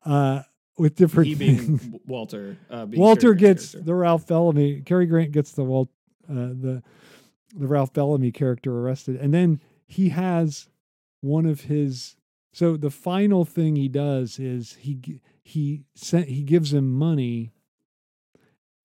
uh, 0.06 0.42
with 0.78 0.94
different 0.94 1.26
he 1.28 1.34
being 1.34 1.76
things. 1.78 2.00
Walter. 2.06 2.56
Uh, 2.70 2.86
being 2.86 3.00
Walter 3.02 3.34
gets 3.34 3.72
character. 3.72 3.84
the 3.86 3.94
Ralph 3.94 4.26
Bellamy. 4.26 4.80
Cary 4.82 5.06
Grant 5.06 5.32
gets 5.32 5.52
the 5.52 5.64
Walt 5.64 5.90
uh, 6.30 6.34
the 6.34 6.82
the 7.54 7.66
Ralph 7.66 7.92
Bellamy 7.92 8.30
character 8.32 8.72
arrested, 8.78 9.16
and 9.16 9.34
then 9.34 9.60
he 9.86 10.10
has 10.10 10.68
one 11.20 11.46
of 11.46 11.62
his. 11.62 12.16
So 12.52 12.76
the 12.76 12.90
final 12.90 13.44
thing 13.44 13.76
he 13.76 13.88
does 13.88 14.38
is 14.38 14.74
he 14.80 15.20
he 15.42 15.84
sent 15.94 16.28
he 16.28 16.42
gives 16.42 16.72
him 16.72 16.92
money, 16.92 17.52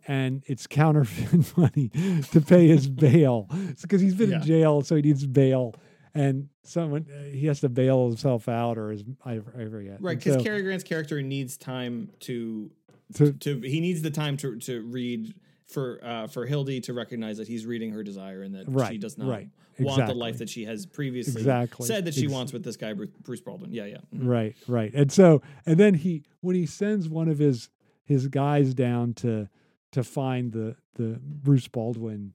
and 0.08 0.44
it's 0.48 0.68
counterfeit 0.68 1.58
money 1.58 1.90
to 2.32 2.42
pay 2.42 2.68
his 2.68 2.88
bail 2.90 3.48
because 3.82 4.02
he's 4.02 4.16
been 4.16 4.32
Yeah. 4.32 4.36
in 4.38 4.44
jail, 4.44 4.82
so 4.82 4.96
he 4.96 5.02
needs 5.02 5.26
bail. 5.26 5.76
And 6.16 6.50
someone 6.64 7.08
uh, 7.12 7.24
he 7.32 7.48
has 7.48 7.62
to 7.62 7.70
bail 7.70 8.08
himself 8.08 8.48
out, 8.48 8.78
or 8.78 8.92
his 8.92 9.04
I, 9.26 9.34
I 9.58 9.66
forget. 9.68 10.00
Right, 10.02 10.18
because 10.18 10.36
so- 10.36 10.44
Cary 10.44 10.62
Grant's 10.62 10.84
character 10.84 11.22
needs 11.24 11.58
time 11.58 12.12
to, 12.22 12.70
To- 13.16 13.34
to 13.34 13.60
he 13.62 13.80
needs 13.80 14.02
the 14.04 14.12
time 14.12 14.38
to 14.38 14.58
to 14.60 14.82
read 14.84 15.34
for 15.68 16.00
uh, 16.04 16.28
for 16.28 16.46
Hildy 16.46 16.82
to 16.82 16.94
recognize 16.94 17.38
that 17.38 17.48
he's 17.48 17.66
reading 17.66 17.92
her 17.94 18.04
desire 18.04 18.44
and 18.44 18.54
that 18.54 18.88
she 18.92 18.98
does 19.00 19.18
not 19.18 19.28
right, 19.28 19.50
want 19.80 20.08
the 20.08 20.14
life 20.14 20.38
that 20.40 20.50
she 20.50 20.66
has 20.66 20.86
previously 20.86 21.42
Exactly, 21.42 21.88
said 21.88 22.06
that 22.06 22.14
she 22.14 22.26
ex- 22.26 22.32
wants 22.32 22.54
with 22.54 22.64
this 22.64 22.78
guy 22.78 22.94
Bruce, 22.94 23.10
Bruce 23.22 23.42
Baldwin. 23.42 23.72
Yeah, 23.72 23.86
yeah. 23.86 23.98
Mhm. 24.14 24.28
Right, 24.28 24.56
right. 24.68 24.94
And 24.94 25.12
so 25.12 25.42
and 25.66 25.80
then 25.80 25.94
he 25.96 26.24
when 26.42 26.56
he 26.56 26.66
sends 26.66 27.10
one 27.10 27.28
of 27.30 27.40
his 27.40 27.70
his 28.06 28.28
guys 28.28 28.74
down 28.74 29.14
to 29.16 29.50
to 29.92 30.04
find 30.04 30.52
the 30.52 30.76
the 30.96 31.20
Bruce 31.22 31.68
Baldwin 31.68 32.34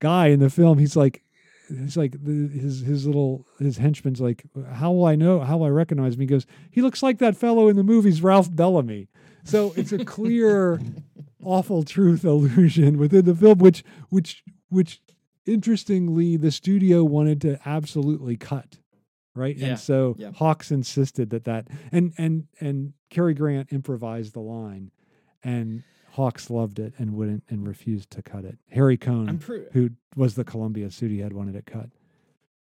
guy 0.00 0.28
in 0.28 0.40
the 0.40 0.50
film, 0.50 0.78
he's 0.78 0.96
like 0.96 1.22
he's 1.68 1.96
like 1.96 2.12
the, 2.12 2.48
his 2.48 2.80
his 2.80 3.06
little 3.06 3.46
his 3.58 3.76
henchman's 3.78 4.20
like 4.20 4.44
how 4.72 4.90
will 4.92 5.04
I 5.06 5.14
know 5.16 5.40
how 5.40 5.58
will 5.58 5.66
I 5.66 5.70
recognize 5.70 6.14
him? 6.14 6.20
He 6.20 6.26
goes, 6.26 6.46
he 6.70 6.82
looks 6.82 7.02
like 7.02 7.18
that 7.18 7.36
fellow 7.36 7.68
in 7.68 7.76
the 7.76 7.84
movies 7.84 8.22
Ralph 8.22 8.54
Bellamy. 8.54 9.08
So 9.44 9.72
it's 9.76 9.92
a 9.92 10.04
clear 10.04 10.80
awful 11.42 11.82
truth 11.82 12.24
illusion 12.24 12.98
within 12.98 13.24
the 13.24 13.34
film 13.34 13.58
which 13.58 13.84
which 14.10 14.42
which 14.68 15.00
interestingly 15.48 16.36
the 16.36 16.50
studio 16.50 17.02
wanted 17.02 17.40
to 17.40 17.58
absolutely 17.64 18.36
cut 18.36 18.78
right? 19.38 19.56
Yeah, 19.56 19.68
and 19.68 19.78
so 19.78 20.16
yeah. 20.18 20.32
hawks 20.32 20.70
insisted 20.70 21.30
that 21.30 21.44
that 21.44 21.68
and 21.92 22.12
and 22.18 22.48
and 22.60 22.92
Cary 23.08 23.34
Grant 23.34 23.72
improvised 23.72 24.34
the 24.34 24.40
line 24.40 24.90
and 25.42 25.84
hawks 26.10 26.50
loved 26.50 26.78
it 26.78 26.94
and 26.98 27.14
wouldn't 27.14 27.44
and 27.48 27.66
refused 27.66 28.10
to 28.10 28.22
cut 28.22 28.44
it. 28.44 28.58
Harry 28.70 28.96
cohn 28.96 29.38
pre- 29.38 29.66
who 29.72 29.90
was 30.16 30.34
the 30.34 30.44
columbia 30.44 30.90
studio 30.90 31.22
head 31.22 31.32
wanted 31.32 31.54
it 31.54 31.66
cut. 31.66 31.90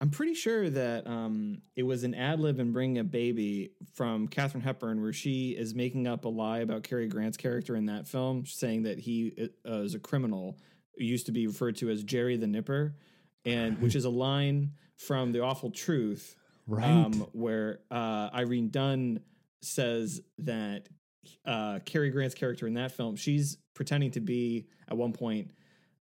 I'm 0.03 0.09
pretty 0.09 0.33
sure 0.33 0.71
that 0.71 1.07
um, 1.07 1.61
it 1.77 1.83
was 1.83 2.05
an 2.05 2.15
ad 2.15 2.41
lib 2.41 2.59
in 2.59 2.73
Bringing 2.73 3.01
Up 3.01 3.11
Baby 3.11 3.73
from 3.93 4.29
Katharine 4.29 4.63
Hepburn, 4.63 5.03
where 5.03 5.13
she 5.13 5.51
is 5.51 5.75
making 5.75 6.07
up 6.07 6.25
a 6.25 6.29
lie 6.29 6.61
about 6.61 6.85
Cary 6.85 7.07
Grant's 7.07 7.37
character 7.37 7.77
in 7.77 7.85
that 7.87 8.09
film, 8.09 8.47
saying 8.47 8.85
that 8.85 9.01
he 9.01 9.51
uh, 9.69 9.73
is 9.81 9.95
a 9.95 9.99
criminal, 9.99 10.57
used 11.07 11.27
to 11.27 11.33
be 11.33 11.47
referred 11.47 11.77
to 11.77 11.91
as 11.91 12.03
Jerry 12.03 12.37
the 12.37 12.47
Nipper, 12.47 12.95
and 13.45 13.81
which 13.81 13.95
is 13.95 14.05
a 14.05 14.11
line 14.11 14.73
from 14.97 15.33
The 15.33 15.41
Awful 15.41 15.71
Truth, 15.71 16.37
Right. 16.67 16.85
um, 16.85 17.27
where 17.33 17.81
uh, 17.91 18.29
Irene 18.35 18.69
Dunne 18.71 19.21
says 19.63 20.21
that 20.39 20.89
uh, 21.45 21.81
Cary 21.85 22.11
Grant's 22.11 22.35
character 22.35 22.67
in 22.67 22.75
that 22.75 22.93
film, 22.93 23.17
she's 23.17 23.57
pretending 23.75 24.11
to 24.13 24.21
be 24.21 24.67
at 24.89 24.97
one 24.97 25.13
point 25.13 25.51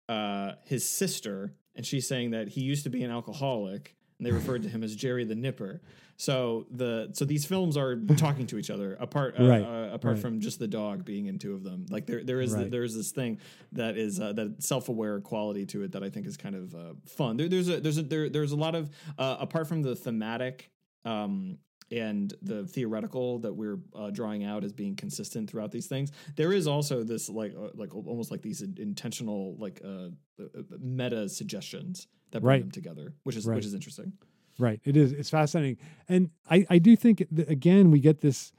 uh, 0.09 0.53
his 0.65 0.89
sister, 0.89 1.53
and 1.75 1.85
she's 1.87 2.09
saying 2.09 2.31
that 2.33 2.49
he 2.49 2.63
used 2.63 2.85
to 2.85 2.91
be 2.91 3.03
an 3.05 3.11
alcoholic, 3.11 3.95
and 4.19 4.27
they 4.27 4.33
referred 4.33 4.63
to 4.63 4.69
him 4.69 4.83
as 4.83 4.97
Jerry 4.97 5.25
the 5.25 5.35
Nipper. 5.35 5.81
So 6.19 6.67
the 6.71 7.11
so 7.13 7.25
these 7.25 7.45
films 7.45 7.77
are 7.77 7.97
talking 8.17 8.47
to 8.49 8.59
each 8.59 8.71
other 8.71 8.95
apart 8.99 9.35
uh, 9.39 9.45
Right, 9.47 9.63
uh, 9.63 9.95
apart 9.95 10.15
right. 10.15 10.19
from 10.19 10.41
just 10.41 10.59
the 10.59 10.69
dog 10.69 11.05
being 11.05 11.27
in 11.27 11.39
two 11.39 11.55
of 11.55 11.63
them. 11.63 11.87
Like 11.91 12.07
there 12.07 12.25
there 12.25 12.41
is 12.41 12.55
Right. 12.55 12.71
there 12.71 12.85
is 12.85 12.95
this 12.97 13.11
thing 13.13 13.39
that 13.73 13.97
is 13.99 14.19
uh, 14.19 14.33
that 14.35 14.63
self 14.63 14.89
aware 14.89 15.21
quality 15.21 15.67
to 15.67 15.83
it 15.83 15.93
that 15.93 16.03
I 16.03 16.09
think 16.11 16.27
is 16.27 16.37
kind 16.37 16.55
of 16.55 16.75
uh, 16.75 16.95
fun. 17.07 17.37
There, 17.37 17.49
there's 17.49 17.69
a 17.69 17.81
there's 17.81 17.99
a 17.99 18.03
there, 18.03 18.29
there's 18.31 18.53
a 18.53 18.57
lot 18.57 18.75
of 18.75 18.91
uh, 19.19 19.37
apart 19.41 19.69
from 19.69 19.83
the 19.83 19.95
thematic 19.95 20.71
um, 21.05 21.59
and 21.93 22.33
the 22.43 22.67
theoretical 22.67 23.39
that 23.41 23.53
we're 23.55 23.79
uh, 23.95 24.11
drawing 24.11 24.43
out 24.43 24.65
as 24.65 24.73
being 24.73 24.97
consistent 24.97 25.49
throughout 25.51 25.71
these 25.71 25.87
things. 25.87 26.11
There 26.35 26.53
is 26.53 26.67
also 26.67 27.05
this 27.05 27.29
like 27.29 27.55
uh, 27.55 27.69
like 27.75 27.95
almost 27.95 28.31
like 28.31 28.41
these 28.43 28.63
intentional 28.63 29.57
like 29.59 29.81
uh, 29.85 30.09
uh, 30.43 30.47
meta 30.81 31.29
suggestions 31.29 32.09
that 32.31 32.41
bring 32.41 32.49
Right. 32.55 32.61
them 32.63 32.71
together, 32.71 33.15
which 33.25 33.37
is 33.37 33.47
Right. 33.47 33.57
which 33.57 33.67
is 33.67 33.75
interesting. 33.75 34.15
Right. 34.59 34.81
It 34.85 34.97
is. 34.97 35.13
It's 35.13 35.31
fascinating. 35.31 35.77
And 36.09 36.31
I, 36.51 36.67
I 36.71 36.79
do 36.79 36.97
think, 36.97 37.27
that, 37.31 37.49
again, 37.51 37.91
we 37.91 38.01
get 38.01 38.21
this 38.21 38.53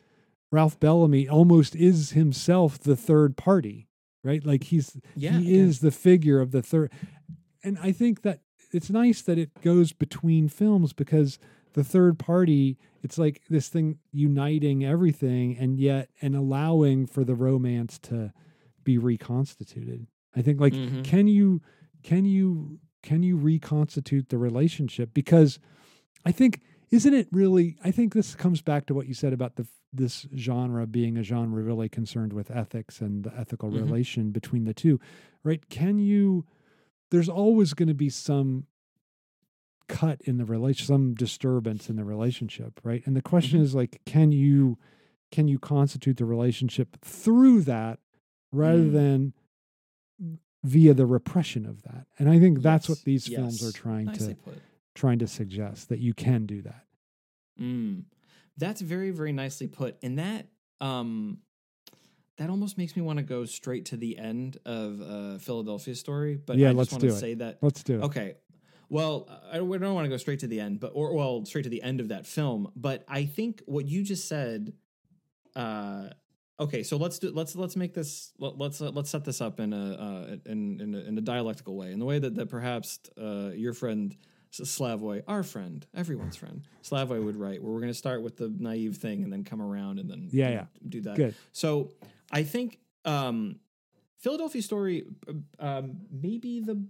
Ralph 0.51 0.79
Bellamy 0.79 1.27
almost 1.27 1.75
is 1.75 2.11
himself 2.11 2.77
the 2.79 2.95
third 2.95 3.35
party, 3.35 3.87
right? 4.23 4.45
Like 4.45 4.65
he's, 4.65 4.95
Yeah, 5.15 5.39
he 5.39 5.55
yeah. 5.55 5.63
is 5.63 5.79
the 5.79 5.91
figure 5.91 6.39
of 6.39 6.51
the 6.51 6.61
third. 6.61 6.91
And 7.63 7.77
I 7.81 7.91
think 7.91 8.21
that 8.21 8.41
it's 8.71 8.89
nice 8.89 9.21
that 9.23 9.37
it 9.37 9.61
goes 9.61 9.91
between 9.93 10.47
films 10.49 10.93
because 10.93 11.39
the 11.73 11.83
third 11.83 12.17
party, 12.19 12.77
it's 13.03 13.17
like 13.17 13.41
this 13.49 13.67
thing 13.69 13.97
uniting 14.11 14.83
everything 14.85 15.57
and 15.57 15.79
yet, 15.79 16.09
and 16.21 16.35
allowing 16.35 17.07
for 17.07 17.23
the 17.23 17.35
romance 17.35 17.97
to 17.99 18.31
be 18.83 18.97
reconstituted. 18.97 20.07
I 20.35 20.41
think 20.41 20.59
like, 20.61 20.73
Mhm. 20.73 21.03
can 21.03 21.27
you, 21.27 21.61
can 22.03 22.25
you, 22.25 22.79
can 23.03 23.23
you 23.23 23.35
reconstitute 23.37 24.29
the 24.29 24.37
relationship? 24.37 25.13
Because 25.13 25.59
I 26.27 26.31
think 26.33 26.61
isn't 26.91 27.13
it 27.13 27.27
really 27.31 27.77
I 27.83 27.91
think 27.91 28.13
this 28.13 28.35
comes 28.35 28.61
back 28.61 28.85
to 28.87 28.93
what 28.93 29.07
you 29.07 29.13
said 29.13 29.31
about 29.33 29.55
the 29.55 29.65
this 29.93 30.27
genre 30.35 30.85
being 30.85 31.17
a 31.17 31.23
genre 31.23 31.63
really 31.63 31.87
concerned 31.87 32.33
with 32.33 32.51
ethics 32.51 32.99
and 32.99 33.23
the 33.23 33.33
ethical 33.39 33.71
Mhm. 33.71 33.75
relation 33.85 34.31
between 34.31 34.65
the 34.65 34.73
two. 34.73 34.99
Right? 35.43 35.67
Can 35.69 35.99
you 35.99 36.45
there's 37.11 37.29
always 37.29 37.73
going 37.73 37.87
to 37.87 37.93
be 37.95 38.09
some 38.09 38.67
cut 39.87 40.21
in 40.23 40.37
the 40.37 40.43
relation 40.43 40.85
some 40.85 41.13
disturbance 41.15 41.89
in 41.89 41.95
the 41.95 42.03
relationship, 42.03 42.81
right? 42.83 43.01
And 43.07 43.15
the 43.15 43.21
question 43.21 43.59
Mhm. 43.61 43.63
is 43.63 43.73
like 43.75 44.01
can 44.05 44.31
you 44.33 44.77
can 45.31 45.47
you 45.47 45.59
constitute 45.59 46.17
the 46.17 46.25
relationship 46.25 46.97
through 47.01 47.61
that 47.61 47.99
rather 48.51 48.83
Mm. 48.83 48.91
than 48.91 49.33
via 50.63 50.93
the 50.93 51.05
repression 51.05 51.65
of 51.65 51.83
that? 51.83 52.07
And 52.19 52.29
I 52.29 52.39
think 52.39 52.61
that's 52.61 52.89
what 52.89 52.97
Yes, 52.99 53.03
these 53.05 53.27
films 53.27 53.63
are 53.63 53.71
trying 53.71 54.05
Nicely 54.07 54.35
to 54.35 54.41
put. 54.41 54.57
Trying 54.97 55.19
to 55.19 55.27
suggest 55.27 55.89
that 55.89 55.99
you 55.99 56.13
can 56.13 56.45
do 56.45 56.61
that. 56.63 56.83
Mm. 57.59 58.03
That's 58.57 58.81
very, 58.81 59.11
very 59.11 59.31
nicely 59.31 59.67
put. 59.67 59.97
And 60.03 60.19
that 60.19 60.47
um 60.81 61.39
that 62.37 62.49
almost 62.49 62.77
makes 62.77 62.95
me 62.95 63.01
want 63.01 63.17
to 63.17 63.23
go 63.23 63.45
straight 63.45 63.85
to 63.85 63.97
the 63.97 64.17
end 64.17 64.57
of 64.65 65.01
uh 65.01 65.37
Philadelphia 65.37 65.95
story. 65.95 66.35
But 66.35 66.57
Yeah, 66.57 66.67
I 66.67 66.69
just 66.71 66.77
let's 66.77 66.91
want 66.91 67.01
do 67.01 67.07
to 67.09 67.13
it. 67.15 67.19
say 67.19 67.33
that 67.35 67.59
Let's 67.61 67.83
do 67.83 67.99
it. 67.99 68.03
Okay. 68.03 68.35
Well, 68.89 69.27
I 69.51 69.57
don't, 69.57 69.67
want 69.67 70.05
to 70.05 70.09
go 70.09 70.15
straight 70.15 70.39
to 70.39 70.47
the 70.47 70.61
end, 70.61 70.79
but 70.79 70.91
or 70.93 71.13
well, 71.13 71.43
straight 71.43 71.63
to 71.63 71.69
the 71.69 71.83
end 71.83 71.99
of 71.99 72.07
that 72.07 72.25
film. 72.25 72.71
But 72.73 73.03
I 73.07 73.25
think 73.25 73.61
what 73.65 73.85
you 73.85 74.03
just 74.03 74.27
said. 74.29 74.73
Uh, 75.57 76.09
okay, 76.57 76.83
so 76.83 76.95
let's 76.95 77.19
do 77.19 77.31
let's 77.31 77.53
let's 77.55 77.75
make 77.75 77.93
this 77.93 78.31
let, 78.39 78.57
let's 78.57 78.79
uh, 78.79 78.91
let's 78.91 79.09
set 79.09 79.25
this 79.25 79.41
up 79.41 79.59
in 79.59 79.73
a 79.73 79.93
uh, 79.93 80.35
in 80.45 80.79
in 80.79 80.95
a, 80.95 80.99
in 80.99 81.17
a 81.17 81.21
dialectical 81.21 81.75
way, 81.75 81.91
in 81.91 81.99
the 81.99 82.05
way 82.05 82.17
that 82.17 82.35
that 82.35 82.49
perhaps 82.49 82.99
uh, 83.21 83.51
your 83.53 83.73
friend 83.73 84.15
S- 84.51 84.69
Slavoj, 84.77 85.23
our 85.27 85.43
friend, 85.43 85.85
everyone's 85.95 86.35
friend, 86.35 86.61
Slavoj 86.83 87.23
would 87.23 87.35
write, 87.35 87.61
where 87.61 87.71
we're 87.73 87.79
going 87.81 87.91
to 87.91 87.97
start 87.97 88.21
with 88.21 88.37
the 88.37 88.49
naive 88.57 88.97
thing 88.97 89.23
and 89.23 89.31
then 89.31 89.43
come 89.43 89.61
around 89.61 89.99
and 89.99 90.09
then 90.09 90.29
Yeah, 90.31 90.47
do, 90.49 90.53
yeah. 90.53 90.65
do 90.89 91.01
that. 91.01 91.15
Good. 91.17 91.35
So 91.51 91.91
I 92.31 92.43
think 92.43 92.79
um, 93.05 93.59
Philadelphia 94.19 94.61
Story, 94.61 95.05
um, 95.59 95.97
maybe 96.11 96.59
the, 96.61 96.83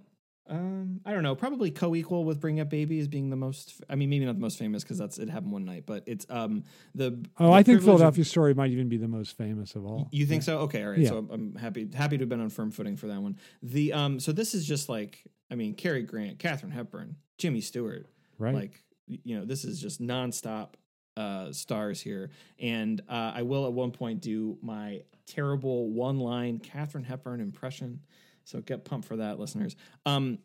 um, 0.49 1.01
I 1.05 1.11
don't 1.13 1.23
know, 1.23 1.35
probably 1.35 1.71
co-equal 1.71 2.23
with 2.23 2.39
Bring 2.39 2.59
Up 2.61 2.69
Baby 2.69 2.99
as 2.99 3.07
being 3.09 3.29
the 3.29 3.35
most. 3.35 3.81
I 3.89 3.95
mean, 3.95 4.09
maybe 4.09 4.23
not 4.23 4.35
the 4.35 4.41
most 4.41 4.57
famous 4.57 4.81
because 4.81 4.97
that's 4.97 5.17
it 5.17 5.29
happened 5.29 5.51
one 5.51 5.65
night, 5.65 5.84
but 5.85 6.03
it's 6.07 6.25
um 6.29 6.63
the. 6.95 7.21
Oh, 7.38 7.47
the 7.47 7.51
I 7.51 7.63
think 7.63 7.65
privilege 7.65 7.79
of- 7.79 7.84
Philadelphia 7.85 8.23
Story 8.23 8.53
might 8.53 8.71
even 8.71 8.88
be 8.88 8.95
the 8.95 9.09
most 9.09 9.35
famous 9.35 9.75
of 9.75 9.85
all. 9.85 10.07
you 10.11 10.25
think 10.25 10.43
Yeah. 10.43 10.45
so? 10.45 10.59
Okay, 10.59 10.84
all 10.85 10.91
right. 10.91 10.99
Yeah. 10.99 11.09
So 11.09 11.17
I'm, 11.17 11.29
I'm 11.31 11.55
happy 11.55 11.89
happy 11.93 12.17
to 12.17 12.21
have 12.21 12.29
been 12.29 12.39
on 12.39 12.49
firm 12.49 12.71
footing 12.71 12.95
for 12.95 13.07
that 13.07 13.21
one. 13.21 13.38
The 13.61 13.91
um, 13.91 14.19
so 14.21 14.31
this 14.31 14.53
is 14.55 14.65
just 14.65 14.88
like 14.88 15.21
I 15.52 15.56
mean, 15.56 15.74
Cary 15.76 16.03
Grant, 16.03 16.40
Katharine 16.40 16.72
Hepburn, 16.72 17.15
Jimmy 17.38 17.61
Stewart, 17.61 18.07
Right. 18.40 18.53
like 18.56 18.84
you 19.07 19.38
know, 19.40 19.45
this 19.45 19.64
is 19.64 19.82
just 19.82 20.02
nonstop 20.02 20.74
uh, 21.15 21.52
stars 21.53 22.02
here. 22.02 22.30
And 22.60 23.02
uh, 23.10 23.32
I 23.36 23.41
will 23.44 23.65
at 23.65 23.74
one 23.74 23.91
point 23.91 24.22
do 24.22 24.57
my 24.61 25.02
terrible 25.26 25.90
one 25.91 26.19
line 26.19 26.60
Katharine 26.60 27.06
Hepburn 27.06 27.40
impression. 27.40 28.02
So 28.44 28.60
get 28.61 28.84
pumped 28.86 29.07
for 29.07 29.15
that, 29.18 29.40
listeners. 29.40 29.76
Um, 30.06 30.40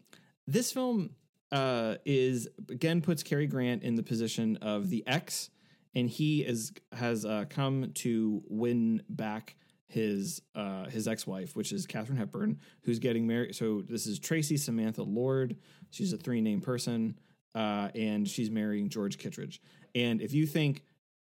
this 0.47 0.73
film 0.73 1.11
uh, 1.51 1.97
is 2.05 2.49
again 2.71 3.01
puts 3.03 3.23
Cary 3.23 3.47
Grant 3.47 3.83
in 3.83 3.95
the 3.97 4.03
position 4.03 4.57
of 4.63 4.89
the 4.89 5.05
ex, 5.07 5.51
and 5.95 6.09
he 6.09 6.41
is 6.43 6.73
has 6.93 7.25
uh, 7.25 7.45
come 7.51 7.91
to 7.95 8.43
win 8.49 9.03
back 9.09 9.57
his 9.93 10.41
uh, 10.55 10.87
his 10.87 11.07
ex 11.07 11.27
wife, 11.27 11.55
which 11.55 11.71
is 11.71 11.87
Katharine 11.87 12.17
Hepburn, 12.17 12.59
who's 12.83 12.99
getting 12.99 13.27
married. 13.27 13.55
So 13.55 13.83
this 13.83 14.07
is 14.07 14.19
Tracy 14.19 14.57
Samantha 14.57 15.03
Lord. 15.03 15.57
She's 15.91 16.13
a 16.13 16.17
three 16.17 16.41
name 16.41 16.63
person, 16.63 17.19
uh, 17.55 17.89
and 17.95 18.27
she's 18.27 18.51
marrying 18.51 18.89
George 18.89 19.19
Kittredge. 19.19 19.61
And 19.95 20.23
if 20.23 20.33
you 20.33 20.47
think 20.47 20.83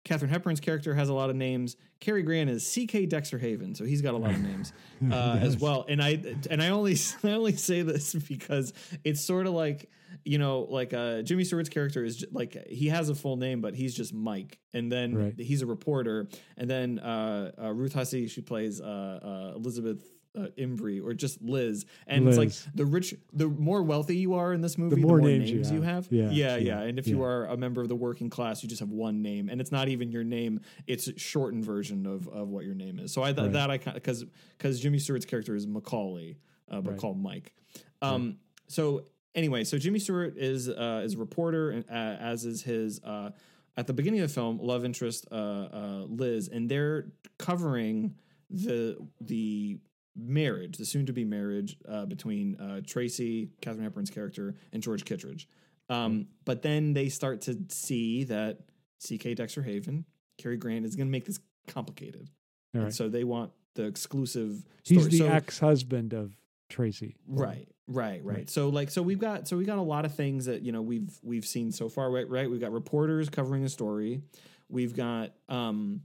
Katharine 0.04 0.30
Hepburn's 0.30 0.60
character 0.60 0.94
has 0.94 1.08
a 1.08 1.14
lot 1.14 1.30
of 1.30 1.36
names. 1.36 1.76
Cary 2.00 2.22
Grant 2.22 2.50
is 2.50 2.66
C.K. 2.66 3.06
Dexter 3.06 3.38
Haven, 3.38 3.74
so 3.74 3.84
he's 3.84 4.02
got 4.02 4.12
a 4.14 4.18
lot 4.18 4.32
of 4.32 4.40
names 4.40 4.72
uh, 5.10 5.38
as 5.40 5.56
well. 5.56 5.86
And 5.88 6.02
I 6.02 6.20
and 6.50 6.62
I 6.62 6.68
only 6.68 6.96
I 7.24 7.30
only 7.32 7.56
say 7.56 7.82
this 7.82 8.14
because 8.14 8.72
it's 9.02 9.20
sort 9.22 9.46
of 9.46 9.54
like 9.54 9.90
you 10.24 10.38
know 10.38 10.60
like 10.70 10.92
uh, 10.92 11.22
Jimmy 11.22 11.44
Stewart's 11.44 11.70
character 11.70 12.04
is 12.04 12.18
j- 12.18 12.26
like 12.32 12.66
he 12.68 12.88
has 12.88 13.08
a 13.08 13.14
full 13.14 13.36
name, 13.36 13.60
but 13.62 13.74
he's 13.74 13.94
just 13.94 14.12
Mike, 14.12 14.58
and 14.74 14.92
then 14.92 15.14
Right. 15.16 15.34
he's 15.40 15.62
a 15.62 15.66
reporter, 15.66 16.28
and 16.58 16.68
then 16.68 16.98
uh, 16.98 17.52
uh, 17.62 17.72
Ruth 17.72 17.94
Hussey 17.94 18.26
she 18.28 18.42
plays 18.42 18.80
uh, 18.80 18.84
uh, 18.84 19.56
Elizabeth. 19.56 20.02
Uh, 20.36 20.48
Imbrie 20.58 21.00
or 21.00 21.14
just 21.14 21.40
Liz, 21.42 21.86
and 22.08 22.26
it's 22.26 22.36
like 22.36 22.50
the 22.74 22.84
rich, 22.84 23.14
the 23.32 23.46
more 23.46 23.84
wealthy 23.84 24.16
you 24.16 24.34
are 24.34 24.52
in 24.52 24.60
this 24.62 24.76
movie, 24.76 24.96
the 24.96 25.00
more 25.00 25.18
more, 25.18 25.28
names 25.28 25.52
names, 25.52 25.70
you 25.70 25.76
you 25.76 25.82
have. 25.82 26.06
have. 26.06 26.12
Yeah, 26.12 26.30
yeah, 26.30 26.56
yeah, 26.56 26.80
yeah. 26.80 26.80
And 26.88 26.98
if 26.98 27.06
you 27.06 27.22
are 27.22 27.46
a 27.46 27.56
member 27.56 27.80
of 27.82 27.88
the 27.88 27.94
working 27.94 28.30
class, 28.30 28.60
you 28.60 28.68
just 28.68 28.80
have 28.80 28.90
one 28.90 29.22
name, 29.22 29.48
and 29.48 29.60
it's 29.60 29.70
not 29.70 29.86
even 29.88 30.10
your 30.10 30.24
name; 30.24 30.60
it's 30.88 31.06
a 31.06 31.16
shortened 31.16 31.64
version 31.64 32.04
of, 32.04 32.26
of 32.26 32.48
what 32.48 32.64
your 32.64 32.74
name 32.74 32.98
is. 32.98 33.12
So 33.12 33.22
I 33.22 33.32
th- 33.32 33.44
Right. 33.44 33.52
that 33.52 33.70
I 33.70 33.78
because 33.78 34.24
because 34.58 34.80
Jimmy 34.80 34.98
Stewart's 34.98 35.24
character 35.24 35.54
is 35.54 35.68
Macaulay, 35.68 36.36
uh, 36.68 36.80
but 36.80 36.90
Right. 36.90 36.98
called 36.98 37.16
Mike. 37.22 37.54
Um, 38.02 38.38
So 38.66 39.04
anyway, 39.36 39.62
so 39.62 39.78
Jimmy 39.78 40.00
Stewart 40.00 40.36
is 40.36 40.68
uh, 40.68 41.02
is 41.04 41.14
a 41.14 41.18
reporter, 41.18 41.70
and, 41.70 41.84
uh, 41.88 41.92
as 42.18 42.44
is 42.44 42.60
his 42.64 43.00
uh, 43.04 43.30
at 43.76 43.86
the 43.86 43.92
beginning 43.92 44.18
of 44.18 44.28
the 44.30 44.34
film 44.34 44.58
love 44.60 44.84
interest 44.84 45.28
uh, 45.30 45.34
uh, 45.34 46.06
Liz, 46.08 46.48
and 46.48 46.68
they're 46.68 47.12
covering 47.38 48.16
the 48.50 48.96
the 49.20 49.78
marriage, 50.16 50.76
the 50.78 50.84
soon 50.84 51.06
to 51.06 51.12
be 51.12 51.24
marriage 51.24 51.76
uh, 51.88 52.04
between 52.06 52.56
uh, 52.60 52.80
Tracy, 52.86 53.50
Katharine 53.60 53.84
Hepburn's 53.84 54.10
character, 54.10 54.54
and 54.72 54.82
George 54.82 55.04
Kittredge. 55.04 55.48
Um, 55.88 56.28
but 56.44 56.62
then 56.62 56.94
they 56.94 57.08
start 57.08 57.42
to 57.42 57.58
see 57.68 58.24
that 58.24 58.60
C.K. 59.00 59.34
Dexter 59.34 59.62
Haven, 59.62 60.04
Cary 60.38 60.56
Grant 60.56 60.86
is 60.86 60.96
going 60.96 61.08
to 61.08 61.12
make 61.12 61.26
this 61.26 61.38
complicated, 61.66 62.30
All 62.74 62.82
and 62.82 62.94
so 62.94 63.08
they 63.08 63.24
want 63.24 63.52
the 63.74 63.84
exclusive. 63.84 64.64
He's 64.84 65.08
the 65.08 65.18
So- 65.18 65.26
ex-husband 65.28 66.12
of 66.14 66.36
Tracy. 66.70 67.16
Right, 67.28 67.68
right, 67.86 68.24
right, 68.24 68.24
Right. 68.24 68.50
So 68.50 68.68
like, 68.70 68.90
so 68.90 69.02
we've 69.02 69.18
got, 69.18 69.46
so 69.46 69.56
we've 69.56 69.66
got 69.66 69.78
a 69.78 69.82
lot 69.82 70.04
of 70.06 70.14
things 70.14 70.46
that 70.46 70.62
you 70.62 70.72
know 70.72 70.80
we've 70.82 71.10
we've 71.22 71.44
seen 71.46 71.70
so 71.72 71.88
far. 71.88 72.10
Right, 72.10 72.28
right. 72.28 72.48
We've 72.50 72.60
got 72.60 72.72
reporters 72.72 73.28
covering 73.28 73.64
a 73.64 73.68
story. 73.68 74.22
We've 74.70 74.94
got, 74.96 75.32
um, 75.50 76.00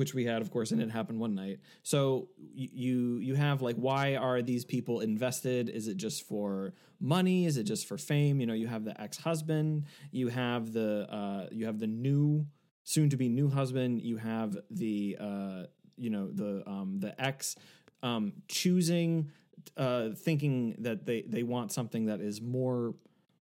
which 0.00 0.14
we 0.14 0.24
had, 0.24 0.40
of 0.40 0.50
course, 0.50 0.70
and 0.70 0.80
it 0.80 0.90
happened 0.90 1.20
one 1.20 1.34
night. 1.34 1.58
So 1.82 2.28
you 2.54 3.18
you 3.18 3.34
have 3.34 3.60
like, 3.60 3.76
why 3.76 4.16
are 4.16 4.40
these 4.40 4.64
people 4.64 5.00
invested? 5.00 5.68
Is 5.68 5.88
it 5.88 5.98
just 5.98 6.26
for 6.26 6.72
money? 6.98 7.44
Is 7.44 7.58
it 7.58 7.64
just 7.64 7.86
for 7.86 7.98
fame? 7.98 8.40
You 8.40 8.46
know, 8.46 8.54
you 8.54 8.66
have 8.66 8.82
the 8.82 8.98
ex 8.98 9.18
husband. 9.18 9.84
You 10.10 10.28
have 10.28 10.72
the 10.72 11.06
uh, 11.12 11.48
you 11.52 11.66
have 11.66 11.78
the 11.78 11.86
new 11.86 12.46
soon 12.82 13.10
to 13.10 13.18
be 13.18 13.28
new 13.28 13.50
husband. 13.50 14.00
You 14.00 14.16
have 14.16 14.56
the 14.70 15.18
uh, 15.20 15.62
you 15.98 16.08
know 16.08 16.30
the 16.32 16.62
um, 16.66 16.98
the 16.98 17.12
ex 17.20 17.56
um, 18.02 18.32
choosing 18.48 19.30
uh, 19.76 20.08
thinking 20.16 20.76
that 20.78 21.04
they 21.04 21.24
they 21.28 21.42
want 21.42 21.72
something 21.72 22.06
that 22.06 22.22
is 22.22 22.40
more 22.40 22.94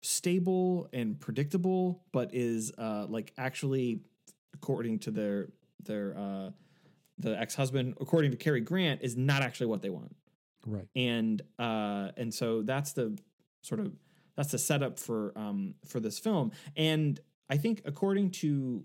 stable 0.02 0.89
and 0.93 1.18
predictable, 1.18 2.05
but 2.12 2.32
is 2.32 2.70
uh, 2.78 3.06
like 3.09 3.32
actually 3.36 4.02
according 4.55 5.01
to 5.01 5.10
their 5.10 5.48
their 5.82 6.16
uh, 6.16 6.51
the 7.18 7.38
ex 7.40 7.55
husband, 7.55 7.94
according 8.01 8.30
to 8.32 8.36
Cary 8.36 8.60
Grant, 8.60 9.02
is 9.02 9.16
not 9.16 9.42
actually 9.42 9.66
what 9.66 9.82
they 9.82 9.90
want 9.90 10.14
Right. 10.66 10.86
and 10.96 11.42
uh 11.59 12.10
and 12.16 12.32
so 12.32 12.62
that's 12.62 12.92
the 12.94 13.18
sort 13.62 13.80
of 13.80 13.92
that's 14.36 14.51
the 14.51 14.59
setup 14.59 14.98
for 14.98 15.32
um 15.36 15.74
for 15.86 16.01
this 16.01 16.18
film 16.18 16.52
and 16.74 17.20
i 17.51 17.59
think 17.59 17.82
according 17.84 18.30
to 18.30 18.82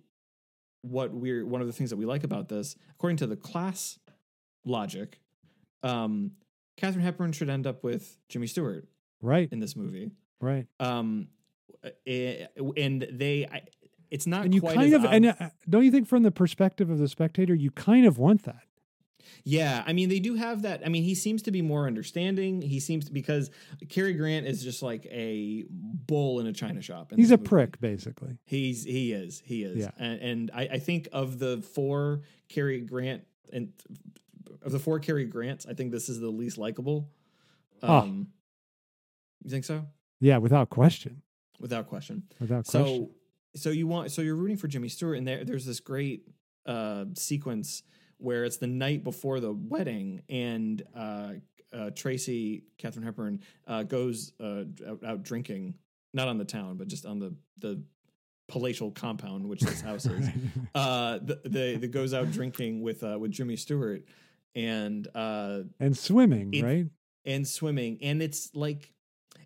what 0.81 1.13
we're 1.13 1.45
one 1.45 1.61
of 1.61 1.67
the 1.67 1.73
things 1.73 1.89
that 1.91 1.95
we 1.95 2.05
like 2.05 2.25
about 2.25 2.49
this 2.49 2.75
according 2.95 3.15
to 3.17 3.27
the 3.27 3.37
class 3.37 3.97
logic 4.65 5.19
um 5.83 6.31
Katherine 6.75 7.03
Hepburn 7.03 7.31
should 7.33 7.49
end 7.49 7.65
up 7.67 7.83
with 7.83 8.17
Jimmy 8.29 8.47
Stewart 8.47 8.87
Right. 9.21 9.49
in 9.51 9.59
this 9.59 9.75
movie. 9.75 10.11
Right. 10.39 10.65
Um, 10.79 11.27
eh, 12.07 12.45
and 12.77 13.05
they, 13.11 13.45
I, 13.45 13.63
it's 14.11 14.25
not 14.27 14.45
And 14.45 14.53
you 14.53 14.61
quite 14.61 14.75
kind 14.75 14.93
of, 14.93 15.05
ob- 15.05 15.13
and 15.13 15.25
uh, 15.27 15.49
don't 15.67 15.83
you 15.85 15.91
think 15.91 16.07
from 16.07 16.23
the 16.23 16.31
perspective 16.31 16.89
of 16.89 16.97
the 16.97 17.07
spectator, 17.07 17.53
you 17.53 17.71
kind 17.71 18.05
of 18.05 18.17
want 18.17 18.43
that? 18.43 18.63
Yeah, 19.43 19.83
I 19.85 19.93
mean 19.93 20.09
they 20.09 20.19
do 20.19 20.35
have 20.35 20.63
that. 20.63 20.81
I 20.85 20.89
mean 20.89 21.03
he 21.03 21.13
seems 21.15 21.41
to 21.43 21.51
be 21.51 21.61
more 21.61 21.85
understanding. 21.85 22.61
He 22.61 22.79
seems 22.79 23.05
to, 23.05 23.11
because 23.13 23.51
Cary 23.87 24.13
Grant 24.13 24.47
is 24.47 24.63
just 24.63 24.81
like 24.81 25.05
a 25.05 25.65
bull 25.69 26.39
in 26.39 26.47
a 26.47 26.53
china 26.53 26.81
shop. 26.81 27.13
He's 27.15 27.31
a 27.31 27.37
movie. 27.37 27.47
prick, 27.47 27.79
basically. 27.79 28.37
He's 28.45 28.83
he 28.83 29.13
is 29.13 29.41
he 29.45 29.63
is. 29.63 29.77
Yeah. 29.77 29.91
And, 29.97 30.21
and 30.21 30.51
I, 30.53 30.61
I 30.73 30.79
think 30.79 31.07
of 31.11 31.37
the 31.39 31.61
four 31.61 32.21
Cary 32.49 32.81
Grant 32.81 33.23
and 33.53 33.71
of 34.63 34.71
the 34.71 34.79
four 34.79 34.99
Cary 34.99 35.25
Grants, 35.25 35.65
I 35.67 35.73
think 35.73 35.91
this 35.91 36.09
is 36.09 36.19
the 36.19 36.29
least 36.29 36.57
likable. 36.57 37.09
Oh. 37.83 37.99
Um, 37.99 38.27
You 39.43 39.51
think 39.51 39.63
so? 39.63 39.85
Yeah, 40.19 40.37
without 40.37 40.69
question. 40.69 41.21
Without 41.59 41.87
question. 41.87 42.23
Without 42.41 42.65
question. 42.65 42.85
So 42.85 43.11
so 43.59 43.69
you 43.69 43.87
want 43.87 44.11
so 44.11 44.21
you're 44.21 44.35
rooting 44.35 44.57
for 44.57 44.67
Jimmy 44.67 44.89
Stewart, 44.89 45.17
and 45.17 45.27
there 45.27 45.43
there's 45.43 45.65
this 45.65 45.79
great 45.79 46.27
uh, 46.65 47.05
sequence 47.15 47.83
where 48.17 48.43
it's 48.45 48.57
the 48.57 48.67
night 48.67 49.03
before 49.03 49.39
the 49.39 49.51
wedding, 49.53 50.21
and 50.29 50.81
uh, 50.95 51.33
uh, 51.73 51.89
Tracy 51.95 52.63
Katharine 52.77 53.05
Hepburn 53.05 53.41
uh, 53.67 53.83
goes 53.83 54.33
uh, 54.41 54.63
out, 54.87 55.03
out 55.05 55.23
drinking, 55.23 55.75
not 56.13 56.27
on 56.27 56.37
the 56.37 56.45
town, 56.45 56.77
but 56.77 56.87
just 56.87 57.05
on 57.05 57.19
the 57.19 57.33
the 57.59 57.81
palatial 58.47 58.89
compound 58.91 59.47
which 59.47 59.61
this 59.61 59.79
house 59.81 60.05
is. 60.07 60.27
uh, 60.75 61.19
the, 61.21 61.39
the 61.45 61.77
the 61.77 61.87
goes 61.87 62.13
out 62.13 62.31
drinking 62.31 62.81
with 62.81 63.03
uh, 63.03 63.17
with 63.19 63.31
Jimmy 63.31 63.55
Stewart, 63.55 64.03
and 64.55 65.07
uh, 65.15 65.61
and 65.79 65.97
swimming, 65.97 66.53
it- 66.53 66.63
right? 66.63 66.85
and 67.25 67.45
swimming 67.47 67.97
and 68.01 68.21
it's 68.23 68.49
like 68.55 68.91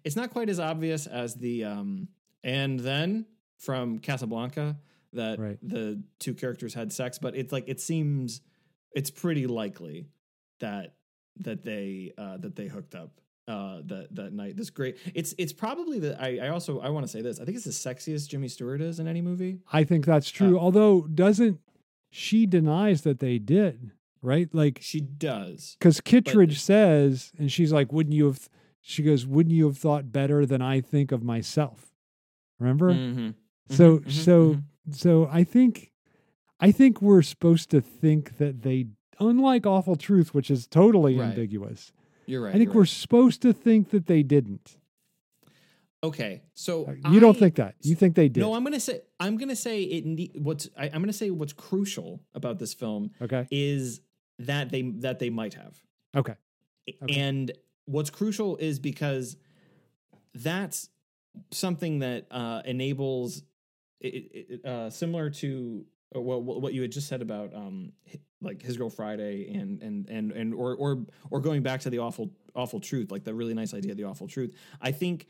it's 0.03 0.15
not 0.15 0.29
quite 0.29 0.47
as 0.47 0.59
obvious 0.59 1.07
as 1.07 1.33
the 1.35 1.63
um 1.65 2.07
and 2.43 2.79
then 2.79 3.25
from 3.63 3.99
Casablanca 3.99 4.77
that 5.13 5.39
Right. 5.39 5.57
the 5.61 6.01
two 6.19 6.33
characters 6.33 6.73
had 6.73 6.91
sex 6.91 7.19
but 7.19 7.35
it's 7.35 7.51
like 7.51 7.65
it 7.67 7.79
seems 7.79 8.41
it's 8.95 9.09
pretty 9.11 9.45
likely 9.47 10.07
that 10.59 10.95
that 11.39 11.63
they 11.63 12.13
uh 12.17 12.37
that 12.37 12.55
they 12.55 12.67
hooked 12.67 12.95
up 12.95 13.19
uh 13.47 13.81
that 13.85 14.07
that 14.15 14.33
night 14.33 14.55
this 14.55 14.69
great 14.69 14.97
it's 15.13 15.35
it's 15.37 15.53
probably 15.53 15.99
the 15.99 16.19
I, 16.21 16.45
I 16.45 16.49
also 16.49 16.79
I 16.79 16.89
want 16.89 17.05
to 17.05 17.11
say 17.11 17.21
this 17.21 17.39
I 17.39 17.45
think 17.45 17.57
it's 17.57 17.65
the 17.65 17.71
sexiest 17.71 18.29
Jimmy 18.29 18.47
Stewart 18.47 18.81
is 18.81 18.99
in 18.99 19.07
any 19.07 19.21
movie 19.21 19.59
I 19.71 19.83
think 19.83 20.05
that's 20.05 20.29
true. 20.29 20.57
Uh, 20.57 20.61
Although, 20.61 21.01
doesn't 21.07 21.59
she 22.09 22.45
denies 22.45 23.01
that 23.01 23.19
they 23.19 23.39
did, 23.39 23.91
right? 24.21 24.47
Like, 24.53 24.77
she 24.81 25.01
does 25.01 25.75
because 25.79 25.99
Kittredge 26.01 26.59
says, 26.61 27.31
and 27.39 27.51
she's 27.51 27.73
like, 27.73 27.91
"Wouldn't 27.91 28.13
you 28.15 28.25
have?" 28.27 28.47
She 28.81 29.01
goes, 29.03 29.25
"Wouldn't 29.25 29.53
you 29.55 29.65
have 29.65 29.77
thought 29.79 30.11
better 30.11 30.45
than 30.45 30.61
I 30.61 30.79
think 30.81 31.11
of 31.11 31.23
myself?" 31.23 31.91
Remember? 32.59 32.93
Mhm. 32.93 33.33
So, 33.69 33.99
Mhm, 33.99 34.05
mhm, 34.05 34.11
so, 34.11 34.53
mhm. 34.55 34.63
so 34.95 35.27
I 35.31 35.43
think, 35.43 35.91
I 36.59 36.71
think 36.71 37.01
we're 37.01 37.21
supposed 37.21 37.69
to 37.71 37.81
think 37.81 38.37
that 38.37 38.61
they, 38.61 38.87
unlike 39.19 39.65
Awful 39.65 39.95
Truth, 39.95 40.33
which 40.33 40.51
is 40.51 40.67
totally 40.67 41.17
Right. 41.17 41.29
ambiguous. 41.29 41.91
you're 42.25 42.41
right 42.41 42.55
I 42.55 42.57
think 42.57 42.73
we're 42.73 42.81
right. 42.81 42.87
supposed 42.89 43.41
to 43.41 43.51
think 43.51 43.89
that 43.89 44.05
they 44.07 44.23
didn't. 44.23 44.77
okay 46.01 46.41
so 46.53 46.93
You 47.11 47.19
don't 47.19 47.37
think 47.37 47.55
that? 47.55 47.75
You 47.81 47.95
think 47.95 48.15
they 48.15 48.27
did? 48.29 48.39
No, 48.41 48.53
I'm 48.55 48.63
gonna 48.63 48.79
say 48.79 49.01
I'm 49.19 49.37
gonna 49.37 49.55
say 49.57 49.83
it. 49.83 50.05
Ne- 50.05 50.31
what's 50.35 50.69
I, 50.77 50.85
I'm 50.85 51.01
gonna 51.01 51.13
say 51.13 51.31
what's 51.31 51.53
crucial 51.53 52.21
about 52.33 52.59
this 52.59 52.73
film 52.73 53.11
okay. 53.21 53.45
is 53.51 54.01
that 54.39 54.69
they 54.69 54.81
that 54.99 55.19
they 55.19 55.29
might 55.29 55.53
have, 55.55 55.75
Okay. 56.15 56.35
Okay. 57.03 57.19
and 57.19 57.51
what's 57.85 58.09
crucial 58.09 58.55
is 58.57 58.79
because 58.79 59.35
that's 60.33 60.89
something 61.51 61.99
that 61.99 62.25
uh, 62.31 62.61
enables 62.65 63.43
it, 64.03 64.47
it, 64.49 64.65
uh, 64.65 64.89
similar 64.89 65.29
to 65.29 65.85
uh, 66.15 66.21
what 66.21 66.43
what 66.43 66.73
you 66.73 66.81
had 66.81 66.91
just 66.91 67.07
said 67.07 67.21
about 67.21 67.53
um 67.53 67.91
like 68.41 68.61
his 68.61 68.77
girl 68.77 68.89
Friday 68.89 69.53
and 69.53 69.81
and 69.81 70.09
and 70.09 70.31
and 70.31 70.53
or 70.53 70.75
or 70.75 71.05
or 71.31 71.39
going 71.39 71.63
back 71.63 71.81
to 71.81 71.89
the 71.89 71.99
awful 71.99 72.31
awful 72.55 72.79
truth 72.79 73.11
like 73.11 73.23
the 73.23 73.33
really 73.33 73.53
nice 73.53 73.73
idea 73.73 73.91
of 73.91 73.97
the 73.97 74.03
awful 74.03 74.27
truth. 74.27 74.53
I 74.81 74.91
think 74.91 75.27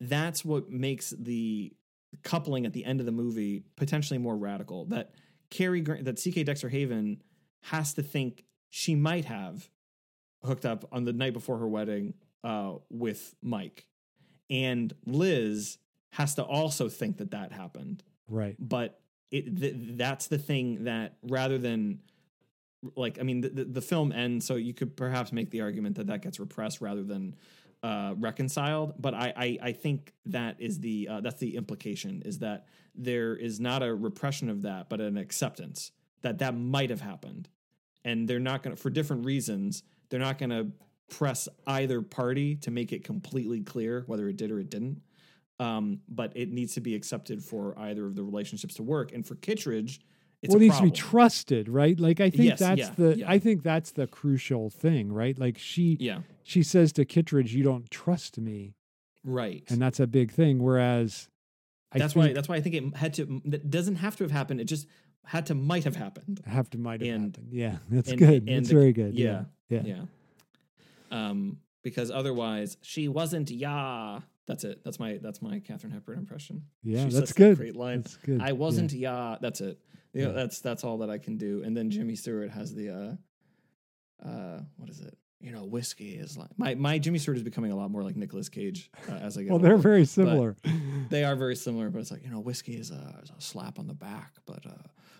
that's 0.00 0.44
what 0.44 0.70
makes 0.70 1.10
the 1.10 1.72
coupling 2.22 2.66
at 2.66 2.72
the 2.72 2.84
end 2.84 3.00
of 3.00 3.06
the 3.06 3.12
movie 3.12 3.64
potentially 3.76 4.18
more 4.18 4.36
radical. 4.36 4.86
That 4.86 5.12
Cary 5.50 5.82
that 5.82 6.18
C.K. 6.18 6.44
Dexter 6.44 6.68
Haven 6.68 7.22
has 7.62 7.94
to 7.94 8.02
think 8.02 8.44
she 8.70 8.94
might 8.94 9.24
have 9.26 9.68
hooked 10.42 10.66
up 10.66 10.88
on 10.92 11.04
the 11.04 11.12
night 11.12 11.32
before 11.32 11.58
her 11.58 11.68
wedding 11.68 12.14
uh, 12.42 12.74
with 12.90 13.34
Mike, 13.42 13.86
and 14.50 14.92
Liz 15.06 15.78
has 16.10 16.34
to 16.36 16.42
also 16.42 16.88
think 16.88 17.18
that 17.18 17.30
that 17.32 17.52
happened. 17.52 18.02
Right. 18.28 18.56
But 18.58 19.00
it 19.30 19.56
th- 19.58 19.74
that's 19.96 20.26
the 20.28 20.38
thing 20.38 20.84
that 20.84 21.16
rather 21.22 21.58
than 21.58 22.00
like 22.96 23.18
I 23.18 23.22
mean 23.22 23.40
the, 23.40 23.48
the, 23.48 23.64
the 23.64 23.80
film 23.80 24.12
ends, 24.12 24.46
so 24.46 24.56
you 24.56 24.74
could 24.74 24.96
perhaps 24.96 25.32
make 25.32 25.50
the 25.50 25.62
argument 25.62 25.96
that 25.96 26.06
that 26.08 26.22
gets 26.22 26.38
repressed 26.38 26.80
rather 26.80 27.02
than 27.02 27.34
uh, 27.82 28.14
reconciled. 28.18 28.94
But 28.98 29.14
I, 29.14 29.32
I 29.36 29.58
I 29.62 29.72
think 29.72 30.14
that 30.26 30.56
is 30.58 30.80
the 30.80 31.08
uh, 31.10 31.20
that's 31.20 31.40
the 31.40 31.56
implication 31.56 32.22
is 32.24 32.38
that 32.40 32.66
there 32.94 33.34
is 33.34 33.60
not 33.60 33.82
a 33.82 33.94
repression 33.94 34.48
of 34.48 34.62
that, 34.62 34.88
but 34.88 35.00
an 35.00 35.16
acceptance 35.16 35.92
that 36.22 36.38
that 36.38 36.56
might 36.56 36.90
have 36.90 37.00
happened, 37.00 37.48
and 38.04 38.28
they're 38.28 38.38
not 38.40 38.62
going 38.62 38.76
to 38.76 38.80
for 38.80 38.90
different 38.90 39.24
reasons. 39.24 39.82
They're 40.10 40.20
not 40.20 40.38
going 40.38 40.50
to 40.50 40.68
press 41.08 41.48
either 41.66 42.00
party 42.02 42.56
to 42.56 42.70
make 42.70 42.92
it 42.92 43.04
completely 43.04 43.60
clear 43.60 44.04
whether 44.06 44.28
it 44.28 44.36
did 44.36 44.50
or 44.50 44.60
it 44.60 44.70
didn't. 44.70 45.02
Um, 45.60 46.00
but 46.08 46.32
it 46.36 46.50
needs 46.50 46.74
to 46.74 46.80
be 46.80 46.94
accepted 46.94 47.42
for 47.42 47.78
either 47.78 48.04
of 48.06 48.16
the 48.16 48.24
relationships 48.24 48.74
to 48.74 48.82
work. 48.82 49.12
And 49.12 49.24
for 49.26 49.36
Kittredge, 49.36 50.00
it's 50.42 50.52
well, 50.52 50.56
it 50.60 50.64
needs 50.66 50.76
to 50.78 50.82
be 50.82 50.90
trusted, 50.90 51.68
right? 51.68 51.98
Like 51.98 52.20
I 52.20 52.28
think 52.28 52.44
Yes, 52.50 52.58
that's 52.58 52.78
yeah, 52.80 52.90
the 52.96 53.18
yeah. 53.18 53.30
I 53.30 53.38
think 53.38 53.62
that's 53.62 53.92
the 53.92 54.06
crucial 54.08 54.68
thing, 54.68 55.12
right? 55.12 55.38
Like 55.38 55.56
she 55.56 55.96
Yeah, 56.00 56.18
she 56.42 56.62
says 56.62 56.92
to 56.94 57.04
Kittredge, 57.04 57.54
"You 57.54 57.62
don't 57.62 57.88
trust 57.90 58.38
me," 58.38 58.74
right. 59.22 59.62
and 59.70 59.80
that's 59.80 60.00
a 60.00 60.06
big 60.08 60.32
thing. 60.32 60.58
Whereas 60.62 61.28
I 61.92 61.98
that's 62.00 62.12
think 62.14 62.26
why 62.26 62.32
that's 62.32 62.48
why 62.48 62.56
I 62.56 62.60
think 62.60 62.74
it 62.74 62.96
had 62.96 63.14
to. 63.14 63.40
It 63.44 63.70
doesn't 63.70 63.96
have 63.96 64.16
to 64.16 64.24
have 64.24 64.32
happened. 64.32 64.60
It 64.60 64.64
just 64.64 64.86
had 65.24 65.46
to 65.46 65.54
might 65.54 65.84
have 65.84 65.96
happened. 65.96 66.42
have 66.46 66.68
to 66.70 66.78
might 66.78 67.00
have 67.00 67.14
and- 67.14 67.36
happened. 67.36 67.48
Yeah, 67.52 67.76
that's 67.88 68.10
and- 68.10 68.18
good. 68.18 68.48
and 68.48 68.58
That's 68.58 68.68
the- 68.68 68.74
very 68.74 68.92
good. 68.92 69.14
yeah, 69.18 69.44
yeah, 69.70 69.82
Yeah. 69.84 70.02
Um, 71.10 71.58
because 71.82 72.10
otherwise 72.10 72.76
she 72.82 73.08
wasn't. 73.08 73.50
Yeah, 73.50 74.20
that's 74.46 74.64
it. 74.64 74.82
That's 74.84 74.98
my 74.98 75.18
that's 75.22 75.40
my 75.42 75.58
Katharine 75.60 75.92
Hepburn 75.92 76.18
impression. 76.18 76.62
yeah. 76.82 77.06
That's 77.08 77.32
good. 77.32 77.56
Great 77.56 77.76
line. 77.76 78.02
That's 78.02 78.16
good. 78.16 78.40
I 78.40 78.52
wasn't. 78.52 78.92
Yeah, 78.92 79.36
that's 79.40 79.60
it. 79.60 79.78
You 80.12 80.22
know, 80.22 80.28
Yeah. 80.28 80.32
that's 80.34 80.60
that's 80.60 80.84
all 80.84 80.98
that 80.98 81.10
I 81.10 81.18
can 81.18 81.36
do. 81.38 81.62
And 81.64 81.76
then 81.76 81.90
Jimmy 81.90 82.14
Stewart 82.14 82.50
has 82.50 82.74
the 82.74 83.18
uh, 84.22 84.26
uh, 84.28 84.60
what 84.76 84.88
is 84.90 85.00
it? 85.00 85.16
You 85.44 85.52
know, 85.52 85.64
whiskey 85.64 86.14
is 86.14 86.38
like 86.38 86.48
my 86.56 86.74
my 86.74 86.98
Jimmy 86.98 87.18
Stewart 87.18 87.36
is 87.36 87.42
becoming 87.42 87.70
a 87.70 87.76
lot 87.76 87.90
more 87.90 88.02
like 88.02 88.16
Nicolas 88.16 88.48
Cage 88.48 88.90
uh, 89.10 89.16
as 89.16 89.36
I 89.36 89.42
get. 89.42 89.50
Well, 89.50 89.58
they're 89.58 89.76
very 89.76 90.06
similar. 90.06 90.56
They 91.10 91.22
are 91.22 91.36
very 91.36 91.54
similar, 91.54 91.90
but 91.90 91.98
it's 91.98 92.10
like 92.10 92.24
you 92.24 92.30
know, 92.30 92.40
whiskey 92.40 92.72
is 92.76 92.90
a, 92.90 93.20
is 93.22 93.30
a 93.30 93.40
slap 93.40 93.78
on 93.78 93.86
the 93.86 93.92
back, 93.94 94.32
but 94.46 94.64
uh, 94.64 94.70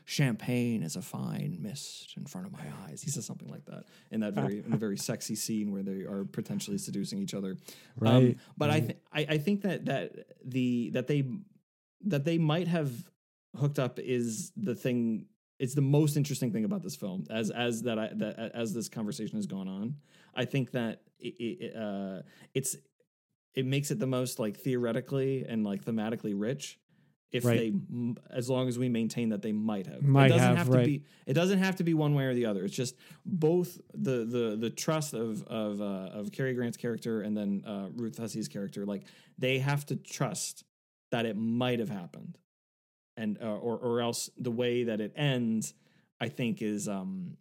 champagne 0.06 0.82
is 0.82 0.96
a 0.96 1.02
fine 1.02 1.58
mist 1.60 2.14
in 2.16 2.24
front 2.24 2.46
of 2.46 2.52
my 2.52 2.64
eyes. 2.86 3.02
He 3.02 3.10
says 3.10 3.26
something 3.26 3.48
like 3.50 3.66
that 3.66 3.84
in 4.10 4.20
that 4.20 4.32
very 4.32 4.62
in 4.64 4.72
a 4.72 4.78
very 4.78 4.96
sexy 4.96 5.34
scene 5.34 5.70
where 5.72 5.82
they 5.82 6.04
are 6.04 6.24
potentially 6.24 6.78
seducing 6.78 7.18
each 7.20 7.34
other. 7.34 7.56
Um, 8.00 8.14
Right, 8.24 8.38
but 8.56 8.70
I, 8.70 8.72
right. 8.72 8.86
th- 8.86 8.98
I 9.12 9.34
I 9.34 9.38
think 9.38 9.62
that 9.62 9.84
that 9.84 10.12
the 10.44 10.90
that 10.94 11.06
they 11.06 11.24
that 12.06 12.24
they 12.24 12.38
might 12.38 12.68
have 12.68 12.90
hooked 13.58 13.78
up 13.78 13.98
is 13.98 14.52
the 14.56 14.74
thing. 14.74 15.26
It's 15.58 15.74
the 15.74 15.82
most 15.82 16.16
interesting 16.16 16.52
thing 16.52 16.64
about 16.64 16.82
this 16.82 16.96
film 16.96 17.24
as 17.30 17.50
as 17.50 17.82
that 17.82 17.98
I 17.98 18.10
that 18.14 18.52
as 18.54 18.72
this 18.74 18.88
conversation 18.88 19.36
has 19.36 19.46
gone 19.46 19.68
on. 19.68 19.96
I 20.34 20.44
think 20.46 20.72
that 20.72 21.02
it, 21.18 21.34
it, 21.38 21.76
uh, 21.76 22.22
it's 22.54 22.76
it 23.54 23.64
makes 23.64 23.90
it 23.90 23.98
the 24.00 24.06
most 24.06 24.38
like 24.38 24.56
theoretically 24.58 25.44
and 25.48 25.64
like 25.64 25.84
thematically 25.84 26.34
rich 26.36 26.78
if 27.30 27.44
Right. 27.44 27.72
they 27.72 28.14
as 28.30 28.48
long 28.50 28.68
as 28.68 28.78
we 28.78 28.88
maintain 28.88 29.30
that 29.30 29.42
they 29.42 29.52
might 29.52 29.86
have 29.86 30.02
Might 30.02 30.26
it 30.26 30.28
doesn't 30.30 30.56
have, 30.56 30.66
to 30.66 30.72
right. 30.72 30.86
be 30.86 31.04
it 31.26 31.34
doesn't 31.34 31.58
have 31.58 31.76
to 31.76 31.84
be 31.84 31.94
one 31.94 32.14
way 32.14 32.24
or 32.24 32.34
the 32.34 32.46
other 32.46 32.64
it's 32.64 32.74
just 32.74 32.96
both 33.26 33.80
the 33.92 34.24
the 34.24 34.56
the 34.58 34.70
trust 34.70 35.14
of 35.14 35.42
of 35.44 35.80
uh, 35.80 35.84
of 36.18 36.32
Cary 36.32 36.54
Grant's 36.54 36.76
character 36.76 37.22
and 37.22 37.36
then 37.36 37.62
uh, 37.66 37.88
Ruth 37.94 38.18
Hussey's 38.18 38.48
character 38.48 38.84
like 38.86 39.04
they 39.38 39.58
have 39.58 39.84
to 39.86 39.96
trust 39.96 40.64
that 41.10 41.26
it 41.26 41.36
might 41.36 41.78
have 41.80 41.90
happened 41.90 42.38
and 43.16 43.38
uh, 43.42 43.46
or 43.46 43.76
or 43.78 44.00
else 44.00 44.30
the 44.38 44.50
way 44.50 44.84
that 44.84 45.00
it 45.00 45.12
ends 45.16 45.74
I 46.20 46.28
think 46.28 46.62
is 46.62 46.88
um 46.88 47.36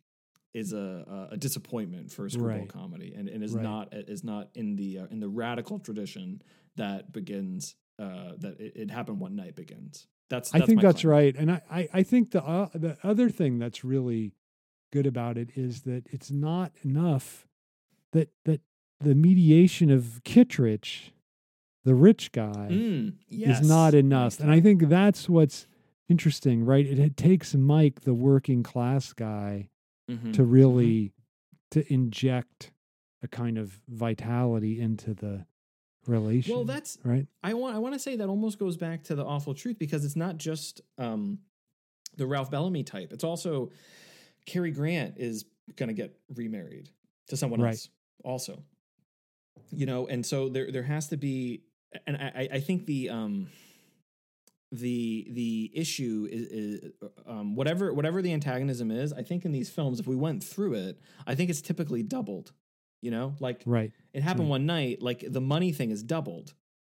is 0.54 0.72
a 0.74 1.30
a 1.32 1.38
disappointment 1.38 2.12
for 2.12 2.26
a 2.26 2.30
screwball 2.30 2.60
Right. 2.60 2.70
comedy 2.70 3.14
and, 3.16 3.28
and 3.28 3.44
is 3.44 3.54
Right. 3.56 3.64
not 3.64 3.94
is 3.94 4.24
not 4.24 4.50
in 4.56 4.76
the 4.76 5.00
uh, 5.00 5.06
in 5.10 5.20
the 5.20 5.30
radical 5.30 5.80
tradition 5.80 6.41
that 6.76 7.12
begins 7.12 7.76
uh 8.00 8.34
that 8.40 8.60
it, 8.60 8.74
it 8.76 8.91
happened 8.91 9.20
one 9.20 9.36
night 9.36 9.56
begins 9.56 10.08
that's, 10.30 10.52
I 10.56 10.62
think 10.62 10.82
that's 10.82 11.02
claim. 11.02 11.12
right, 11.12 11.36
and 11.36 11.52
I, 11.52 11.62
I, 11.70 11.90
I 11.94 12.04
think 12.04 12.32
the 12.32 12.44
uh, 12.44 12.70
the 12.74 12.98
other 13.04 13.30
thing 13.30 13.60
that's 13.60 13.84
really 13.84 14.34
good 14.91 15.06
about 15.06 15.38
it 15.38 15.50
is 15.56 15.82
that 15.82 16.08
it's 16.12 16.32
not 16.32 16.72
enough 16.84 17.45
that 18.14 18.30
that 18.45 18.62
the 19.00 19.14
mediation 19.14 19.91
of 19.91 20.22
Kittredge, 20.24 21.14
the 21.84 21.95
rich 21.95 22.31
guy, 22.31 22.69
Mm, 22.72 23.14
yes. 23.30 23.61
is 23.61 23.68
not 23.68 23.93
enough, 23.93 24.39
and. 24.39 24.51
I 24.51 24.61
think 24.61 24.88
that's 24.89 25.27
what's 25.30 25.68
interesting, 26.10 26.64
right? 26.65 26.85
It, 26.85 26.99
it 26.99 27.18
takes 27.18 27.53
Mike, 27.55 28.01
the 28.01 28.14
working 28.14 28.64
class 28.64 29.14
guy, 29.14 29.69
Mhm. 30.10 30.34
to 30.34 30.43
really 30.43 31.14
to 31.72 31.91
inject 31.91 32.72
a 33.22 33.27
kind 33.27 33.57
of 33.57 33.81
vitality 33.88 34.80
into 34.80 35.14
the 35.14 35.45
relation. 36.05 36.53
well 36.53 36.65
that's 36.65 36.97
right. 37.05 37.26
I 37.41 37.53
want 37.53 37.76
I 37.76 37.80
want 37.80 37.93
to 37.95 37.99
say 37.99 38.18
that 38.18 38.27
almost 38.27 38.60
goes 38.60 38.76
back 38.76 39.03
to 39.05 39.15
the 39.15 39.23
awful 39.26 39.53
truth 39.53 39.80
because 39.80 40.03
it's 40.03 40.18
not 40.18 40.38
just 40.38 40.81
um 40.97 41.39
the 42.18 42.27
Ralph 42.27 42.51
Bellamy 42.51 42.84
type. 42.84 43.11
It's 43.14 43.23
also 43.23 43.72
Cary 44.45 44.72
Grant 44.72 45.18
is 45.18 45.45
going 45.77 45.88
to 45.88 45.93
get 45.93 46.19
remarried 46.35 46.89
to 47.30 47.38
someone 47.38 47.61
Right. 47.61 47.72
else 47.72 47.89
also. 48.26 48.61
You 49.72 49.85
know, 49.85 50.05
and 50.07 50.26
so 50.26 50.49
there 50.49 50.69
there 50.72 50.84
has 50.84 51.07
to 51.07 51.18
be 51.18 51.64
and 52.07 52.18
I 52.18 52.49
I- 52.53 52.60
think 52.60 52.86
the 52.86 53.10
um 53.10 53.48
the 54.72 55.28
the 55.32 55.72
issue 55.74 56.28
is, 56.32 56.48
is 56.48 56.91
um, 57.28 57.56
whatever 57.56 57.94
whatever 57.94 58.22
the 58.22 58.34
antagonism 58.34 58.90
is. 58.91 59.14
I 59.14 59.22
think 59.22 59.45
in 59.45 59.52
these 59.52 59.70
films, 59.70 59.99
if 59.99 60.07
we 60.07 60.15
went 60.15 60.44
through 60.44 60.74
it, 60.74 60.99
I 61.28 61.36
think 61.36 61.49
it's 61.49 61.61
typically 61.61 62.02
doubled. 62.03 62.52
You 63.02 63.11
know, 63.11 63.36
like 63.40 63.61
Right. 63.65 63.91
it 64.14 64.24
happened 64.24 64.45
Right. 64.45 64.49
one 64.52 64.65
night. 64.65 65.02
Like 65.02 65.26
the 65.28 65.41
money 65.41 65.74
thing 65.74 65.91
is 65.91 66.02
doubled. 66.03 66.53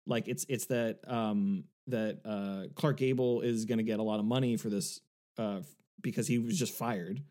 Like 0.06 0.28
it's 0.28 0.46
it's 0.48 0.66
that 0.68 1.00
um 1.08 1.66
that 1.88 2.22
uh 2.24 2.68
Clark 2.76 2.98
Gable 2.98 3.42
is 3.42 3.66
going 3.66 3.80
to 3.80 3.84
get 3.84 4.00
a 4.00 4.04
lot 4.04 4.20
of 4.20 4.26
money 4.26 4.56
for 4.56 4.70
this 4.70 5.02
uh 5.38 5.62
because 6.02 6.28
he 6.28 6.38
was 6.38 6.58
just 6.58 6.74
fired. 6.74 7.22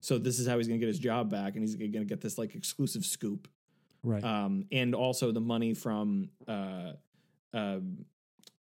So 0.00 0.18
this 0.18 0.40
is 0.40 0.48
how 0.48 0.56
he's 0.56 0.66
going 0.66 0.80
to 0.80 0.84
get 0.84 0.88
his 0.88 0.98
job 0.98 1.30
back, 1.30 1.54
and 1.54 1.62
he's 1.62 1.76
going 1.76 1.92
to 1.92 2.04
get 2.04 2.20
this 2.20 2.38
like 2.38 2.56
exclusive 2.56 3.04
scoop. 3.04 3.46
Right. 4.02 4.24
Um, 4.24 4.64
and 4.72 4.96
also 4.96 5.30
the 5.30 5.40
money 5.40 5.74
from 5.74 6.30
uh, 6.48 6.94
uh, 7.54 7.78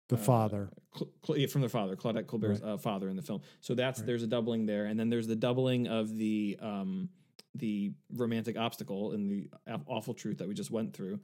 the 0.10 0.16
uh, 0.16 0.20
father. 0.20 0.70
Cl- 0.96 1.10
Cl- 1.26 1.38
yeah, 1.40 1.48
from 1.48 1.62
the 1.62 1.70
father, 1.70 1.96
Claudette 1.96 2.28
Colbert's 2.28 2.62
uh, 2.62 2.78
father 2.78 3.10
in 3.10 3.16
the 3.16 3.22
film. 3.22 3.42
So 3.62 3.76
that's 3.76 4.00
Right. 4.00 4.08
there's 4.08 4.24
a 4.24 4.28
doubling 4.28 4.66
there, 4.66 4.86
and 4.86 5.00
then 5.00 5.10
there's 5.10 5.28
the 5.28 5.36
doubling 5.36 5.88
of 5.88 6.16
the 6.18 6.58
um, 6.62 7.10
the 7.56 7.92
romantic 8.16 8.58
obstacle 8.58 9.12
and 9.12 9.30
the 9.30 9.50
awful 9.88 10.14
truth 10.14 10.38
that 10.40 10.48
we 10.48 10.54
just 10.54 10.72
went 10.72 10.94
through. 10.94 11.20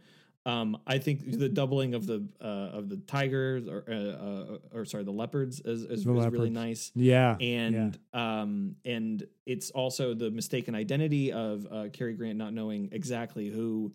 Um, 0.45 0.77
I 0.87 0.97
think 0.97 1.37
the 1.37 1.49
doubling 1.49 1.93
of 1.93 2.05
the 2.07 2.25
uh, 2.41 2.45
of 2.77 2.87
the 2.87 2.95
tigers 2.97 3.67
or 3.67 3.83
uh, 3.89 3.93
uh, 3.93 4.57
or 4.73 4.85
sorry 4.85 5.03
the 5.03 5.11
leopards 5.11 5.59
is, 5.59 5.81
is, 5.83 5.91
is 5.99 6.03
The 6.05 6.13
really 6.29 6.49
nice 6.49 6.91
Yeah. 6.95 7.35
and 7.41 7.97
um 8.13 8.75
and 8.85 9.25
it's 9.45 9.71
also 9.71 10.13
the 10.13 10.31
mistaken 10.31 10.73
identity 10.75 11.33
of 11.33 11.67
uh 11.69 11.89
Cary 11.91 12.13
Grant 12.13 12.37
not 12.37 12.53
knowing 12.53 12.87
exactly 12.93 13.49
who 13.49 13.91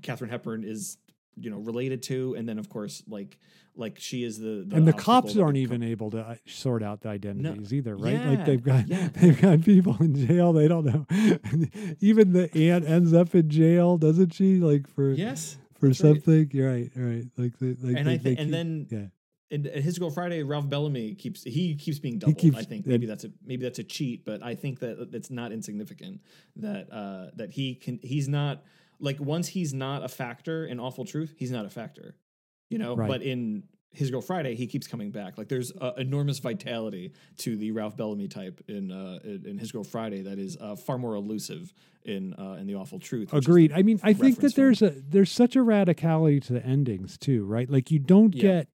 Katharine 0.00 0.30
Hepburn 0.30 0.64
is 0.64 0.96
you 1.36 1.50
know 1.50 1.58
related 1.58 2.02
to 2.04 2.34
and 2.36 2.48
then 2.48 2.58
of 2.58 2.68
course 2.68 3.02
like 3.08 3.38
like 3.74 3.98
she 3.98 4.22
is 4.22 4.38
the, 4.38 4.64
the 4.66 4.76
and 4.76 4.86
the 4.86 4.92
cops 4.92 5.34
aren't 5.36 5.56
even 5.56 5.80
com- 5.80 5.88
able 5.88 6.10
to 6.10 6.18
uh, 6.20 6.34
sort 6.46 6.82
out 6.82 7.00
the 7.00 7.08
identities 7.08 7.72
either, 7.72 7.96
right? 7.96 8.12
Yeah, 8.12 8.28
Like 8.28 8.44
they've 8.44 8.62
got 8.62 8.86
yeah. 8.86 9.08
they've 9.14 9.40
got 9.40 9.62
people 9.62 9.96
in 10.00 10.14
jail. 10.26 10.52
They 10.52 10.68
don't 10.68 10.84
know. 10.84 11.06
even 12.00 12.32
the 12.32 12.50
aunt 12.70 12.84
ends 12.86 13.14
up 13.14 13.34
in 13.34 13.48
jail, 13.48 13.96
doesn't 13.96 14.34
she? 14.34 14.56
Like 14.56 14.86
for 14.88 15.12
yes 15.12 15.56
for 15.80 15.86
right. 15.86 15.96
something. 15.96 16.50
You're 16.52 16.70
right. 16.70 16.90
Right. 16.94 17.24
Like 17.38 17.58
they, 17.58 17.68
like 17.82 17.96
and 17.96 18.06
they, 18.06 18.12
I 18.12 18.14
and 18.14 18.24
keep- 18.24 18.50
then 18.50 18.86
yeah. 18.90 18.98
in, 19.50 19.64
in 19.66 19.82
his 19.82 19.98
Girl 19.98 20.10
Friday 20.10 20.42
Ralph 20.42 20.68
Bellamy 20.68 21.14
keeps 21.14 21.42
he 21.42 21.74
keeps 21.74 21.98
being 21.98 22.18
doubled 22.18 22.36
keeps- 22.36 22.58
I 22.58 22.64
think 22.64 22.86
maybe 22.86 23.06
that's 23.06 23.24
a 23.24 23.30
maybe 23.42 23.62
that's 23.64 23.78
a 23.78 23.84
cheat 23.84 24.26
but 24.26 24.42
I 24.42 24.54
think 24.54 24.80
that 24.80 25.08
it's 25.14 25.30
not 25.30 25.50
insignificant 25.50 26.20
that 26.56 26.92
uh 26.92 27.30
that 27.36 27.52
he 27.52 27.74
can 27.74 27.98
he's 28.02 28.28
not 28.28 28.64
like 29.02 29.20
once 29.20 29.48
he's 29.48 29.74
not 29.74 30.02
a 30.04 30.08
factor 30.08 30.64
in 30.64 30.80
awful 30.80 31.04
truth 31.04 31.34
he's 31.36 31.50
not 31.50 31.66
a 31.66 31.70
factor 31.70 32.14
you 32.70 32.78
know 32.78 32.96
Right. 32.96 33.08
but 33.08 33.22
in 33.22 33.64
his 33.90 34.10
girl 34.10 34.22
friday 34.22 34.54
he 34.54 34.66
keeps 34.66 34.86
coming 34.86 35.10
back 35.10 35.36
like 35.36 35.48
there's 35.48 35.70
uh, 35.78 35.92
enormous 35.98 36.38
vitality 36.38 37.12
to 37.38 37.56
the 37.56 37.72
ralph 37.72 37.94
bellamy 37.96 38.26
type 38.28 38.62
in 38.68 38.90
uh 38.90 39.18
in, 39.24 39.58
his 39.58 39.70
girl 39.70 39.84
friday 39.84 40.22
that 40.22 40.38
is 40.38 40.56
uh, 40.58 40.76
far 40.76 40.96
more 40.96 41.14
elusive 41.14 41.74
in 42.04 42.32
uh 42.38 42.56
in 42.60 42.66
the 42.66 42.74
awful 42.74 42.98
truth 42.98 43.32
Agreed. 43.34 43.70
I 43.72 43.82
mean, 43.82 44.00
I 44.02 44.12
think 44.14 44.40
that 44.40 44.54
there's 44.54 44.80
a 44.80 44.90
there's 44.90 45.30
such 45.30 45.54
a 45.56 45.60
radicality 45.60 46.42
to 46.46 46.52
the 46.54 46.64
endings 46.64 47.18
too, 47.18 47.44
right? 47.44 47.68
Like 47.70 47.90
you 47.90 47.98
don't 47.98 48.34
Yeah. 48.34 48.42
get 48.42 48.68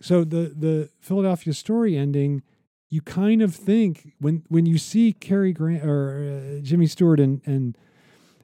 so 0.00 0.24
the 0.24 0.52
the 0.56 0.90
Philadelphia 1.00 1.52
story 1.52 1.96
ending. 1.96 2.42
You 2.88 3.00
kind 3.02 3.40
of 3.42 3.54
think 3.54 4.14
when 4.18 4.44
when 4.48 4.66
you 4.66 4.76
see 4.78 5.12
Cary 5.12 5.52
Grant 5.52 5.84
or 5.84 6.56
uh, 6.58 6.60
Jimmy 6.62 6.86
Stewart 6.86 7.20
and 7.20 7.40
and 7.46 7.76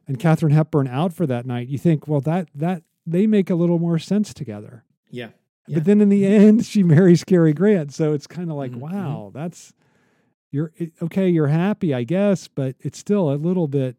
and 0.09 0.19
Katharine 0.19 0.53
Hepburn 0.53 0.89
out 0.89 1.13
for 1.13 1.27
that 1.27 1.47
night, 1.47 1.69
you 1.69 1.79
think, 1.79 2.09
well, 2.09 2.21
that 2.23 2.49
that 2.55 2.83
they 3.07 3.27
make 3.27 3.49
a 3.51 3.55
little 3.55 3.79
more 3.79 3.99
sense 3.99 4.35
together. 4.35 4.85
yeah 5.11 5.29
Yeah. 5.69 5.77
But 5.77 5.85
then 5.85 6.01
in 6.01 6.09
the 6.09 6.27
end, 6.27 6.65
she 6.73 6.83
marries 6.83 7.23
Cary 7.25 7.53
Grant, 7.53 7.93
so 7.93 8.13
it's 8.15 8.27
kind 8.27 8.51
of 8.51 8.57
like, 8.57 8.73
Mhm, 8.73 8.79
mhm. 8.81 8.93
wow, 8.93 9.31
that's 9.35 9.73
you're 10.51 10.73
okay. 11.03 11.29
You're 11.29 11.49
happy, 11.49 11.93
I 11.95 12.05
guess, 12.05 12.49
but 12.49 12.75
it's 12.81 12.99
still 12.99 13.31
a 13.33 13.37
little 13.37 13.69
bit. 13.69 13.97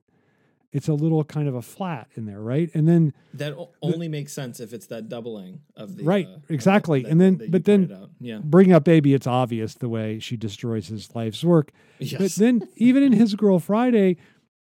It's 0.72 0.88
a 0.88 0.94
little 0.94 1.24
kind 1.24 1.48
of 1.48 1.56
a 1.56 1.62
flat 1.64 2.08
in 2.16 2.26
there, 2.26 2.42
right? 2.42 2.70
And 2.76 2.88
then 2.88 3.14
that 3.34 3.56
only 3.82 4.08
makes 4.08 4.34
sense 4.34 4.60
if 4.60 4.72
it's 4.74 4.86
that 4.88 5.10
doubling 5.10 5.62
of 5.76 5.96
the 5.98 6.04
Right, 6.04 6.28
uh, 6.28 6.38
exactly. 6.50 7.02
that- 7.04 7.12
And 7.12 7.20
then- 7.22 7.42
but 7.50 7.66
then- 7.66 7.92
yeah 8.20 8.40
bring 8.44 8.72
up 8.72 8.84
baby, 8.84 9.14
it's 9.16 9.26
obvious 9.28 9.74
the 9.76 9.90
way 9.90 10.20
she 10.20 10.38
destroys 10.38 10.88
his 10.88 11.16
life's 11.16 11.44
work. 11.44 11.72
Yes. 12.00 12.20
But 12.22 12.32
then 12.34 12.62
even 12.78 13.02
in 13.04 13.14
his 13.14 13.34
Girl 13.36 13.58
Friday, 13.60 14.18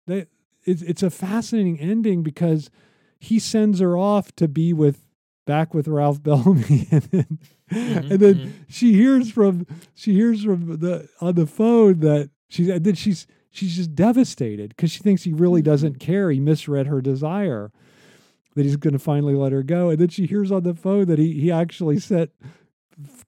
that 0.06 0.28
it's 0.68 0.82
it's 0.82 1.02
a 1.02 1.10
fascinating 1.10 1.78
ending 1.80 2.22
because 2.22 2.70
he 3.18 3.38
sends 3.38 3.80
her 3.80 3.96
off 3.96 4.32
to 4.36 4.48
be 4.48 4.72
with 4.72 5.04
back 5.46 5.74
with 5.74 5.88
Ralph 5.88 6.22
Bellamy, 6.26 6.88
and 6.90 7.02
then 7.04 7.38
Mhm, 7.86 8.10
and 8.10 8.20
then 8.20 8.34
mhm. 8.36 8.52
she 8.68 8.92
hears 8.94 9.30
from 9.30 9.66
she 9.94 10.12
hears 10.14 10.42
from 10.44 10.78
the 10.78 11.08
on 11.20 11.34
the 11.34 11.46
phone 11.46 12.00
that 12.00 12.30
she's 12.48 12.68
and 12.68 12.84
then 12.84 12.94
she's 12.94 13.26
she's 13.50 13.76
just 13.76 13.94
devastated 13.94 14.70
because 14.70 14.90
she 14.90 15.00
thinks 15.00 15.24
he 15.24 15.32
really 15.32 15.60
Mm-hmm. 15.60 15.70
doesn't 15.70 15.98
care. 16.00 16.30
He 16.30 16.40
misread 16.40 16.86
her 16.86 17.00
desire 17.02 17.70
that 18.54 18.64
he's 18.64 18.76
going 18.76 18.92
to 18.92 18.98
finally 18.98 19.34
let 19.34 19.52
her 19.52 19.62
go, 19.62 19.90
and 19.90 19.98
then 20.00 20.08
she 20.08 20.26
hears 20.26 20.50
on 20.50 20.62
the 20.62 20.74
phone 20.74 21.06
that 21.06 21.18
he 21.18 21.40
he 21.40 21.50
actually 21.52 21.98
sent 21.98 22.30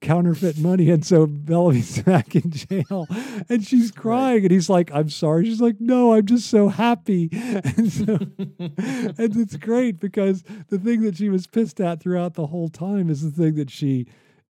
counterfeit 0.01 0.57
money 0.57 0.89
and 0.89 1.05
so 1.05 1.25
Bellamy's 1.25 2.01
back 2.03 2.35
in 2.35 2.51
jail 2.51 3.07
and 3.47 3.65
she's 3.65 3.91
crying 3.91 4.43
and 4.43 4.51
he's 4.51 4.69
like 4.69 4.91
I'm 4.93 5.09
sorry. 5.09 5.45
She's 5.45 5.61
like 5.61 5.79
no 5.79 6.13
I'm 6.13 6.25
just 6.25 6.49
so 6.49 6.67
happy. 6.69 7.29
And 7.63 7.91
so 7.91 8.13
and 8.17 9.37
it's 9.37 9.55
great 9.55 9.99
because 9.99 10.43
the 10.69 10.77
thing 10.77 11.01
that 11.01 11.17
she 11.17 11.29
was 11.29 11.47
pissed 11.47 11.79
at 11.79 12.01
throughout 12.01 12.33
the 12.33 12.47
whole 12.47 12.69
time 12.69 13.09
is 13.09 13.21
the 13.21 13.31
thing 13.31 13.55
that 13.55 13.69
she 13.69 14.07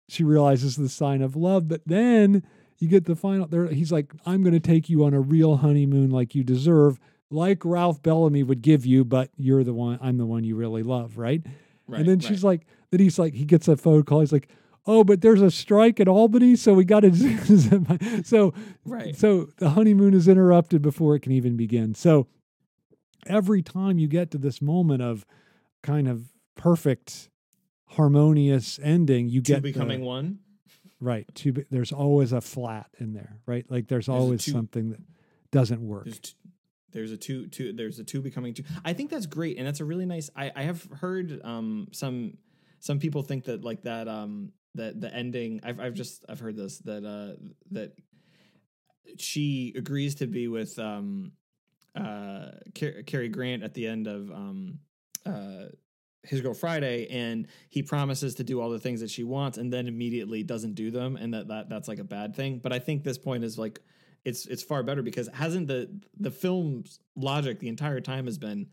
she 0.08 0.24
realizes 0.24 0.76
the 0.76 0.90
sign 0.90 1.22
of 1.22 1.36
love 1.36 1.68
but 1.68 1.82
then 1.86 2.44
you 2.80 2.88
get 2.88 3.06
the 3.06 3.16
final 3.16 3.46
there 3.48 3.68
he's 3.68 3.92
like 3.92 4.14
I'm 4.26 4.42
going 4.42 4.54
to 4.54 4.60
take 4.60 4.90
you 4.90 5.04
on 5.04 5.14
a 5.14 5.22
real 5.22 5.58
honeymoon 5.58 6.10
like 6.10 6.34
you 6.34 6.44
deserve 6.44 7.00
like 7.30 7.64
Ralph 7.64 8.02
Bellamy 8.02 8.44
would 8.44 8.62
give 8.62 8.86
you 8.86 9.06
but 9.06 9.30
you're 9.38 9.64
the 9.64 9.74
one 9.74 10.00
I'm 10.02 10.18
the 10.18 10.26
one 10.26 10.44
you 10.44 10.56
really 10.56 10.84
love 10.84 11.18
right, 11.18 11.46
Right, 11.88 12.00
and 12.00 12.10
then 12.10 12.20
right. 12.20 12.28
she's 12.28 12.44
like 12.44 12.66
then 12.90 13.00
he's 13.00 13.20
like 13.20 13.34
he 13.34 13.46
gets 13.46 13.68
a 13.68 13.78
phone 13.78 14.04
call 14.04 14.22
he's 14.22 14.32
like 14.34 14.50
oh 14.88 15.04
but 15.04 15.22
there's 15.22 15.42
a 15.42 15.52
strike 15.52 16.00
in 16.00 16.08
Albany 16.08 16.56
so 16.56 16.74
we 16.74 16.84
got 16.86 17.02
to 17.02 18.24
so 18.24 18.54
right 18.86 19.16
so 19.16 19.50
the 19.58 19.72
honeymoon 19.72 20.14
is 20.14 20.28
interrupted 20.28 20.82
before 20.82 21.16
it 21.16 21.22
can 21.22 21.32
even 21.32 21.56
begin. 21.58 21.94
So 21.96 22.28
every 23.28 23.62
time 23.62 24.00
you 24.00 24.08
get 24.08 24.32
to 24.32 24.38
this 24.38 24.62
moment 24.62 25.02
of 25.02 25.26
kind 25.84 26.08
of 26.08 26.30
perfect, 26.56 27.30
harmonious 27.90 28.80
ending, 28.82 29.30
you 29.30 29.42
two 29.42 29.54
get 29.54 29.64
the- 29.64 29.72
becoming 29.72 30.02
one 30.02 30.40
right. 31.00 31.26
To 31.36 31.54
be, 31.54 31.66
there's 31.70 31.92
always 31.92 32.32
a 32.32 32.42
flat 32.42 32.90
in 33.00 33.14
there, 33.14 33.38
right? 33.46 33.66
Like 33.70 33.88
there's, 33.88 34.08
a 34.08 34.12
always 34.12 34.46
two- 34.46 34.52
something 34.52 34.92
that 34.92 35.02
doesn't 35.52 35.82
work. 35.86 36.06
There's 36.06 36.36
there's 36.92 37.12
a 37.12 37.18
two 37.18 37.48
two 37.48 37.74
there's 37.74 38.00
a 38.00 38.04
two 38.04 38.22
becoming 38.22 38.54
two. 38.54 38.64
I 38.84 38.94
think 38.94 39.10
that's 39.10 39.26
great, 39.26 39.58
and 39.58 39.66
that's 39.66 39.80
a 39.80 39.86
really 39.86 40.06
nice. 40.06 40.30
I 40.36 40.52
I 40.56 40.64
have 40.64 40.84
heard 41.00 41.42
um 41.44 41.88
some 41.92 42.38
some 42.80 43.00
people 43.00 43.22
think 43.24 43.46
that 43.46 43.64
like 43.64 43.84
that 43.84 44.08
um 44.08 44.52
that 44.76 45.00
the 45.02 45.14
ending. 45.14 45.60
I've 45.64 45.80
I've 45.80 45.94
just 45.94 46.26
I've 46.30 46.40
heard 46.40 46.56
this 46.56 46.80
that 46.80 47.04
uh 47.06 47.36
that 47.72 47.94
she 49.18 49.74
agrees 49.76 50.16
to 50.16 50.28
be 50.28 50.48
with 50.48 50.78
um 50.80 51.32
uh 51.96 52.52
Car- 52.78 53.04
Cary 53.06 53.30
Grant 53.30 53.64
at 53.64 53.74
the 53.74 53.88
end 53.88 54.08
of 54.08 54.32
um 54.32 54.80
uh 55.26 55.66
his 56.24 56.40
girl 56.42 56.54
Friday 56.54 57.08
and 57.10 57.48
he 57.70 57.82
promises 57.82 58.36
to 58.36 58.44
do 58.44 58.62
all 58.62 58.70
the 58.70 58.80
things 58.80 59.02
that 59.02 59.10
she 59.10 59.24
wants 59.24 59.58
and 59.58 59.74
then 59.74 59.88
immediately 59.88 60.44
doesn't 60.44 60.76
do 60.76 60.92
them 60.92 61.16
and 61.16 61.34
that, 61.34 61.48
that 61.48 61.68
that's 61.68 61.88
like 61.88 61.98
a 62.00 62.04
bad 62.04 62.36
thing 62.36 62.60
but 62.60 62.72
I 62.72 62.78
think 62.80 63.04
this 63.04 63.18
point 63.18 63.44
is 63.44 63.58
like 63.58 63.80
it's 64.24 64.46
it's 64.46 64.62
far 64.62 64.84
better 64.84 65.02
because 65.02 65.28
hasn't 65.34 65.68
the 65.68 65.90
the 66.20 66.30
film's 66.30 67.00
logic 67.16 67.60
the 67.60 67.68
entire 67.68 68.00
time 68.00 68.26
has 68.26 68.38
been 68.38 68.68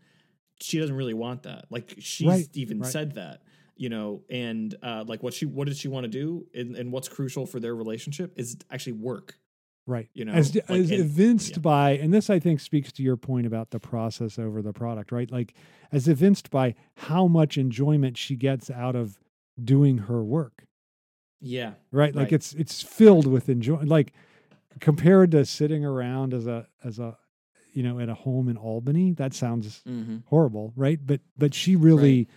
she 0.61 0.79
doesn't 0.79 0.95
really 0.95 1.15
want 1.15 1.43
that 1.43 1.65
like 1.71 1.95
she's 1.97 2.27
Right, 2.27 2.47
even 2.53 2.79
right. 2.81 2.91
said 2.91 3.15
that 3.15 3.41
you 3.79 3.89
know 3.89 4.21
and 4.29 4.75
uh 4.83 5.03
like 5.07 5.23
what 5.23 5.33
she 5.33 5.45
what 5.45 5.67
did 5.67 5.77
she 5.77 5.87
want 5.87 6.03
to 6.03 6.09
do 6.09 6.45
and, 6.53 6.75
and 6.75 6.91
what's 6.91 7.07
crucial 7.07 7.45
for 7.45 7.59
their 7.59 7.75
relationship 7.75 8.33
is 8.37 8.57
actually 8.71 8.93
work 8.93 9.37
Right. 9.87 10.07
You 10.13 10.23
know, 10.23 10.33
as, 10.33 10.53
like, 10.53 10.69
as 10.69 10.91
and- 10.91 10.99
evinced 10.99 11.53
yeah. 11.53 11.61
by, 11.61 11.89
and 11.93 12.13
this 12.13 12.29
I 12.29 12.37
think 12.37 12.59
speaks 12.59 12.91
to 12.91 13.01
your 13.01 13.17
point 13.17 13.47
about 13.47 13.71
the 13.71 13.79
process 13.79 14.37
over 14.37 14.61
the 14.61 14.71
product, 14.71 15.11
right? 15.11 15.31
Like, 15.31 15.55
as 15.91 16.07
evinced 16.07 16.51
by 16.51 16.75
how 16.93 17.25
much 17.25 17.57
enjoyment 17.57 18.15
she 18.15 18.35
gets 18.35 18.69
out 18.69 18.95
of 18.95 19.19
doing 19.63 19.97
her 19.97 20.23
work, 20.23 20.67
yeah 21.41 21.73
right? 21.91 22.13
Like 22.13 22.25
Right. 22.25 22.33
it's 22.33 22.53
it's 22.53 22.83
filled 22.83 23.25
with 23.25 23.49
enjoy. 23.49 23.81
Like 23.83 24.13
compared 24.79 25.31
to 25.31 25.45
sitting 25.45 25.83
around 25.83 26.33
as 26.33 26.47
a 26.47 26.67
as 26.83 26.99
a 26.99 27.17
you 27.73 27.83
know 27.83 27.99
at 27.99 28.09
a 28.09 28.13
home 28.13 28.47
in 28.49 28.57
Albany, 28.57 29.13
that 29.13 29.33
sounds 29.33 29.81
mm-hmm. 29.87 30.17
horrible, 30.27 30.73
right? 30.75 30.99
But 31.03 31.21
but 31.37 31.53
she 31.53 31.75
really 31.75 32.27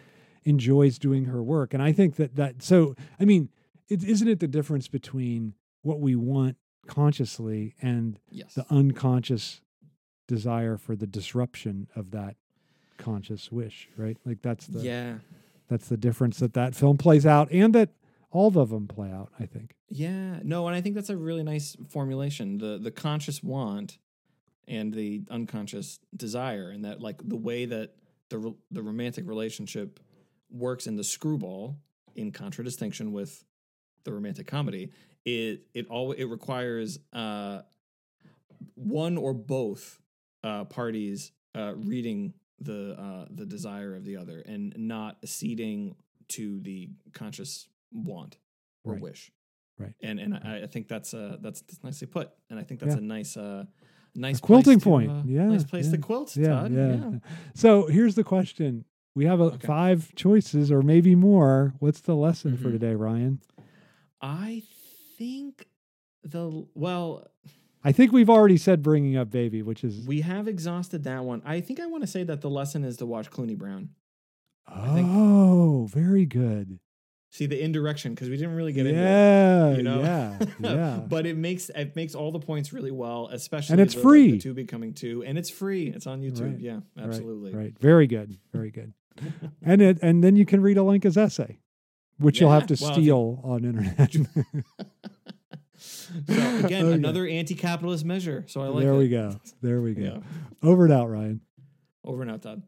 enjoys 0.44 0.98
doing 0.98 1.26
her 1.26 1.42
work, 1.42 1.74
and 1.74 1.82
I 1.82 1.92
think 1.92 2.16
that 2.16 2.36
that 2.36 2.62
so 2.62 2.94
I 3.20 3.24
mean, 3.24 3.48
it, 3.88 4.04
isn't 4.04 4.28
it 4.28 4.40
the 4.40 4.48
difference 4.48 4.88
between 4.88 5.54
what 5.82 6.00
we 6.00 6.16
want 6.16 6.56
consciously 6.86 7.74
and 7.80 8.18
yes 8.30 8.54
the 8.54 8.66
unconscious 8.70 9.60
desire 10.26 10.76
for 10.76 10.96
the 10.96 11.06
disruption 11.06 11.88
of 11.94 12.10
that 12.10 12.36
conscious 12.98 13.52
wish, 13.52 13.88
right? 13.96 14.16
Like 14.24 14.42
that's 14.42 14.66
the 14.66 14.80
yeah 14.80 15.14
that's 15.68 15.88
the 15.88 15.96
difference 15.96 16.38
that 16.38 16.54
that 16.54 16.74
film 16.74 16.98
plays 16.98 17.26
out, 17.26 17.50
and 17.50 17.74
that 17.74 17.90
all 18.30 18.56
of 18.58 18.70
them 18.70 18.88
play 18.88 19.10
out. 19.10 19.30
I 19.38 19.46
think. 19.46 19.74
Yeah, 19.88 20.40
no, 20.42 20.66
and 20.66 20.76
I 20.76 20.80
think 20.80 20.94
that's 20.94 21.10
a 21.10 21.16
really 21.16 21.42
nice 21.42 21.76
formulation. 21.88 22.58
The 22.58 22.78
the 22.78 22.90
conscious 22.90 23.42
want 23.42 23.98
and 24.68 24.92
the 24.92 25.22
unconscious 25.30 25.98
desire, 26.16 26.70
and 26.70 26.84
that 26.84 27.00
like 27.00 27.26
the 27.26 27.36
way 27.36 27.64
that 27.66 27.94
the 28.28 28.54
the 28.70 28.82
romantic 28.82 29.26
relationship 29.28 30.00
works 30.52 30.86
in 30.86 30.96
the 30.96 31.04
screwball, 31.04 31.76
in 32.14 32.30
contradistinction 32.32 33.12
with 33.12 33.44
the 34.04 34.12
romantic 34.12 34.46
comedy, 34.46 34.90
it 35.24 35.66
it 35.74 35.86
all 35.88 36.12
it 36.12 36.24
requires 36.24 36.98
uh, 37.12 37.62
one 38.74 39.16
or 39.16 39.32
both 39.34 40.00
uh, 40.44 40.64
parties 40.64 41.32
uh, 41.56 41.74
reading 41.76 42.34
the 42.60 42.94
uh, 42.98 43.26
the 43.30 43.46
desire 43.46 43.94
of 43.94 44.04
the 44.04 44.16
other 44.16 44.40
and 44.46 44.74
not 44.76 45.16
ceding 45.24 45.94
to 46.28 46.60
the 46.60 46.88
conscious 47.12 47.68
want 47.92 48.38
or 48.84 48.94
Right. 48.94 49.02
wish 49.02 49.30
Right. 49.78 49.94
and 50.02 50.18
and 50.20 50.34
I, 50.34 50.62
I 50.62 50.66
think 50.66 50.86
that's 50.88 51.12
uh 51.14 51.36
that's, 51.40 51.60
that's 51.62 51.82
nicely 51.82 52.06
put, 52.06 52.30
and 52.50 52.58
I 52.58 52.62
think 52.62 52.80
that's 52.80 52.94
Yeah. 52.94 52.98
a 53.00 53.04
nice 53.04 53.36
uh 53.36 53.64
nice 54.14 54.38
quilting 54.40 54.78
place 54.80 54.82
to, 54.82 54.88
point. 54.88 55.10
uh, 55.10 55.22
Yeah, 55.26 55.46
nice 55.48 55.64
place 55.64 55.88
to 55.90 55.96
yeah. 55.96 56.02
quilt. 56.02 56.36
Yeah, 56.36 56.46
Todd. 56.48 56.72
yeah. 56.72 57.10
So 57.54 57.86
here's 57.86 58.14
the 58.14 58.22
question: 58.24 58.84
We 59.14 59.26
have 59.26 59.40
a, 59.40 59.44
Okay. 59.44 59.66
five 59.66 60.14
choices, 60.14 60.70
or 60.72 60.82
maybe 60.82 61.14
more. 61.14 61.74
What's 61.80 62.00
the 62.00 62.16
lesson 62.16 62.56
for 62.56 62.68
Mhm. 62.68 62.72
today, 62.72 62.94
Ryan? 62.94 63.40
I 64.20 64.62
think 65.18 65.68
the 66.24 66.66
well 66.74 67.26
I 67.84 67.90
think 67.90 68.12
we've 68.12 68.30
already 68.30 68.56
said 68.58 68.80
bringing 68.80 69.16
up 69.16 69.28
baby, 69.30 69.60
which 69.60 69.82
is 69.82 70.06
we 70.06 70.20
have 70.20 70.46
exhausted 70.46 71.02
that 71.04 71.24
one. 71.24 71.42
I 71.44 71.60
think 71.60 71.80
I 71.80 71.86
want 71.86 72.02
to 72.04 72.06
say 72.06 72.22
that 72.22 72.40
the 72.40 72.48
lesson 72.48 72.84
is 72.84 72.96
to 72.98 73.06
watch 73.06 73.28
Cluny 73.30 73.56
Brown. 73.56 73.90
think- 74.94 75.08
oh, 75.10 75.86
very 75.90 76.24
good. 76.24 76.78
See 77.30 77.46
the 77.46 77.60
indirection 77.62 78.14
because 78.14 78.28
we 78.28 78.36
didn't 78.36 78.54
really 78.54 78.72
get 78.74 78.86
into 78.86 79.00
it. 79.00 79.02
Yeah, 79.04 79.76
You 79.76 79.82
know, 79.82 80.00
yeah, 80.00 80.38
yeah. 80.60 81.06
but 81.08 81.26
it 81.26 81.36
makes 81.36 81.70
it 81.70 81.96
makes 81.96 82.14
all 82.14 82.30
the 82.30 82.38
points 82.38 82.72
really 82.72 82.90
well, 82.92 83.28
especially 83.32 83.72
And 83.72 83.80
it's 83.80 83.94
the, 83.94 84.00
like, 84.00 84.04
free. 84.04 84.30
the 84.32 84.38
two 84.38 84.54
becoming 84.54 84.92
two, 84.94 85.24
and 85.24 85.36
it's 85.36 85.50
free. 85.50 85.88
It's 85.88 86.06
on 86.06 86.20
YouTube. 86.22 86.52
Right, 86.52 86.60
Yeah, 86.60 86.74
Right, 86.96 87.06
absolutely. 87.06 87.52
Right, 87.54 87.76
Very 87.78 88.06
good. 88.06 88.36
Very 88.52 88.70
good. 88.70 88.92
and 89.62 89.82
it 89.82 89.98
and 90.02 90.22
then 90.22 90.36
you 90.36 90.44
can 90.46 90.60
read 90.60 90.76
Alenka's 90.76 91.16
essay, 91.16 91.58
which 92.18 92.40
you'll 92.40 92.50
have 92.50 92.66
to 92.68 92.76
well, 92.80 92.90
if 92.90 92.96
you- 92.96 93.02
steal 93.04 93.40
on 93.44 93.64
internet. 93.64 94.14
So 95.74 96.14
again, 96.64 96.86
another 96.86 97.26
anti-capitalist 97.26 98.04
measure. 98.04 98.44
So 98.46 98.60
I 98.60 98.68
like 98.68 98.84
there 98.84 98.92
it. 98.92 98.98
we 98.98 99.08
go. 99.08 99.40
There 99.62 99.80
we 99.80 99.94
go. 99.96 100.02
Yeah. 100.02 100.18
Over 100.68 100.84
and 100.84 100.92
out, 100.92 101.10
Ryan. 101.10 101.40
Over 102.04 102.22
and 102.22 102.30
out, 102.30 102.42
Todd. 102.42 102.62